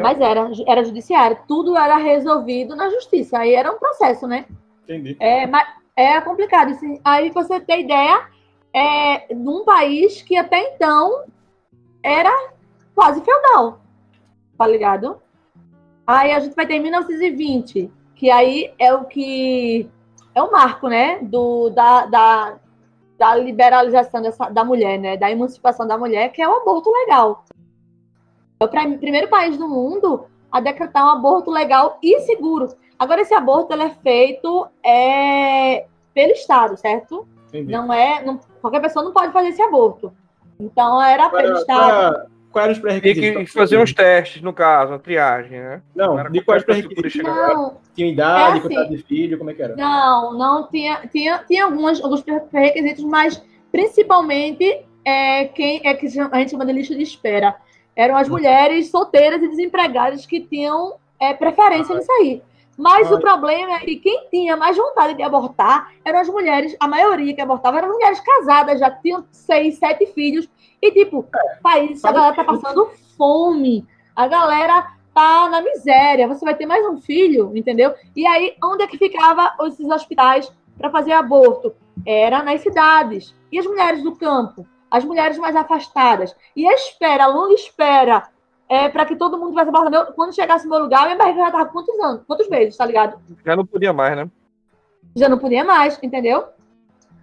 Mas 0.02 0.20
era, 0.20 0.50
era 0.66 0.84
judiciário, 0.84 1.38
tudo 1.48 1.76
era 1.76 1.96
resolvido 1.96 2.76
na 2.76 2.90
justiça, 2.90 3.38
aí 3.38 3.54
era 3.54 3.72
um 3.72 3.78
processo, 3.78 4.26
né? 4.26 4.46
Entendi. 4.84 5.16
É, 5.18 5.46
mas 5.46 5.66
é 5.96 6.20
complicado. 6.20 6.72
Assim, 6.72 7.00
aí 7.04 7.30
você 7.30 7.60
tem 7.60 7.82
ideia 7.82 8.26
é, 8.72 9.34
de 9.34 9.48
um 9.48 9.64
país 9.64 10.22
que 10.22 10.36
até 10.36 10.74
então 10.74 11.24
era 12.02 12.32
quase 12.94 13.22
feudal, 13.22 13.80
tá 14.58 14.66
ligado? 14.66 15.20
Aí 16.06 16.32
a 16.32 16.40
gente 16.40 16.54
vai 16.54 16.66
ter 16.66 16.78
1920, 16.78 17.90
que 18.14 18.30
aí 18.30 18.72
é 18.78 18.92
o 18.92 19.04
que 19.04 19.88
é 20.34 20.42
o 20.42 20.50
marco, 20.50 20.88
né, 20.88 21.20
do, 21.22 21.70
da, 21.70 22.06
da, 22.06 22.56
da 23.16 23.36
liberalização 23.36 24.20
dessa, 24.20 24.50
da 24.50 24.64
mulher, 24.64 24.98
né, 24.98 25.16
da 25.16 25.30
emancipação 25.30 25.86
da 25.86 25.96
mulher, 25.96 26.30
que 26.30 26.42
é 26.42 26.48
o 26.48 26.56
aborto 26.56 26.90
legal. 26.90 27.44
É 28.60 28.64
o 28.64 28.98
primeiro 28.98 29.28
país 29.28 29.56
do 29.56 29.68
mundo 29.68 30.26
a 30.50 30.60
decretar 30.60 31.04
um 31.04 31.10
aborto 31.10 31.50
legal 31.50 31.98
e 32.02 32.20
seguro. 32.20 32.68
Agora, 32.98 33.20
esse 33.20 33.34
aborto 33.34 33.72
ele 33.72 33.82
é 33.82 33.90
feito 33.90 34.66
é, 34.84 35.86
pelo 36.14 36.32
Estado, 36.32 36.76
certo? 36.76 37.26
Entendi. 37.48 37.72
Não 37.72 37.92
é. 37.92 38.22
Não, 38.24 38.38
qualquer 38.60 38.80
pessoa 38.80 39.04
não 39.04 39.12
pode 39.12 39.32
fazer 39.32 39.48
esse 39.48 39.60
aborto. 39.60 40.12
Então, 40.58 41.02
era 41.02 41.28
qual 41.28 41.42
pelo 41.42 41.58
Estado. 41.58 42.30
Qual, 42.52 42.64
era 42.64 42.72
os 42.72 42.78
pré-requisitos? 42.78 43.32
Tinha 43.32 43.44
que 43.44 43.50
fazer 43.50 43.78
uns 43.78 43.92
testes, 43.92 44.40
no 44.40 44.52
caso, 44.52 44.92
uma 44.92 44.98
triagem, 45.00 45.58
né? 45.58 45.82
Não, 45.92 46.16
não 46.16 46.30
de 46.30 46.40
quais 46.40 46.62
pré-requisitos? 46.62 47.16
Não, 47.24 47.78
tinha 47.96 48.12
idade, 48.12 48.72
é 48.72 48.78
assim, 48.80 48.90
de 48.90 49.02
filho, 49.02 49.38
como 49.38 49.50
é 49.50 49.54
que 49.54 49.62
era? 49.62 49.74
Não, 49.74 50.32
não, 50.32 50.68
tinha, 50.68 51.00
tinha, 51.10 51.38
tinha 51.48 51.64
algumas, 51.64 52.00
alguns 52.00 52.22
pré-requisitos, 52.22 53.02
mas 53.02 53.42
principalmente 53.72 54.86
é, 55.04 55.46
quem 55.46 55.80
é 55.84 55.94
que 55.94 56.06
a 56.06 56.38
gente 56.38 56.50
chama 56.52 56.64
de 56.64 56.72
lista 56.72 56.94
de 56.94 57.02
espera 57.02 57.56
eram 57.96 58.16
as 58.16 58.28
mulheres 58.28 58.90
solteiras 58.90 59.42
e 59.42 59.48
desempregadas 59.48 60.26
que 60.26 60.40
tinham 60.40 60.94
é, 61.20 61.32
preferência 61.32 61.94
nisso 61.94 62.12
aí. 62.12 62.42
Mas 62.76 63.10
o 63.10 63.20
problema 63.20 63.74
é 63.74 63.78
que 63.80 63.96
quem 63.96 64.28
tinha 64.30 64.56
mais 64.56 64.76
vontade 64.76 65.14
de 65.14 65.22
abortar 65.22 65.92
eram 66.04 66.18
as 66.18 66.28
mulheres, 66.28 66.76
a 66.80 66.88
maioria 66.88 67.32
que 67.32 67.40
abortava 67.40 67.78
eram 67.78 67.92
mulheres 67.92 68.20
casadas, 68.20 68.80
já 68.80 68.90
tinham 68.90 69.24
seis, 69.30 69.78
sete 69.78 70.06
filhos. 70.06 70.48
E, 70.82 70.90
tipo, 70.90 71.24
país, 71.62 72.04
a 72.04 72.12
galera 72.12 72.34
tá 72.34 72.44
passando 72.44 72.90
fome, 73.16 73.86
a 74.14 74.26
galera 74.26 74.92
tá 75.14 75.48
na 75.48 75.60
miséria, 75.60 76.26
você 76.26 76.44
vai 76.44 76.56
ter 76.56 76.66
mais 76.66 76.84
um 76.84 77.00
filho, 77.00 77.56
entendeu? 77.56 77.94
E 78.14 78.26
aí, 78.26 78.54
onde 78.62 78.82
é 78.82 78.86
que 78.88 78.98
ficava 78.98 79.54
esses 79.66 79.88
hospitais 79.88 80.52
para 80.76 80.90
fazer 80.90 81.12
aborto? 81.12 81.72
Era 82.04 82.42
nas 82.42 82.60
cidades. 82.60 83.34
E 83.52 83.58
as 83.58 83.66
mulheres 83.66 84.02
do 84.02 84.16
campo? 84.16 84.66
As 84.94 85.04
mulheres 85.04 85.36
mais 85.38 85.56
afastadas. 85.56 86.36
E 86.54 86.64
a 86.68 86.72
espera, 86.72 87.24
a 87.24 87.26
longa 87.26 87.54
espera, 87.54 88.28
é, 88.68 88.88
para 88.88 89.04
que 89.04 89.16
todo 89.16 89.36
mundo 89.36 89.48
tivesse 89.50 89.68
abortado. 89.68 90.12
Quando 90.14 90.32
chegasse 90.32 90.64
no 90.66 90.70
meu 90.70 90.84
lugar, 90.84 91.04
minha 91.06 91.16
barriga 91.16 91.40
já 91.40 91.46
estava 91.46 91.66
quantos 91.66 91.98
anos? 91.98 92.22
Quantos 92.24 92.48
meses, 92.48 92.76
tá 92.76 92.86
ligado? 92.86 93.18
Já 93.44 93.56
não 93.56 93.66
podia 93.66 93.92
mais, 93.92 94.16
né? 94.16 94.30
Já 95.16 95.28
não 95.28 95.36
podia 95.36 95.64
mais, 95.64 96.00
entendeu? 96.00 96.44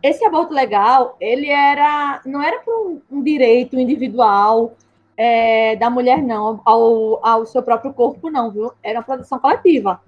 Esse 0.03 0.25
aborto 0.25 0.53
legal, 0.53 1.15
ele 1.17 1.49
era. 1.49 2.21
Não 2.25 2.43
era 2.43 2.59
para 2.59 2.73
um, 2.73 3.01
um, 3.09 3.23
direito 3.23 3.79
individual 3.79 4.73
é, 5.15 5.77
da 5.77 5.89
mulher, 5.89 6.21
não, 6.21 6.59
ao, 6.65 7.25
ao 7.25 7.45
seu 7.45 7.63
próprio 7.63 7.93
corpo, 7.93 8.29
não, 8.29 8.51
viu? 8.51 8.73
Era 8.83 8.99
uma 8.99 9.05
proteção 9.05 9.39
coletiva. 9.39 10.01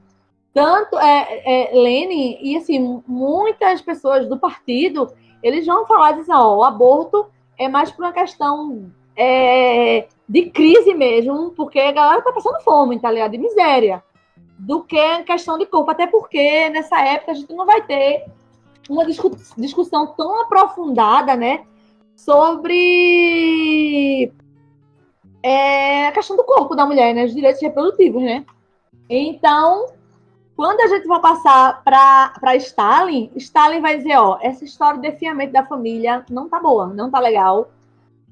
Tanto 0.54 1.00
é, 1.00 1.44
é, 1.46 1.72
Lenin 1.74 2.40
e 2.42 2.58
assim, 2.58 3.02
muitas 3.08 3.82
pessoas 3.82 4.28
do 4.28 4.38
partido, 4.38 5.14
eles 5.42 5.66
vão 5.66 5.86
falar 5.86 6.16
assim, 6.16 6.32
ó, 6.34 6.58
o 6.58 6.64
aborto 6.64 7.32
é 7.58 7.68
mais 7.68 7.92
por 7.92 8.06
uma 8.06 8.14
questão 8.14 8.92
é, 9.16 10.08
de 10.28 10.50
crise 10.50 10.94
mesmo, 10.94 11.52
porque 11.52 11.80
a 11.80 11.92
galera 11.92 12.22
tá 12.22 12.32
passando 12.32 12.62
fome, 12.62 13.00
tá 13.00 13.12
ligado? 13.12 13.32
De 13.32 13.38
miséria, 13.38 14.04
do 14.58 14.84
que 14.84 15.24
questão 15.24 15.58
de 15.58 15.66
corpo. 15.66 15.92
Até 15.92 16.08
porque 16.08 16.70
nessa 16.70 17.00
época 17.02 17.32
a 17.32 17.36
gente 17.36 17.54
não 17.54 17.66
vai 17.66 17.82
ter 17.82 18.26
uma 18.90 19.06
discussão 19.06 20.08
tão 20.08 20.42
aprofundada, 20.42 21.36
né? 21.36 21.66
Sobre 22.16 24.32
é, 25.42 26.08
a 26.08 26.12
questão 26.12 26.36
do 26.36 26.44
corpo 26.44 26.76
da 26.76 26.86
mulher, 26.86 27.14
né? 27.14 27.26
Os 27.26 27.34
direitos 27.34 27.62
reprodutivos, 27.62 28.22
né? 28.22 28.46
Então, 29.10 29.88
quando 30.56 30.82
a 30.82 30.88
gente 30.88 31.08
vai 31.08 31.20
passar 31.20 31.84
para 31.84 32.56
Stalin, 32.58 33.32
Stalin 33.36 33.82
vai 33.82 33.98
dizer, 33.98 34.18
ó, 34.18 34.38
essa 34.42 34.64
história 34.64 35.00
de 35.00 35.10
defiamento 35.10 35.52
da 35.52 35.66
família 35.66 36.24
não 36.30 36.48
tá 36.48 36.60
boa, 36.60 36.88
não 36.88 37.10
tá 37.10 37.20
legal. 37.20 37.72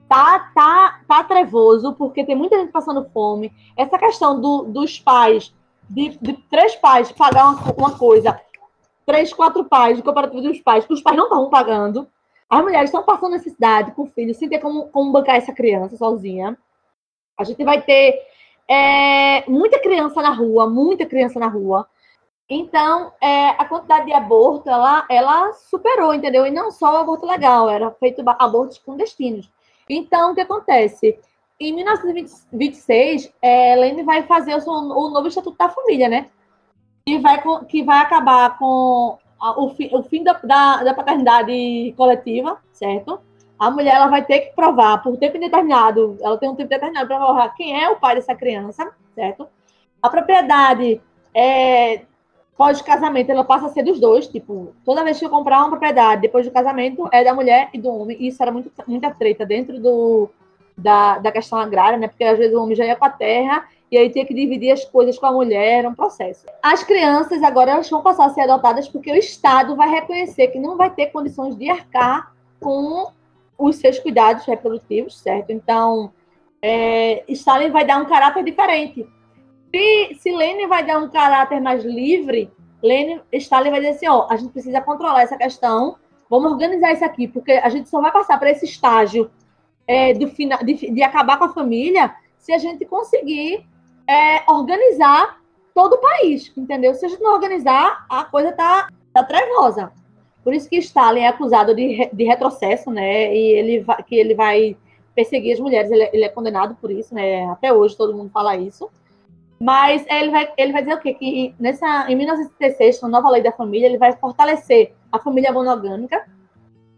Tá, 0.08 0.52
tá, 0.54 1.02
tá 1.08 1.24
trevoso, 1.24 1.94
porque 1.94 2.24
tem 2.24 2.36
muita 2.36 2.60
gente 2.60 2.72
passando 2.72 3.10
fome. 3.12 3.52
Essa 3.78 3.98
questão 3.98 4.40
do, 4.40 4.64
dos 4.64 5.00
pais, 5.00 5.54
de, 5.90 6.10
de 6.22 6.34
três 6.50 6.76
pais 6.76 7.12
pagar 7.12 7.48
uma, 7.48 7.74
uma, 7.78 7.98
coisa, 7.98 8.40
três, 9.06 9.34
quatro 9.34 9.64
pais, 9.64 9.98
de 9.98 10.04
cooperativa 10.04 10.42
dos 10.42 10.60
pais, 10.60 10.86
que 10.86 10.94
os 10.94 11.02
pais 11.02 11.18
não 11.18 11.26
estão 11.26 11.50
pagando. 11.50 12.08
As 12.50 12.62
mulheres 12.62 12.90
estão 12.90 13.04
passando 13.04 13.32
necessidade 13.32 13.94
com 13.94 14.06
filhos, 14.06 14.38
sem 14.38 14.50
ter 14.50 14.60
como, 14.60 14.90
como 14.90 15.12
bancar 15.12 15.38
essa 15.38 15.54
criança 15.54 15.96
sozinha. 15.96 16.58
A 17.38 17.46
gente 17.46 17.64
vai 17.64 17.82
ter 17.82 18.20
é, 18.68 19.50
muita 19.50 19.80
criança 19.80 20.22
na 20.22 20.32
rua, 20.32 20.70
muita 20.70 21.06
criança 21.06 21.40
na 21.40 21.48
rua. 21.48 21.88
Então, 22.54 23.14
é, 23.22 23.52
a 23.52 23.64
quantidade 23.64 24.08
de 24.08 24.12
aborto, 24.12 24.70
ela, 24.70 25.06
ela 25.10 25.54
superou, 25.54 26.14
entendeu? 26.14 26.46
E 26.46 26.52
não 26.52 26.70
só 26.70 26.96
o 26.96 26.98
aborto 26.98 27.26
legal, 27.26 27.70
era 27.70 27.90
feito 27.92 28.22
abortos 28.28 28.78
clandestinos. 28.78 29.50
Então, 29.90 30.32
o 30.32 30.36
que 30.36 30.42
acontece? 30.42 31.18
Em 31.58 31.72
1926, 31.74 33.32
é, 33.42 33.74
Lene 33.78 34.04
vai 34.04 34.24
fazer 34.24 34.54
o, 34.54 34.70
o, 34.70 35.10
novo 35.10 35.30
Estatuto 35.30 35.58
da 35.58 35.70
Família, 35.70 36.10
né? 36.10 36.26
Que 37.06 37.20
vai, 37.20 37.42
que 37.70 37.84
vai 37.84 38.00
acabar 38.00 38.58
com 38.58 39.18
a, 39.40 39.58
o, 39.58 39.70
fi, 39.70 39.90
o 39.94 40.04
fim 40.04 40.22
da, 40.22 40.34
da, 40.34 40.84
da, 40.84 40.94
paternidade 40.94 41.94
coletiva, 41.96 42.62
certo? 42.74 43.22
A 43.58 43.72
mulher 43.72 43.96
ela 43.96 44.08
vai 44.08 44.26
ter 44.26 44.42
que 44.42 44.56
provar 44.58 45.02
por 45.02 45.16
tempo 45.16 45.38
indeterminado, 45.38 46.18
ela 46.22 46.38
tem 46.38 46.50
um 46.50 46.56
tempo 46.56 46.68
determinado 46.68 47.08
para 47.08 47.18
provar 47.18 47.56
quem 47.56 47.82
é 47.82 47.90
o 47.90 47.96
pai 47.96 48.16
dessa 48.16 48.36
criança, 48.36 48.92
certo? 49.16 49.48
A 50.02 50.10
propriedade 50.10 51.02
é, 51.34 52.02
pós-casamento, 52.58 53.32
ela 53.32 53.44
passa 53.44 53.68
a 53.68 53.70
ser 53.70 53.84
dos 53.84 54.00
dois. 54.00 54.28
Tipo, 54.28 54.74
toda 54.86 55.04
vez 55.04 55.20
que 55.20 55.26
eu 55.26 55.30
comprar 55.30 55.60
uma 55.60 55.70
propriedade 55.70 56.22
depois 56.22 56.46
do 56.46 56.52
casamento, 56.52 57.08
é 57.12 57.24
da 57.24 57.34
mulher 57.34 57.70
e 57.74 57.80
do 57.80 57.90
homem. 57.90 58.18
E 58.20 58.28
isso 58.28 58.42
era 58.42 58.52
muito, 58.52 58.72
muita 58.88 59.12
treta 59.12 59.46
dentro 59.46 59.80
do, 59.80 60.30
da, 60.78 61.20
da 61.20 61.32
questão 61.32 61.60
agrária, 61.60 61.98
né? 61.98 62.08
Porque 62.08 62.24
às 62.24 62.38
vezes 62.38 62.56
o 62.56 62.62
homem 62.62 62.76
já 62.76 62.86
ia 62.86 62.96
com 62.96 63.06
a 63.06 63.10
terra 63.10 63.68
e 63.92 63.98
aí 63.98 64.10
tinha 64.10 64.26
que 64.26 64.34
dividir 64.34 64.72
as 64.72 64.86
coisas 64.86 65.20
com 65.20 65.26
a 65.26 65.32
mulher, 65.32 65.80
era 65.80 65.90
um 65.90 65.94
processo. 65.94 66.46
As 66.64 66.84
crianças 66.84 67.44
agora 67.44 67.72
elas 67.72 67.90
vão 67.90 68.02
passar 68.02 68.26
a 68.26 68.30
ser 68.30 68.42
adotadas 68.42 68.88
porque 68.88 69.12
o 69.12 69.16
Estado 69.16 69.76
vai 69.76 69.90
reconhecer 69.90 70.48
que 70.48 70.60
não 70.60 70.78
vai 70.78 70.90
ter 70.90 71.08
condições 71.08 71.58
de 71.58 71.70
arcar 71.70 72.34
com 72.60 73.12
os 73.58 73.76
seus 73.76 74.00
cuidados 74.00 74.46
reprodutivos, 74.46 75.20
certo? 75.20 75.52
Então, 75.52 76.12
é, 76.62 77.24
Stalin 77.28 77.70
vai 77.70 77.86
dar 77.86 78.02
um 78.02 78.06
caráter 78.06 78.44
diferente 78.44 79.06
se, 79.74 80.16
se 80.20 80.32
Lênin 80.32 80.68
vai 80.68 80.86
dar 80.86 81.00
um 81.00 81.10
caráter 81.10 81.62
mais 81.62 81.84
livre, 81.84 82.52
Lênin, 82.84 83.22
Stalin 83.34 83.72
vai 83.72 83.80
dizer 83.80 83.94
assim, 83.94 84.08
ó, 84.08 84.28
a 84.30 84.36
gente 84.36 84.52
precisa 84.52 84.82
controlar 84.82 85.22
essa 85.22 85.38
questão, 85.38 85.96
vamos 86.30 86.52
organizar 86.52 86.92
isso 86.92 87.06
aqui, 87.06 87.28
porque 87.28 87.54
a 87.54 87.70
gente 87.70 87.90
só 87.90 88.02
vai 88.02 88.12
passar 88.12 88.38
para 88.40 88.52
esse 88.52 88.66
estágio 88.66 89.30
é, 89.88 90.14
do 90.14 90.28
final, 90.28 90.60
de, 90.64 90.92
de, 90.92 91.04
acabar 91.04 91.38
com 91.38 91.46
a 91.46 91.54
família 91.54 92.14
se 92.38 92.52
a 92.52 92.58
gente 92.58 92.86
conseguir 92.86 93.66
é, 94.08 94.50
organizar 94.52 95.40
todo 95.74 95.94
o 95.94 96.02
país, 96.02 96.52
entendeu? 96.58 96.94
Se 96.94 97.06
a 97.06 97.10
gente 97.10 97.22
não 97.22 97.34
organizar, 97.34 98.06
a 98.10 98.24
coisa 98.24 98.52
tá, 98.52 98.88
tá 99.14 99.24
trevosa. 99.24 99.92
Por 100.44 100.54
isso 100.54 100.70
que 100.70 100.78
Stalin 100.78 101.22
é 101.22 101.28
acusado 101.28 101.76
de, 101.76 102.10
de 102.12 102.24
retrocesso, 102.24 102.90
né? 102.90 103.34
E 103.36 103.52
ele 103.52 103.80
vai, 103.82 104.04
que 104.04 104.16
ele 104.16 104.34
vai 104.34 104.76
perseguir 105.14 105.54
as 105.54 105.60
mulheres, 105.60 105.92
ele, 105.92 106.10
ele 106.12 106.24
é 106.24 106.30
condenado 106.30 106.76
por 106.76 106.90
isso, 106.90 107.14
né? 107.14 107.46
Até 107.46 107.72
hoje 107.72 107.96
todo 107.96 108.16
mundo 108.16 108.32
fala 108.32 108.56
isso. 108.58 108.90
Mas 109.62 110.04
ele 110.10 110.32
vai, 110.32 110.52
ele 110.58 110.72
vai 110.72 110.82
dizer 110.82 110.96
o 110.96 111.00
quê? 111.00 111.14
Que 111.14 111.54
nessa, 111.60 112.10
em 112.10 112.16
1936, 112.16 113.00
com 113.00 113.06
a 113.06 113.10
nova 113.10 113.30
lei 113.30 113.44
da 113.44 113.52
família, 113.52 113.86
ele 113.86 114.00
vai 114.00 114.12
fortalecer 114.14 114.96
a 115.12 115.20
família 115.20 115.52
monogâmica, 115.52 116.26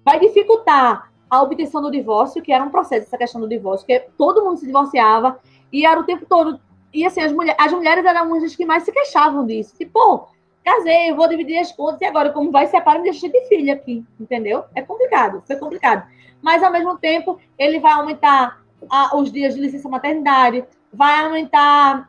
vai 0.05 0.17
dificultar 0.17 1.11
a 1.29 1.41
obtenção 1.41 1.81
do 1.81 1.91
divórcio, 1.91 2.41
que 2.41 2.53
era 2.53 2.63
um 2.63 2.69
processo, 2.69 3.05
essa 3.05 3.17
questão 3.17 3.41
do 3.41 3.49
divórcio, 3.49 3.85
que 3.85 3.99
todo 4.17 4.45
mundo 4.45 4.59
se 4.59 4.65
divorciava 4.65 5.37
e 5.73 5.85
era 5.85 5.99
o 5.99 6.05
tempo 6.05 6.25
todo. 6.25 6.57
E 6.93 7.05
assim, 7.05 7.19
as, 7.19 7.33
mulher, 7.33 7.53
as 7.59 7.73
mulheres 7.73 8.05
eram 8.05 8.39
das 8.39 8.55
que 8.55 8.65
mais 8.65 8.83
se 8.83 8.93
queixavam 8.93 9.45
disso. 9.45 9.75
Tipo, 9.75 10.29
casei, 10.63 11.13
vou 11.13 11.27
dividir 11.27 11.57
as 11.57 11.73
contas 11.73 11.99
e 11.99 12.05
agora, 12.05 12.31
como 12.31 12.49
vai 12.49 12.67
separar, 12.67 12.99
me 12.99 13.11
deixa 13.11 13.27
de 13.27 13.45
filha 13.49 13.73
aqui, 13.73 14.05
entendeu? 14.17 14.63
É 14.73 14.81
complicado, 14.81 15.43
foi 15.45 15.57
complicado. 15.57 16.07
Mas, 16.41 16.63
ao 16.63 16.71
mesmo 16.71 16.97
tempo, 16.97 17.37
ele 17.57 17.81
vai 17.81 17.91
aumentar 17.91 18.63
a, 18.89 19.17
os 19.17 19.29
dias 19.29 19.53
de 19.53 19.59
licença 19.59 19.89
maternidade, 19.89 20.63
vai 20.93 21.25
aumentar 21.25 22.07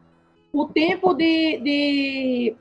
o 0.54 0.66
tempo 0.66 1.12
de, 1.14 1.58
de 1.58 2.56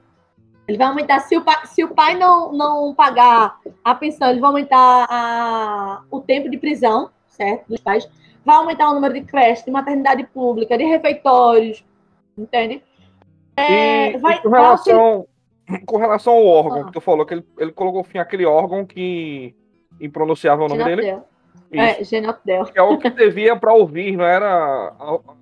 ele 0.67 0.77
vai 0.77 0.87
aumentar, 0.87 1.19
se 1.19 1.37
o 1.37 1.43
pai, 1.43 1.65
se 1.67 1.83
o 1.83 1.93
pai 1.93 2.17
não, 2.17 2.51
não 2.51 2.95
pagar 2.95 3.59
a 3.83 3.93
pensão, 3.93 4.29
ele 4.29 4.39
vai 4.39 4.49
aumentar 4.49 5.05
a, 5.09 6.01
o 6.09 6.19
tempo 6.19 6.49
de 6.49 6.57
prisão, 6.57 7.11
certo? 7.27 7.67
Dos 7.67 7.79
pais. 7.79 8.09
Vai 8.43 8.55
aumentar 8.55 8.89
o 8.89 8.95
número 8.95 9.13
de 9.13 9.21
creches, 9.21 9.63
de 9.63 9.71
maternidade 9.71 10.23
pública, 10.25 10.77
de 10.77 10.85
refeitórios, 10.85 11.85
entende? 12.37 12.81
É, 13.55 14.17
vai, 14.17 14.41
com, 14.41 14.49
relação, 14.49 15.27
com 15.85 15.97
relação 15.97 16.33
ao 16.33 16.45
órgão 16.45 16.81
ah. 16.81 16.85
que 16.85 16.91
tu 16.93 17.01
falou, 17.01 17.25
que 17.25 17.35
ele, 17.35 17.45
ele 17.59 17.71
colocou 17.71 18.03
fim 18.03 18.17
àquele 18.17 18.45
órgão 18.45 18.85
que 18.85 19.55
impronunciava 20.01 20.65
o 20.65 20.67
nome 20.67 20.83
dele. 20.83 21.17
É, 21.79 22.03
Genopdel. 22.03 22.65
Que 22.65 22.79
é 22.79 22.81
o 22.81 22.97
que 22.97 23.09
devia 23.09 23.55
para 23.55 23.73
ouvir, 23.73 24.15
não 24.15 24.25
era. 24.25 24.93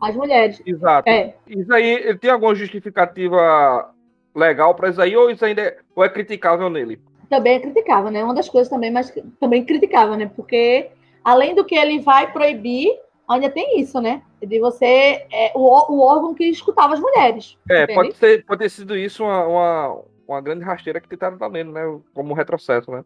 As 0.01 0.15
mulheres. 0.15 0.61
Exato. 0.65 1.09
É. 1.09 1.35
Isso 1.47 1.73
aí, 1.73 1.85
ele 1.85 2.17
tem 2.17 2.31
alguma 2.31 2.55
justificativa 2.55 3.93
legal 4.35 4.73
para 4.75 4.89
isso 4.89 5.01
aí, 5.01 5.15
ou 5.15 5.29
isso 5.29 5.43
ainda 5.43 5.61
é, 5.61 5.77
ou 5.95 6.03
é 6.03 6.09
criticável 6.09 6.69
nele? 6.69 6.99
Também 7.29 7.55
é 7.55 7.59
criticável, 7.59 8.11
né? 8.11 8.23
Uma 8.23 8.33
das 8.33 8.49
coisas 8.49 8.69
também, 8.69 8.91
mas 8.91 9.13
também 9.39 9.65
criticável, 9.65 10.15
né? 10.15 10.29
Porque 10.35 10.89
além 11.23 11.55
do 11.55 11.65
que 11.65 11.75
ele 11.75 11.99
vai 11.99 12.31
proibir, 12.31 12.89
ainda 13.27 13.49
tem 13.49 13.79
isso, 13.79 13.99
né? 14.01 14.21
De 14.41 14.59
você. 14.59 15.25
É, 15.31 15.51
o, 15.55 15.93
o 15.93 16.01
órgão 16.01 16.33
que 16.33 16.45
escutava 16.45 16.93
as 16.93 16.99
mulheres. 16.99 17.57
É, 17.69 17.87
pode 17.87 18.13
ter, 18.13 18.45
pode 18.45 18.59
ter 18.59 18.69
sido 18.69 18.97
isso 18.97 19.23
uma, 19.23 19.45
uma, 19.45 20.01
uma 20.27 20.41
grande 20.41 20.63
rasteira 20.63 20.99
que 20.99 21.07
tentaram 21.07 21.37
também, 21.37 21.63
né? 21.63 21.81
Como 22.13 22.31
um 22.31 22.35
retrocesso, 22.35 22.91
né? 22.91 23.03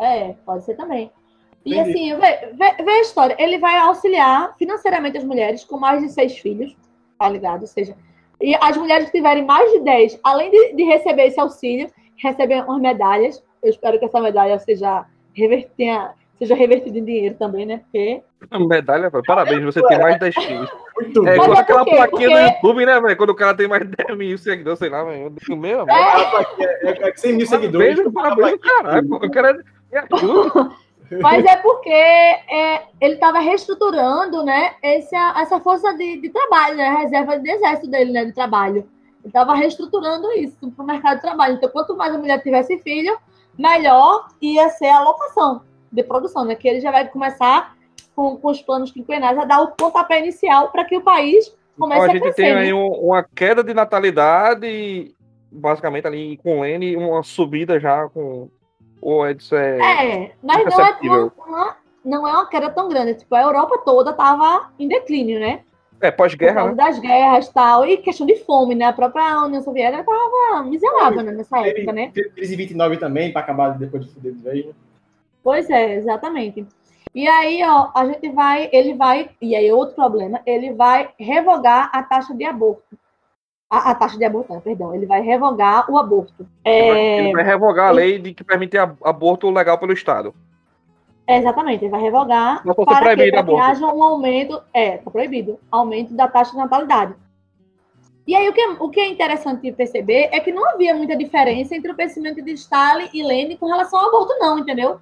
É, 0.00 0.34
pode 0.44 0.64
ser 0.64 0.74
também. 0.74 1.10
E 1.66 1.80
assim, 1.80 2.14
vê, 2.14 2.50
vê, 2.52 2.84
vê, 2.84 2.90
a 2.90 3.00
história. 3.00 3.36
Ele 3.40 3.58
vai 3.58 3.76
auxiliar 3.76 4.54
financeiramente 4.56 5.18
as 5.18 5.24
mulheres 5.24 5.64
com 5.64 5.76
mais 5.76 6.00
de 6.00 6.08
seis 6.10 6.38
filhos, 6.38 6.76
tá 7.18 7.28
ligado? 7.28 7.62
Ou 7.62 7.66
seja, 7.66 7.96
e 8.40 8.54
as 8.60 8.76
mulheres 8.76 9.06
que 9.06 9.16
tiverem 9.16 9.44
mais 9.44 9.72
de 9.72 9.80
dez, 9.80 10.18
além 10.22 10.48
de, 10.48 10.74
de 10.74 10.84
receber 10.84 11.26
esse 11.26 11.40
auxílio, 11.40 11.90
recebem 12.22 12.62
umas 12.62 12.80
medalhas. 12.80 13.42
Eu 13.60 13.70
espero 13.70 13.98
que 13.98 14.04
essa 14.04 14.20
medalha 14.20 14.56
seja, 14.60 15.06
revertida, 15.34 16.14
seja 16.38 16.54
revertida 16.54 16.98
em 16.98 17.04
dinheiro 17.04 17.34
também, 17.36 17.66
né? 17.66 17.78
Porque. 17.78 18.22
Medalha, 18.68 19.10
parabéns, 19.26 19.64
você 19.64 19.82
tem 19.88 19.98
mais 19.98 20.14
de 20.14 20.20
10 20.20 20.34
filhos. 20.36 20.70
Muito 21.00 21.26
é, 21.26 21.34
igual 21.34 21.54
é 21.54 21.58
aquela 21.58 21.84
plaquinha 21.84 22.08
Porque... 22.10 22.28
do 22.28 22.38
YouTube, 22.38 22.86
né, 22.86 23.00
velho? 23.00 23.16
Quando 23.16 23.30
o 23.30 23.34
cara 23.34 23.56
tem 23.56 23.66
mais 23.66 23.82
de 23.82 23.96
10 23.96 24.16
mil 24.16 24.38
seguidores, 24.38 24.78
sei 24.78 24.88
lá, 24.88 25.02
velho. 25.02 25.34
O 25.50 25.56
meu, 25.56 25.84
é. 25.88 25.92
É, 26.82 26.90
é, 26.90 27.08
é 27.08 27.12
100 27.16 27.32
mil 27.32 27.46
seguidores. 27.46 27.98
Parabéns, 28.12 28.12
parabéns, 28.12 28.60
caralho. 28.60 29.14
O 29.14 29.30
cara 29.30 29.64
é 29.90 30.04
mas 31.20 31.44
é 31.44 31.56
porque 31.56 31.90
é, 31.90 32.82
ele 33.00 33.14
estava 33.14 33.38
reestruturando 33.40 34.42
né, 34.44 34.74
essa, 34.82 35.34
essa 35.38 35.60
força 35.60 35.92
de, 35.94 36.20
de 36.20 36.28
trabalho, 36.30 36.76
né, 36.76 36.88
a 36.88 36.98
reserva 36.98 37.38
de 37.38 37.50
exército 37.50 37.88
dele 37.88 38.12
né, 38.12 38.24
de 38.24 38.32
trabalho. 38.32 38.78
Ele 38.78 39.28
estava 39.28 39.54
reestruturando 39.54 40.30
isso 40.32 40.70
para 40.72 40.82
o 40.84 40.86
mercado 40.86 41.16
de 41.16 41.22
trabalho. 41.22 41.54
Então, 41.54 41.68
quanto 41.70 41.96
mais 41.96 42.14
a 42.14 42.18
mulher 42.18 42.42
tivesse 42.42 42.78
filho, 42.78 43.16
melhor 43.58 44.28
ia 44.40 44.68
ser 44.70 44.86
a 44.86 44.98
alocação 44.98 45.62
de 45.90 46.02
produção, 46.02 46.44
né? 46.44 46.54
Que 46.54 46.68
ele 46.68 46.80
já 46.80 46.90
vai 46.90 47.08
começar 47.08 47.74
com, 48.14 48.36
com 48.36 48.48
os 48.48 48.62
planos 48.62 48.90
quinquenais, 48.92 49.36
a 49.38 49.44
dar 49.44 49.60
o 49.62 49.68
pontapé 49.72 50.20
inicial 50.20 50.70
para 50.70 50.84
que 50.84 50.96
o 50.96 51.00
país 51.00 51.54
comece 51.78 52.00
Então 52.00 52.02
a 52.02 52.04
a 52.04 52.08
gente 52.08 52.22
crescer. 52.22 52.42
tem 52.42 52.54
né? 52.54 52.60
aí 52.62 52.72
um- 52.72 52.86
uma 52.92 53.22
queda 53.34 53.62
de 53.64 53.74
natalidade, 53.74 55.14
basicamente 55.50 56.06
ali 56.06 56.36
com 56.38 56.60
Lene, 56.60 56.96
uma 56.96 57.22
subida 57.22 57.78
já 57.80 58.08
com. 58.08 58.48
Ou 59.06 59.24
é 59.24 59.34
disso 59.34 59.54
é. 59.54 59.78
É, 59.78 60.32
mas 60.42 60.64
não 60.64 60.84
é, 60.84 60.96
não, 61.00 61.32
não 61.46 61.68
é- 61.68 61.76
não 62.04 62.28
é 62.28 62.32
uma 62.32 62.48
queda 62.48 62.68
tão 62.70 62.88
grande. 62.88 63.14
Tipo, 63.14 63.36
a 63.36 63.42
Europa 63.42 63.78
toda 63.84 64.10
estava 64.10 64.68
em 64.80 64.88
declínio, 64.88 65.38
né? 65.38 65.60
É, 66.00 66.10
pós-guerra, 66.10 66.66
né? 66.66 66.74
das 66.74 66.98
guerras 66.98 67.46
e 67.46 67.54
tal. 67.54 67.86
E 67.86 67.98
questão 67.98 68.26
de 68.26 68.34
fome, 68.44 68.74
né? 68.74 68.86
A 68.86 68.92
própria 68.92 69.44
União 69.44 69.62
Soviética 69.62 70.00
estava 70.00 70.64
miserável 70.64 71.22
né, 71.22 71.30
nessa 71.30 71.64
época, 71.64 71.92
né? 71.92 72.10
Teve 72.12 72.30
crise 72.30 72.54
em 72.54 72.56
29 72.56 72.96
também, 72.96 73.32
para 73.32 73.42
acabar 73.42 73.78
depois 73.78 74.04
de 74.04 74.12
fuder 74.12 74.32
de 74.32 74.42
vez, 74.42 74.66
né? 74.66 74.72
Pois 75.40 75.70
é, 75.70 75.94
exatamente. 75.94 76.66
E 77.14 77.28
aí, 77.28 77.62
ó, 77.64 77.90
a 77.94 78.04
gente 78.06 78.28
vai, 78.30 78.68
ele 78.72 78.94
vai, 78.94 79.30
e 79.40 79.54
aí 79.54 79.70
outro 79.70 79.94
problema, 79.94 80.40
ele 80.44 80.72
vai 80.72 81.10
revogar 81.16 81.90
a 81.92 82.02
taxa 82.02 82.34
de 82.34 82.44
aborto. 82.44 82.98
A, 83.68 83.90
a 83.90 83.94
taxa 83.94 84.16
de 84.16 84.24
aborto, 84.24 84.52
não, 84.52 84.60
perdão, 84.60 84.94
ele 84.94 85.06
vai 85.06 85.20
revogar 85.20 85.90
o 85.90 85.98
aborto. 85.98 86.46
É, 86.64 87.18
Ele 87.18 87.32
vai 87.32 87.42
revogar 87.42 87.88
a 87.88 87.90
lei 87.90 88.18
de 88.18 88.32
que 88.32 88.44
permite 88.44 88.76
aborto 88.78 89.50
legal 89.50 89.76
pelo 89.76 89.92
Estado. 89.92 90.32
é, 91.26 91.38
exatamente, 91.38 91.84
ele 91.84 91.90
vai 91.90 92.00
revogar 92.00 92.62
Mas 92.64 92.76
ser 92.76 92.84
para, 92.84 93.16
que, 93.16 93.30
para 93.30 93.44
que 93.44 93.56
haja 93.56 93.86
um 93.86 94.02
aumento, 94.02 94.62
é, 94.72 94.98
tá 94.98 95.10
proibido, 95.10 95.58
aumento 95.70 96.14
da 96.14 96.28
taxa 96.28 96.52
de 96.52 96.58
natalidade. 96.58 97.14
E 98.26 98.34
aí, 98.34 98.48
o 98.48 98.52
que, 98.52 98.64
o 98.80 98.88
que 98.88 99.00
é 99.00 99.08
interessante 99.08 99.70
perceber 99.72 100.28
é 100.32 100.40
que 100.40 100.52
não 100.52 100.68
havia 100.68 100.94
muita 100.94 101.16
diferença 101.16 101.76
entre 101.76 101.90
o 101.90 101.94
pensamento 101.94 102.42
de 102.42 102.52
Stalin 102.52 103.08
e 103.12 103.22
Lenin 103.22 103.56
com 103.56 103.66
relação 103.66 103.98
ao 103.98 104.08
aborto, 104.08 104.34
não, 104.38 104.58
entendeu? 104.58 105.00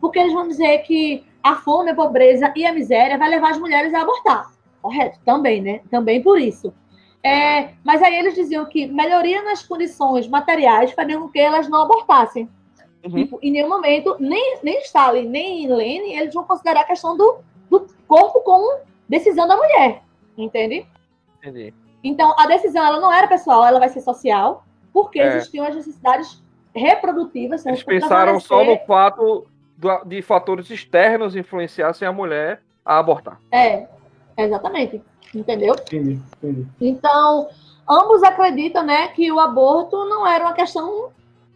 Porque 0.00 0.18
eles 0.18 0.32
vão 0.32 0.46
dizer 0.46 0.78
que 0.78 1.24
a 1.42 1.56
fome, 1.56 1.90
a 1.90 1.94
pobreza 1.94 2.52
e 2.54 2.66
a 2.66 2.72
miséria 2.72 3.16
vai 3.16 3.30
levar 3.30 3.50
as 3.50 3.58
mulheres 3.58 3.94
a 3.94 4.02
abortar. 4.02 4.50
Correto? 4.82 5.18
Também, 5.24 5.62
né? 5.62 5.80
Também 5.90 6.22
por 6.22 6.38
isso. 6.38 6.72
É, 7.22 7.74
mas 7.84 8.02
aí 8.02 8.14
eles 8.14 8.34
diziam 8.34 8.64
que 8.64 8.86
melhoria 8.86 9.42
nas 9.42 9.62
condições 9.62 10.26
materiais 10.26 10.92
fariam 10.92 11.22
com 11.22 11.28
que 11.28 11.38
elas 11.38 11.68
não 11.68 11.82
abortassem. 11.82 12.48
Uhum. 13.04 13.10
Tipo, 13.10 13.38
em 13.42 13.50
nenhum 13.50 13.68
momento, 13.68 14.16
nem, 14.18 14.58
nem 14.62 14.78
Stalin, 14.80 15.28
nem 15.28 15.66
Lenin, 15.66 16.16
eles 16.16 16.34
vão 16.34 16.44
considerar 16.44 16.80
a 16.80 16.84
questão 16.84 17.16
do, 17.16 17.38
do 17.70 17.86
corpo 18.06 18.40
como 18.40 18.80
decisão 19.08 19.46
da 19.46 19.56
mulher. 19.56 20.02
Entende? 20.36 20.86
Entendi. 21.38 21.74
Então, 22.02 22.34
a 22.38 22.46
decisão 22.46 22.84
ela 22.84 23.00
não 23.00 23.12
era 23.12 23.26
pessoal, 23.26 23.66
ela 23.66 23.78
vai 23.78 23.88
ser 23.88 24.00
social, 24.00 24.64
porque 24.92 25.20
É. 25.20 25.36
existiam 25.36 25.66
as 25.66 25.74
necessidades 25.74 26.42
reprodutivas. 26.74 27.64
Eles 27.66 27.82
pensaram 27.82 28.40
só 28.40 28.64
no 28.64 28.78
fato 28.86 29.46
de 30.06 30.22
fatores 30.22 30.70
externos 30.70 31.34
influenciassem 31.34 32.06
a 32.06 32.12
mulher 32.12 32.62
a 32.84 32.98
abortar. 32.98 33.38
É, 33.50 33.86
exatamente. 34.36 35.02
Entendeu? 35.34 35.74
Entendi, 35.74 36.20
entendi. 36.42 36.66
Então, 36.80 37.48
ambos 37.88 38.22
acreditam 38.22 38.82
né, 38.82 39.08
que 39.08 39.30
o 39.30 39.38
aborto 39.38 40.04
não 40.06 40.26
era 40.26 40.44
uma 40.44 40.52
questão 40.54 41.10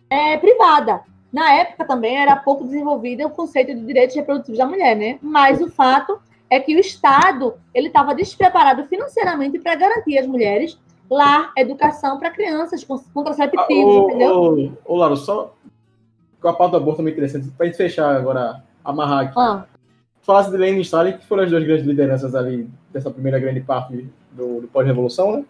é, 0.08 0.36
privada. 0.36 1.00
Na 1.32 1.52
época 1.54 1.84
também 1.84 2.16
era 2.16 2.36
pouco 2.36 2.62
desenvolvido 2.64 3.26
o 3.26 3.30
conceito 3.30 3.74
de 3.74 3.80
direitos 3.84 4.14
reprodutivos 4.14 4.58
da 4.58 4.66
mulher, 4.66 4.94
né? 4.94 5.18
Mas 5.20 5.60
o 5.60 5.68
fato 5.68 6.20
é 6.48 6.60
que 6.60 6.76
o 6.76 6.78
Estado 6.78 7.54
ele 7.74 7.88
estava 7.88 8.14
despreparado 8.14 8.84
financeiramente 8.84 9.58
para 9.58 9.74
garantir 9.74 10.16
às 10.18 10.26
mulheres 10.26 10.78
lar, 11.10 11.52
educação 11.56 12.18
para 12.20 12.30
crianças, 12.30 12.84
con- 12.84 13.02
contraceptivos, 13.12 13.94
ô, 13.96 13.98
entendeu? 14.04 14.30
ô, 14.86 14.92
ô, 14.92 14.96
Lauro, 14.96 15.16
só 15.16 15.52
com 16.40 16.48
a 16.48 16.52
pauta 16.52 16.72
do 16.72 16.82
aborto 16.82 16.98
também 16.98 17.12
interessante, 17.12 17.48
pra 17.56 17.66
gente 17.66 17.76
fechar 17.76 18.14
agora, 18.14 18.62
amarrar 18.84 19.24
aqui. 19.24 19.34
Ah, 19.36 19.64
Falasse 20.24 20.50
de 20.50 20.56
Lenin 20.56 20.78
e 20.78 20.82
Stalin, 20.82 21.12
que 21.12 21.26
foram 21.26 21.42
as 21.44 21.50
duas 21.50 21.62
grandes 21.64 21.84
lideranças 21.86 22.34
ali 22.34 22.68
dessa 22.92 23.10
primeira 23.10 23.38
grande 23.38 23.60
parte 23.60 24.08
do, 24.32 24.62
do 24.62 24.68
pós-revolução, 24.68 25.36
né? 25.36 25.44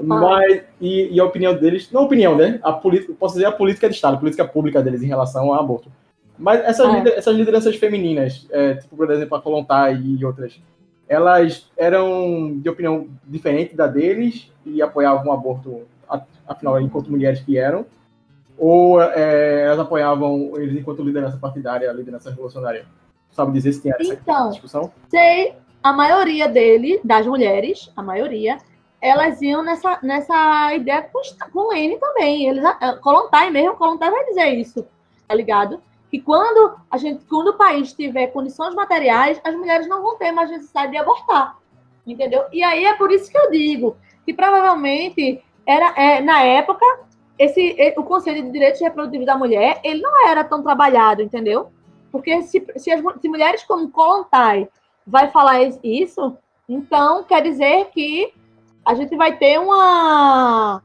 Mas, 0.00 0.62
e, 0.80 1.08
e 1.12 1.18
a 1.18 1.24
opinião 1.24 1.54
deles, 1.54 1.90
não 1.90 2.02
a 2.02 2.04
opinião, 2.04 2.36
né? 2.36 2.60
A 2.62 2.72
política, 2.72 3.12
posso 3.18 3.34
dizer 3.34 3.46
a 3.46 3.52
política 3.52 3.88
de 3.88 3.94
Estado, 3.96 4.14
a 4.14 4.20
política 4.20 4.46
pública 4.46 4.80
deles 4.82 5.02
em 5.02 5.08
relação 5.08 5.52
ao 5.52 5.58
aborto. 5.60 5.90
Mas 6.38 6.60
essas, 6.60 6.86
Ah. 6.86 6.98
lider- 6.98 7.14
essas 7.18 7.34
lideranças 7.36 7.74
femininas, 7.76 8.46
é, 8.50 8.74
tipo, 8.74 8.96
por 8.96 9.10
exemplo, 9.10 9.36
a 9.36 9.40
Kolontai 9.42 10.00
e 10.00 10.24
outras, 10.24 10.60
elas 11.08 11.68
eram 11.76 12.58
de 12.58 12.68
opinião 12.68 13.08
diferente 13.26 13.74
da 13.74 13.86
deles 13.88 14.52
e 14.64 14.80
apoiavam 14.80 15.26
o 15.28 15.32
aborto, 15.32 15.82
afinal, 16.46 16.80
enquanto 16.80 17.10
mulheres 17.10 17.40
que 17.40 17.58
eram, 17.58 17.84
ou 18.56 19.00
é, 19.02 19.64
elas 19.64 19.80
apoiavam 19.80 20.52
eles 20.56 20.78
enquanto 20.78 21.02
liderança 21.02 21.38
partidária, 21.38 21.90
liderança 21.90 22.30
revolucionária? 22.30 22.84
Sabe 23.32 23.52
dizer 23.52 23.72
se 23.72 23.82
tinha 23.82 23.94
essa 23.98 24.14
Então, 24.14 24.50
discussão? 24.50 24.92
sei, 25.08 25.54
a 25.82 25.92
maioria 25.92 26.48
dele, 26.48 27.00
das 27.04 27.26
mulheres, 27.26 27.90
a 27.96 28.02
maioria, 28.02 28.58
elas 29.00 29.40
iam 29.42 29.62
nessa, 29.62 29.98
nessa 30.02 30.74
ideia 30.74 31.02
com, 31.02 31.20
com 31.52 31.68
Lene 31.68 31.98
também. 31.98 32.48
Eles, 32.48 32.64
a- 32.64 32.96
Kolontai 33.00 33.50
mesmo, 33.50 33.76
Kolontai 33.76 34.10
vai 34.10 34.24
dizer 34.24 34.48
isso, 34.54 34.84
tá 35.26 35.34
ligado? 35.34 35.80
Que 36.10 36.20
quando 36.20 36.74
a 36.90 36.96
gente, 36.96 37.24
quando 37.26 37.48
o 37.48 37.54
país 37.56 37.92
tiver 37.92 38.28
condições 38.28 38.74
materiais, 38.74 39.40
as 39.44 39.54
mulheres 39.54 39.86
não 39.86 40.02
vão 40.02 40.16
ter 40.16 40.32
mais 40.32 40.50
necessidade 40.50 40.90
de 40.90 40.96
abortar, 40.98 41.56
entendeu? 42.06 42.44
E 42.52 42.62
aí 42.64 42.86
é 42.86 42.94
por 42.94 43.12
isso 43.12 43.30
que 43.30 43.38
eu 43.38 43.50
digo 43.50 43.96
que 44.26 44.32
provavelmente 44.34 45.42
era 45.66 45.92
é, 45.96 46.20
na 46.20 46.42
época 46.42 46.84
esse 47.38 47.76
o 47.96 48.02
conceito 48.02 48.42
de 48.42 48.50
direitos 48.50 48.80
reprodutivos 48.80 49.26
da 49.26 49.36
mulher 49.38 49.80
ele 49.84 50.00
não 50.00 50.26
era 50.26 50.42
tão 50.42 50.62
trabalhado, 50.62 51.22
entendeu? 51.22 51.70
Porque 52.10 52.42
se, 52.42 52.64
se, 52.76 52.90
as, 52.90 53.02
se 53.20 53.28
mulheres 53.28 53.62
como 53.64 53.90
Kolontai 53.90 54.68
vai 55.06 55.30
falar 55.30 55.62
is- 55.62 55.80
isso, 55.82 56.36
então 56.68 57.24
quer 57.24 57.42
dizer 57.42 57.86
que 57.92 58.32
a 58.84 58.94
gente 58.94 59.14
vai 59.16 59.36
ter 59.36 59.58
uma. 59.58 60.82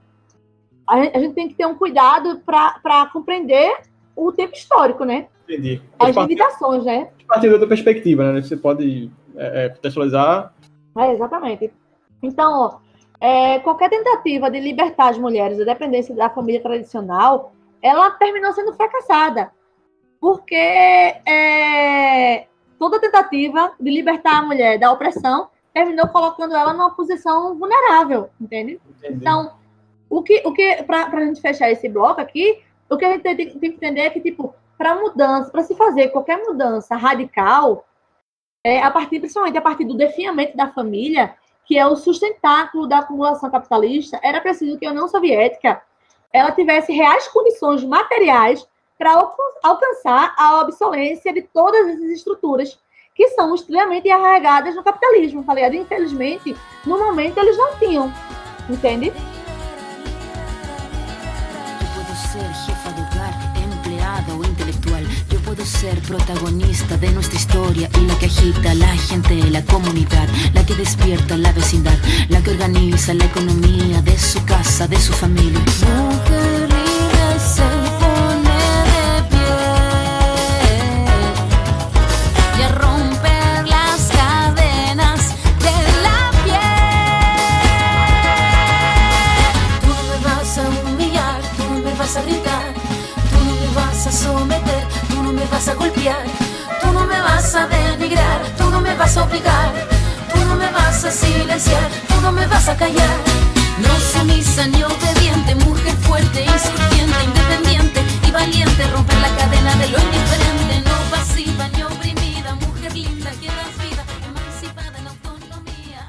A 0.87 1.01
gente, 1.01 1.17
a 1.17 1.19
gente 1.19 1.33
tem 1.33 1.47
que 1.47 1.55
ter 1.55 1.65
um 1.65 1.75
cuidado 1.75 2.41
para 2.45 3.05
compreender 3.11 3.73
o 4.15 4.31
tempo 4.31 4.53
histórico, 4.53 5.05
né? 5.05 5.27
Entendi. 5.47 5.81
As 5.99 6.15
limitações, 6.15 6.83
né? 6.85 7.09
partindo 7.27 7.49
de 7.49 7.53
outra 7.53 7.67
perspectiva, 7.67 8.31
né? 8.31 8.41
Você 8.41 8.55
pode 8.55 9.11
é, 9.35 9.65
é, 9.65 9.69
contextualizar 9.69 10.53
É, 10.97 11.11
exatamente. 11.13 11.71
Então, 12.21 12.51
ó, 12.53 12.79
é, 13.19 13.59
qualquer 13.59 13.89
tentativa 13.89 14.49
de 14.51 14.59
libertar 14.59 15.09
as 15.09 15.17
mulheres 15.17 15.57
da 15.57 15.65
dependência 15.65 16.15
da 16.15 16.29
família 16.29 16.61
tradicional, 16.61 17.53
ela 17.81 18.11
terminou 18.11 18.53
sendo 18.53 18.73
fracassada. 18.73 19.51
Porque 20.23 20.55
é, 20.55 22.47
toda 22.79 22.97
tentativa 22.97 23.73
de 23.77 23.91
libertar 23.91 24.37
a 24.37 24.41
mulher 24.41 24.79
da 24.79 24.89
opressão 24.89 25.49
terminou 25.73 26.07
colocando 26.07 26.55
ela 26.55 26.71
numa 26.71 26.95
posição 26.95 27.59
vulnerável, 27.59 28.29
entende? 28.39 28.79
Entendi. 28.99 29.15
Então, 29.15 29.51
o 30.09 30.23
que, 30.23 30.41
o 30.45 30.53
que 30.53 30.81
para 30.83 31.09
a 31.11 31.25
gente 31.25 31.41
fechar 31.41 31.69
esse 31.69 31.89
bloco 31.89 32.21
aqui, 32.21 32.63
o 32.89 32.95
que 32.95 33.03
a 33.03 33.11
gente 33.11 33.21
tem, 33.21 33.35
tem 33.35 33.49
que 33.49 33.67
entender 33.67 33.99
é 33.99 34.09
que, 34.11 34.21
tipo, 34.21 34.55
para 34.77 34.95
mudança, 34.95 35.51
para 35.51 35.61
se 35.61 35.75
fazer 35.75 36.07
qualquer 36.07 36.37
mudança 36.37 36.95
radical, 36.95 37.85
é, 38.63 38.81
a 38.81 38.89
partir, 38.89 39.19
principalmente 39.19 39.57
a 39.57 39.61
partir 39.61 39.83
do 39.83 39.97
definhamento 39.97 40.55
da 40.55 40.69
família, 40.69 41.35
que 41.65 41.77
é 41.77 41.85
o 41.85 41.97
sustentáculo 41.97 42.87
da 42.87 42.99
acumulação 42.99 43.51
capitalista, 43.51 44.21
era 44.23 44.39
preciso 44.39 44.79
que 44.79 44.85
a 44.85 44.91
União 44.91 45.09
Soviética 45.09 45.81
ela 46.31 46.53
tivesse 46.53 46.93
reais 46.93 47.27
condições 47.27 47.83
materiais 47.83 48.65
para 49.03 49.21
alcançar 49.61 50.34
a 50.38 50.61
obsolência 50.61 51.34
de 51.34 51.41
todas 51.41 51.88
essas 51.89 52.09
estruturas 52.09 52.80
que 53.13 53.27
são 53.31 53.53
extremamente 53.53 54.09
arraigadas 54.09 54.73
no 54.75 54.81
capitalismo, 54.81 55.43
tá 55.43 55.53
ligado? 55.53 55.75
Infelizmente, 55.75 56.55
no 56.85 56.97
momento 56.97 57.38
eles 57.38 57.57
não 57.57 57.75
tinham, 57.75 58.13
entende? 58.69 59.11
O 64.25 64.45
intelectual. 64.45 65.03
Yo 65.30 65.39
puedo 65.41 65.65
ser 65.65 66.01
protagonista 66.01 66.97
de 66.97 67.11
nuestra 67.11 67.38
historia 67.38 67.89
y 67.99 68.07
la 68.07 68.17
que 68.17 68.25
agita 68.25 68.71
a 68.71 68.73
la 68.73 68.88
gente, 68.88 69.35
la 69.51 69.63
comunidad, 69.65 70.27
la 70.53 70.65
que 70.65 70.73
despierta 70.75 71.38
la 71.38 71.51
vecindad, 71.51 71.97
la 72.30 72.41
que 72.41 72.51
organiza 72.51 73.13
la 73.13 73.25
economía 73.25 74.01
de 74.01 74.17
su 74.17 74.43
casa, 74.45 74.88
de 74.88 74.97
su 74.97 75.13
familia. 75.13 75.59
Mujer 75.59 76.72
vas 95.53 95.67
a 95.67 95.75
golpear, 95.75 96.25
tú 96.81 96.91
no 96.91 97.05
me 97.05 97.21
vas 97.21 97.53
a 97.53 97.67
denigrar, 97.67 98.41
tú 98.57 98.71
no 98.71 98.81
me 98.81 98.95
vas 98.95 99.15
a 99.15 99.23
obligar, 99.23 99.71
tú 100.34 100.39
no 100.47 100.55
me 100.55 100.69
vas 100.71 101.05
a 101.05 101.11
silenciar, 101.11 101.89
tú 102.07 102.19
no 102.23 102.31
me 102.31 102.47
vas 102.47 102.67
a 102.67 102.75
callar. 102.75 103.17
No 103.77 103.93
sumisa 104.11 104.65
ni 104.67 104.81
obediente, 104.81 105.53
mujer 105.63 105.93
fuerte, 106.07 106.43
insurgiente, 106.43 107.17
independiente 107.30 107.99
y 108.27 108.31
valiente, 108.31 108.81
romper 108.95 109.19
la 109.19 109.30
cadena 109.38 109.75
de 109.75 109.89
lo 109.89 109.99
indiferente, 110.07 110.73
no 110.89 110.95
pasiva 111.11 111.67
ni 111.67 111.84
oprimida, 111.84 112.55
mujer 112.55 112.91
linda 112.93 113.30
que 113.39 113.47
das 113.59 113.73
vida, 113.84 114.03
emancipada 114.27 114.97
en 114.97 115.07
autonomía. 115.07 116.01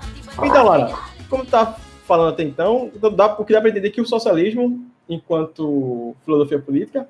Então, 0.43 0.65
Lara, 0.65 0.95
como 1.29 1.45
tá 1.45 1.77
falando 2.09 2.31
até 2.31 2.45
então, 2.45 2.91
dá, 3.15 3.27
o 3.39 3.45
que 3.45 3.53
dá 3.53 3.61
para 3.61 3.69
entender 3.69 3.91
que 3.91 4.01
o 4.01 4.07
socialismo, 4.07 4.87
enquanto 5.07 6.17
filosofia 6.25 6.59
política, 6.59 7.07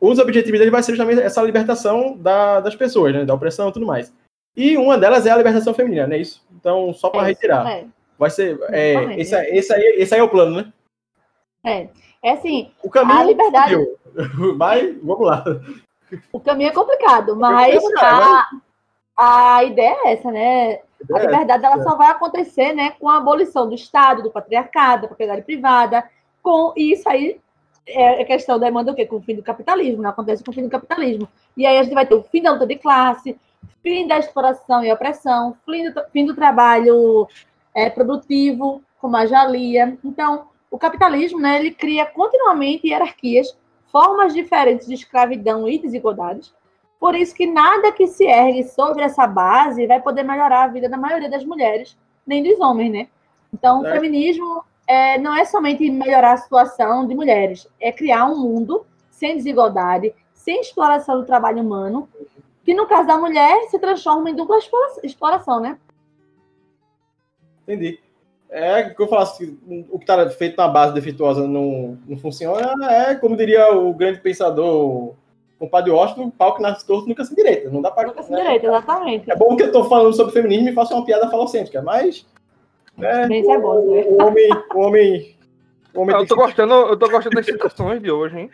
os 0.00 0.18
objetivos 0.18 0.58
dele 0.58 0.70
vai 0.70 0.82
ser 0.82 0.92
justamente 0.92 1.20
essa 1.22 1.42
libertação 1.42 2.16
da- 2.16 2.60
das 2.60 2.74
pessoas, 2.74 3.12
né? 3.14 3.24
Da 3.24 3.34
opressão 3.34 3.68
e 3.68 3.72
tudo 3.72 3.86
mais. 3.86 4.12
E 4.56 4.76
uma 4.76 4.96
delas 4.98 5.26
é 5.26 5.30
a 5.30 5.36
libertação 5.36 5.74
feminina, 5.74 6.06
não 6.06 6.14
é 6.14 6.18
isso? 6.18 6.44
Então, 6.54 6.92
só 6.94 7.10
para 7.10 7.22
É, 7.22 7.26
retirar. 7.26 7.66
É, 7.70 7.86
Vai 8.18 8.30
ser. 8.30 8.58
É, 8.70 8.92
Exatamente. 8.92 9.20
esse, 9.20 9.34
aí- 9.34 9.58
esse, 9.58 9.72
aí, 9.74 9.82
esse 9.98 10.14
aí 10.14 10.20
é 10.20 10.22
o 10.24 10.28
plano, 10.30 10.56
né? 10.56 10.72
é. 11.64 11.88
É 12.22 12.30
assim, 12.32 12.70
O 12.82 12.88
caminho. 12.90 13.18
A 13.20 13.24
liberdade- 13.24 13.74
fudeu. 13.76 13.98
Mas, 14.56 14.96
vamos 15.02 15.26
lá. 15.26 15.44
o 16.32 16.40
caminho 16.40 16.70
é 16.70 16.72
complicado, 16.72 17.36
mas 17.36 17.78
complicado, 17.78 18.46
a, 19.16 19.56
a 19.58 19.64
ideia 19.64 19.96
é 20.06 20.12
essa, 20.12 20.30
né? 20.32 20.80
A 21.12 21.18
É, 21.18 21.26
liberdade 21.26 21.64
ela 21.64 21.82
só 21.82 21.94
vai 21.94 22.08
acontecer 22.08 22.72
né, 22.72 22.92
com 22.98 23.08
a 23.08 23.18
abolição 23.18 23.68
do 23.68 23.74
Estado, 23.74 24.22
do 24.22 24.30
patriarcado, 24.30 25.02
da 25.02 25.08
propriedade 25.08 25.42
privada, 25.42 26.08
com 26.42 26.72
e 26.76 26.92
isso 26.92 27.08
aí 27.08 27.38
é 27.86 28.22
a 28.22 28.24
questão 28.24 28.58
da 28.58 28.66
demanda 28.66 28.92
o 28.92 28.94
quê? 28.94 29.06
Com 29.06 29.16
o 29.16 29.22
fim 29.22 29.34
do 29.34 29.42
capitalismo, 29.42 30.02
não 30.02 30.10
acontece 30.10 30.42
com 30.42 30.50
o 30.50 30.54
fim 30.54 30.62
do 30.62 30.70
capitalismo. 30.70 31.28
E 31.56 31.66
aí 31.66 31.78
a 31.78 31.82
gente 31.82 31.94
vai 31.94 32.06
ter 32.06 32.14
o 32.14 32.22
fim 32.22 32.42
da 32.42 32.52
luta 32.52 32.66
de 32.66 32.76
classe, 32.76 33.38
fim 33.82 34.06
da 34.06 34.18
exploração 34.18 34.84
e 34.84 34.92
opressão, 34.92 35.56
fim 35.64 35.90
do, 35.90 36.02
fim 36.12 36.26
do 36.26 36.34
trabalho 36.34 37.28
é, 37.74 37.88
produtivo, 37.88 38.82
como 39.00 39.16
a 39.16 39.26
Jalia. 39.26 39.96
Então, 40.04 40.48
o 40.70 40.78
capitalismo, 40.78 41.38
né, 41.40 41.58
ele 41.60 41.70
cria 41.70 42.04
continuamente 42.04 42.88
hierarquias, 42.88 43.56
formas 43.92 44.34
diferentes 44.34 44.86
de 44.86 44.94
escravidão 44.94 45.68
e 45.68 45.78
desigualdades, 45.78 46.52
por 46.98 47.14
isso 47.14 47.34
que 47.34 47.46
nada 47.46 47.92
que 47.92 48.06
se 48.06 48.24
ergue 48.24 48.64
sobre 48.64 49.02
essa 49.02 49.26
base 49.26 49.86
vai 49.86 50.00
poder 50.00 50.22
melhorar 50.22 50.64
a 50.64 50.68
vida 50.68 50.88
da 50.88 50.96
maioria 50.96 51.30
das 51.30 51.44
mulheres, 51.44 51.96
nem 52.26 52.42
dos 52.42 52.58
homens, 52.58 52.90
né? 52.92 53.08
Então, 53.52 53.82
o 53.82 53.86
É. 53.86 53.92
feminismo 53.92 54.64
é, 54.86 55.18
não 55.18 55.34
é 55.36 55.44
somente 55.44 55.88
melhorar 55.90 56.32
a 56.32 56.36
situação 56.36 57.06
de 57.06 57.14
mulheres, 57.14 57.68
é 57.80 57.90
criar 57.90 58.26
um 58.26 58.38
mundo 58.38 58.86
sem 59.10 59.36
desigualdade, 59.36 60.14
sem 60.34 60.60
exploração 60.60 61.20
do 61.20 61.26
trabalho 61.26 61.62
humano, 61.62 62.08
que 62.64 62.74
no 62.74 62.86
caso 62.86 63.06
da 63.06 63.16
mulher 63.18 63.68
se 63.68 63.78
transforma 63.78 64.30
em 64.30 64.34
dupla 64.34 64.58
explora- 64.58 65.00
exploração, 65.02 65.60
né? 65.60 65.78
Entendi. 67.62 67.98
É, 68.48 68.90
que 68.90 69.02
eu 69.02 69.08
falasse 69.08 69.44
que 69.44 69.86
o 69.90 69.98
que 69.98 70.04
está 70.04 70.30
feito 70.30 70.56
na 70.56 70.68
base 70.68 70.94
defeituosa 70.94 71.46
não, 71.48 71.98
não 72.06 72.16
funciona, 72.16 72.90
é, 72.90 73.14
como 73.16 73.36
diria 73.36 73.74
o 73.74 73.92
grande 73.92 74.20
pensador, 74.20 75.14
o 75.58 75.68
padre 75.68 75.90
Washington, 75.90 76.30
pau 76.30 76.54
que 76.54 76.62
nasce 76.62 76.86
torto 76.86 77.08
nunca 77.08 77.24
se 77.24 77.34
direita. 77.34 77.70
Não 77.70 77.82
dá 77.82 77.90
para. 77.90 78.08
Nunca 78.08 78.22
se 78.22 78.34
direito, 78.34 78.66
exatamente. 78.66 79.30
É 79.30 79.34
bom 79.34 79.56
que 79.56 79.62
eu 79.62 79.68
estou 79.68 79.84
falando 79.84 80.14
sobre 80.14 80.32
feminismo 80.32 80.68
e 80.68 80.74
faço 80.74 80.94
uma 80.94 81.04
piada 81.04 81.28
falocêntrica, 81.30 81.82
mas. 81.82 82.26
É, 83.00 83.22
é 83.22 83.58
bom, 83.58 83.94
né? 83.94 84.04
o 84.06 84.22
homem. 84.22 84.50
O 84.72 84.78
homem, 84.80 85.36
o 85.94 86.00
homem 86.00 86.14
Ah, 86.14 86.18
eu 86.18 86.26
tô 86.26 86.36
gostando, 86.36 86.74
eu 86.74 86.96
tô 86.96 87.08
gostando 87.08 87.36
das 87.36 87.46
citações 87.46 88.02
de 88.02 88.10
hoje, 88.10 88.38
hein? 88.38 88.50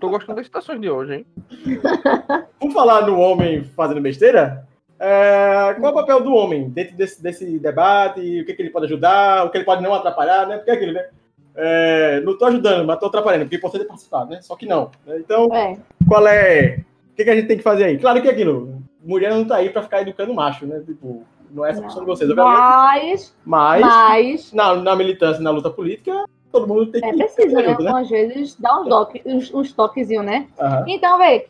Tô 0.00 0.08
gostando 0.10 0.36
das 0.36 0.46
citações 0.46 0.80
de 0.80 0.90
hoje, 0.90 1.14
hein? 1.14 1.26
Vamos 2.60 2.74
falar 2.74 3.06
no 3.06 3.18
homem 3.18 3.64
fazendo 3.64 4.00
besteira? 4.00 4.66
É, 4.98 5.74
qual 5.78 5.90
é 5.90 5.92
o 5.92 5.94
papel 5.94 6.22
do 6.22 6.32
homem 6.32 6.70
dentro 6.70 6.96
desse, 6.96 7.22
desse 7.22 7.58
debate? 7.58 8.40
O 8.40 8.46
que, 8.46 8.54
que 8.54 8.62
ele 8.62 8.70
pode 8.70 8.86
ajudar? 8.86 9.44
O 9.44 9.50
que 9.50 9.58
ele 9.58 9.64
pode 9.64 9.82
não 9.82 9.92
atrapalhar, 9.92 10.46
né? 10.46 10.56
Porque 10.56 10.70
é 10.70 10.74
aquilo, 10.74 10.92
né? 10.92 11.06
É, 11.54 12.20
não 12.20 12.36
tô 12.36 12.44
ajudando, 12.46 12.86
mas 12.86 12.98
tô 12.98 13.06
atrapalhando, 13.06 13.44
porque 13.44 13.56
importante 13.56 13.84
é 13.84 13.88
participar, 13.88 14.26
né? 14.26 14.40
Só 14.42 14.56
que 14.56 14.66
não. 14.66 14.90
né? 15.06 15.18
Então, 15.18 15.54
É, 15.54 15.76
qual 16.06 16.26
é. 16.26 16.80
O 17.12 17.16
que, 17.16 17.24
que 17.24 17.30
a 17.30 17.34
gente 17.34 17.48
tem 17.48 17.56
que 17.56 17.62
fazer 17.62 17.84
aí? 17.84 17.98
Claro 17.98 18.20
que 18.20 18.28
é 18.28 18.30
aquilo. 18.30 18.82
Mulher 19.02 19.30
não 19.30 19.44
tá 19.44 19.56
aí 19.56 19.70
pra 19.70 19.82
ficar 19.82 20.02
educando 20.02 20.34
macho, 20.34 20.66
né? 20.66 20.82
Tipo, 20.84 21.24
não 21.56 21.64
é 21.64 21.70
essa 21.70 21.78
a 21.78 21.82
Não. 21.82 21.88
função 21.88 22.04
de 22.04 22.10
vocês, 22.10 22.34
mas, 22.34 23.34
Mas, 23.44 23.80
mas 23.80 24.52
na, 24.52 24.74
na 24.74 24.94
militância, 24.94 25.42
na 25.42 25.50
luta 25.50 25.70
política, 25.70 26.26
todo 26.52 26.68
mundo 26.68 26.92
tem 26.92 27.00
que. 27.00 27.08
é 27.08 27.12
preciso, 27.12 27.56
né? 27.56 27.72
ajuda, 27.72 27.98
Às 27.98 28.10
vezes 28.10 28.54
dar 28.60 28.80
uns, 28.80 28.88
toque, 28.88 29.22
uns, 29.24 29.54
uns 29.54 29.72
toquezinhos, 29.72 30.24
né? 30.24 30.46
Aham. 30.60 30.84
Então, 30.86 31.16
vê, 31.16 31.48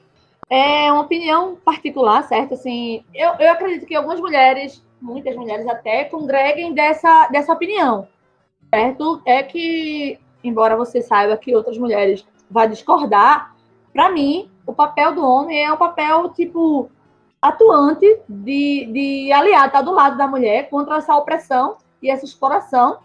é 0.49 0.93
uma 0.93 1.03
opinião 1.03 1.57
particular, 1.57 2.23
certo? 2.23 2.55
Assim, 2.55 3.05
eu, 3.12 3.33
eu 3.41 3.51
acredito 3.51 3.85
que 3.85 3.97
algumas 3.97 4.20
mulheres, 4.20 4.81
muitas 5.03 5.35
mulheres 5.35 5.66
até, 5.66 6.05
congreguem 6.05 6.73
dessa, 6.73 7.27
dessa 7.28 7.53
opinião, 7.53 8.07
certo? 8.73 9.20
É 9.27 9.43
que, 9.43 10.20
embora 10.45 10.77
você 10.77 11.03
saiba 11.03 11.37
que 11.37 11.55
outras 11.55 11.77
mulheres 11.77 12.24
vão 12.49 12.69
discordar, 12.69 13.57
para 13.93 14.09
mim, 14.11 14.49
o 14.65 14.73
papel 14.73 15.15
do 15.15 15.24
homem 15.27 15.65
é 15.65 15.73
um 15.73 15.77
papel, 15.77 16.28
tipo, 16.28 16.91
atuante 17.41 18.21
de, 18.29 18.87
de 18.93 19.33
aliado, 19.33 19.73
tá 19.73 19.83
do 19.83 19.93
lado 19.93 20.17
da 20.17 20.27
mulher 20.27 20.69
contra 20.69 20.97
essa 20.97 21.17
opressão 21.17 21.77
e 22.03 22.11
essa 22.11 22.25
exploração, 22.25 22.99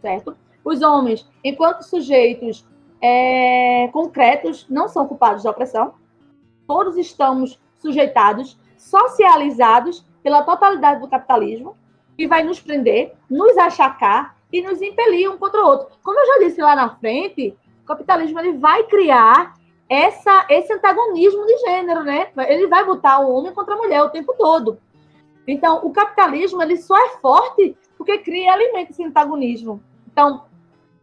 certo? 0.00 0.36
Os 0.64 0.82
homens, 0.82 1.28
enquanto 1.42 1.82
sujeitos 1.82 2.66
é, 3.00 3.88
concretos, 3.92 4.66
não 4.68 4.88
são 4.88 5.06
culpados 5.06 5.42
da 5.42 5.50
opressão, 5.50 5.94
todos 6.66 6.96
estamos 6.96 7.60
sujeitados, 7.78 8.58
socializados 8.76 10.04
pela 10.22 10.42
totalidade 10.42 11.00
do 11.00 11.08
capitalismo, 11.08 11.76
que 12.16 12.26
vai 12.26 12.42
nos 12.42 12.60
prender, 12.60 13.14
nos 13.30 13.56
achacar 13.56 14.36
e 14.52 14.60
nos 14.60 14.82
impelir 14.82 15.30
um 15.30 15.38
contra 15.38 15.62
o 15.62 15.66
outro. 15.66 15.88
Como 16.02 16.18
eu 16.18 16.26
já 16.26 16.46
disse 16.46 16.60
lá 16.60 16.74
na 16.74 16.96
frente, 16.96 17.56
o 17.82 17.86
capitalismo 17.86 18.38
ele 18.40 18.58
vai 18.58 18.84
criar 18.84 19.54
essa, 19.88 20.46
esse 20.50 20.72
antagonismo 20.72 21.46
de 21.46 21.58
gênero, 21.58 22.02
né? 22.04 22.28
Ele 22.48 22.66
vai 22.66 22.84
botar 22.84 23.20
o 23.20 23.32
homem 23.32 23.52
contra 23.54 23.74
a 23.74 23.78
mulher 23.78 24.02
o 24.02 24.10
tempo 24.10 24.34
todo. 24.36 24.78
Então, 25.46 25.80
o 25.82 25.90
capitalismo 25.90 26.62
ele 26.62 26.76
só 26.76 26.96
é 26.96 27.18
forte 27.20 27.76
porque 27.96 28.18
cria 28.18 28.44
e 28.44 28.48
alimenta 28.48 28.92
esse 28.92 29.02
antagonismo. 29.02 29.82
Então, 30.06 30.44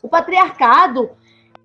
o 0.01 0.07
patriarcado 0.07 1.09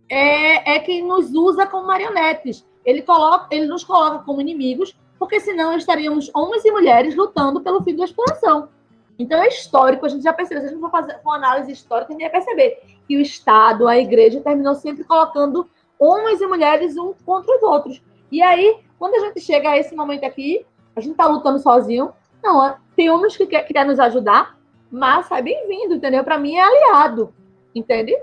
é, 0.09 0.77
é 0.77 0.79
quem 0.81 1.07
nos 1.07 1.35
usa 1.35 1.67
como 1.67 1.87
marionetes. 1.87 2.67
Ele, 2.85 3.03
coloca, 3.03 3.47
ele 3.51 3.67
nos 3.67 3.85
coloca 3.85 4.25
como 4.25 4.41
inimigos, 4.41 4.97
porque 5.19 5.39
senão 5.39 5.77
estaríamos 5.77 6.31
homens 6.35 6.65
e 6.65 6.71
mulheres 6.71 7.15
lutando 7.15 7.61
pelo 7.61 7.83
fim 7.83 7.95
da 7.95 8.05
exploração. 8.05 8.71
Então 9.19 9.39
é 9.43 9.49
histórico, 9.49 10.07
a 10.07 10.09
gente 10.09 10.23
já 10.23 10.33
percebeu, 10.33 10.63
se 10.63 10.69
a 10.69 10.71
gente 10.71 10.81
for 10.81 10.91
fazer 10.91 11.21
uma 11.23 11.37
análise 11.37 11.71
histórica, 11.71 12.09
a 12.09 12.13
gente 12.13 12.23
vai 12.23 12.31
perceber 12.31 12.83
que 13.07 13.19
o 13.19 13.21
Estado, 13.21 13.87
a 13.87 13.99
igreja, 13.99 14.41
terminou 14.41 14.75
sempre 14.75 15.05
colocando 15.05 15.69
homens 16.01 16.40
e 16.40 16.47
mulheres 16.47 16.97
um 16.97 17.12
contra 17.24 17.55
os 17.55 17.62
outros. 17.62 18.02
E 18.32 18.40
aí, 18.43 18.78
quando 18.98 19.14
a 19.16 19.27
gente 19.27 19.40
chega 19.40 19.70
a 19.70 19.78
esse 19.78 19.94
momento 19.94 20.24
aqui, 20.24 20.64
a 20.97 21.01
gente 21.01 21.12
está 21.12 21.27
lutando 21.27 21.59
sozinho. 21.59 22.10
Não, 22.43 22.74
tem 22.97 23.10
homens 23.10 23.36
que 23.36 23.47
quer, 23.47 23.64
que 23.64 23.74
quer 23.74 23.85
nos 23.85 24.01
ajudar, 24.01 24.59
mas 24.90 25.31
é 25.31 25.43
bem-vindo, 25.43 25.94
entendeu? 25.94 26.24
Para 26.24 26.39
mim 26.39 26.56
é 26.56 26.62
aliado, 26.62 27.35
entende? 27.74 28.16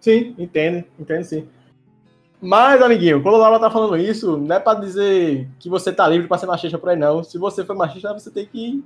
Sim, 0.00 0.34
entendo, 0.36 0.84
entendo 0.98 1.24
sim. 1.24 1.48
Mas, 2.40 2.82
amiguinho, 2.82 3.22
quando 3.22 3.36
a 3.36 3.38
Laura 3.38 3.60
tá 3.60 3.70
falando 3.70 3.96
isso, 3.96 4.36
não 4.36 4.56
é 4.56 4.60
pra 4.60 4.74
dizer 4.74 5.48
que 5.58 5.70
você 5.70 5.92
tá 5.92 6.06
livre 6.06 6.28
pra 6.28 6.36
ser 6.36 6.46
machista 6.46 6.76
por 6.76 6.90
aí, 6.90 6.96
não. 6.96 7.22
Se 7.22 7.38
você 7.38 7.64
foi 7.64 7.74
machista, 7.74 8.12
você 8.12 8.30
tem 8.30 8.46
que 8.46 8.84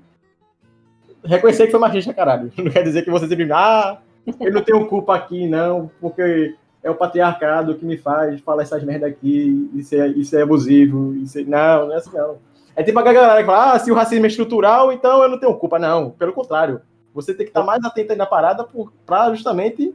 reconhecer 1.24 1.66
que 1.66 1.72
foi 1.72 1.80
machista, 1.80 2.14
caralho. 2.14 2.52
Não 2.56 2.70
quer 2.70 2.82
dizer 2.82 3.02
que 3.02 3.10
você 3.10 3.26
sempre, 3.26 3.50
ah, 3.52 3.98
eu 4.38 4.52
não 4.52 4.62
tenho 4.62 4.86
culpa 4.86 5.14
aqui, 5.14 5.46
não, 5.46 5.90
porque 6.00 6.54
é 6.82 6.90
o 6.90 6.94
patriarcado 6.94 7.74
que 7.74 7.84
me 7.84 7.96
faz 7.96 8.40
falar 8.40 8.62
essas 8.62 8.82
merda 8.82 9.06
aqui, 9.06 9.70
isso 9.74 9.94
é, 9.94 10.08
isso 10.08 10.36
é 10.36 10.42
abusivo, 10.42 11.14
isso 11.14 11.38
é... 11.38 11.42
Não, 11.42 11.86
não 11.86 11.92
é 11.92 11.96
assim, 11.96 12.16
não. 12.16 12.38
É 12.74 12.82
tipo 12.82 12.98
a 12.98 13.02
galera 13.02 13.40
que 13.40 13.46
fala, 13.46 13.72
ah, 13.72 13.78
se 13.78 13.90
o 13.90 13.94
racismo 13.94 14.24
é 14.24 14.28
estrutural, 14.28 14.92
então 14.92 15.22
eu 15.22 15.28
não 15.28 15.38
tenho 15.38 15.54
culpa. 15.56 15.78
Não, 15.78 16.10
pelo 16.10 16.32
contrário. 16.32 16.80
Você 17.12 17.34
tem 17.34 17.44
que 17.44 17.50
estar 17.50 17.62
mais 17.62 17.84
atento 17.84 18.12
aí 18.12 18.18
na 18.18 18.26
parada 18.26 18.64
por, 18.64 18.92
pra 19.04 19.28
justamente 19.34 19.94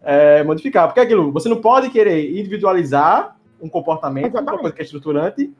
é, 0.00 0.42
modificar. 0.42 0.86
Porque 0.86 1.00
é 1.00 1.02
aquilo, 1.02 1.32
você 1.32 1.48
não 1.48 1.60
pode 1.60 1.90
querer 1.90 2.38
individualizar 2.38 3.36
um 3.60 3.68
comportamento, 3.68 4.26
Exatamente. 4.26 4.52
uma 4.52 4.60
coisa 4.60 4.74
que 4.74 4.82
é 4.82 4.84
estruturante, 4.84 5.52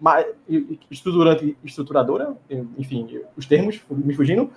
mas, 0.00 0.26
estruturante 0.90 1.56
estruturadora, 1.64 2.36
enfim, 2.76 3.20
os 3.36 3.46
termos 3.46 3.80
me 3.90 4.14
fugindo. 4.14 4.50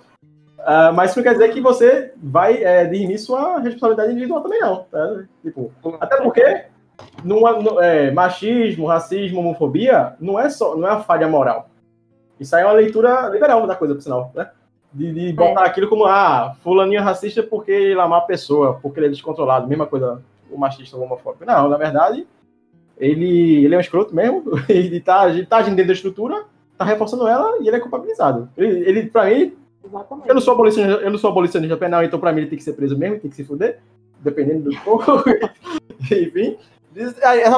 Ah, 0.60 0.92
mas 0.92 1.10
isso 1.10 1.18
não 1.18 1.24
quer 1.24 1.32
dizer 1.34 1.50
que 1.52 1.60
você 1.60 2.12
vai 2.16 2.62
é, 2.62 2.84
dirimir 2.84 3.18
sua 3.20 3.58
responsabilidade 3.60 4.12
individual 4.12 4.42
também, 4.42 4.60
não. 4.60 4.84
tá? 4.90 5.22
Tipo, 5.42 5.72
até 6.00 6.16
porque 6.20 6.64
numa- 7.24 7.52
no- 7.60 7.80
é, 7.80 8.10
machismo, 8.10 8.86
racismo, 8.86 9.40
homofobia 9.40 10.14
não 10.20 10.38
é 10.38 10.50
só 10.50 10.76
não 10.76 10.88
é 10.88 10.92
uma 10.92 11.02
falha 11.04 11.28
moral. 11.28 11.68
Isso 12.40 12.54
aí 12.56 12.62
é 12.62 12.66
uma 12.66 12.72
leitura 12.74 13.28
liberal 13.28 13.66
da 13.66 13.74
coisa, 13.76 13.94
por 13.94 14.00
sinal, 14.02 14.32
né? 14.34 14.50
De, 14.92 15.12
de 15.12 15.32
botar 15.32 15.64
aquilo 15.64 15.88
como, 15.88 16.06
ah, 16.06 16.56
fulaninho 16.62 16.98
é 16.98 17.02
racista 17.02 17.42
porque 17.42 17.70
ele 17.70 18.00
ama 18.00 18.18
a 18.18 18.22
pessoa, 18.22 18.78
porque 18.80 18.98
ele 18.98 19.06
é 19.06 19.10
descontrolado. 19.10 19.68
Mesma 19.68 19.86
coisa 19.86 20.22
o 20.50 20.56
machista 20.58 20.96
ou 20.96 21.02
homofóbico. 21.04 21.44
Não, 21.44 21.68
na 21.68 21.76
verdade, 21.76 22.26
ele, 22.96 23.64
ele 23.64 23.74
é 23.74 23.78
um 23.78 23.80
escroto 23.80 24.14
mesmo, 24.14 24.42
ele 24.68 24.98
tá, 25.00 25.28
ele 25.28 25.44
tá 25.46 25.58
agindo 25.58 25.76
dentro 25.76 25.88
da 25.88 25.94
estrutura, 25.94 26.44
tá 26.76 26.84
reforçando 26.84 27.28
ela 27.28 27.58
e 27.60 27.68
ele 27.68 27.76
é 27.76 27.80
culpabilizado. 27.80 28.48
Ele, 28.56 28.88
ele 28.88 29.06
pra 29.06 29.26
mim, 29.26 29.54
Exatamente. 29.88 30.28
eu 30.28 30.34
não 30.34 30.40
sou 30.40 30.54
abolicionista, 30.54 31.00
eu 31.02 31.10
não 31.10 31.18
sou 31.18 31.30
abolicionista 31.30 31.76
penal, 31.76 32.02
então 32.04 32.18
pra 32.20 32.32
mim 32.32 32.42
ele 32.42 32.50
tem 32.50 32.58
que 32.58 32.64
ser 32.64 32.72
preso 32.74 32.96
mesmo, 32.98 33.18
tem 33.20 33.30
que 33.30 33.36
se 33.36 33.44
fuder, 33.44 33.78
dependendo 34.20 34.70
do 34.70 34.80
povo. 34.80 35.24
Enfim. 36.02 36.56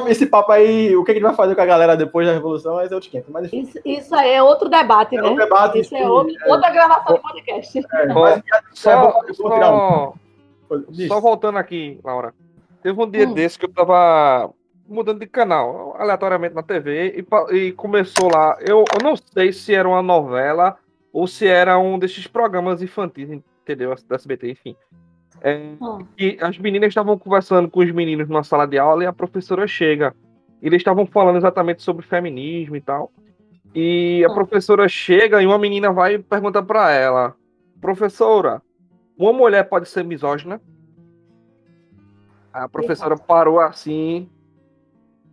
Esse 0.08 0.26
papo 0.26 0.52
aí, 0.52 0.94
o 0.96 1.02
que 1.04 1.12
a 1.12 1.14
gente 1.14 1.22
vai 1.22 1.34
fazer 1.34 1.54
com 1.54 1.60
a 1.62 1.66
galera 1.66 1.96
depois 1.96 2.26
da 2.26 2.32
Revolução, 2.34 2.74
mas 2.74 2.90
é 2.90 2.94
outro 2.94 3.08
esquenta. 3.08 3.26
Mas, 3.30 3.46
enfim, 3.46 3.60
Isso, 3.62 3.78
isso 3.84 4.14
aí 4.14 4.32
é 4.32 4.42
outro 4.42 4.68
debate, 4.68 5.16
é 5.16 5.22
né? 5.22 5.28
um 5.28 5.34
debate. 5.36 5.78
Isso 5.80 5.94
é 5.94 5.98
sim, 6.00 6.04
outro- 6.04 6.34
é, 6.44 6.50
outra 6.52 6.70
gravação 6.70 7.16
do 7.16 7.22
podcast. 7.22 7.78
é, 7.78 8.06
mas 8.12 8.38
é 8.38 8.42
Só, 8.72 9.22
vou 9.38 9.52
tirar 9.52 9.72
um. 9.72 10.12
só, 10.68 11.04
só 11.08 11.20
voltando 11.20 11.56
aqui, 11.58 11.98
Laura. 12.04 12.34
Teve 12.82 13.00
um 13.00 13.08
dia 13.10 13.26
Hum. 13.26 13.32
desse 13.32 13.58
que 13.58 13.64
eu 13.64 13.72
tava 13.72 14.50
mudando 14.86 15.20
de 15.20 15.26
canal, 15.26 15.94
aleatoriamente 15.98 16.54
na 16.54 16.62
TV, 16.62 17.24
e, 17.52 17.56
e 17.56 17.72
começou 17.72 18.28
lá. 18.30 18.56
Eu, 18.60 18.84
eu 18.92 19.02
não 19.02 19.14
sei 19.16 19.52
se 19.52 19.72
era 19.74 19.88
uma 19.88 20.02
novela 20.02 20.76
ou 21.12 21.26
se 21.26 21.46
era 21.46 21.78
um 21.78 21.98
desses 21.98 22.26
programas 22.26 22.82
infantis, 22.82 23.28
entendeu? 23.62 23.94
Da 24.08 24.16
SBT, 24.16 24.50
enfim. 24.50 24.76
É, 25.42 25.76
Hum. 25.80 26.06
e 26.18 26.36
as 26.40 26.58
meninas 26.58 26.88
estavam 26.88 27.18
conversando 27.18 27.70
com 27.70 27.80
os 27.80 27.90
meninos 27.90 28.28
numa 28.28 28.44
sala 28.44 28.66
de 28.66 28.78
aula 28.78 29.04
e 29.04 29.06
a 29.06 29.12
professora 29.12 29.66
chega. 29.66 30.14
E 30.60 30.66
eles 30.66 30.78
estavam 30.80 31.06
falando 31.06 31.36
exatamente 31.36 31.82
sobre 31.82 32.04
feminismo 32.04 32.76
e 32.76 32.80
tal. 32.80 33.10
E 33.74 34.22
a 34.24 34.30
Hum. 34.30 34.34
professora 34.34 34.88
chega 34.88 35.40
e 35.42 35.46
uma 35.46 35.58
menina 35.58 35.92
vai 35.92 36.14
e 36.14 36.18
pergunta 36.18 36.62
pra 36.62 36.90
ela: 36.90 37.34
Professora, 37.80 38.60
uma 39.16 39.32
mulher 39.32 39.64
pode 39.68 39.88
ser 39.88 40.04
misógina? 40.04 40.60
A 42.52 42.68
professora 42.68 43.16
parou 43.16 43.60
assim, 43.60 44.28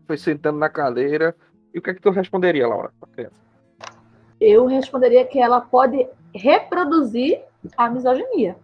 foi 0.05 0.17
sentando 0.17 0.59
na 0.59 0.69
cadeira. 0.69 1.35
E 1.73 1.79
o 1.79 1.81
que 1.81 1.89
é 1.89 1.93
que 1.93 2.01
tu 2.01 2.11
responderia, 2.11 2.67
Laura? 2.67 2.91
pra 2.99 3.09
criança? 3.11 3.46
Eu 4.39 4.65
responderia 4.65 5.25
que 5.25 5.39
ela 5.39 5.59
pode 5.61 6.07
reproduzir 6.33 7.41
a 7.75 7.89
misoginia. 7.89 8.55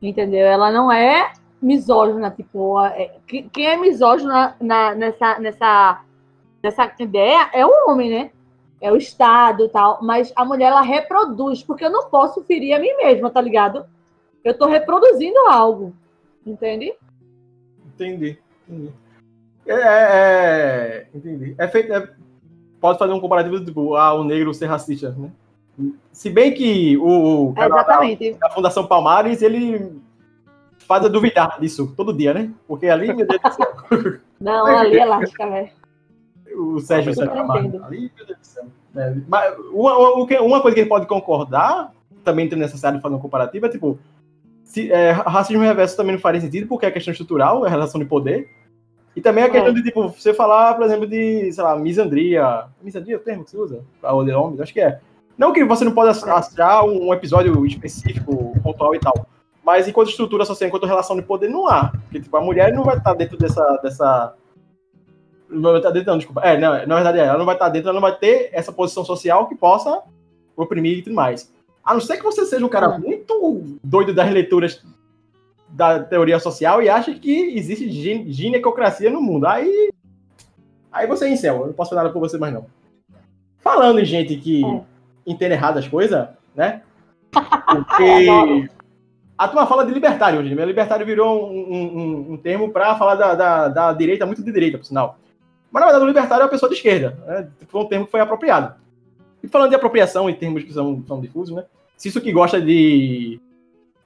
Entendeu? 0.00 0.46
Ela 0.46 0.70
não 0.70 0.90
é 0.90 1.32
misógina, 1.60 2.30
tipo, 2.30 2.80
é- 2.86 3.16
que- 3.26 3.42
quem 3.50 3.66
é 3.66 3.76
misógino 3.76 4.32
nessa, 4.60 5.38
nessa, 5.38 6.00
nessa 6.62 6.92
ideia 6.98 7.50
é 7.52 7.64
o 7.66 7.70
homem, 7.90 8.10
né? 8.10 8.30
É 8.80 8.90
o 8.90 8.96
Estado 8.96 9.64
e 9.66 9.68
tal. 9.68 9.98
Mas 10.02 10.32
a 10.34 10.44
mulher, 10.44 10.66
ela 10.70 10.80
reproduz, 10.80 11.62
porque 11.62 11.84
eu 11.84 11.90
não 11.90 12.08
posso 12.08 12.42
ferir 12.44 12.72
a 12.74 12.78
mim 12.78 12.94
mesma, 12.96 13.30
tá 13.30 13.40
ligado? 13.40 13.84
Eu 14.42 14.56
tô 14.56 14.66
reproduzindo 14.66 15.38
algo. 15.48 15.94
Entende? 16.46 16.94
Entendi. 17.94 18.38
entendi. 18.66 18.92
É, 19.66 19.74
é- 19.74 19.76
é- 19.84 21.08
entendi. 21.14 21.54
É 21.58 21.68
feito. 21.68 21.92
é- 21.92 22.08
pode 22.80 22.98
fazer 22.98 23.12
um 23.12 23.20
comparativo 23.20 23.64
tipo, 23.64 23.94
ah, 23.94 24.14
o 24.14 24.24
negro 24.24 24.52
ser 24.54 24.66
racista, 24.66 25.10
né? 25.16 25.30
Se 26.12 26.28
bem 26.28 26.52
que 26.52 26.96
o, 26.98 27.48
o 27.50 27.54
cara 27.54 27.68
da, 27.68 27.76
Exatamente. 27.80 28.32
da 28.34 28.50
Fundação 28.50 28.86
Palmares, 28.86 29.40
ele 29.42 29.98
faz 30.78 31.04
eu 31.04 31.10
duvidar 31.10 31.58
disso 31.60 31.92
todo 31.96 32.12
dia, 32.12 32.34
né? 32.34 32.50
Porque 32.66 32.86
ali, 32.88 33.12
meu 33.12 33.26
Deus 33.26 33.40
do 33.40 33.52
céu, 33.52 33.72
Não, 34.40 34.66
ali 34.66 34.98
é 34.98 35.04
lasca, 35.04 35.48
velho. 35.48 35.70
o 36.56 36.80
Sérgio 36.80 37.14
Sérgio. 37.14 37.52
Ali, 37.52 38.12
meu 38.16 38.26
Deus 38.26 38.38
do 38.38 38.44
céu. 38.46 38.64
É, 38.96 39.14
mas 39.28 39.54
uma, 39.72 39.96
uma- 40.40 40.60
coisa 40.60 40.74
que 40.74 40.80
ele 40.80 40.88
pode 40.88 41.06
concordar, 41.06 41.92
também 42.24 42.48
é 42.50 42.56
necessário 42.56 43.00
fazer 43.00 43.14
um 43.14 43.20
comparativo, 43.20 43.66
é 43.66 43.68
tipo, 43.68 43.98
se, 44.64 44.90
é, 44.90 45.12
racismo 45.12 45.62
reverso 45.62 45.96
também 45.96 46.12
não 46.14 46.20
faria 46.20 46.40
sentido, 46.40 46.66
porque 46.66 46.86
é 46.86 46.90
questão 46.90 47.12
estrutural, 47.12 47.64
é 47.64 47.70
relação 47.70 48.00
de 48.00 48.06
poder. 48.06 48.50
E 49.16 49.20
também 49.20 49.44
a 49.44 49.46
É. 49.48 49.50
questão 49.50 49.74
de, 49.74 49.82
tipo, 49.82 50.08
você 50.08 50.32
falar, 50.32 50.74
por 50.74 50.84
exemplo, 50.84 51.06
de, 51.06 51.52
sei 51.52 51.64
lá, 51.64 51.76
misandria. 51.76 52.64
Misandria 52.82 53.14
é 53.16 53.18
o 53.18 53.20
termo 53.20 53.44
que 53.44 53.50
você 53.50 53.56
usa? 53.58 53.84
Pra 54.00 54.14
odiar 54.14 54.40
homens? 54.40 54.60
Acho 54.60 54.72
que 54.72 54.80
é. 54.80 55.00
Não 55.36 55.52
que 55.52 55.64
você 55.64 55.84
não 55.84 55.92
pode 55.92 56.10
achar 56.10 56.84
um 56.84 57.12
episódio 57.12 57.64
específico, 57.66 58.52
pontual 58.62 58.94
e 58.94 59.00
tal. 59.00 59.26
Mas 59.64 59.88
enquanto 59.88 60.10
estrutura 60.10 60.44
social, 60.44 60.68
enquanto 60.68 60.86
relação 60.86 61.16
de 61.16 61.22
poder, 61.22 61.48
não 61.48 61.66
há. 61.68 61.88
Porque, 61.88 62.20
tipo, 62.20 62.36
a 62.36 62.40
mulher 62.40 62.72
não 62.72 62.84
vai 62.84 62.96
estar 62.96 63.14
dentro 63.14 63.36
dessa. 63.36 63.64
dessa... 63.82 64.34
Não 65.48 65.70
vai 65.70 65.78
estar 65.78 65.90
dentro, 65.90 66.10
não, 66.10 66.18
desculpa. 66.18 66.42
É, 66.42 66.56
não, 66.58 66.86
na 66.86 66.94
verdade, 66.94 67.18
é, 67.18 67.22
ela 67.24 67.38
não 67.38 67.44
vai 67.46 67.56
estar 67.56 67.68
dentro, 67.68 67.88
ela 67.88 67.94
não 68.00 68.08
vai 68.08 68.16
ter 68.16 68.50
essa 68.52 68.70
posição 68.72 69.04
social 69.04 69.48
que 69.48 69.56
possa 69.56 70.02
oprimir 70.56 70.98
e 70.98 71.02
tudo 71.02 71.14
mais. 71.14 71.52
A 71.84 71.92
não 71.94 72.00
ser 72.00 72.18
que 72.18 72.22
você 72.22 72.44
seja 72.44 72.64
um 72.64 72.68
cara 72.68 72.88
Hum. 72.90 73.00
muito 73.00 73.64
doido 73.82 74.14
das 74.14 74.30
leituras 74.30 74.84
da 75.70 76.00
teoria 76.02 76.38
social 76.38 76.82
e 76.82 76.88
acha 76.88 77.14
que 77.14 77.56
existe 77.56 77.90
gine- 77.90 78.30
ginecocracia 78.32 79.10
no 79.10 79.20
mundo. 79.20 79.46
Aí. 79.46 79.90
Aí 80.92 81.06
você 81.06 81.26
é 81.26 81.30
incel, 81.32 81.60
eu 81.60 81.66
não 81.68 81.72
posso 81.72 81.90
fazer 81.90 82.02
nada 82.02 82.12
por 82.12 82.18
você 82.20 82.36
mais 82.36 82.52
não. 82.52 82.66
Falando 83.60 84.00
em 84.00 84.04
gente 84.04 84.34
que 84.36 84.64
É. 84.64 84.80
entende 85.26 85.54
errado 85.54 85.78
as 85.78 85.86
coisas, 85.86 86.28
né? 86.54 86.82
Porque 87.86 88.68
a 89.38 89.46
turma 89.48 89.66
fala 89.66 89.86
de 89.86 89.92
libertário 89.92 90.40
hoje. 90.40 90.54
Né? 90.54 90.64
Libertário 90.64 91.06
virou 91.06 91.48
um, 91.50 91.58
um- 91.58 91.98
um- 91.98 92.32
um 92.32 92.36
termo 92.36 92.70
para 92.70 92.96
falar 92.96 93.14
da, 93.14 93.34
da, 93.34 93.68
da 93.68 93.92
direita, 93.92 94.26
muito 94.26 94.42
de 94.42 94.50
direita, 94.52 94.78
por 94.78 94.84
sinal. 94.84 95.16
Mas 95.70 95.80
na 95.82 95.86
verdade 95.86 96.04
o 96.04 96.08
libertário 96.08 96.42
é 96.42 96.44
uma 96.46 96.50
pessoa 96.50 96.68
de 96.68 96.74
esquerda. 96.76 97.16
Né? 97.26 97.48
Foi 97.68 97.80
um 97.82 97.86
termo 97.86 98.04
que 98.06 98.10
foi 98.10 98.20
apropriado. 98.20 98.74
E 99.42 99.48
falando 99.48 99.70
de 99.70 99.76
apropriação 99.76 100.28
em 100.28 100.34
termos 100.34 100.64
que 100.64 100.72
são, 100.72 101.02
são 101.06 101.20
difusos, 101.20 101.54
né? 101.54 101.64
Se 101.96 102.08
isso 102.08 102.20
que 102.20 102.32
gosta 102.32 102.60
de, 102.60 103.40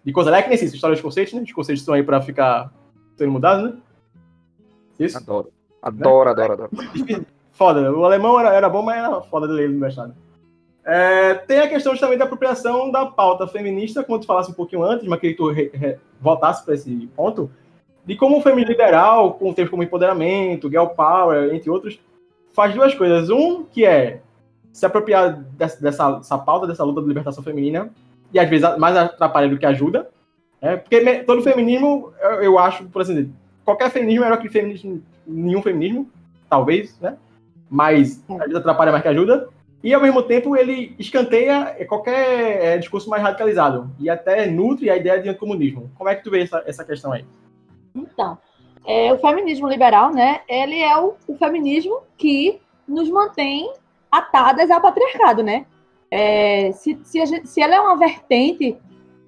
de 0.05 0.13
coisa 0.13 0.31
lá, 0.31 0.39
é 0.39 0.43
que 0.43 0.49
nem 0.49 0.57
isso, 0.57 0.75
história 0.75 0.95
dos 0.95 1.03
conceitos, 1.03 1.33
né? 1.35 1.43
Os 1.43 1.53
conceitos 1.53 1.81
estão 1.81 1.95
aí 1.95 2.03
para 2.03 2.21
ficar 2.21 2.73
sendo 3.17 3.33
mudados, 3.33 3.71
né? 3.71 3.77
Isso. 4.99 5.17
Adoro. 5.17 5.51
Adoro, 5.83 6.31
adoro, 6.31 6.53
adoro. 6.53 6.71
Foda. 7.53 7.93
O 7.93 8.05
alemão 8.05 8.39
era, 8.39 8.53
era 8.53 8.69
bom, 8.69 8.83
mas 8.83 8.99
era 8.99 9.21
foda 9.23 9.47
de 9.47 9.53
ler 9.55 9.71
no 9.71 9.79
mestrado. 9.79 10.15
É, 10.85 11.35
tem 11.35 11.61
a 11.61 11.69
questão 11.69 11.97
também 11.97 12.19
da 12.19 12.25
apropriação 12.25 12.91
da 12.91 13.07
pauta 13.07 13.47
feminista, 13.47 14.05
como 14.05 14.19
tu 14.19 14.27
falasse 14.27 14.51
um 14.51 14.55
pouquinho 14.55 14.83
antes, 14.83 15.07
mas 15.07 15.19
que 15.19 15.33
tu 15.33 15.51
re- 15.51 15.71
re- 15.73 15.99
voltasse 16.21 16.65
para 16.65 16.75
esse 16.75 17.07
ponto, 17.17 17.51
de 18.05 18.17
como 18.17 18.39
o 18.39 18.43
feminismo 18.43 18.73
liberal, 18.73 19.35
com 19.35 19.53
termos 19.55 19.71
como 19.71 19.83
empoderamento, 19.83 20.69
girl 20.69 20.87
power, 20.89 21.55
entre 21.55 21.71
outros, 21.71 21.99
faz 22.53 22.75
duas 22.75 22.95
coisas. 22.95 23.31
Um, 23.31 23.65
que 23.65 23.85
é 23.85 24.21
se 24.73 24.85
apropriar 24.85 25.33
dessa, 25.53 25.81
dessa, 25.81 26.11
dessa 26.13 26.37
pauta, 26.39 26.67
dessa 26.67 26.85
luta 26.85 27.01
de 27.01 27.09
libertação 27.09 27.43
feminina, 27.43 27.91
e 28.35 28.41
às 28.41 28.51
vezes 28.51 28.77
mais 28.77 28.97
atrapalha 28.97 29.49
do 29.49 29.57
que 29.57 29.65
ajuda. 29.65 30.11
É, 30.61 30.77
porque 30.77 31.23
todo 31.25 31.43
feminismo, 31.43 32.13
eu, 32.21 32.43
eu 32.43 32.59
acho, 32.59 32.85
por 32.87 33.03
assim 33.03 33.15
dizer, 33.15 33.31
qualquer 33.65 33.91
feminismo 33.91 34.25
é 34.25 34.29
melhor 34.29 34.43
que 34.43 34.49
feminismo, 34.49 35.03
nenhum 35.27 35.63
feminismo, 35.63 36.11
talvez, 36.51 36.99
né? 37.01 37.17
Mas 37.71 38.23
às 38.29 38.39
vezes 38.39 38.57
atrapalha 38.57 38.91
mais 38.91 39.03
que 39.03 39.09
ajuda. 39.09 39.49
E 39.83 39.93
ao 39.93 40.01
mesmo 40.01 40.23
tempo 40.23 40.57
ele 40.57 40.95
escanteia 40.99 41.77
qualquer 41.87 42.65
é, 42.65 42.79
discurso 42.79 43.09
mais 43.09 43.23
radicalizado. 43.23 43.91
E 44.01 44.09
até 44.09 44.47
nutre 44.47 44.91
a 44.91 44.97
ideia 44.97 45.21
de 45.21 45.29
anticomunismo. 45.29 45.91
Como 45.95 46.09
é 46.09 46.15
que 46.15 46.25
tu 46.25 46.31
vê 46.31 46.43
essa, 46.43 46.63
essa 46.67 46.85
questão 46.85 47.13
aí? 47.13 47.25
Então, 47.95 48.39
é, 48.87 49.13
o 49.13 49.19
feminismo 49.19 49.69
liberal, 49.69 50.11
né? 50.13 50.41
Ele 50.49 50.81
é 50.81 50.97
o, 50.97 51.15
o 51.29 51.37
feminismo 51.37 52.01
que 52.17 52.59
nos 52.89 53.11
mantém 53.11 53.71
atadas 54.11 54.71
ao 54.71 54.81
patriarcado, 54.81 55.43
né? 55.43 55.67
É, 56.17 56.71
se, 56.71 56.97
se, 57.03 57.27
gente- 57.27 57.49
se 57.49 57.61
ela 57.61 57.75
é 57.75 57.81
uma 57.81 57.97
vertente 57.97 58.79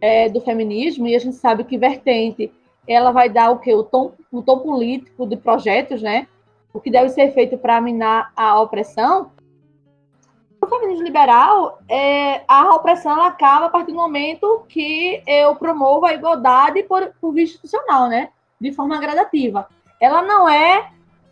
é, 0.01 0.29
do 0.29 0.41
feminismo, 0.41 1.09
e 1.09 1.17
a 1.17 1.19
gente 1.19 1.35
sabe 1.35 1.65
que 1.65 1.77
vertente 1.77 2.53
ela 2.87 3.11
vai 3.11 3.29
dar 3.29 3.51
o 3.51 3.59
quê? 3.59 3.75
O 3.75 3.83
tom, 3.83 4.13
o 4.31 4.41
tom 4.41 4.61
político 4.61 5.27
de 5.27 5.37
projetos, 5.37 6.01
né? 6.01 6.29
O 6.73 6.81
que 6.81 6.89
deve 6.89 7.09
ser 7.09 7.33
feito 7.35 7.59
para 7.59 7.81
minar 7.81 8.31
a 8.37 8.61
opressão. 8.61 9.33
O 10.63 10.67
feminismo 10.69 11.03
liberal, 11.03 11.81
é, 11.89 12.43
a 12.47 12.73
opressão 12.77 13.15
ela 13.15 13.27
acaba 13.27 13.67
a 13.67 13.71
partir 13.71 13.91
do 13.91 13.97
momento 13.97 14.65
que 14.69 15.21
eu 15.27 15.57
promovo 15.57 16.07
a 16.07 16.15
igualdade 16.15 16.85
por, 16.85 17.13
por 17.21 17.33
via 17.33 17.43
institucional, 17.43 18.09
né? 18.09 18.29
De 18.61 18.73
forma 18.73 18.97
gradativa. 19.01 19.67
Ela 20.01 20.23
não 20.23 20.49
é, 20.49 20.89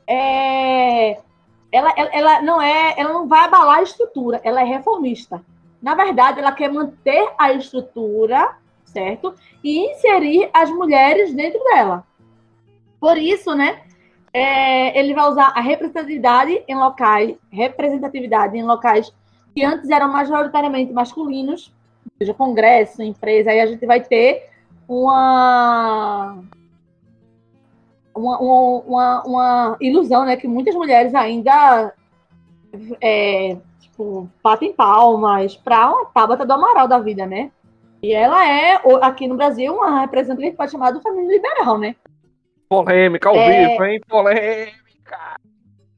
é 0.09 1.21
ela, 1.75 1.93
ela, 1.97 2.11
ela 2.13 2.43
não 2.43 2.63
é, 2.63 2.95
ela 2.97 3.13
não 3.13 3.29
vai 3.29 3.45
abalar 3.45 3.79
a 3.79 3.83
estrutura, 3.83 4.41
ela 4.45 4.61
é 4.61 4.65
reformista. 4.65 5.45
Na 5.83 5.95
verdade, 5.95 6.41
ela 6.41 6.53
quer 6.53 6.73
manter 6.73 7.33
a 7.39 7.53
estrutura, 7.53 8.57
certo? 8.85 9.35
E 9.63 9.91
inserir 9.91 10.49
as 10.53 10.71
mulheres 10.71 11.35
dentro 11.35 11.63
dela. 11.65 12.05
Por 12.99 13.19
isso, 13.19 13.55
né? 13.55 13.83
é, 14.35 14.99
ele 14.99 15.15
vai 15.15 15.31
usar 15.31 15.53
a 15.55 15.61
representatividade 15.61 16.65
em 16.67 16.75
locais, 16.75 17.37
representatividade 17.53 18.59
em 18.59 18.65
locais 18.65 19.15
que 19.55 19.65
antes 19.65 19.89
eram 19.89 20.09
majoritariamente 20.09 20.93
masculinos, 20.93 21.73
seja 22.19 22.35
congresso, 22.35 23.01
empresa, 23.01 23.51
aí 23.51 23.61
a 23.61 23.67
gente 23.67 23.87
vai 23.87 24.01
ter 24.01 24.51
uma 24.89 26.43
uma, 28.15 28.39
uma, 28.39 29.23
uma, 29.25 29.77
ilusão, 29.81 30.25
né, 30.25 30.37
que 30.37 30.47
muitas 30.47 30.75
mulheres 30.75 31.15
ainda 31.15 31.93
é, 33.01 33.57
tipo, 33.81 34.29
batem 34.43 34.73
palmas 34.73 35.57
para 35.57 35.91
uma 35.91 36.07
Tabata 36.07 36.47
do 36.47 36.53
Amaral 36.53 36.89
da 36.89 36.99
vida, 36.99 37.27
né? 37.27 37.51
E 38.03 38.13
ela 38.13 38.47
é, 38.47 38.81
aqui 39.01 39.27
no 39.27 39.37
Brasil, 39.37 39.75
uma 39.75 40.01
representante 40.01 40.41
que 40.41 40.45
a 40.45 40.49
gente 40.49 40.57
pode 40.57 40.73
chamar 40.73 40.91
do 40.91 41.01
feminismo 41.01 41.33
liberal, 41.33 41.79
né? 41.79 41.97
Polêmica 42.69 43.29
ao 43.29 43.37
É. 43.37 43.69
vivo, 43.69 43.85
hein? 43.85 44.01
Polêmica. 44.07 45.41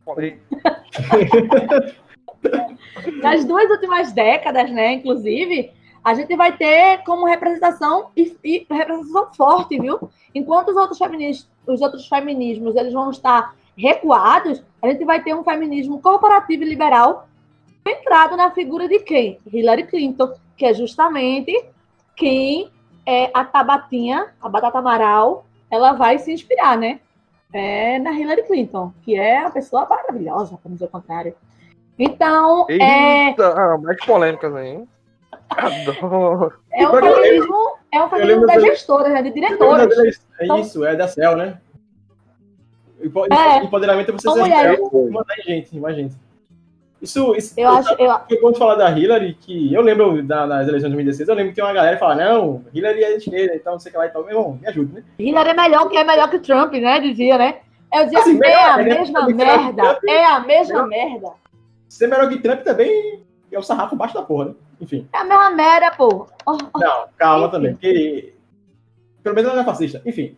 Polêmica. 0.05 0.47
Nas 3.23 3.45
duas 3.45 3.69
últimas 3.71 4.13
décadas, 4.13 4.71
né, 4.71 4.93
inclusive, 4.93 5.73
a 6.05 6.15
gente 6.15 6.37
vai 6.37 6.57
ter 6.57 7.03
como 7.05 7.27
representação 7.27 8.11
e, 8.17 8.37
e 8.45 8.67
representação 8.71 9.29
forte, 9.35 9.77
viu? 9.81 10.09
Enquanto 10.33 10.69
os 10.69 10.77
outros 10.77 10.99
feminismos, 10.99 11.49
os 11.67 11.81
outros 11.81 12.09
feminismos, 12.09 12.77
eles 12.77 12.93
vão 12.93 13.11
estar 13.11 13.55
recuados, 13.77 14.63
a 14.83 14.89
gente 14.89 15.05
vai 15.05 15.23
ter 15.23 15.35
um 15.35 15.45
feminismo 15.45 16.01
corporativo 16.01 16.63
e 16.63 16.69
liberal 16.69 17.29
centrado 17.87 18.37
na 18.37 18.51
figura 18.51 18.89
de 18.89 18.99
quem? 19.01 19.39
Hillary 19.53 19.85
Clinton, 19.85 20.35
que 20.57 20.65
é 20.65 20.75
justamente 20.75 21.53
quem 22.17 22.71
é 23.05 23.31
a 23.33 23.45
Tabatinha, 23.45 24.29
a 24.41 24.49
Batata 24.49 24.79
Amaral, 24.79 25.47
ela 25.71 25.93
vai 25.93 26.19
se 26.19 26.33
inspirar, 26.33 26.77
né? 26.77 27.01
É 27.53 27.99
na 27.99 28.13
Hillary 28.13 28.43
Clinton, 28.43 28.93
que 29.03 29.17
é 29.17 29.41
uma 29.41 29.51
pessoa 29.51 29.87
maravilhosa, 29.89 30.59
para 30.61 30.73
dizer 30.73 30.87
o 30.87 30.89
contrário. 30.89 31.35
Então, 31.99 32.67
é, 32.69 33.29
Eita, 33.29 33.55
ah, 33.57 33.79
mais 33.79 34.05
polêmicas 34.05 34.55
aí, 34.55 34.69
hein? 34.69 34.89
Adoro. 35.51 36.53
é 36.73 36.87
um 36.87 36.91
Eu 36.91 36.93
lembro- 37.01 37.15
feminismo, 37.23 37.57
é 37.93 38.03
um 38.03 38.09
feminismo 38.11 38.47
da- 38.47 38.61
gestoras, 38.61 39.13
né? 39.13 39.23
De 39.23 39.31
diretoras. 39.33 40.21
É 40.41 40.61
isso, 40.61 40.85
é 40.85 40.97
da 40.97 41.07
CEL, 41.09 41.37
né? 41.37 41.59
É. 43.31 43.59
Empoderamento 43.65 44.09
é 44.11 44.13
você 44.13 44.31
ser 44.31 44.39
mulheres. 44.41 44.81
e 44.81 45.11
mandar 45.11 45.39
em 45.39 45.43
gente, 45.43 45.79
mais 45.79 45.95
gente. 45.97 46.17
Isso, 47.01 47.35
isso 47.37 47.53
Eu 47.59 47.69
acho, 47.69 47.93
eu, 48.01 48.11
foi 48.27 48.39
quando 48.39 48.57
falar 48.57 48.75
da 48.75 48.91
Hillary, 48.91 49.35
que 49.35 49.73
eu 49.73 49.83
lembro 49.83 50.23
da- 50.23 50.47
nas 50.47 50.67
eleições 50.67 50.89
de 50.91 50.97
2016, 50.97 51.29
eu 51.29 51.35
lembro 51.35 51.51
que 51.53 51.57
tem 51.57 51.65
uma 51.65 51.73
galera 51.75 51.95
que 51.95 52.01
fala, 52.01 52.15
não, 52.15 52.65
Hillary 52.73 53.05
é 53.05 53.17
esquerda, 53.17 53.55
então 53.55 53.75
não 53.75 53.79
sei 53.79 53.91
o 53.91 53.93
que 53.93 53.99
lá 53.99 54.07
e 54.07 54.09
tal. 54.09 54.23
Meu 54.25 54.31
irmão, 54.39 54.59
me 54.61 54.67
ajuda, 54.67 54.95
né? 55.01 55.05
Hillary 55.19 55.51
é 55.51 55.55
melhor 55.55 55.89
que 55.91 55.97
é 55.99 56.05
melhor 56.05 56.31
que 56.31 56.39
Trump, 56.39 56.73
né? 56.73 56.99
Dizia, 57.01 57.37
né? 57.37 57.57
Eu 57.93 58.05
dizia, 58.05 58.19
Assim, 58.19 58.31
é 58.37 58.39
melhor, 58.39 58.71
a 58.71 58.77
né? 58.79 58.83
mesma 58.85 59.27
Melhor 59.27 59.27
que 59.27 59.35
merda, 59.35 59.99
é 60.09 60.25
a 60.25 60.41
mesma 60.41 60.87
merda. 60.87 61.29
Ser 61.89 62.07
melhor 62.09 62.29
que 62.31 62.39
Trump 62.41 62.63
também 62.63 63.23
é 63.55 63.59
o 63.59 63.63
sarrafo 63.63 63.97
baixo 63.97 64.15
da 64.15 64.23
porra, 64.23 64.47
né? 64.47 64.55
Enfim. 64.81 65.09
É 65.13 65.19
a 65.19 65.25
mesma 65.25 65.51
merda, 65.51 65.91
pô. 65.93 66.27
Oh, 66.47 66.59
oh. 66.75 66.79
Não, 66.79 67.09
calma 67.17 67.47
Enfim. 67.47 67.51
também, 67.53 67.73
porque 67.75 68.35
pelo 69.23 69.35
menos 69.35 69.51
ela 69.51 69.57
não 69.57 69.63
é 69.63 69.73
fascista. 69.73 70.03
Enfim. 70.05 70.37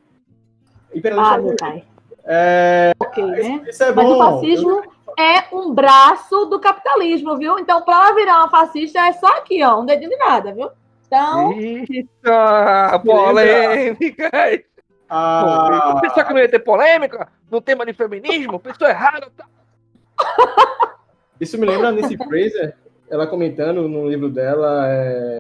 Imperialista 0.94 1.35
Ah, 1.35 1.39
meu 1.39 1.56
pai. 1.56 1.85
é, 2.24 2.93
Ok, 3.01 3.24
né? 3.24 3.64
isso, 3.68 3.82
é 3.82 3.93
Mas 3.93 4.06
bom. 4.06 4.14
o 4.14 4.18
fascismo 4.18 4.82
é 5.18 5.55
um 5.55 5.74
braço 5.74 6.47
do 6.47 6.60
capitalismo, 6.60 7.36
viu? 7.36 7.59
Então, 7.59 7.82
pra 7.82 7.94
ela 7.94 8.14
virar 8.14 8.39
uma 8.39 8.48
fascista, 8.51 9.01
é 9.01 9.12
só 9.12 9.26
aqui, 9.39 9.62
ó, 9.64 9.80
um 9.80 9.85
dedinho 9.86 10.10
de 10.10 10.16
nada, 10.16 10.52
viu? 10.52 10.70
Então, 11.06 11.52
Eita, 11.52 13.01
polêmica. 13.05 14.30
Ah, 15.10 15.98
Pensou 16.02 16.22
que 16.24 16.32
não 16.35 16.40
ia 16.40 16.51
ter 16.51 16.59
polêmica 16.59 17.28
no 17.51 17.60
tema 17.62 17.85
de 17.86 17.94
feminismo? 17.94 18.60
Pensou 18.60 18.86
errado. 18.86 19.32
Tá? 19.36 19.47
Isso 21.40 21.56
me 21.59 21.66
lembra 21.66 21.93
Nancy 21.93 22.16
Fraser, 22.28 22.76
ela 23.10 23.26
comentando 23.26 23.89
no 23.89 24.09
livro 24.09 24.28
dela. 24.28 24.86
É, 24.89 25.39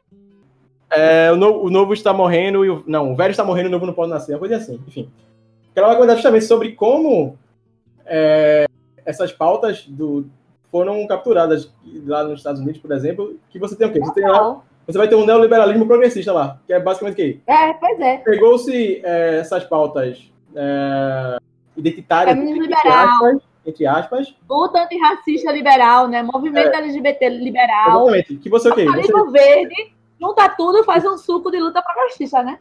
é, 0.90 1.32
o, 1.32 1.36
novo, 1.36 1.66
o 1.66 1.70
novo 1.70 1.92
está 1.92 2.12
morrendo 2.12 2.64
e 2.64 2.70
o. 2.70 2.82
Não, 2.86 3.12
o 3.12 3.16
velho 3.16 3.30
está 3.30 3.44
morrendo 3.44 3.66
e 3.66 3.68
o 3.68 3.72
novo 3.72 3.86
não 3.86 3.92
pode 3.92 4.10
nascer, 4.10 4.32
uma 4.32 4.38
coisa 4.38 4.56
assim, 4.56 4.80
enfim. 4.86 5.10
Ela 5.74 5.88
vai 5.88 5.96
comentar 5.96 6.16
justamente 6.16 6.44
sobre 6.44 6.72
como 6.72 7.38
é, 8.04 8.66
essas 9.04 9.32
pautas 9.32 9.84
do, 9.86 10.26
foram 10.70 11.06
capturadas 11.06 11.72
lá 12.06 12.24
nos 12.24 12.40
Estados 12.40 12.60
Unidos, 12.60 12.80
por 12.80 12.92
exemplo, 12.92 13.36
que 13.50 13.58
você 13.58 13.76
tem 13.76 13.86
o 13.86 13.92
quê? 13.92 14.00
Você, 14.00 14.12
tem 14.12 14.28
lá, 14.28 14.60
você 14.86 14.98
vai 14.98 15.08
ter 15.08 15.14
um 15.14 15.24
neoliberalismo 15.24 15.86
progressista 15.86 16.32
lá, 16.32 16.58
que 16.66 16.72
é 16.72 16.80
basicamente 16.80 17.14
o 17.14 17.16
quê? 17.16 17.40
é, 17.46 17.72
pois 17.74 18.00
é. 18.00 18.16
Pegou-se 18.18 19.00
é, 19.04 19.38
essas 19.38 19.64
pautas 19.64 20.30
é, 20.54 21.38
identitárias, 21.76 22.36
liberal. 22.36 22.82
aspas, 22.86 23.42
entre 23.68 23.86
aspas, 23.86 24.34
Luta 24.48 24.82
antirracista 24.82 25.52
liberal, 25.52 26.08
né? 26.08 26.22
Movimento 26.22 26.74
LGBT 26.74 27.28
liberal. 27.28 28.08
exatamente, 28.08 28.36
que 28.36 28.48
você 28.48 28.70
o 28.70 28.74
quê? 28.74 28.84
Você, 28.86 29.30
verde, 29.30 29.92
junta 30.20 30.48
tudo, 30.48 30.82
faz 30.84 31.04
um 31.04 31.16
suco 31.18 31.50
de 31.50 31.58
luta 31.60 31.82
progressista, 31.82 32.42
né? 32.42 32.58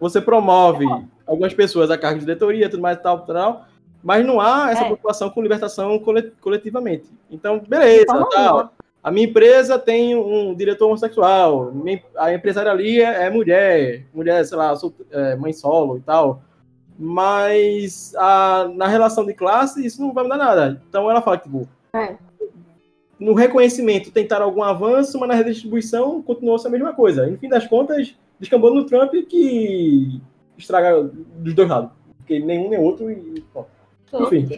você 0.00 0.20
promove 0.20 0.84
algumas 1.26 1.52
pessoas 1.54 1.90
a 1.90 1.98
cargo 1.98 2.20
de 2.20 2.24
diretoria, 2.24 2.68
tudo 2.70 2.80
mais 2.80 2.96
e 2.98 3.02
tal, 3.02 3.20
tal, 3.26 3.64
mas 4.02 4.24
não 4.24 4.40
há 4.40 4.70
essa 4.70 4.82
É. 4.82 4.84
preocupação 4.84 5.28
com 5.28 5.42
libertação 5.42 5.98
cole- 5.98 6.32
coletivamente. 6.40 7.06
Então, 7.28 7.58
beleza, 7.66 8.02
Então, 8.02 8.28
tal. 8.28 8.56
lá. 8.56 8.70
A 9.02 9.10
minha 9.10 9.26
empresa 9.26 9.76
tem 9.78 10.14
um 10.14 10.54
diretor 10.54 10.86
homossexual, 10.86 11.72
a 12.16 12.32
empresária 12.32 12.70
ali 12.70 13.00
é, 13.00 13.24
é 13.26 13.30
mulher, 13.30 14.04
mulher, 14.14 14.44
sei 14.44 14.56
lá, 14.56 14.72
é, 15.10 15.34
mãe 15.36 15.52
solo 15.52 15.96
e 15.96 16.00
tal. 16.00 16.42
Mas 16.98 18.12
a- 18.16 18.68
na 18.74 18.88
relação 18.88 19.24
de 19.24 19.32
classe, 19.32 19.86
isso 19.86 20.02
não 20.02 20.12
vai 20.12 20.24
mudar 20.24 20.36
nada. 20.36 20.82
Então 20.88 21.08
ela 21.08 21.22
fala, 21.22 21.38
tipo, 21.38 21.68
É. 21.94 22.16
no 23.20 23.34
reconhecimento 23.34 24.10
tentaram 24.10 24.44
algum 24.46 24.62
avanço, 24.64 25.18
mas 25.20 25.28
na 25.28 25.34
redistribuição 25.36 26.20
continuou 26.22 26.56
essa 26.56 26.68
mesma 26.68 26.92
coisa. 26.92 27.24
No 27.26 27.38
fim 27.38 27.48
das 27.48 27.66
contas, 27.68 28.16
descambou 28.40 28.74
no 28.74 28.84
Trump 28.84 29.12
que 29.28 30.20
estraga 30.56 31.02
dos 31.36 31.54
dois 31.54 31.68
lados. 31.68 31.90
Porque 32.18 32.40
nenhum 32.40 32.68
nem 32.68 32.80
outro 32.80 33.08
e. 33.10 33.44
bom, 33.54 33.64
Enfim. 34.12 34.48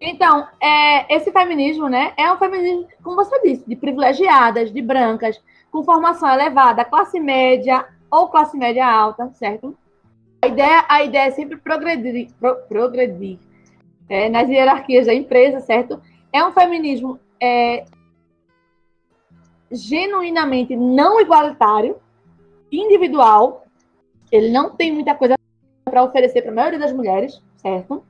Então, 0.00 0.46
é, 0.60 1.14
esse 1.16 1.32
feminismo, 1.32 1.88
né, 1.88 2.12
é 2.18 2.30
um 2.30 2.36
feminismo, 2.36 2.86
como 3.02 3.16
você 3.16 3.40
disse, 3.40 3.64
de 3.66 3.74
privilegiadas, 3.74 4.70
de 4.70 4.82
brancas, 4.82 5.40
com 5.70 5.82
formação 5.82 6.28
elevada, 6.30 6.84
classe 6.84 7.18
média 7.18 7.86
ou 8.10 8.28
classe 8.28 8.56
média 8.56 8.86
alta, 8.86 9.30
certo? 9.34 9.74
A 10.44 10.46
ideia, 10.46 10.84
a 10.90 11.02
ideia 11.02 11.26
é 11.28 11.30
sempre 11.30 11.56
progredir, 11.56 12.28
pro- 12.38 12.56
progredir 12.68 13.38
é, 14.10 14.28
nas 14.28 14.46
hierarquias 14.46 15.06
da 15.06 15.14
empresa, 15.14 15.58
certo? 15.60 16.02
É 16.30 16.44
um 16.44 16.52
feminismo 16.52 17.18
é, 17.40 17.86
genuinamente 19.70 20.76
não 20.76 21.18
igualitário, 21.18 21.96
individual. 22.70 23.64
Ele 24.30 24.50
não 24.50 24.68
tem 24.68 24.92
muita 24.92 25.14
coisa 25.14 25.34
para 25.82 26.02
oferecer 26.02 26.42
para 26.42 26.50
a 26.50 26.54
maioria 26.54 26.78
das 26.78 26.92
mulheres, 26.92 27.42
certo? 27.56 28.04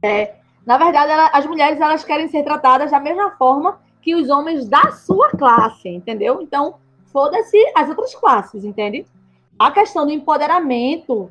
É, 0.00 0.36
na 0.64 0.78
verdade, 0.78 1.12
ela- 1.12 1.30
as 1.34 1.44
mulheres 1.44 1.78
elas 1.78 2.02
querem 2.02 2.28
ser 2.28 2.44
tratadas 2.44 2.92
da 2.92 3.00
mesma 3.00 3.32
forma 3.32 3.78
que 4.00 4.14
os 4.14 4.30
homens 4.30 4.66
da 4.66 4.90
sua 4.92 5.30
classe, 5.32 5.90
entendeu? 5.90 6.40
Então, 6.40 6.76
foda-se 7.12 7.58
as 7.74 7.90
outras 7.90 8.14
classes, 8.14 8.64
entende? 8.64 9.04
A 9.58 9.70
questão 9.70 10.06
do 10.06 10.12
empoderamento 10.12 11.30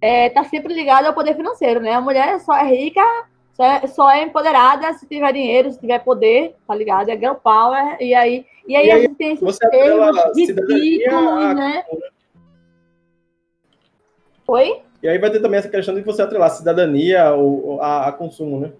está 0.00 0.44
sempre 0.44 0.72
ligada 0.74 1.08
ao 1.08 1.14
poder 1.14 1.34
financeiro, 1.36 1.80
né? 1.80 1.92
A 1.92 2.00
mulher 2.00 2.40
só 2.40 2.54
é 2.54 2.64
rica, 2.64 3.02
só 3.52 3.64
é, 3.64 3.86
só 3.86 4.10
é 4.10 4.22
empoderada 4.22 4.92
se 4.94 5.06
tiver 5.06 5.32
dinheiro, 5.32 5.70
se 5.70 5.78
tiver 5.78 5.98
poder, 6.00 6.56
tá 6.66 6.74
ligado? 6.74 7.10
É 7.10 7.16
girl 7.16 7.34
power, 7.34 7.96
e 8.00 8.14
aí, 8.14 8.46
e 8.66 8.76
aí, 8.76 8.86
E 8.86 8.90
a 8.90 8.94
aí 8.94 9.02
gente 9.02 9.14
tem 9.16 9.32
esses 9.32 9.40
você 9.44 9.66
atrela 9.66 10.12
termos 10.12 10.18
a 10.18 10.74
ridículos, 10.74 11.44
a- 11.44 11.54
né? 11.54 11.84
Oi? 14.48 14.82
E 15.02 15.08
aí 15.08 15.18
vai 15.18 15.30
ter 15.30 15.40
também 15.40 15.58
essa 15.58 15.68
questão 15.68 15.94
de 15.94 16.02
você 16.02 16.22
atrelar 16.22 16.48
a 16.48 16.54
cidadania 16.54 17.32
ou, 17.32 17.80
a, 17.80 18.08
a 18.08 18.12
consumo, 18.12 18.60
né? 18.60 18.72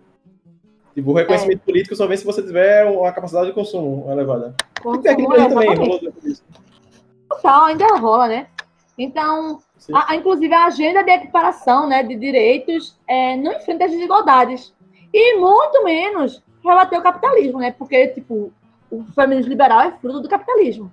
Tipo, 0.94 1.12
o 1.12 1.14
reconhecimento 1.14 1.60
político 1.60 1.94
só 1.94 2.06
vem 2.06 2.16
se 2.16 2.24
você 2.24 2.42
tiver 2.42 2.84
uma 2.84 3.12
capacidade 3.12 3.47
de 3.47 3.52
consumo 3.52 4.10
elevada. 4.10 4.55
E 4.78 4.98
tem 4.98 5.12
aqui 5.12 5.22
no 5.22 5.28
Consumo, 5.28 5.28
Brasil 5.28 5.48
também, 5.51 5.76
rolou. 5.76 6.01
Total, 7.28 7.64
ainda 7.66 7.86
rola, 7.97 8.28
né? 8.28 8.47
Então. 8.98 9.60
A- 9.93 10.15
inclusive 10.16 10.52
a 10.55 10.66
agenda 10.66 11.02
de 11.02 11.11
equiparação 11.11 11.89
né, 11.89 12.02
de 12.02 12.15
direitos 12.16 12.97
é, 13.09 13.36
não 13.36 13.52
enfrenta 13.52 13.85
as 13.86 13.90
desigualdades. 13.90 14.74
E 15.12 15.36
muito 15.39 15.82
menos 15.85 16.43
rebater 16.65 16.98
o 16.98 17.02
capitalismo, 17.02 17.59
né? 17.59 17.73
Porque, 17.73 18.09
tipo, 18.09 18.52
o 18.90 19.05
feminismo 19.15 19.48
liberal 19.48 19.81
é 19.81 19.90
fruto 19.93 20.20
do 20.20 20.28
capitalismo. 20.28 20.93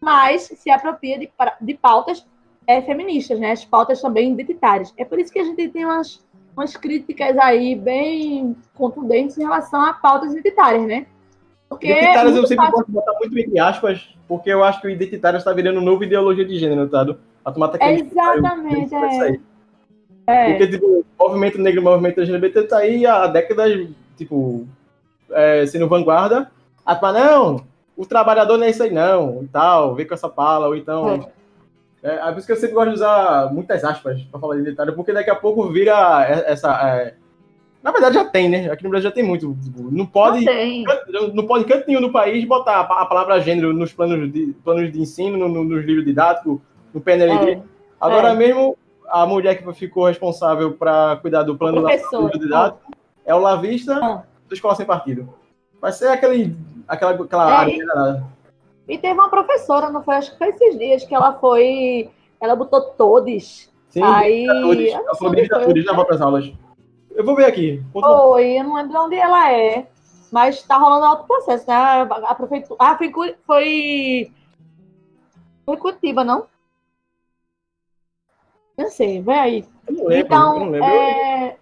Mas 0.00 0.42
se 0.42 0.70
apropria 0.70 1.18
de, 1.18 1.30
de 1.60 1.74
pautas 1.74 2.24
é, 2.66 2.80
feministas, 2.82 3.40
né? 3.40 3.52
As 3.52 3.64
pautas 3.64 4.00
também 4.00 4.32
identitárias. 4.32 4.92
É 4.96 5.04
por 5.04 5.18
isso 5.18 5.32
que 5.32 5.38
a 5.38 5.44
gente 5.44 5.68
tem 5.68 5.84
umas, 5.84 6.24
umas 6.56 6.76
críticas 6.76 7.36
aí 7.38 7.74
bem 7.74 8.54
contundentes 8.74 9.36
em 9.38 9.42
relação 9.42 9.80
a 9.80 9.92
pautas 9.94 10.32
identitárias, 10.32 10.86
né? 10.86 11.06
Porque 11.68 11.86
Identitárias 11.90 12.36
eu 12.36 12.46
sempre 12.46 12.64
fácil- 12.66 12.72
gosto 12.76 12.86
de 12.86 12.92
botar 12.92 13.12
muito 13.18 13.38
entre 13.38 13.58
aspas, 13.58 14.14
porque 14.26 14.48
eu 14.50 14.62
acho 14.64 14.80
que 14.80 14.86
o 14.86 14.90
identitário 14.90 15.36
está 15.36 15.52
virando 15.52 15.80
nova 15.80 16.04
ideologia 16.04 16.44
de 16.44 16.58
gênero, 16.58 16.88
tá? 16.88 17.04
A 17.48 17.52
tomar 17.52 17.70
Exatamente, 17.80 18.94
é. 20.26 20.50
Porque, 20.50 20.66
tipo, 20.68 20.86
o 21.18 21.24
movimento 21.28 21.58
negro 21.58 21.80
o 21.80 21.84
movimento 21.84 22.20
LGBT 22.20 22.62
tá 22.64 22.78
aí 22.78 23.06
há 23.06 23.26
décadas, 23.26 23.88
tipo, 24.16 24.66
é, 25.30 25.64
sendo 25.66 25.88
vanguarda. 25.88 26.50
A 26.84 26.94
turma, 26.94 27.12
não, 27.18 27.64
o 27.96 28.04
trabalhador 28.04 28.58
não 28.58 28.64
é 28.64 28.70
isso 28.70 28.82
aí 28.82 28.90
não, 28.90 29.42
e 29.42 29.48
tal, 29.48 29.94
vem 29.94 30.06
com 30.06 30.14
essa 30.14 30.28
pala, 30.28 30.66
ou 30.68 30.76
então... 30.76 31.28
É, 32.02 32.14
é 32.28 32.30
por 32.30 32.38
isso 32.38 32.46
que 32.46 32.52
eu 32.52 32.56
sempre 32.56 32.74
gosto 32.74 32.88
de 32.90 32.94
usar 32.94 33.52
muitas 33.52 33.82
aspas 33.84 34.22
para 34.22 34.38
falar 34.38 34.54
de 34.54 34.60
identitário, 34.60 34.94
porque 34.94 35.12
daqui 35.12 35.30
a 35.30 35.34
pouco 35.34 35.68
vira 35.68 36.24
é- 36.28 36.52
essa... 36.52 36.70
é, 36.86 37.14
Na 37.82 37.90
verdade 37.90 38.14
já 38.14 38.24
tem, 38.24 38.48
né? 38.48 38.70
Aqui 38.70 38.84
no 38.84 38.90
Brasil 38.90 39.08
já 39.10 39.14
tem 39.14 39.24
muito. 39.24 39.56
tipo, 39.64 39.90
Não 39.90 40.06
pode, 40.06 40.44
Não 41.08 41.28
não 41.34 41.46
pode 41.46 41.64
canto 41.64 41.86
nenhum 41.88 42.00
do 42.00 42.12
país 42.12 42.44
botar 42.46 42.80
a 42.80 43.04
palavra 43.06 43.40
gênero 43.40 43.72
nos 43.72 43.92
planos 43.92 44.32
de, 44.32 44.54
planos 44.62 44.92
de 44.92 45.00
ensino, 45.00 45.36
no- 45.36 45.48
no- 45.48 45.64
nos 45.64 45.84
livros 45.84 46.04
didáticos, 46.04 46.60
no 46.92 47.00
PNLD. 47.00 47.52
É. 47.52 47.62
Agora 48.00 48.30
É. 48.30 48.34
mesmo, 48.34 48.76
a 49.08 49.26
mulher 49.26 49.56
que 49.56 49.72
ficou 49.74 50.06
responsável 50.06 50.72
para 50.72 51.16
cuidar 51.16 51.42
do 51.42 51.56
plano 51.56 51.82
do 51.82 52.38
didático 52.38 52.92
é 53.24 53.34
o 53.34 53.38
lavista 53.38 53.94
Ah. 54.02 54.22
da 54.48 54.54
escola 54.54 54.74
sem 54.74 54.86
partido. 54.86 55.28
Vai 55.80 55.92
ser 55.92 56.08
aquele, 56.08 56.56
aquela, 56.86 57.12
aquela 57.12 57.50
É, 57.50 57.54
área 57.54 57.72
e-. 58.88 58.94
E 58.94 58.98
teve 58.98 59.14
uma 59.14 59.28
professora, 59.28 59.90
não 59.90 60.02
foi? 60.02 60.14
Acho 60.16 60.32
que 60.32 60.38
foi 60.38 60.48
esses 60.48 60.78
dias 60.78 61.04
que 61.04 61.14
ela 61.14 61.34
foi. 61.34 62.10
Ela 62.40 62.56
botou 62.56 62.80
todos. 62.80 63.70
Sim, 63.90 64.02
Aí. 64.02 64.46
não 64.46 64.72
Ela 64.72 65.14
falou 65.14 65.34
de 65.34 65.82
volta 65.84 66.14
às 66.14 66.20
aulas. 66.20 66.52
Eu 67.14 67.24
vou 67.24 67.34
ver 67.34 67.46
aqui. 67.46 67.82
Foi, 67.92 68.58
eu 68.58 68.64
não 68.64 68.74
lembro 68.76 68.92
de 68.92 68.96
onde 68.96 69.16
ela 69.16 69.52
é, 69.52 69.86
mas 70.30 70.62
tá 70.62 70.76
rolando 70.78 71.06
outro 71.06 71.26
processo, 71.26 71.66
né? 71.66 71.74
A, 71.74 72.34
prefeitura. 72.34 72.76
Ah, 72.78 72.96
foi, 72.96 73.12
foi. 73.46 74.32
Foi 75.66 75.76
Curitiba, 75.76 76.22
não? 76.24 76.46
Eu 78.78 78.88
sei, 78.88 79.20
vai 79.20 79.38
aí. 79.38 79.64
Eu 79.88 79.94
não 79.94 80.04
lembro, 80.04 80.14
eu 80.14 80.24
Então, 80.24 80.58
não 80.60 80.70
lembro. 80.70 80.88
é... 80.88 81.56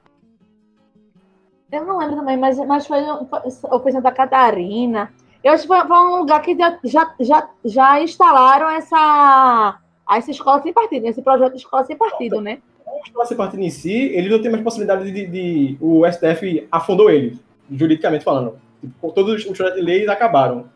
eu 1.72 1.84
não 1.86 1.98
lembro 1.98 2.16
também, 2.16 2.36
mas, 2.36 2.58
mas 2.58 2.86
foi, 2.86 2.98
foi, 3.30 3.80
foi 3.80 3.92
Santa 3.92 4.12
Catarina. 4.12 5.12
Eu 5.42 5.52
acho 5.52 5.62
que 5.62 5.68
foi, 5.68 5.80
foi 5.86 5.96
um 5.96 6.16
lugar 6.18 6.42
que 6.42 6.56
já, 6.84 7.12
já, 7.20 7.48
já, 7.64 8.02
instalaram 8.02 8.68
essa, 8.68 9.78
essa 10.10 10.30
escola 10.30 10.60
sem 10.62 10.72
partido, 10.72 11.06
esse 11.06 11.22
projeto 11.22 11.52
de 11.52 11.58
escola 11.58 11.84
sem 11.84 11.96
partido, 11.96 12.40
né? 12.40 12.58
Escola 13.04 13.24
sem 13.26 13.36
partido 13.36 13.62
em 13.62 13.70
si, 13.70 13.92
ele 13.92 14.28
não 14.28 14.40
tem 14.42 14.50
mais 14.50 14.62
possibilidade 14.62 15.10
de, 15.10 15.26
de- 15.26 15.76
o 15.80 16.04
STF 16.06 16.66
afundou 16.70 17.08
ele, 17.10 17.38
juridicamente 17.70 18.24
falando. 18.24 18.58
Tipo, 18.80 19.12
todos 19.12 19.34
os 19.34 19.44
projetos 19.44 19.74
de 19.76 19.82
leis 19.82 20.08
acabaram, 20.08 20.66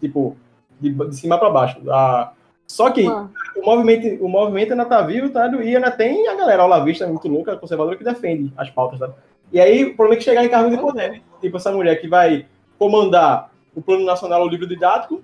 tipo, 0.00 0.36
de, 0.80 0.90
de 0.90 1.16
cima 1.16 1.38
para 1.38 1.50
baixo. 1.50 1.80
Ah, 1.90 2.32
só 2.68 2.90
que 2.90 3.06
Ah, 3.06 3.28
o 3.56 3.64
movimento, 3.64 4.24
o 4.24 4.28
movimento 4.28 4.72
ainda 4.72 4.84
tá 4.84 5.00
vivo, 5.02 5.30
tá? 5.30 5.46
E 5.62 5.74
ainda 5.74 5.90
tem 5.90 6.28
a 6.28 6.34
galera 6.36 6.64
olavista 6.64 7.06
muito 7.06 7.26
louca, 7.26 7.56
conservadora, 7.56 7.96
que 7.96 8.04
defende 8.04 8.52
as 8.56 8.70
pautas, 8.70 8.98
tá? 8.98 9.10
E 9.52 9.58
aí, 9.58 9.84
o 9.84 9.96
problema 9.96 10.14
é 10.14 10.16
que 10.18 10.24
chegar 10.24 10.44
em 10.44 10.48
cargo 10.48 10.70
de 10.70 10.76
poder. 10.76 11.22
Tipo, 11.40 11.56
essa 11.56 11.72
mulher 11.72 11.98
que 12.00 12.06
vai 12.06 12.46
comandar 12.78 13.50
o 13.74 13.80
Plano 13.80 14.04
Nacional, 14.04 14.44
o 14.44 14.48
livro 14.48 14.66
didático, 14.66 15.22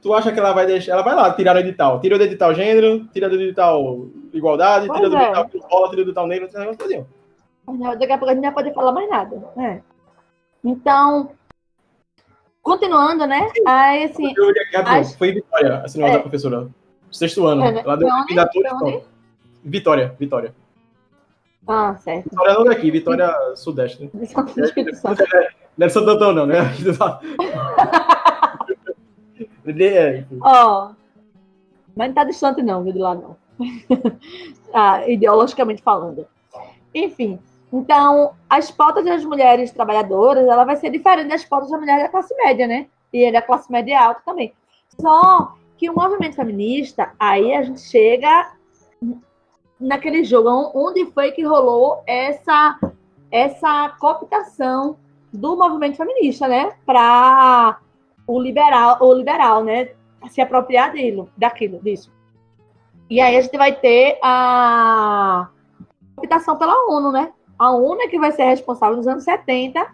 tu 0.00 0.14
acha 0.14 0.32
que 0.32 0.38
ela 0.38 0.52
vai 0.52 0.66
deixar. 0.66 0.92
Ela 0.92 1.02
vai 1.02 1.14
lá 1.14 1.30
tirar 1.34 1.54
o 1.54 1.58
edital. 1.58 2.00
Tira 2.00 2.16
do 2.16 2.24
edital 2.24 2.54
gênero, 2.54 3.04
tira 3.12 3.28
do 3.28 3.34
edital 3.40 4.06
igualdade, 4.32 4.86
Pois 4.86 4.98
tira 4.98 5.10
do 5.10 5.16
é. 5.16 5.24
edital 5.24 5.50
escola, 5.54 5.90
tira 5.90 6.02
do 6.04 6.08
edital 6.08 6.26
negro, 6.26 6.48
tira 6.48 6.64
do 6.64 6.70
edital 6.70 7.06
daqui 7.98 8.12
a 8.12 8.16
pouco 8.18 8.30
a 8.30 8.34
gente 8.34 8.42
não 8.42 8.52
vai 8.52 8.64
poder 8.64 8.74
falar 8.74 8.92
mais 8.92 9.10
nada. 9.10 9.42
né? 9.54 9.82
Então, 10.64 11.30
continuando, 12.68 13.26
né? 13.26 13.50
Aí, 13.66 14.04
assim, 14.04 14.34
Foi 15.16 15.32
Vitória, 15.32 15.84
o 15.86 15.98
nome 15.98 16.10
É. 16.10 16.12
da 16.12 16.20
professora. 16.20 16.68
Sexto 17.10 17.46
ano. 17.46 17.64
É, 17.64 17.72
né? 17.72 17.82
Ela 17.84 17.96
deu 17.96 18.08
candidatura. 18.08 18.70
Então. 18.74 19.02
Vitória, 19.64 20.14
Vitória. 20.18 20.54
ah, 21.66 21.96
certo. 21.96 22.28
Vitória 22.30 22.54
não 22.54 22.64
daqui, 22.64 22.90
Vitória 22.90 23.34
Sudeste. 23.56 24.10
Né? 24.12 24.26
Santo. 24.94 25.24
Não 25.76 25.86
é 25.86 25.88
Santo 25.88 26.10
Antônio, 26.10 26.34
não, 26.34 26.46
né? 26.46 26.58
É, 29.70 30.24
Ó, 30.40 30.92
mas 31.94 32.08
não 32.08 32.14
tá 32.14 32.24
distante 32.24 32.62
não, 32.62 32.82
viu, 32.82 32.92
de 32.92 32.98
lá 32.98 33.14
não. 33.14 33.36
ah, 34.72 35.06
ideologicamente 35.06 35.82
falando. 35.82 36.26
Enfim, 36.94 37.38
então, 37.72 38.32
as 38.48 38.70
pautas 38.70 39.04
das 39.04 39.24
mulheres 39.24 39.70
trabalhadoras, 39.70 40.46
ela 40.46 40.64
vai 40.64 40.76
ser 40.76 40.90
diferente 40.90 41.28
das 41.28 41.44
pautas 41.44 41.70
das 41.70 41.78
mulheres 41.78 42.04
da 42.04 42.08
classe 42.08 42.34
média, 42.36 42.66
né? 42.66 42.86
E 43.12 43.30
da 43.30 43.42
classe 43.42 43.70
média 43.70 44.00
alta 44.00 44.22
também. 44.24 44.52
Só 45.00 45.54
que 45.76 45.88
o 45.88 45.94
movimento 45.94 46.36
feminista, 46.36 47.12
aí 47.18 47.54
a 47.54 47.62
gente 47.62 47.80
chega 47.80 48.52
naquele 49.78 50.24
jogo 50.24 50.72
onde 50.74 51.06
foi 51.12 51.30
que 51.30 51.44
rolou 51.44 52.02
essa 52.06 52.78
essa 53.30 53.90
cooptação 54.00 54.96
do 55.32 55.54
movimento 55.54 55.98
feminista, 55.98 56.48
né, 56.48 56.74
para 56.86 57.78
o 58.26 58.40
liberal, 58.40 58.96
o 59.02 59.12
liberal, 59.12 59.62
né, 59.62 59.90
se 60.30 60.40
apropriar 60.40 60.92
dele, 60.92 61.28
daquilo, 61.36 61.78
disso. 61.80 62.10
E 63.10 63.20
aí 63.20 63.36
a 63.36 63.40
gente 63.42 63.56
vai 63.56 63.74
ter 63.74 64.18
a 64.22 65.48
cooptação 66.16 66.56
pela 66.56 66.90
ONU, 66.90 67.12
né? 67.12 67.32
A 67.58 67.72
é 68.00 68.08
que 68.08 68.18
vai 68.18 68.32
ser 68.32 68.44
responsável 68.44 68.96
nos 68.96 69.08
anos 69.08 69.24
70 69.24 69.86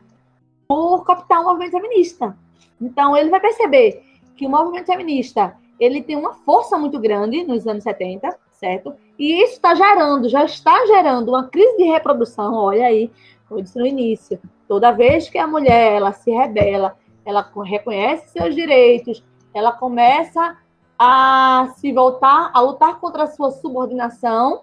por 0.69 1.05
cooptar 1.05 1.41
o 1.41 1.45
movimento 1.45 1.73
feminista. 1.73 2.36
Então 2.81 3.16
ele 3.16 3.31
vai 3.31 3.41
perceber 3.41 4.03
que 4.36 4.47
o 4.47 4.51
movimento 4.51 4.86
feminista 4.86 5.57
ele 5.78 6.03
tem 6.03 6.16
uma 6.16 6.35
força 6.35 6.78
muito 6.78 6.99
grande 6.99 7.45
nos 7.45 7.66
anos 7.66 7.82
70, 7.82 8.36
certo? 8.53 8.95
E 9.19 9.43
isso 9.43 9.55
está 9.55 9.74
gerando, 9.74 10.28
já 10.28 10.45
está 10.45 10.86
gerando 10.86 11.28
uma 11.31 11.49
crise 11.49 11.77
de 11.77 11.85
reprodução, 11.85 12.55
olha 12.55 12.86
aí, 12.86 13.11
como 13.49 13.61
eu 13.61 13.65
disse 13.65 13.78
no 13.78 13.86
início. 13.86 14.41
Toda 14.69 14.93
vez 14.93 15.28
que 15.28 15.39
a 15.39 15.47
mulher 15.47 15.93
ela 15.93 16.12
se 16.12 16.31
rebela, 16.31 16.97
ela 17.24 17.51
reconhece 17.65 18.31
seus 18.31 18.55
direitos, 18.55 19.23
ela 19.53 19.73
começa 19.73 20.57
a 20.99 21.73
se 21.77 21.93
voltar, 21.93 22.51
a 22.53 22.61
lutar 22.61 22.99
contra 23.01 23.24
a 23.24 23.28
sua 23.28 23.51
subordinação, 23.51 24.62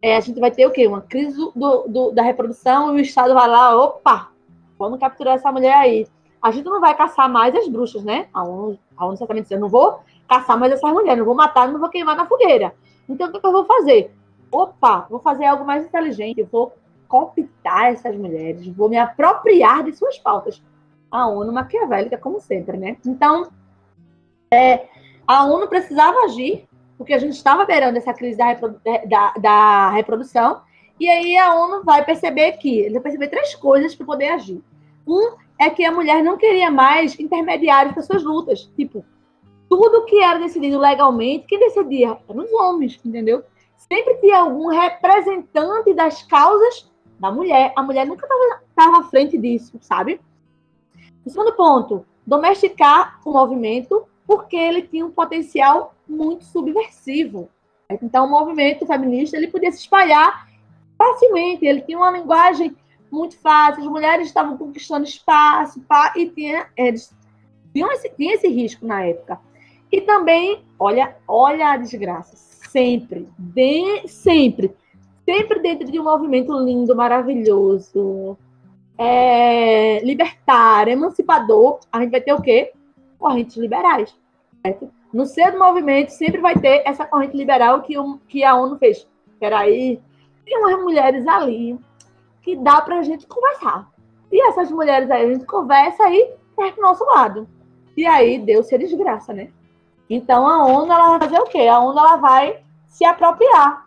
é, 0.00 0.16
a 0.16 0.20
gente 0.20 0.38
vai 0.40 0.50
ter 0.50 0.66
o 0.66 0.70
quê? 0.70 0.86
Uma 0.86 1.00
crise 1.02 1.36
do, 1.36 1.84
do- 1.88 2.10
da 2.12 2.22
reprodução 2.22 2.96
e 2.96 3.00
o 3.00 3.02
Estado 3.02 3.34
vai 3.34 3.48
lá, 3.48 3.76
opa, 3.76 4.30
vamos 4.78 4.98
capturar 5.00 5.34
essa 5.34 5.50
mulher 5.50 5.74
aí. 5.74 6.06
A 6.40 6.50
gente 6.52 6.66
não 6.66 6.80
vai 6.80 6.94
caçar 6.96 7.28
mais 7.28 7.54
as 7.54 7.68
bruxas, 7.68 8.04
né? 8.04 8.28
A 8.32 8.44
ONU, 8.44 8.78
a 8.96 9.06
ONU 9.06 9.16
certamente 9.16 9.44
diz, 9.44 9.52
eu 9.52 9.60
não 9.60 9.68
vou 9.68 10.00
caçar 10.28 10.56
mais 10.58 10.72
essas 10.72 10.92
mulheres, 10.92 11.18
não 11.18 11.24
vou 11.24 11.34
matar, 11.34 11.66
não 11.66 11.80
vou 11.80 11.88
queimar 11.88 12.16
na 12.16 12.26
fogueira. 12.26 12.74
Então, 13.08 13.28
o 13.28 13.32
que, 13.32 13.40
que 13.40 13.46
eu 13.46 13.52
vou 13.52 13.64
fazer? 13.64 14.14
Opa, 14.52 15.06
vou 15.10 15.18
fazer 15.18 15.46
algo 15.46 15.64
mais 15.64 15.84
inteligente, 15.84 16.40
eu 16.40 16.46
vou 16.46 16.72
cooptar 17.08 17.86
essas 17.86 18.14
mulheres, 18.14 18.66
vou 18.68 18.88
me 18.88 18.98
apropriar 18.98 19.82
de 19.82 19.94
suas 19.96 20.18
pautas. 20.18 20.62
A 21.10 21.26
ONU 21.26 21.50
maquiavélica, 21.52 22.18
como 22.18 22.38
sempre, 22.38 22.76
né? 22.76 22.98
Então, 23.04 23.48
é, 24.52 24.86
a 25.26 25.44
ONU 25.44 25.66
precisava 25.66 26.18
agir, 26.26 26.67
porque 26.98 27.14
a 27.14 27.18
gente 27.18 27.34
estava 27.34 27.64
beirando 27.64 27.96
essa 27.96 28.12
crise 28.12 28.36
da, 28.36 28.48
reprodu- 28.48 28.80
da- 29.06 29.34
da 29.40 29.90
reprodução, 29.90 30.60
e 30.98 31.08
aí 31.08 31.38
a 31.38 31.54
ONU 31.54 31.84
vai 31.84 32.04
perceber 32.04 32.52
que, 32.52 32.80
ele 32.80 32.94
vai 32.94 33.02
perceber 33.04 33.28
três 33.28 33.54
coisas 33.54 33.94
para 33.94 34.04
poder 34.04 34.30
agir. 34.30 34.60
Um 35.06 35.36
é 35.58 35.70
que 35.70 35.84
a 35.84 35.92
mulher 35.92 36.22
não 36.22 36.36
queria 36.36 36.70
mais 36.70 37.18
intermediários 37.18 37.94
para 37.94 38.02
suas 38.02 38.22
lutas. 38.22 38.70
Tipo, 38.76 39.04
tudo 39.68 40.04
que 40.04 40.20
era 40.20 40.38
decidido 40.38 40.78
legalmente, 40.78 41.46
quem 41.46 41.58
decidia 41.58 42.18
eram 42.28 42.44
os 42.44 42.52
homens, 42.52 43.00
entendeu? 43.04 43.44
Sempre 43.76 44.16
tinha 44.16 44.40
algum 44.40 44.68
representante 44.68 45.94
das 45.94 46.22
causas 46.24 46.90
da 47.18 47.30
mulher. 47.30 47.72
A 47.76 47.82
mulher 47.82 48.06
nunca 48.06 48.26
estava 48.68 48.98
à 48.98 49.02
frente 49.04 49.38
disso, 49.38 49.78
sabe? 49.80 50.20
O 51.24 51.30
segundo 51.30 51.52
ponto, 51.52 52.04
domesticar 52.26 53.20
o 53.24 53.32
movimento, 53.32 54.04
porque 54.26 54.56
ele 54.56 54.82
tinha 54.82 55.06
um 55.06 55.10
potencial 55.10 55.94
muito 56.08 56.44
subversivo. 56.44 57.48
Então, 58.02 58.26
o 58.26 58.30
movimento 58.30 58.86
feminista 58.86 59.36
ele 59.36 59.48
podia 59.48 59.72
se 59.72 59.78
espalhar 59.78 60.48
facilmente, 60.96 61.64
ele 61.64 61.80
tinha 61.82 61.96
uma 61.96 62.10
linguagem 62.10 62.76
muito 63.10 63.38
fácil, 63.38 63.82
as 63.82 63.88
mulheres 63.88 64.26
estavam 64.26 64.58
conquistando 64.58 65.04
espaço, 65.04 65.80
pá, 65.82 66.12
e 66.16 66.28
tinha, 66.28 66.66
eles 66.76 67.14
esse, 67.74 68.10
tinha 68.10 68.34
esse 68.34 68.48
risco 68.48 68.86
na 68.86 69.04
época. 69.04 69.40
E 69.90 70.00
também, 70.00 70.62
olha, 70.78 71.16
olha 71.26 71.70
a 71.70 71.76
desgraça, 71.76 72.36
sempre, 72.36 73.26
de, 73.38 74.06
sempre, 74.08 74.74
sempre 75.24 75.60
dentro 75.60 75.90
de 75.90 75.98
um 75.98 76.04
movimento 76.04 76.52
lindo, 76.58 76.94
maravilhoso, 76.94 78.36
é, 78.98 80.00
libertário, 80.00 80.92
emancipador, 80.92 81.78
a 81.90 82.00
gente 82.00 82.10
vai 82.10 82.20
ter 82.20 82.32
o 82.32 82.42
quê? 82.42 82.72
Correntes 83.18 83.56
liberais. 83.56 84.14
Certo? 84.62 84.90
No 85.12 85.24
seio 85.26 85.52
do 85.52 85.58
movimento 85.58 86.10
sempre 86.10 86.40
vai 86.40 86.54
ter 86.54 86.82
essa 86.84 87.06
corrente 87.06 87.36
liberal 87.36 87.80
que, 87.82 87.98
o- 87.98 88.18
que 88.28 88.44
a 88.44 88.54
ONU 88.54 88.76
fez. 88.78 89.06
Peraí, 89.40 90.00
tem 90.44 90.58
umas 90.58 90.80
mulheres 90.82 91.26
ali 91.26 91.78
que 92.42 92.54
dá 92.56 92.80
pra 92.80 93.02
gente 93.02 93.26
conversar. 93.26 93.88
E 94.30 94.40
essas 94.48 94.70
mulheres 94.70 95.10
aí, 95.10 95.24
a 95.24 95.32
gente 95.32 95.46
conversa 95.46 96.04
aí 96.04 96.30
perto 96.56 96.76
do 96.76 96.82
nosso 96.82 97.04
lado. 97.04 97.48
E 97.96 98.06
aí 98.06 98.38
deu-se 98.38 98.74
a 98.74 98.78
desgraça, 98.78 99.32
né? 99.32 99.50
Então 100.10 100.46
a 100.46 100.64
ONU 100.66 100.92
ela 100.92 101.10
vai 101.18 101.28
fazer 101.28 101.40
o 101.40 101.44
quê? 101.46 101.66
A 101.68 101.80
ONU 101.80 101.98
ela 101.98 102.16
vai 102.16 102.62
se 102.86 103.04
apropriar. 103.04 103.86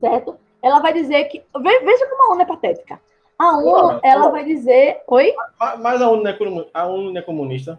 Certo? 0.00 0.36
Ela 0.62 0.80
vai 0.80 0.92
dizer 0.92 1.24
que. 1.24 1.38
ve- 1.60 1.80
Veja 1.80 2.06
como 2.08 2.22
a 2.30 2.32
ONU 2.32 2.42
é 2.42 2.46
patética. 2.46 3.00
A 3.38 3.56
ONU, 3.58 4.00
ela 4.02 4.28
vai 4.30 4.44
dizer. 4.44 5.02
Oi? 5.08 5.32
Mas- 5.58 6.02
a 6.02 6.08
ONU 6.10 6.22
não 6.22 6.30
é, 6.30 6.32
comu- 6.34 6.66
a 6.72 6.86
ONU 6.86 7.10
não 7.12 7.18
é 7.20 7.22
comunista. 7.22 7.78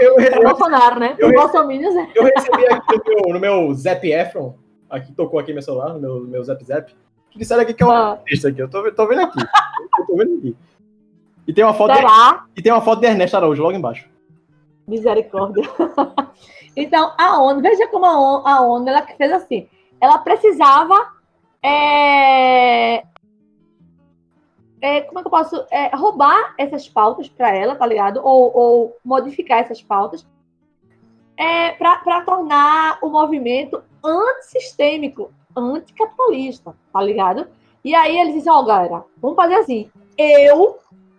Eu, 0.00 0.18
eu, 0.18 0.18
eu, 0.18 0.42
Bolsonaro, 0.42 0.98
né? 0.98 1.14
eu 1.18 1.28
né? 1.28 2.10
eu 2.14 2.24
recebi 2.24 2.66
aqui 2.66 2.96
no 2.96 3.04
meu, 3.04 3.34
no 3.34 3.40
meu 3.40 3.74
Zap 3.74 4.10
Efron, 4.10 4.54
aqui 4.90 5.12
tocou 5.12 5.38
aqui 5.38 5.52
meu 5.52 5.62
celular, 5.62 5.94
no 5.94 6.00
meu, 6.00 6.20
meu 6.22 6.44
Zap 6.44 6.62
Zap, 6.64 6.92
que 7.30 7.38
disseram 7.38 7.62
aqui 7.62 7.74
que 7.74 7.82
é 7.82 7.86
uma 7.86 8.12
Ah, 8.12 8.16
comunista 8.16 8.48
aqui. 8.48 8.60
Eu 8.60 8.68
tô, 8.68 8.92
tô 8.92 9.06
vendo 9.06 9.20
aqui. 9.22 9.38
Eu 9.98 10.06
tô 10.06 10.16
vendo 10.16 10.38
aqui. 10.38 10.56
E 11.46 11.52
tem 11.52 11.62
uma 11.62 11.74
foto, 11.74 11.92
de, 11.92 11.98
será? 11.98 12.44
e 12.56 12.62
tem 12.62 12.72
uma 12.72 12.80
foto 12.80 13.00
de 13.00 13.06
Ernesto 13.06 13.36
Araújo 13.36 13.62
logo 13.62 13.76
embaixo. 13.76 14.08
Misericórdia. 14.88 15.62
então, 16.74 17.12
a 17.16 17.40
ONU, 17.40 17.60
veja 17.60 17.86
como 17.88 18.04
a 18.04 18.18
ONU, 18.18 18.46
a 18.46 18.60
ONU 18.62 18.88
ela 18.88 19.02
fez 19.02 19.32
assim. 19.32 19.68
Ela 20.00 20.18
precisava. 20.18 21.12
é, 21.62 23.04
é, 24.80 25.02
como 25.02 25.18
é 25.18 25.22
que 25.22 25.26
eu 25.26 25.30
posso. 25.30 25.66
é, 25.70 25.94
roubar 25.94 26.54
essas 26.58 26.88
pautas 26.88 27.28
para 27.28 27.54
ela, 27.54 27.76
tá 27.76 27.86
ligado? 27.86 28.20
Ou, 28.22 28.56
ou 28.56 28.96
modificar 29.04 29.60
essas 29.60 29.82
pautas. 29.82 30.26
É, 31.36 31.72
para 31.72 32.22
tornar 32.22 32.98
o 33.02 33.10
movimento 33.10 33.82
antissistêmico, 34.02 35.30
anticapitalista, 35.54 36.74
tá 36.92 37.02
ligado? 37.02 37.46
E 37.84 37.94
aí 37.94 38.18
eles 38.18 38.34
dizem, 38.34 38.50
ó, 38.50 38.62
galera, 38.62 39.04
vamos 39.18 39.36
fazer 39.36 39.56
assim. 39.56 39.90
Eu, 40.16 40.78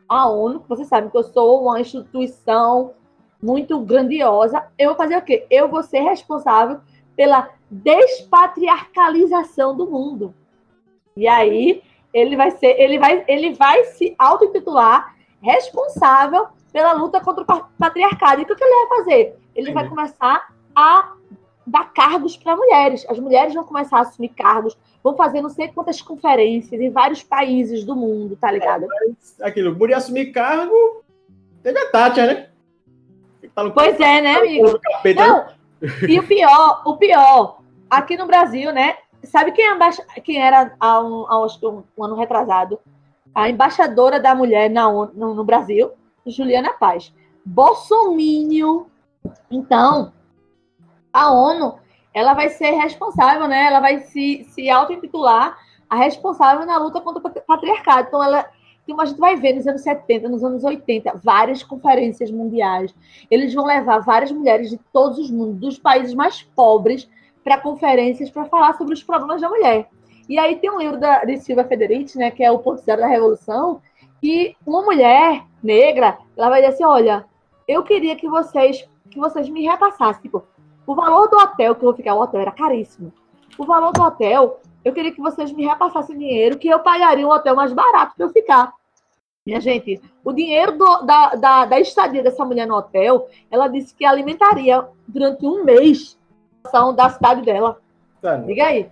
a 0.09 0.27
ONU, 0.27 0.65
vocês 0.67 0.87
sabem 0.87 1.11
que 1.11 1.17
eu 1.17 1.23
sou 1.23 1.61
uma 1.61 1.79
instituição 1.79 2.95
muito 3.41 3.79
grandiosa, 3.79 4.67
eu 4.77 4.89
vou 4.89 4.97
fazer 4.97 5.17
o 5.17 5.21
quê? 5.21 5.47
Eu 5.51 5.69
vou 5.69 5.83
ser 5.83 5.99
responsável 5.99 6.79
pela 7.15 7.49
despatriarcalização 7.69 9.75
do 9.75 9.87
mundo. 9.87 10.33
E 11.15 11.27
aí 11.27 11.83
ele 12.17 12.35
vai 12.35 12.51
ser, 12.51 12.79
ele 12.79 12.97
vai, 12.97 13.23
ele 13.27 13.53
vai 13.53 13.83
se 13.85 14.15
auto-intitular 14.17 15.15
responsável 15.41 16.47
pela 16.71 16.93
luta 16.93 17.21
contra 17.21 17.43
o 17.43 17.63
patriarcado. 17.77 18.41
E 18.41 18.43
o 18.43 18.47
que 18.47 18.63
ele 18.63 18.87
vai 18.87 18.97
fazer? 18.97 19.35
Ele 19.55 19.71
vai 19.71 19.87
começar 19.87 20.47
a 20.75 21.13
dar 21.65 21.93
cargos 21.93 22.37
para 22.37 22.55
mulheres. 22.55 23.05
As 23.09 23.19
mulheres 23.19 23.53
vão 23.53 23.63
começar 23.63 23.97
a 23.97 24.01
assumir 24.01 24.29
cargos, 24.29 24.77
vão 25.03 25.15
fazer 25.15 25.41
não 25.41 25.49
sei 25.49 25.67
quantas 25.67 26.01
conferências 26.01 26.79
em 26.79 26.89
vários 26.89 27.23
países 27.23 27.83
do 27.83 27.95
mundo, 27.95 28.37
tá 28.39 28.51
ligado? 28.51 28.85
É, 29.39 29.47
aquilo, 29.47 29.75
mulher 29.75 29.95
assumir 29.95 30.31
cargo, 30.31 31.03
teve 31.61 31.77
a 31.77 31.91
Tátia, 31.91 32.25
né? 32.25 32.49
Tá 33.53 33.69
pois 33.69 33.99
é, 33.99 34.21
né, 34.21 34.35
amigo? 34.35 34.79
Capeta, 34.79 35.27
não, 35.27 35.45
e 36.07 36.19
o 36.19 36.23
pior, 36.23 36.83
o 36.85 36.97
pior, 36.97 37.59
aqui 37.89 38.17
no 38.17 38.27
Brasil, 38.27 38.71
né? 38.71 38.97
Sabe 39.27 39.51
quem, 39.51 39.65
é 39.65 40.21
quem 40.21 40.41
era 40.41 40.75
há 40.79 40.99
um, 41.01 41.25
há 41.27 41.43
um, 41.43 41.83
um 41.97 42.03
ano 42.03 42.15
retrasado? 42.15 42.79
A 43.33 43.49
embaixadora 43.49 44.19
da 44.19 44.33
mulher 44.33 44.69
na, 44.69 44.91
no, 44.91 45.33
no 45.33 45.43
Brasil, 45.43 45.91
Juliana 46.25 46.73
Paz. 46.73 47.13
Bolsomínio. 47.45 48.87
Então, 49.49 50.11
a 51.11 51.31
ONU, 51.31 51.79
ela 52.13 52.33
vai 52.33 52.49
ser 52.49 52.71
responsável, 52.71 53.47
né? 53.47 53.67
Ela 53.67 53.79
vai 53.79 53.99
se, 53.99 54.45
se 54.49 54.69
auto-intitular 54.69 55.57
a 55.89 55.95
responsável 55.95 56.65
na 56.65 56.77
luta 56.77 56.99
contra 56.99 57.21
o 57.25 57.41
patriarcado. 57.41 58.07
Então, 58.07 58.23
ela, 58.23 58.45
então, 58.83 58.99
a 59.01 59.05
gente 59.05 59.19
vai 59.19 59.35
ver 59.35 59.53
nos 59.53 59.67
anos 59.67 59.81
70, 59.81 60.29
nos 60.29 60.43
anos 60.43 60.63
80, 60.63 61.19
várias 61.23 61.61
conferências 61.63 62.31
mundiais. 62.31 62.93
Eles 63.29 63.53
vão 63.53 63.65
levar 63.65 63.99
várias 63.99 64.31
mulheres 64.31 64.69
de 64.69 64.77
todos 64.93 65.17
os 65.19 65.29
mundos, 65.29 65.59
dos 65.59 65.79
países 65.79 66.13
mais 66.13 66.41
pobres, 66.41 67.07
para 67.47 67.61
conferências 67.61 68.29
para 68.29 68.43
falar 68.43 68.77
sobre 68.77 68.93
os 68.93 69.01
problemas 69.01 69.39
da 69.39 69.47
mulher. 69.47 69.87
E 70.27 70.37
aí 70.37 70.57
tem 70.57 70.69
um 70.69 70.79
livro 70.79 70.99
da, 70.99 71.23
de 71.23 71.37
Silvia 71.37 71.63
Federici, 71.63 72.17
né, 72.17 72.29
que 72.29 72.43
é 72.43 72.51
o 72.51 72.59
Ponto 72.59 72.81
Zero 72.81 72.99
da 72.99 73.07
Revolução, 73.07 73.81
que 74.19 74.53
uma 74.65 74.81
mulher 74.81 75.45
negra, 75.63 76.17
ela 76.35 76.49
vai 76.49 76.59
dizer 76.59 76.73
assim, 76.73 76.83
olha, 76.83 77.25
eu 77.65 77.83
queria 77.83 78.17
que 78.17 78.27
vocês 78.27 78.85
que 79.09 79.17
vocês 79.17 79.47
me 79.47 79.65
repassassem, 79.65 80.23
tipo, 80.23 80.43
o 80.85 80.93
valor 80.93 81.29
do 81.29 81.37
hotel 81.37 81.73
que 81.73 81.81
eu 81.85 81.87
vou 81.87 81.95
ficar, 81.95 82.15
o 82.15 82.21
hotel 82.21 82.41
era 82.41 82.51
caríssimo. 82.51 83.13
O 83.57 83.65
valor 83.65 83.93
do 83.93 84.03
hotel, 84.03 84.59
eu 84.83 84.91
queria 84.91 85.13
que 85.13 85.21
vocês 85.21 85.49
me 85.53 85.65
repassassem 85.65 86.17
dinheiro 86.17 86.57
que 86.57 86.67
eu 86.67 86.79
pagaria 86.79 87.25
um 87.25 87.31
hotel 87.31 87.55
mais 87.55 87.71
barato 87.71 88.13
para 88.17 88.25
eu 88.25 88.29
ficar. 88.29 88.73
Minha 89.45 89.61
gente, 89.61 90.01
o 90.21 90.33
dinheiro 90.33 90.77
do, 90.77 91.03
da, 91.03 91.29
da, 91.35 91.65
da 91.65 91.79
estadia 91.79 92.21
dessa 92.21 92.43
mulher 92.43 92.67
no 92.67 92.75
hotel, 92.75 93.29
ela 93.49 93.69
disse 93.69 93.95
que 93.95 94.03
alimentaria 94.03 94.85
durante 95.07 95.45
um 95.45 95.63
mês 95.63 96.16
da 96.95 97.09
cidade 97.09 97.41
dela. 97.41 97.79
Tá. 98.21 98.37
Diga 98.37 98.65
aí. 98.65 98.89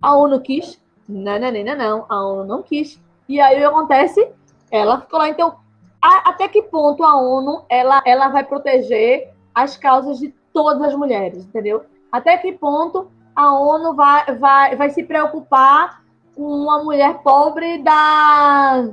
A 0.00 0.14
ONU 0.14 0.40
quis? 0.40 0.80
Não, 1.08 1.38
não, 1.38 1.50
não, 1.50 1.76
não, 1.76 2.06
A 2.08 2.26
ONU 2.26 2.44
não 2.44 2.62
quis. 2.62 3.00
E 3.28 3.40
aí 3.40 3.56
o 3.56 3.58
que 3.58 3.64
acontece? 3.64 4.28
Ela 4.70 5.00
ficou 5.00 5.18
lá. 5.18 5.28
Então, 5.28 5.56
a, 6.00 6.30
até 6.30 6.48
que 6.48 6.62
ponto 6.62 7.04
a 7.04 7.16
ONU 7.16 7.64
ela, 7.68 8.02
ela 8.06 8.28
vai 8.28 8.44
proteger 8.44 9.32
as 9.54 9.76
causas 9.76 10.18
de 10.18 10.28
todas 10.52 10.82
as 10.82 10.94
mulheres, 10.94 11.44
entendeu? 11.44 11.84
Até 12.10 12.36
que 12.36 12.52
ponto 12.52 13.10
a 13.34 13.52
ONU 13.52 13.94
vai, 13.94 14.36
vai, 14.36 14.76
vai 14.76 14.90
se 14.90 15.02
preocupar 15.02 16.02
com 16.34 16.42
uma 16.42 16.82
mulher 16.82 17.18
pobre 17.22 17.82
da, 17.82 18.90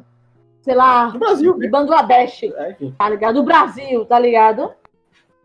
sei 0.61 0.73
lá, 0.73 1.07
do 1.07 1.19
Brasil, 1.19 1.57
de 1.59 1.67
Bangladesh, 1.67 2.43
é, 2.43 2.75
tá 2.97 3.09
ligado? 3.09 3.35
Do 3.35 3.43
Brasil, 3.43 4.05
tá 4.05 4.17
ligado? 4.17 4.73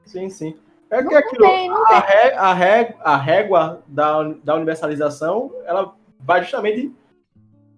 Sim, 0.05 0.29
sim. 0.31 0.57
É 0.91 1.03
que 1.05 1.15
aquilo, 1.15 1.47
tem, 1.47 1.71
a, 1.71 1.99
ré, 2.01 2.35
a, 2.35 2.53
ré, 2.53 2.97
a 3.01 3.17
régua 3.17 3.83
da, 3.87 4.23
da 4.43 4.57
universalização, 4.57 5.53
ela 5.65 5.95
vai 6.19 6.43
justamente 6.43 6.93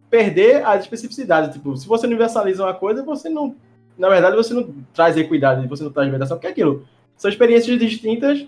perder 0.09 0.65
as 0.67 0.83
especificidades. 0.83 1.55
Tipo, 1.55 1.77
se 1.77 1.87
você 1.87 2.07
universaliza 2.07 2.65
uma 2.65 2.75
coisa, 2.75 3.05
você 3.05 3.29
não. 3.29 3.55
Na 3.99 4.09
verdade, 4.09 4.35
você 4.35 4.55
não 4.55 4.75
traz 4.95 5.17
equidade, 5.17 5.69
você 5.69 5.85
não 5.85 5.93
traz 5.93 6.09
meditação, 6.09 6.39
porque 6.39 6.47
é 6.47 6.51
aquilo. 6.51 6.87
São 7.17 7.31
experiências 7.31 7.79
distintas 7.79 8.47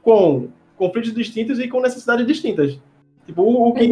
com 0.00 0.48
conflitos 0.76 1.12
distintos 1.12 1.58
e 1.58 1.66
com 1.66 1.80
necessidades 1.80 2.26
distintas. 2.26 2.78
Tipo, 3.26 3.42
o, 3.42 3.68
o 3.68 3.74
que 3.74 3.90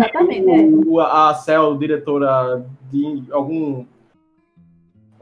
o, 0.86 1.00
é. 1.00 1.04
a 1.04 1.34
Cel, 1.34 1.76
diretora 1.76 2.64
de 2.92 3.24
algum 3.30 3.84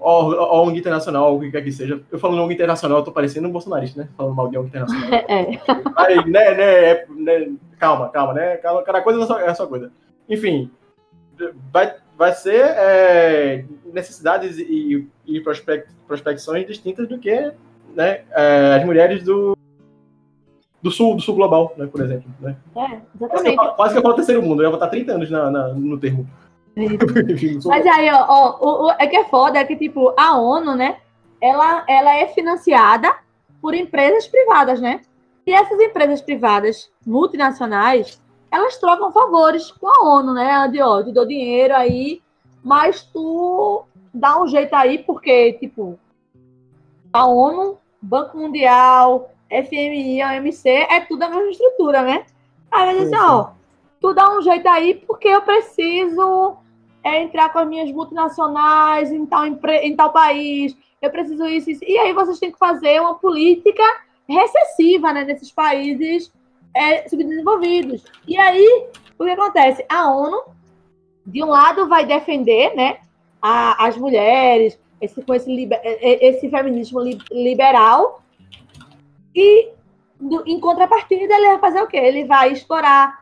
ONG 0.00 0.78
internacional, 0.78 1.36
o 1.36 1.40
que 1.40 1.50
quer 1.50 1.62
que 1.62 1.70
seja. 1.70 2.02
Eu 2.10 2.18
falo 2.18 2.42
ONG 2.42 2.54
internacional, 2.54 2.98
eu 2.98 3.04
tô 3.04 3.12
parecendo 3.12 3.48
um 3.48 3.52
bolsonarista, 3.52 4.02
né? 4.02 4.08
Falando 4.16 4.34
mal 4.34 4.48
de 4.48 4.58
ONG 4.58 4.68
internacional. 4.68 5.10
É. 5.28 5.60
Aí, 5.96 6.16
né, 6.30 6.54
né, 6.54 6.90
é, 6.90 7.06
né, 7.10 7.52
calma, 7.78 8.08
calma, 8.08 8.32
né? 8.32 8.56
Cada 8.56 9.02
coisa 9.02 9.20
é 9.20 9.22
a 9.22 9.26
sua, 9.26 9.42
é 9.42 9.48
a 9.50 9.54
sua 9.54 9.66
coisa. 9.66 9.92
Enfim, 10.28 10.70
vai, 11.72 11.94
vai 12.16 12.32
ser 12.32 12.60
é, 12.60 13.64
necessidades 13.92 14.58
e, 14.58 15.08
e 15.26 15.40
prospect, 15.40 15.88
prospecções 16.06 16.66
distintas 16.66 17.08
do 17.08 17.18
que 17.18 17.52
né, 17.94 18.22
é, 18.32 18.76
as 18.76 18.84
mulheres 18.84 19.22
do, 19.22 19.56
do 20.82 20.90
sul, 20.90 21.16
do 21.16 21.22
sul 21.22 21.34
global, 21.34 21.74
né, 21.76 21.86
por 21.86 22.00
exemplo. 22.00 22.30
Né? 22.40 22.56
É, 22.76 23.00
exatamente. 23.16 23.56
Quase 23.76 23.92
que, 23.92 23.98
eu 23.98 24.02
falo 24.02 24.14
terceiro 24.14 24.42
mundo, 24.42 24.62
eu 24.62 24.66
ia 24.66 24.70
botar 24.70 24.88
30 24.88 25.12
anos 25.12 25.30
na, 25.30 25.50
na 25.50 25.68
no 25.68 25.98
termo. 25.98 26.28
Mas 27.68 27.86
aí, 27.86 28.10
ó, 28.10 28.24
ó 28.28 28.58
o, 28.60 28.86
o, 28.86 28.90
é 28.92 29.06
que 29.06 29.16
é 29.16 29.24
foda, 29.24 29.58
é 29.58 29.64
que, 29.64 29.76
tipo, 29.76 30.14
a 30.16 30.38
ONU, 30.38 30.74
né, 30.74 30.98
ela, 31.40 31.84
ela 31.88 32.14
é 32.14 32.28
financiada 32.28 33.14
por 33.60 33.74
empresas 33.74 34.26
privadas, 34.26 34.80
né? 34.80 35.00
E 35.46 35.52
essas 35.52 35.78
empresas 35.80 36.20
privadas 36.20 36.90
multinacionais, 37.06 38.22
elas 38.50 38.76
trocam 38.78 39.12
favores 39.12 39.70
com 39.72 39.86
a 39.86 40.16
ONU, 40.16 40.34
né? 40.34 40.68
De, 40.68 40.80
ó, 40.80 41.02
te 41.02 41.12
dou 41.12 41.26
dinheiro 41.26 41.74
aí, 41.74 42.22
mas 42.62 43.02
tu 43.02 43.84
dá 44.12 44.40
um 44.40 44.46
jeito 44.46 44.74
aí, 44.74 44.98
porque, 44.98 45.54
tipo, 45.54 45.98
a 47.12 47.26
ONU, 47.26 47.78
Banco 48.00 48.36
Mundial, 48.36 49.30
FMI, 49.50 50.22
OMC, 50.24 50.68
é 50.68 51.00
tudo 51.00 51.22
a 51.22 51.28
mesma 51.28 51.50
estrutura, 51.50 52.02
né? 52.02 52.24
Aí 52.70 52.86
vai 52.86 52.98
dizer 52.98 53.14
assim, 53.14 53.24
ó, 53.24 53.50
tu 54.00 54.14
dá 54.14 54.36
um 54.36 54.42
jeito 54.42 54.66
aí 54.68 54.94
porque 55.06 55.28
eu 55.28 55.42
preciso 55.42 56.56
é, 57.04 57.22
entrar 57.22 57.52
com 57.52 57.58
as 57.58 57.68
minhas 57.68 57.90
multinacionais 57.92 59.12
em 59.12 59.26
tal, 59.26 59.44
em 59.46 59.96
tal 59.96 60.12
país, 60.12 60.76
eu 61.00 61.10
preciso 61.10 61.46
isso, 61.46 61.70
isso. 61.70 61.84
E 61.84 61.98
aí 61.98 62.12
vocês 62.12 62.38
têm 62.38 62.52
que 62.52 62.58
fazer 62.58 63.00
uma 63.00 63.14
política 63.14 63.82
recessiva 64.28 65.12
né, 65.12 65.24
nesses 65.24 65.50
países 65.50 66.32
é, 66.74 67.08
subdesenvolvidos. 67.08 68.04
E 68.26 68.36
aí, 68.36 68.86
o 69.18 69.24
que 69.24 69.30
acontece? 69.30 69.84
A 69.88 70.10
ONU, 70.10 70.42
de 71.26 71.42
um 71.42 71.48
lado, 71.48 71.88
vai 71.88 72.04
defender 72.04 72.74
né, 72.76 72.98
a, 73.40 73.86
as 73.86 73.96
mulheres, 73.96 74.78
esse, 75.00 75.22
com 75.22 75.34
esse, 75.34 75.54
liber, 75.54 75.80
esse 75.82 76.48
feminismo 76.48 77.00
liberal, 77.30 78.22
e 79.34 79.70
em 80.46 80.60
contrapartida, 80.60 81.34
ele 81.34 81.46
vai 81.48 81.58
fazer 81.58 81.82
o 81.82 81.86
quê? 81.86 81.96
Ele 81.96 82.24
vai 82.24 82.52
explorar 82.52 83.19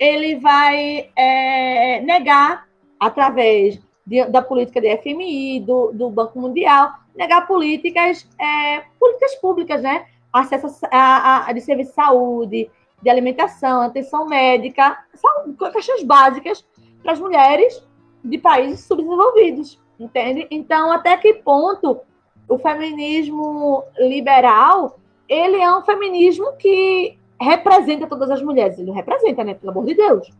ele 0.00 0.36
vai 0.36 1.10
é, 1.14 2.00
negar, 2.00 2.66
através 2.98 3.78
de, 4.06 4.24
da 4.24 4.40
política 4.40 4.80
de 4.80 4.96
FMI, 4.96 5.60
do, 5.60 5.92
do, 5.92 6.08
Banco 6.08 6.40
Mundial, 6.40 6.94
negar 7.14 7.46
políticas, 7.46 8.26
é, 8.40 8.82
políticas 8.98 9.34
públicas, 9.36 9.82
né? 9.82 10.06
Acesso 10.32 10.86
a, 10.90 10.98
a, 10.98 11.48
a, 11.48 11.52
de 11.52 11.60
serviço 11.60 11.90
de 11.90 11.94
saúde, 11.94 12.70
de 13.02 13.10
alimentação, 13.10 13.82
atenção 13.82 14.26
médica, 14.26 14.98
são 15.14 15.52
questões 15.70 16.02
básicas 16.02 16.64
para 17.02 17.12
as 17.12 17.20
mulheres 17.20 17.86
de 18.24 18.38
países 18.38 18.80
subdesenvolvidos, 18.80 19.78
entende? 19.98 20.46
Então, 20.50 20.92
até 20.92 21.16
que 21.16 21.34
ponto 21.34 22.00
o 22.48 22.58
feminismo 22.58 23.84
liberal 23.98 24.98
ele 25.30 25.62
é 25.62 25.72
um 25.72 25.82
feminismo 25.82 26.56
que 26.56 27.16
representa 27.40 28.06
todas 28.06 28.30
as 28.30 28.42
mulheres. 28.42 28.78
Ele 28.78 28.88
não 28.88 28.94
representa, 28.94 29.42
né? 29.42 29.54
Pelo 29.54 29.72
amor 29.72 29.86
de 29.86 29.94
Deus. 29.94 30.30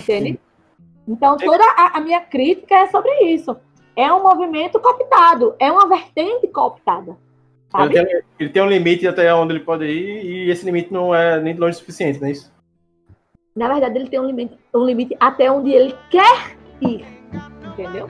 Entende? 0.00 0.40
Então, 1.06 1.36
toda 1.36 1.62
a, 1.76 1.98
a, 1.98 2.00
minha 2.00 2.20
crítica 2.20 2.74
é 2.74 2.86
sobre 2.86 3.10
isso. 3.24 3.56
É 3.94 4.12
um 4.12 4.22
movimento 4.22 4.80
cooptado, 4.80 5.54
é 5.58 5.70
uma 5.70 5.86
vertente 5.88 6.48
cooptada. 6.48 7.16
Ele 7.76 7.88
tem, 7.92 8.22
ele 8.38 8.50
tem, 8.50 8.62
um 8.62 8.68
limite 8.68 9.06
até 9.06 9.34
onde 9.34 9.52
ele 9.52 9.64
pode 9.64 9.84
ir, 9.84 10.24
e 10.24 10.50
esse 10.50 10.64
limite 10.64 10.92
não 10.92 11.14
é 11.14 11.40
nem 11.40 11.54
de 11.54 11.60
longe 11.60 11.76
suficiente, 11.76 12.20
não 12.20 12.28
é 12.28 12.30
isso? 12.30 12.52
Na 13.54 13.68
verdade, 13.68 13.98
ele 13.98 14.08
tem 14.08 14.20
um 14.20 14.26
limite, 14.26 14.56
um 14.72 14.84
limite 14.84 15.16
até 15.20 15.50
onde 15.50 15.70
ele 15.70 15.94
quer 16.08 16.56
ir. 16.80 17.04
Entendeu? 17.66 18.08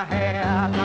I 0.00 0.04
hair. 0.06 0.79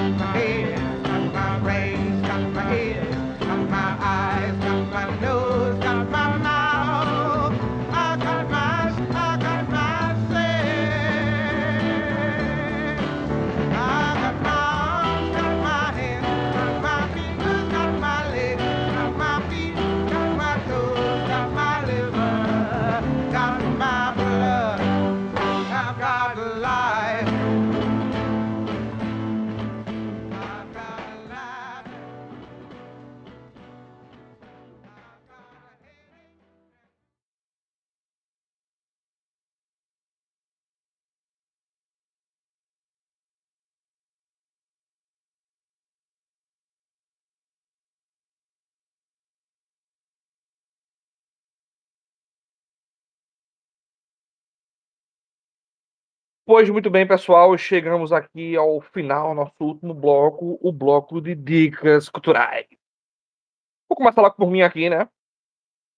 Pois 56.47 56.69
muito 56.69 56.91
bem, 56.91 57.07
pessoal, 57.07 57.57
chegamos 57.57 58.13
aqui 58.13 58.55
ao 58.55 58.79
final, 58.79 59.33
nosso 59.33 59.55
último 59.59 59.95
bloco, 59.95 60.59
o 60.61 60.71
bloco 60.71 61.19
de 61.19 61.33
dicas 61.33 62.07
culturais. 62.07 62.67
Vou 63.89 63.97
começar 63.97 64.21
logo 64.21 64.35
por 64.35 64.51
mim 64.51 64.61
aqui, 64.61 64.87
né? 64.87 65.09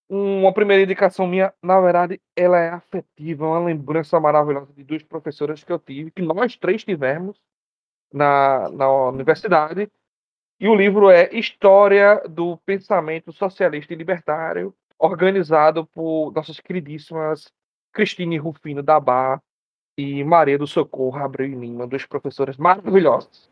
Uma 0.09 0.53
primeira 0.53 0.83
indicação 0.83 1.27
minha, 1.27 1.53
na 1.61 1.81
verdade, 1.81 2.21
ela 2.33 2.57
é 2.59 2.69
afetiva, 2.69 3.45
uma 3.45 3.59
lembrança 3.59 4.17
maravilhosa 4.21 4.71
de 4.73 4.85
duas 4.85 5.03
professoras 5.03 5.65
que 5.65 5.71
eu 5.71 5.79
tive, 5.79 6.11
que 6.11 6.21
nós 6.21 6.55
três 6.55 6.81
tivemos 6.85 7.37
na, 8.13 8.69
na 8.69 8.89
universidade. 9.09 9.91
E 10.61 10.69
o 10.69 10.75
livro 10.75 11.09
é 11.09 11.29
História 11.33 12.23
do 12.29 12.55
Pensamento 12.59 13.33
Socialista 13.33 13.93
e 13.93 13.97
Libertário, 13.97 14.73
organizado 14.97 15.85
por 15.87 16.31
nossas 16.31 16.57
queridíssimas 16.61 17.51
Cristine 17.91 18.37
Rufino 18.37 18.81
da 18.81 18.97
Bar 18.97 19.41
e 19.97 20.23
Maria 20.23 20.57
do 20.57 20.67
Socorro 20.67 21.17
Abreu 21.17 21.47
e 21.47 21.55
Lima, 21.55 21.87
duas 21.87 22.05
professoras 22.05 22.55
maravilhosas. 22.57 23.49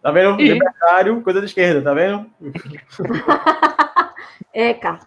Tá 0.00 0.10
vendo? 0.12 0.40
E- 0.40 0.52
Libertário, 0.52 1.22
coisa 1.22 1.40
de 1.40 1.46
esquerda, 1.46 1.82
tá 1.82 1.92
vendo? 1.94 2.30
É, 4.52 4.72
cara. 4.72 5.00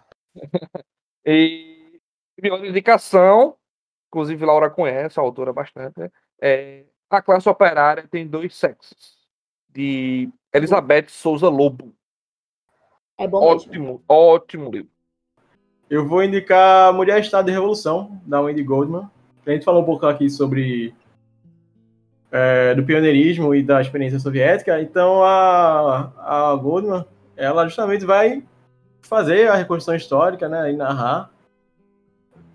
E 1.24 2.00
minha 2.40 2.52
outra 2.52 2.68
indicação, 2.68 3.56
inclusive 4.08 4.44
Laura 4.44 4.68
conhece, 4.68 5.18
a 5.18 5.22
autora 5.22 5.54
bastante, 5.54 5.98
né? 5.98 6.10
é 6.40 6.84
A 7.08 7.22
Classe 7.22 7.48
Operária 7.48 8.06
Tem 8.06 8.26
Dois 8.26 8.54
Sexos, 8.54 9.16
de 9.70 10.28
Elizabeth 10.52 11.06
Souza 11.08 11.48
Lobo. 11.48 11.94
É 13.16 13.26
bom 13.26 13.40
mesmo. 13.40 13.54
Ótimo, 13.56 14.04
ótimo 14.06 14.70
livro. 14.70 14.90
Eu 15.88 16.06
vou 16.06 16.22
indicar 16.22 16.92
Mulher 16.92 17.18
Estado 17.20 17.48
e 17.48 17.52
Revolução, 17.52 18.20
da 18.26 18.42
Wendy 18.42 18.62
Goldman. 18.62 19.10
A 19.50 19.54
gente 19.54 19.64
falou 19.64 19.82
um 19.82 19.86
pouco 19.86 20.06
aqui 20.06 20.28
sobre 20.28 20.94
é, 22.30 22.74
do 22.74 22.84
pioneirismo 22.84 23.54
e 23.54 23.62
da 23.62 23.80
experiência 23.80 24.18
soviética. 24.18 24.80
Então 24.80 25.24
a, 25.24 26.12
a 26.18 26.54
Goldman, 26.56 27.04
ela 27.36 27.66
justamente 27.66 28.04
vai 28.04 28.42
fazer 29.00 29.48
a 29.48 29.54
reconstrução 29.54 29.94
histórica, 29.94 30.48
né, 30.48 30.70
e 30.70 30.76
narrar 30.76 31.30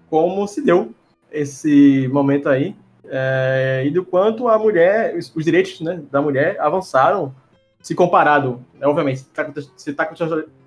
como 0.10 0.48
se 0.48 0.64
deu 0.64 0.94
esse 1.32 2.08
momento 2.10 2.48
aí 2.48 2.76
é, 3.06 3.84
e 3.86 3.90
do 3.90 4.06
quanto 4.06 4.48
a 4.48 4.58
mulher, 4.60 5.16
os, 5.18 5.36
os 5.36 5.44
direitos 5.44 5.82
né, 5.82 6.02
da 6.12 6.22
mulher 6.22 6.60
avançaram 6.60 7.34
se 7.82 7.96
comparado, 7.96 8.64
né, 8.76 8.86
obviamente, 8.86 9.22
se 9.22 9.28
está 9.28 9.52
se 9.76 9.94
tá 9.94 10.06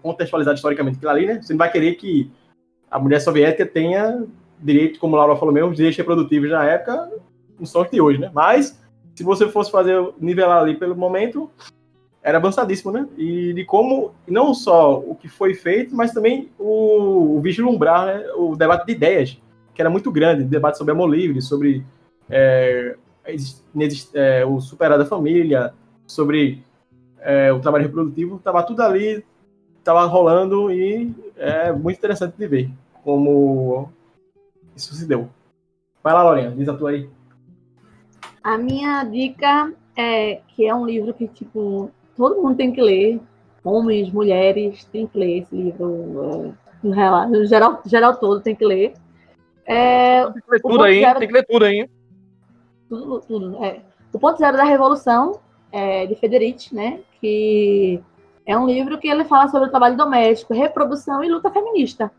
contextualizado 0.02 0.56
historicamente 0.56 0.96
aquilo 0.96 1.10
ali, 1.10 1.26
né, 1.26 1.40
você 1.40 1.52
não 1.52 1.58
vai 1.58 1.70
querer 1.70 1.94
que 1.94 2.30
a 2.90 2.98
mulher 2.98 3.20
soviética 3.20 3.64
tenha 3.64 4.26
direito, 4.60 4.98
como 4.98 5.16
a 5.16 5.20
Laura 5.20 5.36
falou 5.36 5.52
mesmo, 5.52 5.70
os 5.70 5.76
direitos 5.76 5.98
reprodutivos 5.98 6.50
na 6.50 6.64
época, 6.64 7.10
não 7.58 7.64
os 7.64 7.90
de 7.90 8.00
hoje, 8.00 8.18
né? 8.18 8.30
Mas, 8.32 8.78
se 9.14 9.22
você 9.22 9.48
fosse 9.48 9.70
fazer, 9.70 10.12
nivelar 10.18 10.62
ali 10.62 10.76
pelo 10.76 10.96
momento, 10.96 11.50
era 12.22 12.38
avançadíssimo, 12.38 12.92
né? 12.92 13.06
E 13.16 13.52
de 13.52 13.64
como, 13.64 14.12
não 14.26 14.52
só 14.52 14.98
o 14.98 15.14
que 15.14 15.28
foi 15.28 15.54
feito, 15.54 15.94
mas 15.94 16.12
também 16.12 16.50
o, 16.58 17.36
o 17.36 17.40
vislumbrar, 17.40 18.06
né? 18.06 18.26
O 18.36 18.56
debate 18.56 18.86
de 18.86 18.92
ideias, 18.92 19.38
que 19.74 19.80
era 19.80 19.90
muito 19.90 20.10
grande, 20.10 20.44
debate 20.44 20.78
sobre 20.78 20.92
amor 20.92 21.08
livre, 21.08 21.40
sobre 21.40 21.84
é, 22.28 22.96
é, 24.14 24.44
o 24.44 24.60
superar 24.60 24.98
da 24.98 25.06
família, 25.06 25.72
sobre 26.06 26.62
é, 27.20 27.52
o 27.52 27.60
trabalho 27.60 27.84
reprodutivo, 27.84 28.40
tava 28.42 28.62
tudo 28.62 28.80
ali, 28.80 29.24
tava 29.82 30.04
rolando 30.06 30.70
e 30.72 31.14
é 31.36 31.72
muito 31.72 31.98
interessante 31.98 32.34
de 32.36 32.46
ver 32.46 32.70
como 33.04 33.92
isso 34.76 34.94
se 34.94 35.06
deu. 35.06 35.28
Vai 36.02 36.12
lá, 36.12 36.22
Laurinha, 36.22 36.50
diz 36.52 36.68
a 36.68 36.76
tua 36.76 36.90
aí. 36.90 37.08
A 38.42 38.56
minha 38.56 39.02
dica 39.04 39.72
é 39.96 40.40
que 40.48 40.66
é 40.66 40.74
um 40.74 40.86
livro 40.86 41.12
que, 41.14 41.26
tipo, 41.26 41.90
todo 42.16 42.40
mundo 42.40 42.56
tem 42.56 42.72
que 42.72 42.80
ler. 42.80 43.20
Homens, 43.64 44.10
mulheres, 44.12 44.84
tem 44.84 45.06
que 45.06 45.18
ler 45.18 45.38
esse 45.38 45.54
livro. 45.54 46.54
é, 46.84 46.86
No 46.86 46.94
geral, 46.94 47.80
no 47.80 47.88
geral, 47.88 48.16
todo 48.16 48.40
tem 48.40 48.54
que 48.54 48.64
ler. 48.64 48.94
É, 49.64 50.24
Tem 50.30 50.42
que 50.42 50.50
ler 50.50 50.60
tudo 50.62 50.82
aí, 50.84 51.00
zero- 51.00 51.18
tem 51.18 51.26
que 51.28 51.34
ler 51.34 51.44
tudo 51.46 51.64
aí. 51.64 51.90
tudo, 52.88 53.20
tudo, 53.22 53.64
é. 53.64 53.80
O 54.12 54.18
Ponto 54.20 54.38
Zero 54.38 54.56
da 54.56 54.62
Revolução, 54.62 55.40
é, 55.72 56.06
de 56.06 56.14
Federici, 56.14 56.72
né? 56.72 57.00
Que 57.20 58.00
é 58.46 58.56
um 58.56 58.64
livro 58.66 58.96
que 58.98 59.08
ele 59.08 59.24
fala 59.24 59.48
sobre 59.48 59.66
o 59.66 59.70
trabalho 59.70 59.96
doméstico, 59.96 60.54
reprodução 60.54 61.24
e 61.24 61.28
luta 61.28 61.50
feminista. 61.50 62.12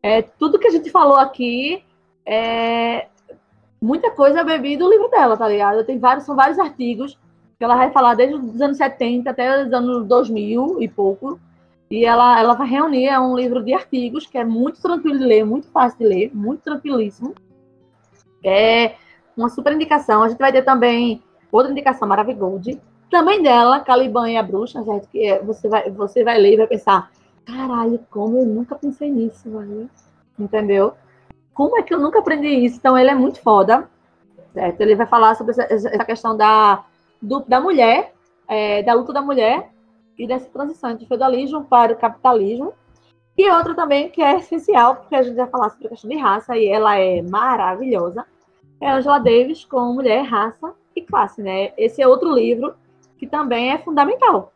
É, 0.00 0.22
tudo 0.22 0.58
que 0.60 0.68
a 0.68 0.70
gente 0.70 0.88
falou 0.90 1.16
aqui, 1.16 1.82
é, 2.26 3.06
muita 3.80 4.10
coisa 4.10 4.40
é 4.40 4.44
bebi 4.44 4.76
do 4.76 4.90
livro 4.90 5.08
dela, 5.08 5.36
tá 5.36 5.48
ligado? 5.48 5.84
Tem 5.84 5.98
vários, 5.98 6.24
são 6.24 6.34
vários 6.34 6.58
artigos 6.58 7.16
que 7.56 7.64
ela 7.64 7.76
vai 7.76 7.90
falar 7.90 8.14
desde 8.14 8.34
os 8.34 8.60
anos 8.60 8.76
70 8.76 9.30
até 9.30 9.64
os 9.64 9.72
anos 9.72 10.06
2000 10.06 10.82
e 10.82 10.88
pouco. 10.88 11.38
E 11.88 12.04
ela, 12.04 12.38
ela 12.38 12.54
vai 12.54 12.68
reunir, 12.68 13.06
é 13.06 13.18
um 13.18 13.36
livro 13.36 13.62
de 13.62 13.72
artigos 13.72 14.26
que 14.26 14.36
é 14.36 14.44
muito 14.44 14.82
tranquilo 14.82 15.18
de 15.18 15.24
ler, 15.24 15.44
muito 15.44 15.68
fácil 15.68 15.98
de 16.00 16.04
ler, 16.04 16.30
muito 16.34 16.62
tranquilíssimo. 16.62 17.32
É 18.44 18.96
uma 19.36 19.48
super 19.48 19.72
indicação. 19.72 20.22
A 20.22 20.28
gente 20.28 20.38
vai 20.38 20.50
ter 20.50 20.62
também 20.62 21.22
outra 21.50 21.70
indicação 21.70 22.08
maravilhosa, 22.08 22.78
também 23.08 23.40
dela, 23.40 23.80
Caliban 23.80 24.28
e 24.28 24.36
a 24.36 24.42
Bruxa, 24.42 24.82
certo? 24.82 25.08
Que 25.08 25.26
é- 25.26 25.42
você 25.42 25.68
vai, 25.68 25.88
você 25.90 26.24
vai 26.24 26.38
ler 26.38 26.54
e 26.54 26.56
vai 26.56 26.66
pensar, 26.66 27.10
caralho, 27.44 28.00
como 28.10 28.38
eu 28.38 28.44
nunca 28.44 28.74
pensei 28.74 29.10
nisso, 29.10 29.48
velho. 29.48 29.88
Entendeu? 30.36 30.94
Como 31.56 31.78
é 31.78 31.82
que 31.82 31.94
eu 31.94 31.98
nunca 31.98 32.18
aprendi 32.18 32.48
isso? 32.48 32.76
Então, 32.76 32.96
ele 32.98 33.10
é 33.10 33.14
muito 33.14 33.40
foda, 33.40 33.88
certo? 34.52 34.80
Ele 34.80 34.94
vai 34.94 35.06
falar 35.06 35.34
sobre 35.34 35.52
essa, 35.52 35.62
essa 35.72 36.04
questão 36.04 36.36
da, 36.36 36.84
do- 37.20 37.44
da 37.48 37.60
mulher, 37.60 38.12
é, 38.46 38.82
da 38.82 38.92
luta 38.92 39.12
da 39.12 39.22
mulher 39.22 39.70
e 40.18 40.26
dessa 40.26 40.48
transição 40.50 40.94
de 40.94 41.06
feudalismo 41.06 41.64
para 41.64 41.92
o 41.92 41.96
capitalismo. 41.96 42.74
E 43.38 43.50
outra 43.50 43.74
também 43.74 44.10
que 44.10 44.22
é 44.22 44.36
essencial, 44.36 44.96
porque 44.96 45.14
a 45.14 45.22
gente 45.22 45.36
vai 45.36 45.46
falar 45.46 45.70
sobre 45.70 45.86
a 45.86 45.90
questão 45.90 46.10
de 46.10 46.16
raça 46.16 46.56
e 46.56 46.68
ela 46.68 46.98
é 46.98 47.22
maravilhosa, 47.22 48.26
é 48.80 48.90
Angela 48.90 49.18
Davis 49.18 49.64
com 49.64 49.92
Mulher, 49.92 50.22
Raça 50.22 50.74
e 50.94 51.00
Classe, 51.00 51.42
né? 51.42 51.72
Esse 51.76 52.02
é 52.02 52.06
outro 52.08 52.32
livro 52.32 52.74
que 53.18 53.26
também 53.26 53.72
é 53.72 53.78
fundamental. 53.78 54.52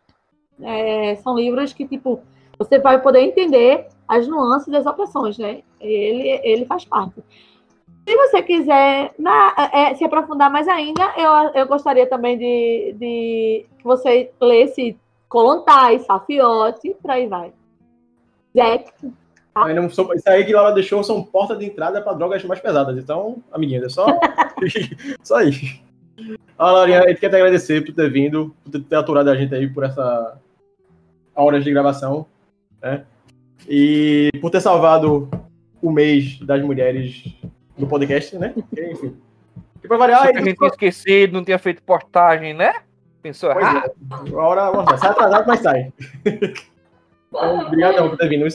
É, 0.62 1.16
são 1.16 1.34
livros 1.34 1.72
que, 1.72 1.86
tipo, 1.86 2.20
você 2.58 2.78
vai 2.78 3.00
poder 3.00 3.20
entender 3.20 3.86
as 4.06 4.26
nuances 4.28 4.68
das 4.68 4.84
opressões, 4.84 5.38
né? 5.38 5.62
Ele, 5.80 6.40
ele 6.44 6.64
faz 6.66 6.84
parte. 6.84 7.22
Se 8.08 8.16
você 8.16 8.42
quiser 8.42 9.12
na- 9.18 9.54
é, 9.72 9.94
se 9.94 10.04
aprofundar 10.04 10.50
mais 10.50 10.66
ainda, 10.68 11.02
eu, 11.16 11.60
eu 11.60 11.66
gostaria 11.66 12.06
também 12.06 12.36
de, 12.38 12.94
de 12.98 13.66
que 13.78 13.84
você 13.84 14.30
lesse 14.40 14.96
Colontai, 15.28 15.98
Safiote, 16.00 16.94
por 17.00 17.10
aí 17.10 17.26
vai. 17.28 17.52
Não 19.74 19.90
são- 19.90 20.12
isso 20.14 20.28
aí 20.28 20.44
que 20.44 20.52
Laura 20.52 20.72
deixou 20.74 21.02
são 21.04 21.22
portas 21.22 21.58
de 21.58 21.66
entrada 21.66 22.00
para 22.02 22.14
drogas 22.14 22.42
mais 22.44 22.60
pesadas. 22.60 22.96
Então, 22.98 23.36
amiguinho, 23.52 23.84
é 23.84 23.88
só, 23.88 24.06
só 25.22 25.40
isso. 25.42 25.64
Ó, 26.58 26.70
Laurinha, 26.70 27.02
a 27.04 27.08
gente 27.08 27.20
quer 27.20 27.30
te 27.30 27.36
agradecer 27.36 27.84
por 27.84 27.94
ter 27.94 28.10
vindo, 28.10 28.54
por 28.64 28.80
ter 28.82 28.96
aturado 28.96 29.30
a 29.30 29.36
gente 29.36 29.54
aí 29.54 29.68
por 29.68 29.84
essa 29.84 30.38
horas 31.34 31.64
de 31.64 31.70
gravação, 31.70 32.26
né? 32.82 33.04
E 33.68 34.30
por 34.40 34.50
ter 34.50 34.60
salvado 34.60 35.28
o 35.82 35.90
mês 35.90 36.38
das 36.40 36.62
mulheres 36.62 37.24
no 37.76 37.86
podcast, 37.86 38.36
né? 38.38 38.54
Enfim. 38.72 39.16
E 39.82 39.88
pra 39.88 39.96
variar, 39.96 40.22
a 40.22 40.26
gente 40.32 40.54
tinha 40.56 40.68
esquecido, 40.68 41.32
não 41.32 41.44
tinha 41.44 41.58
feito 41.58 41.82
postagem, 41.82 42.52
né? 42.54 42.74
Pensou 43.22 43.52
Pois 43.52 43.64
errado. 43.66 43.90
é. 43.90 44.30
Uma 44.30 44.42
hora, 44.42 44.70
vamos 44.70 44.90
lá, 44.90 44.96
sai 44.98 45.10
atrasado, 45.10 45.44
mas 45.46 45.60
sai. 45.60 45.92
Então, 47.28 47.60
obrigadão 47.66 48.08
por 48.10 48.18
ter 48.18 48.28
vindo. 48.28 48.46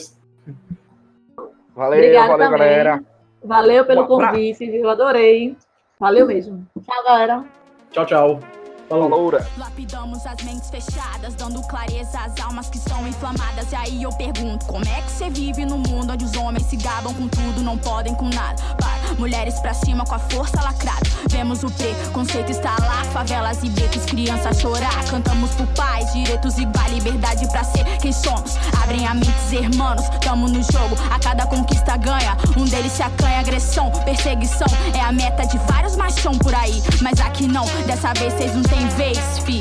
Valeu, 1.74 1.98
Obrigada 1.98 2.28
valeu, 2.28 2.46
também. 2.50 2.58
galera. 2.58 3.04
valeu 3.44 3.84
pelo 3.84 4.02
Um 4.02 4.06
convite, 4.06 4.70
viu? 4.70 4.88
Adorei. 4.88 5.56
Valeu 5.98 6.26
mesmo. 6.26 6.66
Tchau, 6.84 7.04
galera. 7.04 7.44
Tchau, 7.90 8.06
tchau. 8.06 8.55
Falou. 8.88 9.10
Falou. 9.10 9.32
Lapidamos 9.56 10.24
as 10.24 10.42
mentes 10.44 10.70
fechadas, 10.70 11.34
dando 11.34 11.60
clareza 11.62 12.20
às 12.20 12.40
almas 12.40 12.70
que 12.70 12.78
estão 12.78 13.06
inflamadas. 13.06 13.72
E 13.72 13.74
aí 13.74 14.02
eu 14.02 14.10
pergunto: 14.10 14.64
como 14.66 14.84
é 14.84 15.02
que 15.02 15.10
você 15.10 15.28
vive 15.28 15.64
num 15.64 15.78
mundo 15.78 16.12
onde 16.12 16.24
os 16.24 16.36
homens 16.36 16.66
se 16.66 16.76
gabam 16.76 17.12
com 17.14 17.26
tudo, 17.26 17.62
não 17.62 17.76
podem 17.76 18.14
com 18.14 18.28
nada? 18.28 18.62
Para, 18.76 19.14
mulheres 19.18 19.58
pra 19.58 19.74
cima 19.74 20.04
com 20.04 20.14
a 20.14 20.18
força 20.18 20.62
lacrada. 20.62 21.04
Vemos 21.28 21.64
o 21.64 21.70
preconceito 21.70 22.50
instalar, 22.50 23.04
favelas 23.06 23.62
e 23.64 23.70
becos, 23.70 24.04
crianças 24.04 24.60
chorar. 24.60 25.04
Cantamos 25.10 25.50
por 25.52 25.66
paz, 25.68 26.12
direitos 26.12 26.56
iguais, 26.56 26.92
liberdade 26.92 27.48
pra 27.50 27.64
ser 27.64 27.84
quem 27.98 28.12
somos. 28.12 28.56
Abrem 28.82 29.04
a 29.06 29.14
mentes, 29.14 29.52
irmãos, 29.52 30.08
tamo 30.20 30.48
no 30.48 30.62
jogo. 30.62 30.96
A 31.10 31.18
cada 31.18 31.44
conquista 31.46 31.96
ganha, 31.96 32.36
um 32.56 32.64
deles 32.64 32.92
se 32.92 33.02
acanha. 33.02 33.40
Agressão, 33.40 33.90
perseguição 34.04 34.68
é 34.94 35.00
a 35.00 35.12
meta 35.12 35.44
de 35.44 35.58
vários 35.58 35.96
machão 35.96 36.32
por 36.38 36.54
aí. 36.54 36.82
Mas 37.02 37.20
aqui 37.20 37.46
não, 37.48 37.66
dessa 37.86 38.12
vez 38.14 38.32
vocês 38.32 38.54
não 38.54 38.62
têm 38.62 38.75
vez, 38.96 39.38
fi. 39.40 39.60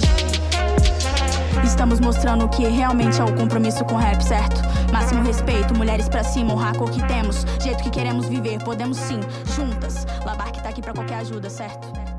Estamos 1.63 1.99
mostrando 1.99 2.47
que 2.49 2.63
realmente 2.67 3.19
é 3.19 3.23
o 3.23 3.35
compromisso 3.35 3.83
com 3.85 3.95
o 3.95 3.97
rap, 3.97 4.21
certo? 4.21 4.61
Máximo 4.91 5.23
respeito, 5.23 5.75
mulheres 5.75 6.07
pra 6.07 6.23
cima, 6.23 6.53
o 6.53 6.57
que 6.89 7.05
temos. 7.07 7.45
Jeito 7.61 7.83
que 7.83 7.89
queremos 7.89 8.27
viver, 8.27 8.63
podemos 8.63 8.97
sim, 8.97 9.19
juntas. 9.55 10.05
Labar 10.25 10.51
que 10.51 10.61
tá 10.61 10.69
aqui 10.69 10.81
pra 10.81 10.93
qualquer 10.93 11.15
ajuda, 11.15 11.49
certo? 11.49 12.14